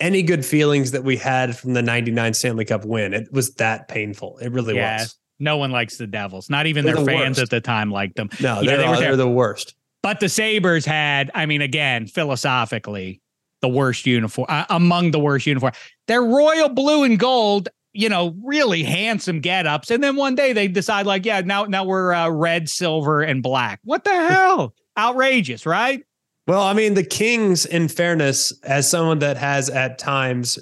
any 0.00 0.22
good 0.22 0.44
feelings 0.44 0.90
that 0.90 1.04
we 1.04 1.16
had 1.16 1.56
from 1.56 1.74
the 1.74 1.82
99 1.82 2.34
Stanley 2.34 2.64
Cup 2.64 2.84
win. 2.84 3.14
It 3.14 3.32
was 3.32 3.54
that 3.54 3.86
painful. 3.86 4.38
It 4.38 4.50
really 4.50 4.74
yeah. 4.74 5.02
was. 5.02 5.16
No 5.42 5.56
one 5.56 5.72
likes 5.72 5.96
the 5.96 6.06
Devils. 6.06 6.48
Not 6.48 6.66
even 6.66 6.84
they're 6.84 6.94
their 6.94 7.04
the 7.04 7.10
fans 7.10 7.38
worst. 7.38 7.42
at 7.42 7.50
the 7.50 7.60
time 7.60 7.90
liked 7.90 8.16
them. 8.16 8.30
No, 8.40 8.60
yeah, 8.60 8.76
they're, 8.76 8.78
they 8.78 8.88
were 8.88 8.96
they're 8.96 9.16
the 9.16 9.28
worst. 9.28 9.74
But 10.02 10.20
the 10.20 10.28
Sabres 10.28 10.86
had, 10.86 11.30
I 11.34 11.46
mean, 11.46 11.62
again, 11.62 12.06
philosophically, 12.06 13.20
the 13.60 13.68
worst 13.68 14.06
uniform 14.06 14.46
uh, 14.48 14.66
among 14.70 15.12
the 15.12 15.18
worst 15.18 15.46
uniform. 15.46 15.72
They're 16.06 16.22
royal 16.22 16.68
blue 16.68 17.04
and 17.04 17.18
gold, 17.18 17.68
you 17.92 18.08
know, 18.08 18.36
really 18.42 18.82
handsome 18.82 19.40
get 19.40 19.66
ups. 19.66 19.90
And 19.90 20.02
then 20.02 20.16
one 20.16 20.34
day 20.34 20.52
they 20.52 20.68
decide, 20.68 21.06
like, 21.06 21.24
yeah, 21.24 21.40
now 21.40 21.64
now 21.64 21.84
we're 21.84 22.12
uh, 22.12 22.28
red, 22.28 22.68
silver, 22.68 23.22
and 23.22 23.42
black. 23.42 23.80
What 23.84 24.04
the 24.04 24.10
hell? 24.10 24.74
Outrageous, 24.98 25.64
right? 25.66 26.04
Well, 26.46 26.62
I 26.62 26.72
mean, 26.72 26.94
the 26.94 27.04
Kings, 27.04 27.66
in 27.66 27.88
fairness, 27.88 28.52
as 28.64 28.90
someone 28.90 29.20
that 29.20 29.36
has 29.36 29.70
at 29.70 29.98
times, 29.98 30.58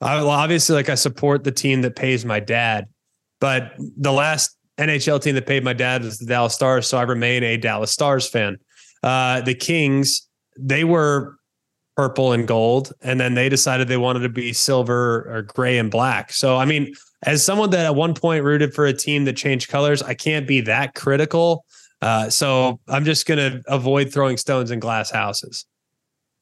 I, 0.00 0.16
well, 0.16 0.30
obviously, 0.30 0.74
like 0.74 0.88
I 0.88 0.94
support 0.94 1.44
the 1.44 1.52
team 1.52 1.82
that 1.82 1.94
pays 1.94 2.24
my 2.24 2.40
dad. 2.40 2.86
But 3.40 3.72
the 3.78 4.12
last 4.12 4.56
NHL 4.78 5.22
team 5.22 5.34
that 5.34 5.46
paid 5.46 5.64
my 5.64 5.72
dad 5.72 6.02
was 6.02 6.18
the 6.18 6.26
Dallas 6.26 6.54
Stars, 6.54 6.86
so 6.86 6.98
I 6.98 7.02
remain 7.02 7.42
a 7.42 7.56
Dallas 7.56 7.90
Stars 7.90 8.28
fan. 8.28 8.58
Uh, 9.02 9.40
the 9.40 9.54
Kings, 9.54 10.28
they 10.58 10.84
were 10.84 11.36
purple 11.96 12.32
and 12.32 12.46
gold, 12.46 12.92
and 13.02 13.20
then 13.20 13.34
they 13.34 13.48
decided 13.48 13.88
they 13.88 13.96
wanted 13.96 14.20
to 14.20 14.28
be 14.28 14.52
silver 14.52 15.26
or 15.30 15.42
gray 15.42 15.78
and 15.78 15.90
black. 15.90 16.32
So, 16.32 16.56
I 16.56 16.64
mean, 16.64 16.94
as 17.22 17.44
someone 17.44 17.70
that 17.70 17.84
at 17.84 17.94
one 17.94 18.14
point 18.14 18.44
rooted 18.44 18.74
for 18.74 18.86
a 18.86 18.92
team 18.92 19.24
that 19.26 19.36
changed 19.36 19.68
colors, 19.68 20.02
I 20.02 20.14
can't 20.14 20.46
be 20.46 20.60
that 20.62 20.94
critical. 20.94 21.64
Uh, 22.00 22.30
so 22.30 22.80
I'm 22.88 23.04
just 23.04 23.26
going 23.26 23.38
to 23.38 23.62
avoid 23.66 24.12
throwing 24.12 24.38
stones 24.38 24.70
in 24.70 24.80
glass 24.80 25.10
houses 25.10 25.66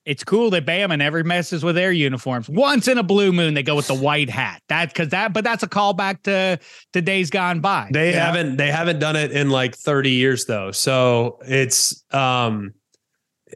it's 0.08 0.24
cool 0.24 0.48
that 0.48 0.64
Bama 0.64 0.96
never 0.96 1.22
messes 1.22 1.62
with 1.62 1.74
their 1.74 1.92
uniforms. 1.92 2.48
Once 2.48 2.88
in 2.88 2.96
a 2.96 3.02
blue 3.02 3.30
moon, 3.30 3.52
they 3.52 3.62
go 3.62 3.76
with 3.76 3.88
the 3.88 3.94
white 3.94 4.30
hat. 4.30 4.62
That 4.70 4.88
because 4.88 5.10
that, 5.10 5.34
but 5.34 5.44
that's 5.44 5.62
a 5.62 5.68
callback 5.68 6.22
to 6.22 6.58
to 6.94 7.02
days 7.02 7.28
gone 7.28 7.60
by. 7.60 7.90
They 7.92 8.12
haven't 8.12 8.56
they 8.56 8.70
haven't 8.70 9.00
done 9.00 9.16
it 9.16 9.32
in 9.32 9.50
like 9.50 9.74
30 9.74 10.10
years 10.10 10.46
though. 10.46 10.72
So 10.72 11.38
it's 11.42 12.02
um 12.14 12.72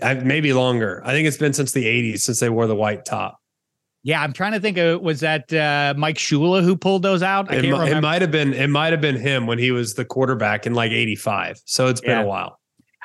maybe 0.02 0.52
longer. 0.52 1.00
I 1.06 1.12
think 1.12 1.26
it's 1.26 1.38
been 1.38 1.54
since 1.54 1.72
the 1.72 1.86
80s 1.86 2.18
since 2.18 2.38
they 2.40 2.50
wore 2.50 2.66
the 2.66 2.76
white 2.76 3.06
top. 3.06 3.38
Yeah, 4.02 4.20
I'm 4.20 4.34
trying 4.34 4.52
to 4.52 4.60
think 4.60 4.76
of 4.76 5.00
was 5.00 5.20
that 5.20 5.50
uh, 5.54 5.94
Mike 5.96 6.16
Shula 6.16 6.62
who 6.62 6.76
pulled 6.76 7.02
those 7.02 7.22
out? 7.22 7.50
I 7.50 7.56
it, 7.56 7.64
it 7.64 8.00
might 8.02 8.20
have 8.20 8.30
been 8.30 8.52
it 8.52 8.68
might 8.68 8.92
have 8.92 9.00
been 9.00 9.16
him 9.16 9.46
when 9.46 9.58
he 9.58 9.70
was 9.70 9.94
the 9.94 10.04
quarterback 10.04 10.66
in 10.66 10.74
like 10.74 10.92
85. 10.92 11.62
So 11.64 11.86
it's 11.86 12.02
been 12.02 12.10
yeah. 12.10 12.22
a 12.22 12.26
while. 12.26 12.58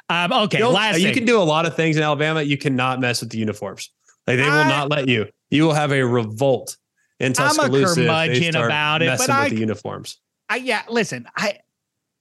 Um, 0.10 0.32
okay, 0.32 0.64
last 0.64 1.00
you 1.00 1.14
can 1.14 1.26
do 1.26 1.42
a 1.42 1.44
lot 1.44 1.66
of 1.66 1.76
things 1.76 1.98
in 1.98 2.04
Alabama. 2.04 2.42
You 2.42 2.58
cannot 2.58 3.00
mess 3.02 3.22
with 3.22 3.30
the 3.30 3.38
uniforms. 3.38 3.92
Like 4.26 4.38
they 4.38 4.44
will 4.44 4.52
I, 4.52 4.70
not 4.70 4.90
let 4.90 5.08
you. 5.08 5.28
You 5.50 5.64
will 5.64 5.74
have 5.74 5.92
a 5.92 6.02
revolt 6.02 6.78
in 7.20 7.34
Tuscaloosa. 7.34 8.02
I'm 8.02 8.08
a 8.08 8.28
curmudgeon 8.28 8.56
about 8.56 9.02
it, 9.02 9.18
but 9.18 9.30
I, 9.30 9.50
the 9.50 9.58
uniforms. 9.58 10.20
I 10.50 10.58
yeah, 10.58 10.84
listen, 10.90 11.28
I 11.36 11.60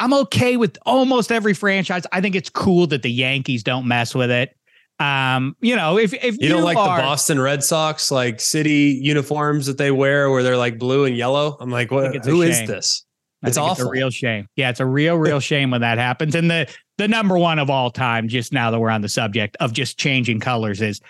I'm 0.00 0.12
okay 0.14 0.56
with 0.56 0.78
almost 0.84 1.32
every 1.32 1.54
franchise. 1.54 2.04
I 2.12 2.20
think 2.20 2.34
it's 2.34 2.50
cool 2.50 2.86
that 2.88 3.02
the 3.02 3.10
Yankees 3.10 3.62
don't 3.62 3.86
mess 3.86 4.14
with 4.14 4.30
it. 4.30 4.56
Um, 4.98 5.56
you 5.60 5.76
know, 5.76 5.98
if 5.98 6.12
if 6.14 6.34
you, 6.38 6.38
you 6.40 6.48
don't 6.48 6.64
like 6.64 6.76
are, 6.76 6.96
the 6.96 7.02
Boston 7.02 7.40
Red 7.40 7.62
Sox 7.62 8.10
like 8.10 8.40
city 8.40 8.98
uniforms 9.00 9.66
that 9.66 9.78
they 9.78 9.90
wear 9.90 10.30
where 10.30 10.42
they're 10.42 10.56
like 10.56 10.78
blue 10.78 11.04
and 11.04 11.16
yellow, 11.16 11.56
I'm 11.60 11.70
like, 11.70 11.90
what? 11.90 12.24
Who 12.24 12.42
is 12.42 12.66
this? 12.66 13.04
It's 13.42 13.56
awful. 13.56 13.84
It's 13.84 13.88
a 13.88 13.90
real 13.90 14.10
shame. 14.10 14.48
Yeah, 14.56 14.70
it's 14.70 14.80
a 14.80 14.86
real, 14.86 15.16
real 15.16 15.40
shame 15.50 15.70
when 15.70 15.80
that 15.82 15.98
happens. 15.98 16.34
And 16.34 16.50
the 16.50 16.68
the 16.98 17.08
number 17.08 17.36
one 17.36 17.58
of 17.58 17.68
all 17.68 17.90
time, 17.90 18.28
just 18.28 18.52
now 18.52 18.70
that 18.70 18.78
we're 18.78 18.90
on 18.90 19.02
the 19.02 19.08
subject 19.08 19.56
of 19.60 19.72
just 19.72 19.98
changing 19.98 20.40
colors, 20.40 20.80
is 20.80 21.00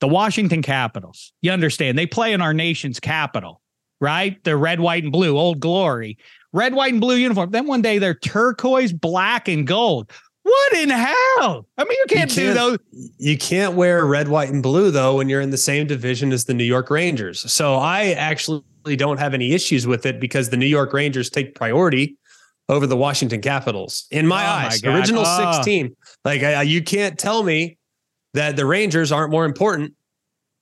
the 0.00 0.08
Washington 0.08 0.62
Capitals. 0.62 1.32
You 1.42 1.52
understand? 1.52 1.96
They 1.96 2.06
play 2.06 2.32
in 2.32 2.40
our 2.40 2.52
nation's 2.54 3.00
capital, 3.00 3.60
right? 4.00 4.42
The 4.44 4.56
red, 4.56 4.80
white, 4.80 5.02
and 5.02 5.12
blue, 5.12 5.38
old 5.38 5.60
glory. 5.60 6.18
Red, 6.52 6.74
white, 6.74 6.92
and 6.92 7.00
blue 7.00 7.16
uniform. 7.16 7.50
Then 7.50 7.66
one 7.66 7.80
day 7.80 7.98
they're 7.98 8.14
turquoise, 8.14 8.92
black, 8.92 9.48
and 9.48 9.66
gold. 9.66 10.10
What 10.42 10.72
in 10.72 10.88
hell? 10.88 11.66
I 11.78 11.84
mean, 11.84 11.92
you 11.92 12.04
can't, 12.08 12.34
you 12.34 12.42
can't, 12.42 12.54
do 12.54 12.54
those. 12.54 12.78
You 13.18 13.38
can't 13.38 13.74
wear 13.74 14.04
red, 14.04 14.28
white, 14.28 14.48
and 14.48 14.62
blue 14.62 14.90
though 14.90 15.16
when 15.16 15.28
you're 15.28 15.40
in 15.40 15.50
the 15.50 15.58
same 15.58 15.86
division 15.86 16.32
as 16.32 16.46
the 16.46 16.54
New 16.54 16.64
York 16.64 16.90
Rangers. 16.90 17.40
So 17.52 17.76
I 17.76 18.12
actually 18.12 18.64
don't 18.96 19.18
have 19.18 19.34
any 19.34 19.52
issues 19.52 19.86
with 19.86 20.06
it 20.06 20.20
because 20.20 20.50
the 20.50 20.56
New 20.56 20.66
York 20.66 20.92
Rangers 20.92 21.30
take 21.30 21.54
priority 21.54 22.16
over 22.68 22.86
the 22.86 22.96
Washington 22.96 23.40
Capitals. 23.40 24.06
In 24.10 24.26
my 24.26 24.44
oh 24.44 24.48
eyes, 24.48 24.82
my 24.82 24.94
original 24.94 25.24
oh. 25.26 25.52
16. 25.54 25.94
Like 26.24 26.42
I, 26.42 26.62
you 26.62 26.82
can't 26.82 27.18
tell 27.18 27.42
me 27.42 27.78
that 28.34 28.56
the 28.56 28.66
Rangers 28.66 29.12
aren't 29.12 29.30
more 29.30 29.44
important 29.44 29.94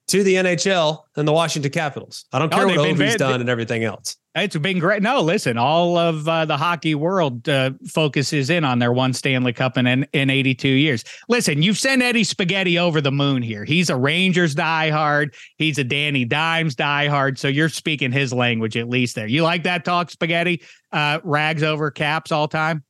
to 0.09 0.23
the 0.23 0.35
NHL 0.35 1.03
than 1.15 1.27
the 1.27 1.33
Washington 1.33 1.71
Capitals. 1.71 2.25
I 2.33 2.39
don't 2.39 2.51
care 2.51 2.67
what 2.67 2.79
Ovi's 2.79 3.17
done 3.17 3.41
and 3.41 3.49
everything 3.49 3.85
else. 3.85 4.17
It's 4.35 4.57
been 4.57 4.79
great. 4.79 5.03
No, 5.03 5.21
listen, 5.21 5.57
all 5.57 5.97
of 5.97 6.29
uh, 6.29 6.45
the 6.45 6.57
hockey 6.57 6.95
world 6.95 7.49
uh, 7.49 7.71
focuses 7.89 8.51
in 8.51 8.63
on 8.63 8.79
their 8.79 8.93
one 8.93 9.13
Stanley 9.13 9.53
Cup 9.53 9.77
in, 9.77 9.87
in 9.87 10.31
82 10.31 10.69
years. 10.69 11.03
Listen, 11.29 11.63
you've 11.63 11.79
sent 11.79 12.03
Eddie 12.03 12.25
Spaghetti 12.25 12.79
over 12.79 13.01
the 13.01 13.11
moon 13.11 13.43
here. 13.43 13.65
He's 13.65 13.91
a 13.91 13.97
Rangers 13.97 14.55
diehard. 14.55 15.35
He's 15.57 15.79
a 15.79 15.85
Danny 15.85 16.25
Dimes 16.25 16.77
diehard. 16.77 17.39
So 17.39 17.49
you're 17.49 17.69
speaking 17.69 18.13
his 18.13 18.33
language 18.33 18.77
at 18.77 18.89
least 18.89 19.15
there. 19.15 19.27
You 19.27 19.43
like 19.43 19.65
that 19.65 19.85
talk, 19.85 20.11
Spaghetti? 20.11 20.63
Uh, 20.93 21.21
rags 21.25 21.63
over 21.63 21.91
caps 21.91 22.31
all 22.31 22.49
time? 22.49 22.85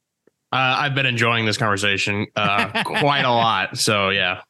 Uh, 0.53 0.77
I've 0.79 0.95
been 0.95 1.07
enjoying 1.07 1.47
this 1.47 1.57
conversation 1.57 2.27
uh, 2.37 2.83
quite 2.85 3.25
a 3.25 3.31
lot. 3.31 3.79
So 3.79 4.11
yeah, 4.11 4.43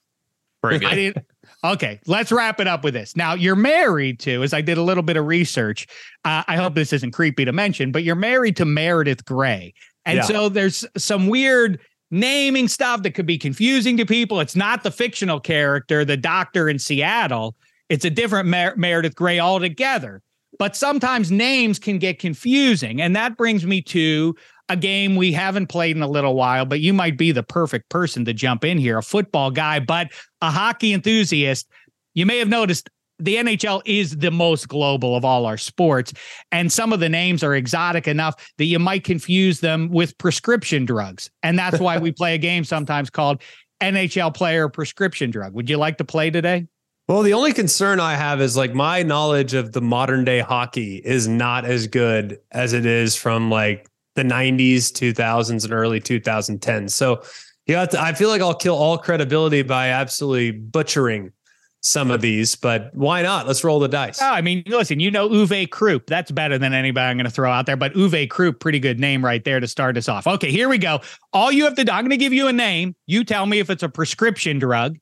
very 0.62 0.76
I 0.86 0.95
good. 0.95 1.24
Okay, 1.64 1.98
let's 2.06 2.30
wrap 2.30 2.61
it 2.61 2.68
up 2.68 2.84
with 2.84 2.94
this. 2.94 3.16
Now, 3.16 3.34
you're 3.34 3.56
married 3.56 4.20
to, 4.20 4.42
as 4.44 4.54
I 4.54 4.61
did 4.61 4.78
a 4.78 4.82
little 4.82 5.02
bit 5.02 5.16
of 5.16 5.26
research. 5.26 5.86
Uh, 6.24 6.44
I 6.46 6.56
hope 6.56 6.74
this 6.74 6.92
isn't 6.92 7.11
creepy 7.11 7.44
to 7.44 7.52
mention, 7.52 7.90
but 7.90 8.04
you're 8.04 8.14
married 8.14 8.56
to 8.59 8.64
Meredith 8.64 9.24
Grey. 9.24 9.74
And 10.06 10.18
Yeah. 10.18 10.22
so 10.22 10.48
there's 10.48 10.84
some 10.96 11.26
weird 11.26 11.80
naming 12.12 12.68
stuff 12.68 13.02
that 13.02 13.11
could 13.14 13.26
be 13.26 13.38
confusing 13.38 13.96
to 13.96 14.06
people. 14.06 14.40
It's 14.40 14.56
not 14.56 14.82
the 14.84 14.90
fictional 14.92 15.40
character, 15.40 16.04
the 16.04 16.16
doctor 16.16 16.68
in 16.68 16.78
Seattle. 16.78 17.56
It's 17.88 18.04
a 18.04 18.11
different 18.11 18.48
Mer- 18.48 18.74
Meredith 18.76 19.16
Grey 19.16 19.40
altogether. 19.40 20.22
But 20.59 20.76
sometimes 20.76 21.30
names 21.30 21.78
can 21.78 21.98
get 21.98 22.18
confusing. 22.18 23.02
And 23.02 23.14
that 23.16 23.36
brings 23.36 23.66
me 23.66 23.82
to 23.82 24.34
a 24.69 24.77
game 24.77 25.16
we 25.16 25.33
haven't 25.33 25.69
played 25.69 25.97
in 25.97 26.03
a 26.03 26.09
little 26.09 26.35
while, 26.35 26.64
but 26.64 26.81
you 26.81 26.93
might 26.93 27.16
be 27.16 27.33
the 27.33 27.43
perfect 27.43 27.89
person 27.89 28.25
to 28.25 28.35
jump 28.35 28.64
in 28.64 28.79
here, 28.79 28.99
a 28.99 29.03
football 29.03 29.51
guy, 29.51 29.81
but 29.81 30.09
a 30.43 30.51
hockey 30.51 30.93
enthusiast. 30.93 31.69
You 32.14 32.27
may 32.27 32.39
have 32.39 32.49
noticed 32.49 32.91
the 33.19 33.37
NHL 33.37 33.83
is 33.85 34.16
the 34.16 34.31
most 34.31 34.69
global 34.69 35.16
of 35.16 35.25
all 35.25 35.47
our 35.47 35.57
sports, 35.57 36.12
and 36.53 36.71
some 36.71 36.93
of 36.93 37.01
the 37.01 37.09
names 37.09 37.43
are 37.43 37.55
exotic 37.55 38.07
enough 38.07 38.35
that 38.59 38.66
you 38.66 38.79
might 38.79 39.05
confuse 39.05 39.61
them 39.61 39.89
with 39.89 40.16
prescription 40.19 40.85
drugs. 40.85 41.31
And 41.43 41.59
that's 41.59 41.81
why 41.81 41.99
we 41.99 42.12
play 42.12 42.35
a 42.35 42.39
game 42.39 42.64
sometimes 42.64 43.11
called 43.11 43.43
NHL 43.81 44.35
player 44.35 44.69
prescription 44.69 45.31
drug. 45.31 45.55
Would 45.55 45.69
you 45.69 45.79
like 45.79 45.99
to 45.99 46.05
play 46.05 46.31
today? 46.31 46.66
Well, 47.09 47.23
the 47.23 47.33
only 47.33 47.55
concern 47.55 48.01
I 48.01 48.16
have 48.16 48.41
is 48.41 48.57
like 48.57 48.75
my 48.75 49.03
knowledge 49.03 49.55
of 49.55 49.73
the 49.73 49.81
modern 49.81 50.25
day 50.25 50.41
hockey 50.41 50.97
is 50.97 51.27
not 51.27 51.64
as 51.64 51.87
good 51.87 52.39
as 52.53 52.75
it 52.75 52.85
is 52.85 53.16
from 53.16 53.51
like 53.51 53.89
the 54.19 54.25
90s, 54.25 54.91
2000s, 54.91 55.64
and 55.64 55.73
early 55.73 56.01
2010s. 56.01 56.91
So 56.91 57.23
to, 57.69 58.01
I 58.01 58.12
feel 58.12 58.29
like 58.29 58.41
I'll 58.41 58.55
kill 58.55 58.75
all 58.75 58.99
credibility 58.99 59.62
by 59.62 59.89
absolutely 59.89 60.51
butchering 60.51 61.33
some 61.81 62.11
of 62.11 62.21
these, 62.21 62.57
but 62.57 62.91
why 62.93 63.23
not? 63.23 63.47
Let's 63.47 63.62
roll 63.62 63.79
the 63.79 63.89
dice. 63.89 64.21
Oh, 64.21 64.27
I 64.33 64.41
mean, 64.41 64.64
listen, 64.66 64.99
you 64.99 65.12
know 65.12 65.29
Uwe 65.29 65.71
Krupp. 65.71 66.07
That's 66.07 66.33
better 66.33 66.59
than 66.59 66.73
anybody 66.73 67.07
I'm 67.07 67.16
going 67.16 67.25
to 67.27 67.31
throw 67.31 67.53
out 67.53 67.66
there. 67.66 67.77
But 67.77 67.95
Uwe 67.95 68.29
Krupp, 68.29 68.59
pretty 68.59 68.81
good 68.81 68.99
name 68.99 69.25
right 69.25 69.45
there 69.45 69.61
to 69.61 69.69
start 69.69 69.97
us 69.97 70.09
off. 70.09 70.27
Okay, 70.27 70.51
here 70.51 70.69
we 70.69 70.79
go. 70.79 71.01
All 71.33 71.53
you 71.53 71.64
have 71.64 71.77
to 71.77 71.85
do, 71.85 71.93
I'm 71.93 72.03
going 72.03 72.11
to 72.11 72.16
give 72.16 72.33
you 72.33 72.49
a 72.49 72.53
name. 72.53 72.97
You 73.07 73.23
tell 73.23 73.47
me 73.47 73.61
if 73.61 73.71
it's 73.71 73.85
a 73.85 73.89
prescription 73.89 74.59
drug 74.59 74.99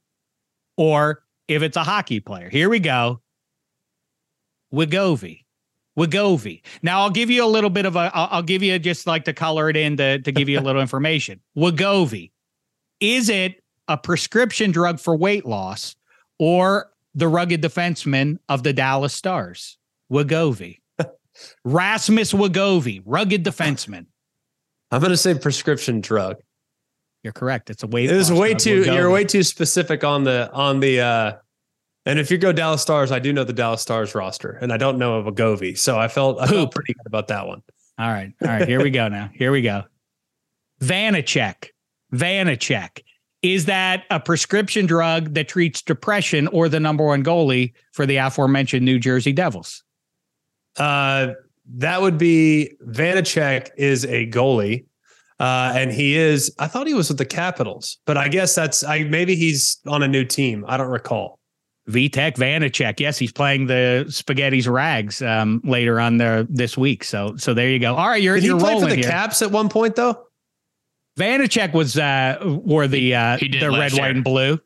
or 0.77 1.23
if 1.49 1.63
it's 1.63 1.79
a 1.79 1.85
hockey 1.85 2.21
player. 2.21 2.51
Here 2.51 2.69
we 2.69 2.79
go. 2.79 3.23
Wegovy. 4.73 5.46
Wegovy. 5.97 6.63
Now 6.83 7.01
I'll 7.01 7.11
give 7.11 7.31
you 7.31 7.45
a 7.45 7.47
little 7.47 7.71
bit 7.71 7.87
of 7.87 7.97
a. 7.97 8.11
I'll, 8.15 8.29
I'll 8.31 8.43
give 8.43 8.63
you 8.63 8.79
just 8.79 9.07
like 9.07 9.25
to 9.25 9.33
color 9.33 9.71
it 9.71 9.77
in 9.77 9.97
to, 9.97 10.19
to 10.21 10.33
give 10.33 10.49
you 10.49 10.59
a 10.59 10.63
little 10.63 10.83
information. 10.89 11.41
Wegovy. 11.57 12.31
Is 13.01 13.29
it 13.29 13.63
a 13.89 13.97
prescription 13.97 14.71
drug 14.73 15.01
for 15.01 15.17
weight 15.17 15.47
loss 15.47 15.97
or 16.39 16.91
the 17.15 17.29
rugged 17.29 17.63
defenseman 17.63 18.39
of 18.49 18.63
the 18.63 18.73
Dallas 18.73 19.15
Stars? 19.15 19.79
Wegovy. 20.11 20.81
Rasmus 21.65 22.33
Wegovy, 22.33 23.03
rugged 23.05 23.45
defenseman. 23.45 24.07
I'm 24.91 25.01
going 25.01 25.11
to 25.11 25.17
say 25.17 25.35
prescription 25.35 26.01
drug. 26.01 26.37
You're 27.23 27.33
correct. 27.33 27.71
It's 27.71 27.83
a 27.83 27.87
weight. 27.87 28.11
It 28.11 28.17
was 28.17 28.31
loss 28.31 28.41
way 28.41 28.51
drug, 28.51 28.59
too, 28.61 28.85
you're 28.85 29.11
way 29.11 29.25
too 29.25 29.43
specific 29.43 30.05
on 30.05 30.25
the, 30.25 30.51
on 30.53 30.81
the, 30.81 31.01
uh, 31.01 31.33
and 32.07 32.19
if 32.21 32.31
you 32.31 32.39
go 32.39 32.53
Dallas 32.53 32.81
Stars, 32.81 33.11
I 33.11 33.19
do 33.19 33.33
know 33.33 33.45
the 33.45 33.53
Dallas 33.53 33.83
Stars 33.83 34.15
roster, 34.15 34.53
and 34.63 34.73
I 34.73 34.77
don't 34.77 34.97
know 34.97 35.17
of 35.17 35.27
a 35.27 35.33
Govey, 35.33 35.77
so 35.77 35.99
I 35.99 36.09
felt 36.09 36.41
I 36.41 36.47
felt 36.47 36.73
pretty 36.73 36.95
good 36.95 37.07
about 37.07 37.29
that 37.29 37.47
one. 37.47 37.63
All 37.99 38.09
right. 38.09 38.33
All 38.43 38.49
right. 38.49 38.67
Here 38.69 38.83
we 38.83 38.91
go 38.91 39.09
now. 39.09 39.31
Here 39.35 39.51
we 39.51 39.63
go. 39.63 39.85
Vanecek. 40.81 41.69
Vanecek. 42.15 43.03
Is 43.43 43.67
that 43.67 44.05
a 44.11 44.21
prescription 44.21 44.87
drug 44.87 45.35
that 45.35 45.49
treats 45.49 45.83
depression 45.83 46.49
or 46.49 46.69
the 46.69 46.81
number 46.81 47.05
one 47.05 47.23
goalie 47.23 47.73
for 47.93 48.07
the 48.07 48.17
aforementioned 48.17 48.85
New 48.85 48.99
Jersey 48.99 49.33
Devils? 49.33 49.83
Uh, 50.77 51.29
that 51.75 52.01
would 52.01 52.19
be 52.19 52.77
Vanecek 52.87 53.71
is 53.77 54.05
a 54.05 54.31
goalie, 54.31 54.85
uh, 55.41 55.73
and 55.75 55.91
he 55.91 56.17
is. 56.17 56.55
I 56.59 56.69
thought 56.69 56.87
he 56.87 56.95
was 56.95 57.09
with 57.09 57.19
the 57.19 57.25
Capitals, 57.25 57.99
but 58.05 58.17
I 58.17 58.29
guess 58.29 58.55
that's. 58.55 58.85
I 58.85 59.05
maybe 59.05 59.35
he's 59.35 59.79
on 59.87 60.03
a 60.03 60.09
new 60.09 60.25
team. 60.25 60.65
I 60.69 60.77
don't 60.77 60.91
recall. 60.91 61.41
Vitek 61.89 62.35
Vanecek. 62.37 62.99
Yes, 62.99 63.19
he's 63.19 63.33
playing 63.33 63.67
the 63.67 64.05
Spaghetti's 64.09 64.69
Rags 64.69 65.23
um, 65.23 65.61
later 65.65 66.01
on 66.01 66.17
there 66.17 66.43
this 66.45 66.77
week. 66.77 67.05
So, 67.05 67.37
so 67.37 67.55
there 67.55 67.71
you 67.71 67.79
go. 67.79 67.95
All 67.95 68.09
right, 68.09 68.23
you're 68.23 68.35
Did 68.35 68.43
he 68.43 68.49
you're 68.49 68.59
play 68.59 68.81
for 68.81 68.87
the 68.89 68.97
here. 68.97 69.05
Caps 69.05 69.43
at 69.43 69.51
one 69.51 69.69
point 69.69 69.95
though? 69.97 70.27
Vanecek 71.19 71.73
was 71.73 71.97
uh, 71.97 72.39
wore 72.45 72.87
the 72.89 73.15
uh, 73.15 73.37
He 73.39 73.49
did 73.49 73.63
the 73.63 73.71
red, 73.71 73.93
year. 73.93 74.03
white, 74.03 74.11
and 74.17 74.25
blue. 74.25 74.59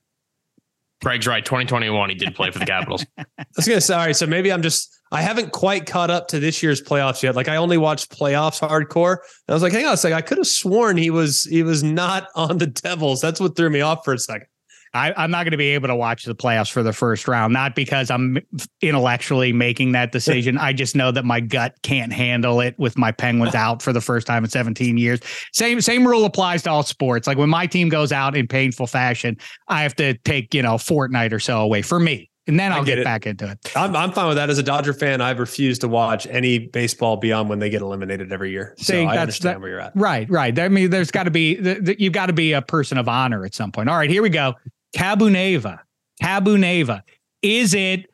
Craig's 1.02 1.26
right. 1.26 1.44
2021, 1.44 2.10
he 2.10 2.16
did 2.16 2.34
play 2.34 2.50
for 2.50 2.58
the 2.58 2.66
Capitals. 2.66 3.06
I 3.18 3.44
was 3.56 3.66
gonna 3.66 3.80
say, 3.80 3.94
all 3.94 4.06
right, 4.06 4.16
so 4.16 4.26
maybe 4.26 4.52
I'm 4.52 4.62
just 4.62 4.94
I 5.12 5.22
haven't 5.22 5.52
quite 5.52 5.86
caught 5.86 6.10
up 6.10 6.28
to 6.28 6.40
this 6.40 6.62
year's 6.62 6.80
playoffs 6.82 7.22
yet. 7.22 7.34
Like 7.36 7.48
I 7.48 7.56
only 7.56 7.78
watched 7.78 8.10
playoffs 8.10 8.60
hardcore. 8.60 9.12
And 9.12 9.50
I 9.50 9.52
was 9.54 9.62
like, 9.62 9.72
hang 9.72 9.86
on 9.86 9.94
a 9.94 9.96
second, 9.96 10.16
I 10.16 10.22
could 10.22 10.38
have 10.38 10.46
sworn 10.46 10.96
he 10.96 11.10
was 11.10 11.44
he 11.44 11.62
was 11.62 11.82
not 11.82 12.28
on 12.34 12.58
the 12.58 12.66
Devils. 12.66 13.20
That's 13.20 13.40
what 13.40 13.56
threw 13.56 13.70
me 13.70 13.80
off 13.80 14.04
for 14.04 14.12
a 14.12 14.18
second. 14.18 14.46
I, 14.92 15.12
I'm 15.16 15.30
not 15.30 15.44
going 15.44 15.52
to 15.52 15.56
be 15.56 15.68
able 15.68 15.88
to 15.88 15.94
watch 15.94 16.24
the 16.24 16.34
playoffs 16.34 16.70
for 16.70 16.82
the 16.82 16.92
first 16.92 17.28
round, 17.28 17.52
not 17.52 17.76
because 17.76 18.10
I'm 18.10 18.38
intellectually 18.82 19.52
making 19.52 19.92
that 19.92 20.10
decision. 20.10 20.58
I 20.58 20.72
just 20.72 20.96
know 20.96 21.12
that 21.12 21.24
my 21.24 21.38
gut 21.40 21.74
can't 21.82 22.12
handle 22.12 22.60
it 22.60 22.76
with 22.78 22.98
my 22.98 23.12
Penguins 23.12 23.54
out 23.60 23.82
for 23.82 23.92
the 23.92 24.00
first 24.00 24.26
time 24.26 24.42
in 24.42 24.50
17 24.50 24.98
years. 24.98 25.20
Same 25.52 25.80
same 25.80 26.06
rule 26.06 26.24
applies 26.24 26.62
to 26.64 26.70
all 26.70 26.82
sports. 26.82 27.26
Like 27.26 27.38
when 27.38 27.50
my 27.50 27.66
team 27.66 27.88
goes 27.88 28.10
out 28.10 28.36
in 28.36 28.48
painful 28.48 28.86
fashion, 28.88 29.36
I 29.68 29.82
have 29.82 29.94
to 29.96 30.14
take 30.18 30.54
you 30.54 30.62
know 30.62 30.74
a 30.74 30.78
fortnight 30.78 31.32
or 31.32 31.40
so 31.40 31.60
away 31.60 31.82
for 31.82 32.00
me, 32.00 32.28
and 32.48 32.58
then 32.58 32.72
I'll 32.72 32.82
get 32.84 32.96
get, 32.96 33.04
back 33.04 33.26
into 33.26 33.48
it. 33.48 33.58
I'm 33.76 33.94
I'm 33.94 34.10
fine 34.10 34.26
with 34.26 34.38
that. 34.38 34.50
As 34.50 34.58
a 34.58 34.62
Dodger 34.64 34.92
fan, 34.92 35.20
I've 35.20 35.38
refused 35.38 35.82
to 35.82 35.88
watch 35.88 36.26
any 36.26 36.58
baseball 36.58 37.16
beyond 37.16 37.48
when 37.48 37.60
they 37.60 37.70
get 37.70 37.80
eliminated 37.80 38.32
every 38.32 38.50
year. 38.50 38.74
So 38.78 38.92
See, 38.92 39.04
I 39.04 39.18
understand 39.18 39.54
that- 39.54 39.60
where 39.60 39.70
you're 39.70 39.80
at. 39.80 39.92
Right, 39.94 40.28
right. 40.28 40.58
I 40.58 40.68
mean, 40.68 40.90
there's 40.90 41.12
got 41.12 41.24
to 41.24 41.30
be 41.30 41.60
you've 41.98 42.12
got 42.12 42.26
to 42.26 42.32
be 42.32 42.52
a 42.52 42.62
person 42.62 42.98
of 42.98 43.08
honor 43.08 43.44
at 43.44 43.54
some 43.54 43.70
point. 43.70 43.88
All 43.88 43.96
right, 43.96 44.10
here 44.10 44.22
we 44.22 44.30
go. 44.30 44.54
Cabenuva. 44.96 45.80
Cabenuva. 46.22 47.02
Is 47.42 47.74
it 47.74 48.06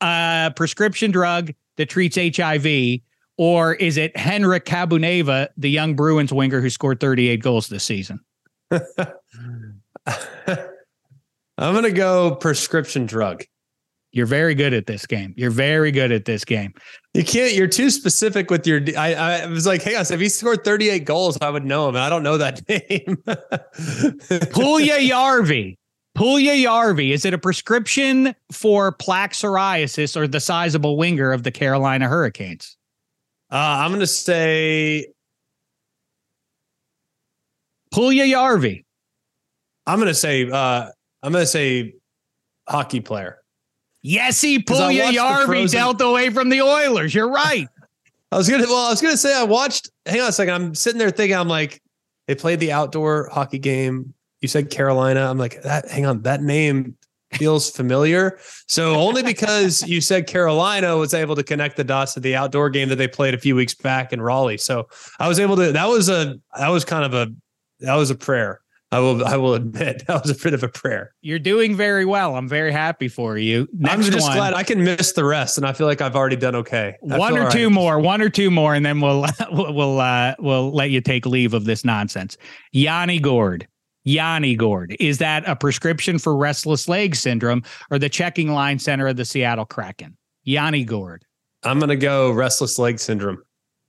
a 0.00 0.52
prescription 0.56 1.10
drug 1.10 1.52
that 1.76 1.88
treats 1.88 2.16
HIV, 2.16 3.00
or 3.38 3.74
is 3.74 3.96
it 3.96 4.16
Henrik 4.16 4.64
Cabenuva, 4.64 5.48
the 5.56 5.70
young 5.70 5.94
Bruins 5.94 6.32
winger 6.32 6.60
who 6.60 6.70
scored 6.70 7.00
38 7.00 7.42
goals 7.42 7.68
this 7.68 7.84
season? 7.84 8.20
I'm 11.58 11.74
gonna 11.74 11.90
go 11.90 12.34
prescription 12.36 13.06
drug. 13.06 13.44
You're 14.12 14.26
very 14.26 14.54
good 14.54 14.74
at 14.74 14.86
this 14.86 15.06
game. 15.06 15.32
You're 15.38 15.50
very 15.50 15.90
good 15.90 16.12
at 16.12 16.26
this 16.26 16.44
game. 16.44 16.74
You 17.14 17.24
can't. 17.24 17.54
You're 17.54 17.66
too 17.66 17.88
specific 17.88 18.50
with 18.50 18.66
your. 18.66 18.82
I, 18.96 19.14
I 19.14 19.46
was 19.46 19.66
like, 19.66 19.82
hey, 19.82 19.94
if 19.94 20.20
he 20.20 20.28
scored 20.28 20.64
38 20.64 21.06
goals, 21.06 21.38
I 21.40 21.48
would 21.48 21.64
know 21.64 21.88
him. 21.88 21.96
I 21.96 22.10
don't 22.10 22.22
know 22.22 22.36
that 22.36 22.68
name. 22.68 23.16
Puljujarvi. 24.52 25.78
Puljujarvi. 26.16 27.10
Is 27.12 27.24
it 27.24 27.32
a 27.34 27.38
prescription 27.38 28.34
for 28.50 28.92
plaque 28.92 29.32
psoriasis 29.32 30.16
or 30.16 30.28
the 30.28 30.40
sizable 30.40 30.96
winger 30.96 31.32
of 31.32 31.42
the 31.42 31.50
Carolina 31.50 32.06
Hurricanes? 32.08 32.76
Uh, 33.50 33.56
I'm 33.56 33.90
going 33.90 34.00
to 34.00 34.06
say 34.06 35.06
Puljujarvi. 37.94 38.84
I'm 39.86 39.98
going 39.98 40.08
to 40.08 40.14
say 40.14 40.48
uh, 40.50 40.86
I'm 41.22 41.32
going 41.32 41.42
to 41.42 41.46
say 41.46 41.94
hockey 42.68 43.00
player. 43.00 43.38
Yesy 44.04 44.64
'Cause 44.66 44.80
I 44.80 44.92
Pulya 44.94 45.02
watched 45.04 45.14
the 45.14 45.18
Yarvi 45.20 45.46
Frozen- 45.46 45.78
dealt 45.78 46.00
away 46.00 46.30
from 46.30 46.48
the 46.48 46.60
Oilers. 46.62 47.14
You're 47.14 47.30
right. 47.30 47.68
I 48.32 48.36
was 48.36 48.48
gonna. 48.48 48.64
Well, 48.64 48.86
I 48.86 48.90
was 48.90 49.00
gonna 49.02 49.16
say 49.16 49.32
I 49.38 49.44
watched. 49.44 49.90
Hang 50.06 50.20
on 50.22 50.28
a 50.30 50.32
second. 50.32 50.54
I'm 50.54 50.74
sitting 50.74 50.98
there 50.98 51.10
thinking. 51.10 51.36
I'm 51.36 51.48
like, 51.48 51.82
they 52.26 52.34
played 52.34 52.58
the 52.60 52.72
outdoor 52.72 53.28
hockey 53.30 53.58
game. 53.58 54.14
You 54.42 54.48
said 54.48 54.70
Carolina. 54.70 55.30
I'm 55.30 55.38
like, 55.38 55.62
that. 55.62 55.88
Hang 55.88 56.04
on, 56.04 56.22
that 56.22 56.42
name 56.42 56.96
feels 57.32 57.70
familiar. 57.70 58.38
So 58.66 58.94
only 58.94 59.22
because 59.22 59.82
you 59.86 60.00
said 60.00 60.26
Carolina 60.26 60.96
was 60.96 61.14
able 61.14 61.36
to 61.36 61.42
connect 61.42 61.76
the 61.76 61.84
dots 61.84 62.14
to 62.14 62.20
the 62.20 62.36
outdoor 62.36 62.70
game 62.70 62.88
that 62.90 62.96
they 62.96 63.08
played 63.08 63.34
a 63.34 63.38
few 63.38 63.56
weeks 63.56 63.74
back 63.74 64.12
in 64.12 64.20
Raleigh. 64.20 64.58
So 64.58 64.88
I 65.18 65.28
was 65.28 65.40
able 65.40 65.56
to. 65.56 65.72
That 65.72 65.88
was 65.88 66.08
a. 66.08 66.36
That 66.58 66.68
was 66.68 66.84
kind 66.84 67.04
of 67.04 67.14
a. 67.14 67.32
That 67.80 67.94
was 67.94 68.10
a 68.10 68.14
prayer. 68.14 68.60
I 68.90 68.98
will. 68.98 69.24
I 69.24 69.36
will 69.36 69.54
admit 69.54 70.04
that 70.06 70.22
was 70.22 70.30
a 70.30 70.42
bit 70.42 70.54
of 70.54 70.62
a 70.62 70.68
prayer. 70.68 71.14
You're 71.22 71.38
doing 71.38 71.74
very 71.74 72.04
well. 72.04 72.36
I'm 72.36 72.48
very 72.48 72.72
happy 72.72 73.08
for 73.08 73.38
you. 73.38 73.66
Next 73.72 73.94
I'm 73.94 74.02
just 74.02 74.28
one, 74.28 74.36
glad 74.36 74.54
I 74.54 74.62
can 74.62 74.84
miss 74.84 75.12
the 75.12 75.24
rest, 75.24 75.56
and 75.56 75.66
I 75.66 75.72
feel 75.72 75.86
like 75.86 76.02
I've 76.02 76.14
already 76.14 76.36
done 76.36 76.54
okay. 76.56 76.96
I 77.10 77.18
one 77.18 77.38
or 77.38 77.50
two 77.50 77.66
right. 77.66 77.72
more, 77.72 77.98
one 77.98 78.20
or 78.20 78.28
two 78.28 78.50
more, 78.50 78.74
and 78.74 78.84
then 78.84 79.00
we'll 79.00 79.26
we'll 79.50 80.00
uh, 80.00 80.34
we'll 80.38 80.72
let 80.72 80.90
you 80.90 81.00
take 81.00 81.24
leave 81.24 81.54
of 81.54 81.64
this 81.64 81.84
nonsense. 81.84 82.36
Yanni 82.72 83.18
Gourde. 83.18 83.66
Yanni 84.04 84.56
Gourde. 84.56 84.96
Is 84.98 85.18
that 85.18 85.48
a 85.48 85.56
prescription 85.56 86.18
for 86.18 86.36
restless 86.36 86.88
leg 86.88 87.14
syndrome 87.14 87.62
or 87.90 87.98
the 87.98 88.08
checking 88.08 88.52
line 88.52 88.78
center 88.78 89.06
of 89.06 89.16
the 89.16 89.24
Seattle 89.24 89.64
Kraken? 89.64 90.16
Yanni 90.44 90.84
Gourde. 90.84 91.24
I'm 91.62 91.78
gonna 91.78 91.96
go 91.96 92.30
restless 92.32 92.78
leg 92.78 92.98
syndrome. 92.98 93.42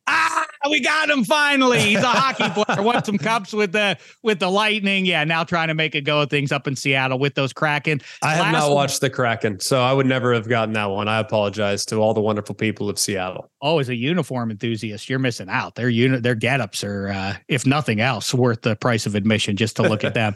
Ah, 0.07 0.42
we 0.69 0.79
got 0.79 1.09
him 1.09 1.23
finally. 1.23 1.79
He's 1.79 1.99
a 2.03 2.07
hockey 2.07 2.49
player. 2.63 2.81
Won 2.81 3.03
some 3.03 3.17
cups 3.17 3.53
with 3.53 3.71
the 3.73 3.97
with 4.21 4.39
the 4.39 4.49
Lightning. 4.49 5.05
Yeah, 5.05 5.23
now 5.23 5.43
trying 5.43 5.67
to 5.67 5.73
make 5.73 5.95
a 5.95 6.01
go 6.01 6.21
of 6.21 6.29
things 6.29 6.51
up 6.51 6.67
in 6.67 6.75
Seattle 6.75 7.19
with 7.19 7.35
those 7.35 7.53
Kraken. 7.53 8.01
I 8.21 8.35
have 8.35 8.39
Last 8.45 8.51
not 8.53 8.63
one- 8.67 8.75
watched 8.75 9.01
the 9.01 9.09
Kraken, 9.09 9.59
so 9.59 9.81
I 9.81 9.93
would 9.93 10.05
never 10.05 10.33
have 10.33 10.47
gotten 10.47 10.73
that 10.73 10.85
one. 10.89 11.07
I 11.07 11.19
apologize 11.19 11.85
to 11.87 11.97
all 11.97 12.13
the 12.13 12.21
wonderful 12.21 12.55
people 12.55 12.89
of 12.89 12.97
Seattle. 12.97 13.49
Oh, 13.61 13.79
as 13.79 13.89
a 13.89 13.95
uniform 13.95 14.51
enthusiast, 14.51 15.09
you're 15.09 15.19
missing 15.19 15.49
out. 15.49 15.75
Their 15.75 15.89
unit, 15.89 16.23
their 16.23 16.35
get-ups 16.35 16.83
are, 16.83 17.09
uh, 17.09 17.35
if 17.47 17.65
nothing 17.65 18.01
else, 18.01 18.33
worth 18.33 18.61
the 18.61 18.75
price 18.75 19.05
of 19.05 19.15
admission 19.15 19.55
just 19.55 19.75
to 19.77 19.83
look 19.83 20.03
at 20.03 20.13
them. 20.15 20.35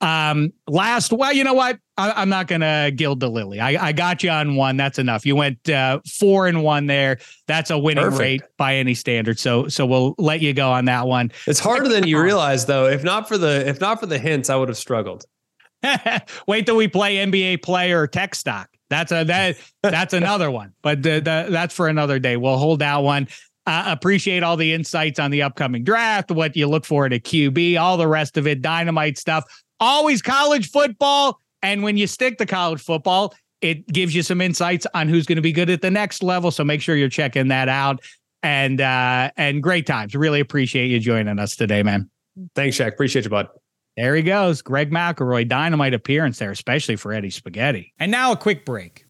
Um, 0.00 0.52
last, 0.68 1.12
well, 1.12 1.32
you 1.32 1.42
know 1.42 1.54
what? 1.54 1.78
I, 1.96 2.12
I'm 2.12 2.28
not 2.28 2.46
gonna 2.46 2.92
gild 2.92 3.20
the 3.20 3.28
lily. 3.28 3.58
I, 3.58 3.88
I 3.88 3.92
got 3.92 4.22
you 4.22 4.30
on 4.30 4.54
one. 4.54 4.76
That's 4.76 4.98
enough. 4.98 5.26
You 5.26 5.34
went 5.34 5.68
uh, 5.68 6.00
four 6.06 6.46
and 6.46 6.62
one 6.62 6.86
there. 6.86 7.18
That's 7.46 7.70
a 7.70 7.78
winning 7.78 8.04
Perfect. 8.04 8.20
rate 8.20 8.42
by 8.56 8.76
any 8.76 8.94
standard. 8.94 9.38
So, 9.38 9.66
so 9.66 9.84
we'll 9.84 10.14
let 10.18 10.40
you 10.40 10.52
go 10.52 10.70
on 10.70 10.84
that 10.84 11.06
one. 11.08 11.32
It's 11.46 11.58
harder 11.58 11.88
than 11.88 12.06
you 12.06 12.20
realize, 12.22 12.66
though. 12.66 12.86
If 12.86 13.02
not 13.02 13.26
for 13.26 13.36
the 13.36 13.66
if 13.68 13.80
not 13.80 13.98
for 13.98 14.06
the 14.06 14.18
hints, 14.18 14.50
I 14.50 14.56
would 14.56 14.68
have 14.68 14.78
struggled. 14.78 15.24
Wait 16.46 16.66
till 16.66 16.76
we 16.76 16.88
play 16.88 17.16
NBA 17.16 17.62
player 17.62 18.06
tech 18.06 18.34
stock. 18.34 18.68
That's 18.90 19.12
a 19.12 19.24
that 19.24 19.56
that's 19.82 20.14
another 20.14 20.50
one, 20.50 20.72
but 20.80 21.02
the, 21.02 21.20
the, 21.20 21.48
that's 21.50 21.74
for 21.74 21.88
another 21.88 22.18
day. 22.18 22.36
We'll 22.36 22.56
hold 22.56 22.78
that 22.78 23.02
one. 23.02 23.28
Uh, 23.66 23.84
appreciate 23.86 24.42
all 24.42 24.56
the 24.56 24.72
insights 24.72 25.18
on 25.18 25.30
the 25.30 25.42
upcoming 25.42 25.84
draft, 25.84 26.30
what 26.30 26.56
you 26.56 26.66
look 26.66 26.86
for 26.86 27.04
at 27.04 27.12
a 27.12 27.18
QB, 27.20 27.78
all 27.78 27.98
the 27.98 28.08
rest 28.08 28.38
of 28.38 28.46
it, 28.46 28.62
dynamite 28.62 29.18
stuff. 29.18 29.44
Always 29.80 30.22
college 30.22 30.70
football, 30.70 31.40
and 31.62 31.82
when 31.82 31.96
you 31.96 32.06
stick 32.06 32.38
to 32.38 32.46
college 32.46 32.80
football, 32.80 33.34
it 33.60 33.86
gives 33.88 34.14
you 34.14 34.22
some 34.22 34.40
insights 34.40 34.86
on 34.94 35.08
who's 35.08 35.26
going 35.26 35.36
to 35.36 35.42
be 35.42 35.52
good 35.52 35.70
at 35.70 35.82
the 35.82 35.90
next 35.90 36.22
level. 36.22 36.50
So 36.50 36.64
make 36.64 36.80
sure 36.80 36.96
you're 36.96 37.08
checking 37.08 37.48
that 37.48 37.68
out. 37.68 38.00
And 38.42 38.80
uh, 38.80 39.32
and 39.36 39.60
great 39.60 39.84
times. 39.84 40.14
Really 40.14 40.38
appreciate 40.38 40.88
you 40.88 41.00
joining 41.00 41.40
us 41.40 41.56
today, 41.56 41.82
man. 41.82 42.08
Thanks, 42.54 42.76
Shek. 42.76 42.92
Appreciate 42.92 43.24
you, 43.24 43.30
bud. 43.30 43.48
There 43.96 44.14
he 44.14 44.22
goes. 44.22 44.62
Greg 44.62 44.92
McElroy, 44.92 45.48
dynamite 45.48 45.92
appearance 45.92 46.38
there, 46.38 46.52
especially 46.52 46.94
for 46.94 47.12
Eddie 47.12 47.30
Spaghetti. 47.30 47.92
And 47.98 48.12
now 48.12 48.30
a 48.30 48.36
quick 48.36 48.64
break. 48.64 49.06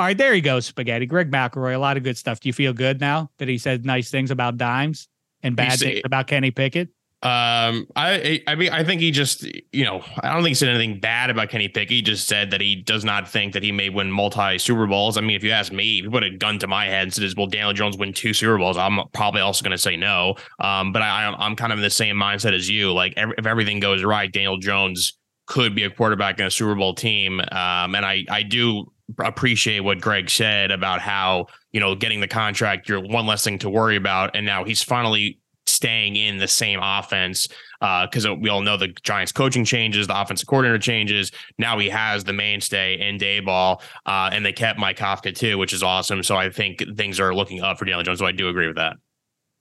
All 0.00 0.06
right, 0.06 0.18
there 0.18 0.34
he 0.34 0.40
goes, 0.40 0.66
Spaghetti. 0.66 1.06
Greg 1.06 1.30
McElroy, 1.30 1.74
a 1.74 1.78
lot 1.78 1.96
of 1.96 2.02
good 2.02 2.16
stuff. 2.16 2.40
Do 2.40 2.48
you 2.48 2.52
feel 2.52 2.72
good 2.72 3.00
now 3.00 3.30
that 3.38 3.46
he 3.46 3.56
said 3.56 3.84
nice 3.84 4.10
things 4.10 4.32
about 4.32 4.56
dimes 4.56 5.06
and 5.48 5.56
bad 5.56 5.78
things 5.78 6.02
about 6.04 6.26
Kenny 6.26 6.50
Pickett? 6.50 6.88
Um, 7.20 7.88
I 7.96 8.44
I 8.46 8.54
mean 8.54 8.70
I 8.70 8.84
think 8.84 9.00
he 9.00 9.10
just 9.10 9.42
you 9.72 9.84
know 9.84 10.04
I 10.20 10.32
don't 10.32 10.44
think 10.44 10.50
he 10.50 10.54
said 10.54 10.68
anything 10.68 11.00
bad 11.00 11.30
about 11.30 11.48
Kenny 11.48 11.66
Pickett. 11.66 11.90
He 11.90 12.00
just 12.00 12.28
said 12.28 12.52
that 12.52 12.60
he 12.60 12.76
does 12.76 13.04
not 13.04 13.28
think 13.28 13.54
that 13.54 13.64
he 13.64 13.72
may 13.72 13.88
win 13.88 14.08
multi 14.08 14.56
Super 14.56 14.86
Bowls. 14.86 15.18
I 15.18 15.22
mean, 15.22 15.34
if 15.34 15.42
you 15.42 15.50
ask 15.50 15.72
me, 15.72 15.98
if 15.98 16.04
you 16.04 16.10
put 16.12 16.22
a 16.22 16.30
gun 16.30 16.60
to 16.60 16.68
my 16.68 16.86
head 16.86 17.02
and 17.02 17.12
says, 17.12 17.34
"Will 17.34 17.48
Daniel 17.48 17.72
Jones 17.72 17.98
win 17.98 18.12
two 18.12 18.32
Super 18.32 18.56
Bowls?" 18.56 18.76
I'm 18.76 19.00
probably 19.14 19.40
also 19.40 19.64
going 19.64 19.72
to 19.72 19.78
say 19.78 19.96
no. 19.96 20.36
Um, 20.60 20.92
but 20.92 21.02
I 21.02 21.34
I'm 21.36 21.56
kind 21.56 21.72
of 21.72 21.80
in 21.80 21.82
the 21.82 21.90
same 21.90 22.14
mindset 22.14 22.54
as 22.54 22.70
you. 22.70 22.92
Like 22.92 23.14
ev- 23.16 23.34
if 23.36 23.46
everything 23.46 23.80
goes 23.80 24.04
right, 24.04 24.30
Daniel 24.30 24.58
Jones 24.58 25.18
could 25.46 25.74
be 25.74 25.82
a 25.82 25.90
quarterback 25.90 26.38
in 26.38 26.46
a 26.46 26.52
Super 26.52 26.76
Bowl 26.76 26.94
team. 26.94 27.40
Um, 27.40 27.96
and 27.96 28.06
I 28.06 28.26
I 28.30 28.44
do 28.44 28.92
appreciate 29.18 29.80
what 29.80 30.00
Greg 30.00 30.30
said 30.30 30.70
about 30.70 31.00
how 31.00 31.46
you 31.72 31.80
know 31.80 31.94
getting 31.94 32.20
the 32.20 32.28
contract, 32.28 32.88
you're 32.88 33.00
one 33.00 33.26
less 33.26 33.44
thing 33.44 33.58
to 33.60 33.70
worry 33.70 33.96
about, 33.96 34.36
and 34.36 34.44
now 34.44 34.64
he's 34.64 34.82
finally 34.82 35.38
staying 35.66 36.16
in 36.16 36.38
the 36.38 36.48
same 36.48 36.80
offense 36.82 37.48
because 37.80 38.26
we 38.26 38.48
all 38.48 38.62
know 38.62 38.76
the 38.76 38.88
Giants 39.02 39.32
coaching 39.32 39.64
changes, 39.64 40.06
the 40.06 40.20
offensive 40.20 40.48
coordinator 40.48 40.78
changes. 40.78 41.30
Now 41.58 41.78
he 41.78 41.88
has 41.90 42.24
the 42.24 42.32
mainstay 42.32 42.98
in 42.98 43.18
Daboll, 43.18 43.80
uh, 44.06 44.30
and 44.32 44.44
they 44.44 44.52
kept 44.52 44.78
Mike 44.78 44.96
Kafka 44.96 45.34
too, 45.34 45.58
which 45.58 45.72
is 45.72 45.82
awesome. 45.82 46.22
So 46.22 46.36
I 46.36 46.50
think 46.50 46.82
things 46.96 47.20
are 47.20 47.34
looking 47.34 47.60
up 47.60 47.78
for 47.78 47.84
Daniel 47.84 48.02
Jones. 48.02 48.18
So 48.18 48.26
I 48.26 48.32
do 48.32 48.48
agree 48.48 48.66
with 48.66 48.76
that. 48.76 48.96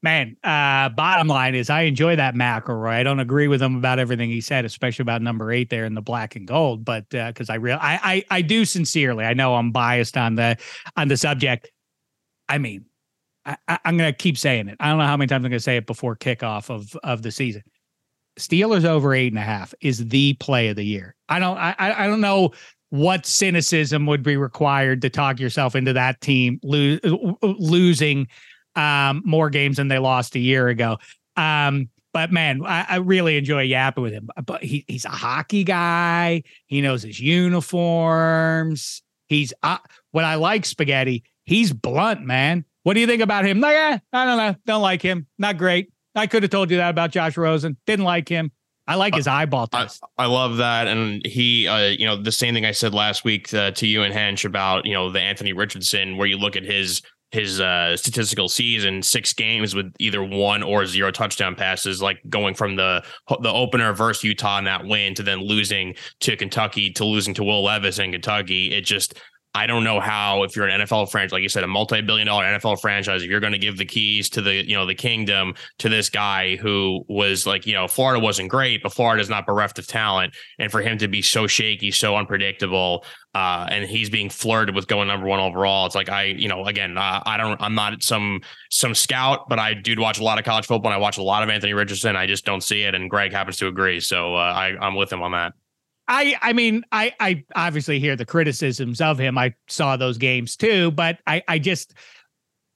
Man, 0.04 0.38
uh, 0.44 0.90
bottom 0.90 1.28
line 1.28 1.56
is 1.56 1.72
I 1.72 1.82
enjoy 1.82 2.16
that 2.18 2.36
McElroy. 2.36 2.92
I 2.92 3.04
don't 3.04 3.20
agree 3.20 3.48
with 3.48 3.62
him 3.62 3.76
about 3.76 3.98
everything 3.98 4.30
he 4.30 4.42
said, 4.42 4.64
especially 4.64 5.02
about 5.02 5.24
number 5.24 5.52
eight 5.52 5.72
there 5.72 5.86
in 5.86 5.96
the 5.96 6.04
black 6.04 6.36
and 6.36 6.48
gold. 6.48 6.86
But 6.86 7.14
uh, 7.16 7.30
because 7.30 7.50
I 7.50 7.56
real 7.56 7.80
I, 7.82 8.24
I 8.30 8.38
I 8.38 8.42
do 8.42 8.64
sincerely, 8.64 9.26
I 9.26 9.34
know 9.34 9.56
I'm 9.56 9.72
biased 9.72 10.16
on 10.16 10.36
the 10.36 10.56
on 10.96 11.08
the 11.08 11.18
subject. 11.18 11.72
I 12.48 12.60
mean, 12.60 12.86
I, 13.46 13.80
going 13.86 13.98
to 13.98 14.14
keep 14.14 14.38
saying 14.38 14.68
it. 14.68 14.78
I 14.80 14.90
don't 14.90 15.00
know 15.00 15.06
how 15.06 15.18
many 15.18 15.28
times 15.28 15.46
I'm 15.46 15.52
to 15.52 15.60
say 15.60 15.78
it 15.78 15.88
before 15.88 16.16
kickoff 16.16 16.70
of 16.70 16.96
of 17.04 17.22
the 17.22 17.32
season. 17.32 17.64
Steelers 18.38 18.86
over 18.86 19.16
eight 19.16 19.32
and 19.32 19.40
a 19.40 19.44
half 19.44 19.74
is 19.82 20.08
the 20.10 20.34
play 20.36 20.68
of 20.68 20.76
the 20.76 20.84
year. 20.84 21.16
I 21.28 21.40
don't 21.40 21.58
I 21.58 21.76
I 21.80 22.04
I 22.04 22.08
don't 22.08 22.22
know 22.22 22.52
what 22.90 23.26
cynicism 23.26 24.06
would 24.06 24.24
be 24.24 24.38
required 24.38 25.02
to 25.02 25.10
talk 25.10 25.40
yourself 25.40 25.76
into 25.76 25.94
that 25.94 26.22
team 26.22 26.60
lo- 26.64 27.00
uh, 27.04 27.34
uh, 27.46 27.54
losing 27.58 28.28
um, 28.78 29.22
more 29.26 29.50
games 29.50 29.78
than 29.78 29.88
they 29.88 30.00
lost 30.00 30.36
a 30.36 30.40
year 30.40 30.68
ago. 30.68 31.00
Um, 31.36 31.90
but 32.14 32.32
man, 32.32 32.66
I, 32.66 32.86
I 32.90 32.96
really 32.98 33.38
enjoy 33.38 33.62
yapping 33.64 34.04
with 34.04 34.14
him. 34.14 34.30
But 34.46 34.64
he, 34.64 34.86
he's 34.88 35.06
a 35.06 35.10
hockey 35.10 35.64
guy. 35.64 36.44
He 36.68 36.82
knows 36.82 37.04
his 37.04 37.20
uniforms. 37.20 39.02
He's 39.28 39.54
uh, 39.62 39.78
what 40.12 40.24
I 40.24 40.36
like, 40.36 40.66
spaghetti. 40.66 41.24
He's 41.44 41.74
blunt, 41.74 42.22
man. 42.22 42.66
What 42.84 42.94
do 42.94 43.02
you 43.02 43.08
think 43.08 43.22
about 43.22 43.46
him? 43.46 43.60
Like, 43.60 43.76
eh, 43.76 44.00
I 44.14 44.26
don't 44.26 44.38
know. 44.38 44.56
Don't 44.66 44.82
like 44.82 45.02
him. 45.02 45.28
Not 45.38 45.58
great. 45.58 45.92
I 46.16 46.28
could 46.28 46.44
have 46.44 46.50
told 46.50 46.72
you 46.72 46.78
that 46.78 46.90
about 46.90 47.12
Josh 47.12 47.38
Rosen. 47.38 47.78
Didn't 47.86 48.06
like 48.06 48.28
him. 48.28 48.52
I 48.88 48.96
like 48.96 49.16
his 49.16 49.28
eyeball 49.28 49.68
I. 49.74 49.90
I 50.18 50.26
love 50.28 50.58
that, 50.58 50.88
and 50.88 51.26
he, 51.26 51.68
uh, 51.68 51.88
you 51.90 52.06
know, 52.06 52.16
the 52.16 52.32
same 52.32 52.54
thing 52.54 52.66
I 52.66 52.72
said 52.72 52.94
last 52.94 53.26
week 53.26 53.54
uh, 53.54 53.72
to 53.72 53.86
you 53.86 54.04
and 54.04 54.14
Hench 54.14 54.46
about 54.46 54.86
you 54.86 54.94
know 54.94 55.12
the 55.12 55.20
Anthony 55.20 55.52
Richardson, 55.52 56.16
where 56.16 56.26
you 56.26 56.38
look 56.38 56.56
at 56.56 56.64
his 56.64 57.02
his 57.32 57.60
uh, 57.60 57.98
statistical 57.98 58.48
season, 58.48 59.02
six 59.02 59.34
games 59.34 59.76
with 59.76 59.94
either 60.00 60.24
one 60.24 60.64
or 60.64 60.86
zero 60.86 61.12
touchdown 61.12 61.56
passes, 61.56 62.02
like 62.02 62.20
going 62.30 62.56
from 62.56 62.76
the 62.76 63.04
the 63.42 63.52
opener 63.52 63.94
versus 63.94 64.24
Utah 64.24 64.60
in 64.60 64.64
that 64.66 64.86
win 64.86 65.14
to 65.16 65.24
then 65.24 65.40
losing 65.40 65.96
to 66.22 66.38
Kentucky 66.38 66.92
to 66.92 67.06
losing 67.06 67.34
to 67.34 67.44
Will 67.44 67.64
Levis 67.64 68.00
in 68.00 68.12
Kentucky. 68.12 68.74
It 68.74 68.86
just 68.86 69.16
I 69.54 69.66
don't 69.66 69.84
know 69.84 70.00
how 70.00 70.44
if 70.44 70.56
you're 70.56 70.68
an 70.68 70.82
NFL 70.82 71.10
franchise, 71.10 71.32
like 71.32 71.42
you 71.42 71.50
said, 71.50 71.64
a 71.64 71.68
multi-billion 71.68 72.28
dollar 72.28 72.44
NFL 72.44 72.80
franchise, 72.80 73.24
if 73.24 73.30
you're 73.30 73.40
going 73.40 73.54
to 73.54 73.60
give 73.60 73.78
the 73.78 73.86
keys 73.86 74.30
to 74.32 74.42
the 74.42 74.68
you 74.68 74.76
know 74.76 74.86
the 74.86 74.94
kingdom 74.94 75.56
to 75.80 75.90
this 75.90 76.10
guy 76.10 76.58
who 76.58 77.04
was 77.08 77.48
like 77.48 77.66
you 77.66 77.74
know 77.74 77.88
Florida 77.88 78.24
wasn't 78.24 78.50
great, 78.50 78.84
but 78.84 78.94
Florida's 78.94 79.30
not 79.30 79.46
bereft 79.46 79.80
of 79.80 79.88
talent, 79.88 80.36
and 80.60 80.72
for 80.72 80.82
him 80.82 80.98
to 81.00 81.08
be 81.08 81.22
so 81.22 81.48
shaky, 81.48 81.90
so 81.90 82.16
unpredictable, 82.16 83.04
uh, 83.34 83.66
and 83.70 83.86
he's 83.86 84.10
being 84.10 84.30
flirted 84.30 84.76
with 84.76 84.88
going 84.88 85.08
number 85.08 85.26
one 85.26 85.40
overall. 85.40 85.88
It's 85.88 85.96
like 85.96 86.10
I, 86.10 86.26
you 86.26 86.48
know, 86.48 86.66
again, 86.66 86.98
uh, 86.98 87.24
I 87.26 87.38
don't, 87.38 87.60
I'm 87.62 87.74
not 87.74 88.04
some 88.04 88.42
some 88.70 88.94
scout, 88.94 89.50
but 89.50 89.58
I 89.58 89.74
do 89.74 89.96
watch 90.00 90.20
a 90.20 90.24
lot 90.24 90.38
of 90.38 90.46
college 90.46 90.68
football, 90.68 90.92
and 90.92 90.96
I 90.96 91.02
watch 91.02 91.18
a 91.18 91.24
lot 91.24 91.42
of 91.42 91.50
Anthony 91.50 91.74
Richardson. 91.74 92.16
I 92.16 92.28
just 92.28 92.46
don't 92.46 92.62
see 92.62 92.84
it, 92.84 92.94
and 92.94 93.10
Greg 93.10 93.32
happens 93.32 93.58
to 93.58 93.68
agree, 93.68 94.02
so 94.02 94.36
uh, 94.36 94.40
I, 94.40 94.78
I'm 94.80 94.96
with 94.96 95.12
him 95.12 95.24
on 95.24 95.32
that. 95.32 95.54
I 96.08 96.36
I 96.42 96.54
mean 96.54 96.84
I 96.92 97.14
I 97.20 97.44
obviously 97.56 98.00
hear 98.00 98.16
the 98.16 98.26
criticisms 98.26 99.02
of 99.02 99.18
him. 99.18 99.38
I 99.38 99.54
saw 99.68 99.98
those 99.98 100.18
games 100.18 100.56
too, 100.56 100.92
but 100.92 101.20
I 101.28 101.44
I 101.48 101.60
just 101.60 101.94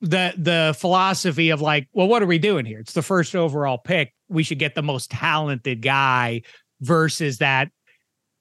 the 0.02 0.34
the 0.38 0.76
philosophy 0.78 1.50
of 1.52 1.62
like, 1.62 1.88
well, 1.94 2.08
what 2.08 2.24
are 2.24 2.28
we 2.28 2.40
doing 2.40 2.66
here? 2.66 2.80
It's 2.80 2.94
the 2.94 3.02
first 3.02 3.36
overall 3.36 3.78
pick. 3.78 4.14
We 4.30 4.44
should 4.44 4.60
get 4.60 4.76
the 4.76 4.82
most 4.82 5.12
talented 5.12 5.82
guy 5.82 6.42
versus 6.82 7.38
that 7.38 7.70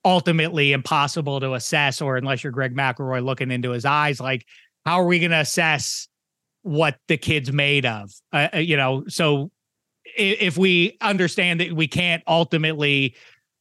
ultimately 0.05 0.73
impossible 0.73 1.41
to 1.41 1.55
assess, 1.55 2.01
or 2.01 2.17
unless 2.17 2.43
you're 2.43 2.53
Greg 2.53 2.75
McElroy 2.75 3.23
looking 3.25 3.51
into 3.51 3.71
his 3.71 3.85
eyes, 3.85 4.21
like 4.21 4.47
how 4.87 5.01
are 5.01 5.07
we 5.07 5.19
going 5.19 5.31
to 5.31 5.41
assess 5.41 6.09
what 6.63 6.97
the 7.09 7.17
kid's 7.17 7.53
made 7.53 7.87
of? 7.87 8.11
Uh, 8.33 8.49
uh, 8.55 8.59
you 8.59 8.77
know, 8.77 9.05
so 9.09 9.51
if 10.17 10.57
we 10.57 10.97
understand 11.01 11.61
that 11.61 11.73
we 11.73 11.87
can't 11.87 12.23
ultimately 12.27 13.15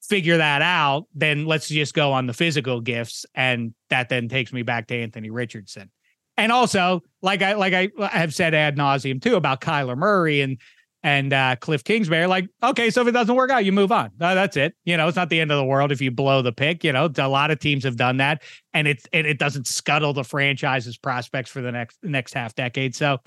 figure 0.10 0.38
that 0.38 0.62
out, 0.62 1.06
then 1.14 1.46
let's 1.46 1.70
just 1.70 1.94
go 1.94 2.12
on 2.12 2.26
the 2.26 2.34
physical 2.34 2.82
gifts. 2.82 3.26
And 3.36 3.74
that 3.90 4.10
then 4.10 4.28
takes 4.28 4.52
me 4.52 4.64
back 4.64 4.88
to 4.88 4.96
Anthony 4.96 5.30
Richardson. 5.30 5.92
And 6.36 6.52
also, 6.52 7.02
like 7.22 7.42
I 7.42 7.54
like 7.54 7.74
I 7.74 7.90
have 8.08 8.34
said 8.34 8.54
ad 8.54 8.78
nauseum 8.78 9.22
too 9.22 9.36
about 9.36 9.62
Kyler 9.62 9.98
Murray 9.98 10.42
and 10.42 10.58
and 11.04 11.32
uh, 11.32 11.56
Cliff 11.58 11.84
Kingsbury. 11.84 12.28
Like, 12.28 12.48
okay, 12.64 12.90
so 12.90 13.02
if 13.02 13.08
it 13.08 13.12
doesn't 13.12 13.36
work 13.36 13.52
out, 13.52 13.66
you 13.66 13.72
move 13.72 13.92
on. 13.92 14.12
That's 14.18 14.58
it. 14.58 14.76
You 14.86 14.98
know, 14.98 15.08
it's 15.08 15.16
not 15.16 15.30
the 15.30 15.40
end 15.40 15.52
of 15.52 15.58
the 15.58 15.66
world 15.66 15.92
if 15.92 16.02
you 16.02 16.12
blow 16.12 16.42
the 16.42 16.52
pick. 16.52 16.84
You 16.84 16.94
know, 16.94 17.10
a 17.18 17.28
lot 17.28 17.52
of 17.52 17.60
teams 17.60 17.84
have 17.84 17.98
done 17.98 18.18
that, 18.18 18.42
and 18.74 18.88
it's 18.88 19.06
and 19.14 19.28
it 19.28 19.38
doesn't 19.38 19.68
scuttle 19.68 20.14
the 20.14 20.24
franchise's 20.24 20.98
prospects 20.98 21.50
for 21.50 21.62
the 21.62 21.72
next 21.72 22.00
next 22.04 22.34
half 22.34 22.56
decade. 22.56 22.96
So, 22.96 23.20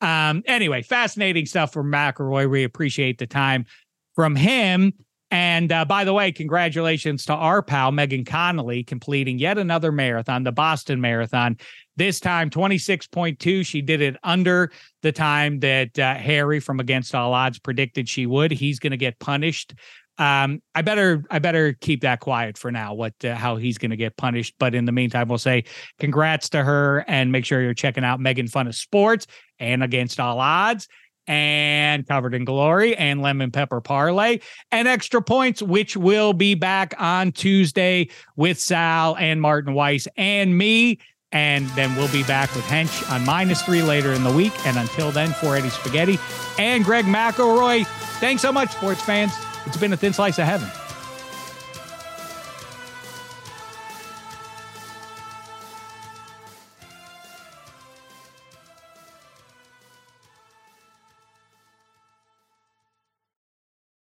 um, 0.00 0.42
anyway, 0.46 0.82
fascinating 0.82 1.46
stuff 1.46 1.72
from 1.72 1.90
McElroy. 1.90 2.48
We 2.48 2.64
appreciate 2.64 3.18
the 3.18 3.26
time 3.26 3.66
from 4.14 4.36
him. 4.36 4.92
And 5.32 5.72
uh, 5.72 5.86
by 5.86 6.04
the 6.04 6.12
way, 6.12 6.30
congratulations 6.30 7.24
to 7.24 7.32
our 7.32 7.62
pal 7.62 7.90
Megan 7.90 8.26
Connolly 8.26 8.84
completing 8.84 9.38
yet 9.38 9.56
another 9.56 9.90
marathon, 9.90 10.44
the 10.44 10.52
Boston 10.52 11.00
Marathon. 11.00 11.56
This 11.96 12.20
time 12.20 12.50
26.2. 12.50 13.64
She 13.64 13.80
did 13.80 14.02
it 14.02 14.16
under 14.22 14.70
the 15.00 15.10
time 15.10 15.60
that 15.60 15.98
uh, 15.98 16.14
Harry 16.14 16.60
from 16.60 16.80
Against 16.80 17.14
All 17.14 17.32
Odds 17.32 17.58
predicted 17.58 18.10
she 18.10 18.26
would. 18.26 18.50
He's 18.50 18.78
going 18.78 18.90
to 18.90 18.98
get 18.98 19.18
punished 19.18 19.74
um, 20.18 20.62
I 20.74 20.82
better 20.82 21.24
I 21.30 21.38
better 21.38 21.72
keep 21.72 22.02
that 22.02 22.20
quiet 22.20 22.58
for 22.58 22.70
now. 22.70 22.92
What 22.92 23.14
uh, 23.24 23.34
how 23.34 23.56
he's 23.56 23.78
going 23.78 23.92
to 23.92 23.96
get 23.96 24.16
punished, 24.16 24.54
but 24.58 24.74
in 24.74 24.84
the 24.84 24.92
meantime, 24.92 25.26
we'll 25.26 25.38
say 25.38 25.64
congrats 25.98 26.50
to 26.50 26.62
her 26.62 27.04
and 27.08 27.32
make 27.32 27.46
sure 27.46 27.62
you're 27.62 27.72
checking 27.72 28.04
out 28.04 28.20
Megan 28.20 28.46
Fun 28.46 28.66
of 28.66 28.74
Sports 28.74 29.26
and 29.58 29.82
Against 29.82 30.20
All 30.20 30.38
Odds 30.38 30.86
and 31.32 32.06
Covered 32.06 32.34
in 32.34 32.44
Glory 32.44 32.94
and 32.94 33.22
Lemon 33.22 33.50
Pepper 33.50 33.80
Parlay 33.80 34.40
and 34.70 34.86
Extra 34.86 35.22
Points, 35.22 35.62
which 35.62 35.96
will 35.96 36.34
be 36.34 36.54
back 36.54 36.94
on 36.98 37.32
Tuesday 37.32 38.08
with 38.36 38.60
Sal 38.60 39.16
and 39.16 39.40
Martin 39.40 39.72
Weiss 39.72 40.06
and 40.18 40.56
me. 40.56 40.98
And 41.32 41.66
then 41.70 41.96
we'll 41.96 42.12
be 42.12 42.22
back 42.24 42.54
with 42.54 42.64
Hench 42.64 43.10
on 43.10 43.24
minus 43.24 43.62
three 43.62 43.80
later 43.80 44.12
in 44.12 44.22
the 44.22 44.30
week. 44.32 44.52
And 44.66 44.76
until 44.76 45.10
then, 45.10 45.30
for 45.32 45.56
Eddie 45.56 45.70
Spaghetti 45.70 46.18
and 46.58 46.84
Greg 46.84 47.06
McElroy, 47.06 47.86
thanks 48.20 48.42
so 48.42 48.52
much, 48.52 48.70
sports 48.72 49.00
fans. 49.00 49.32
It's 49.64 49.78
been 49.78 49.94
a 49.94 49.96
thin 49.96 50.12
slice 50.12 50.38
of 50.38 50.44
heaven. 50.44 50.68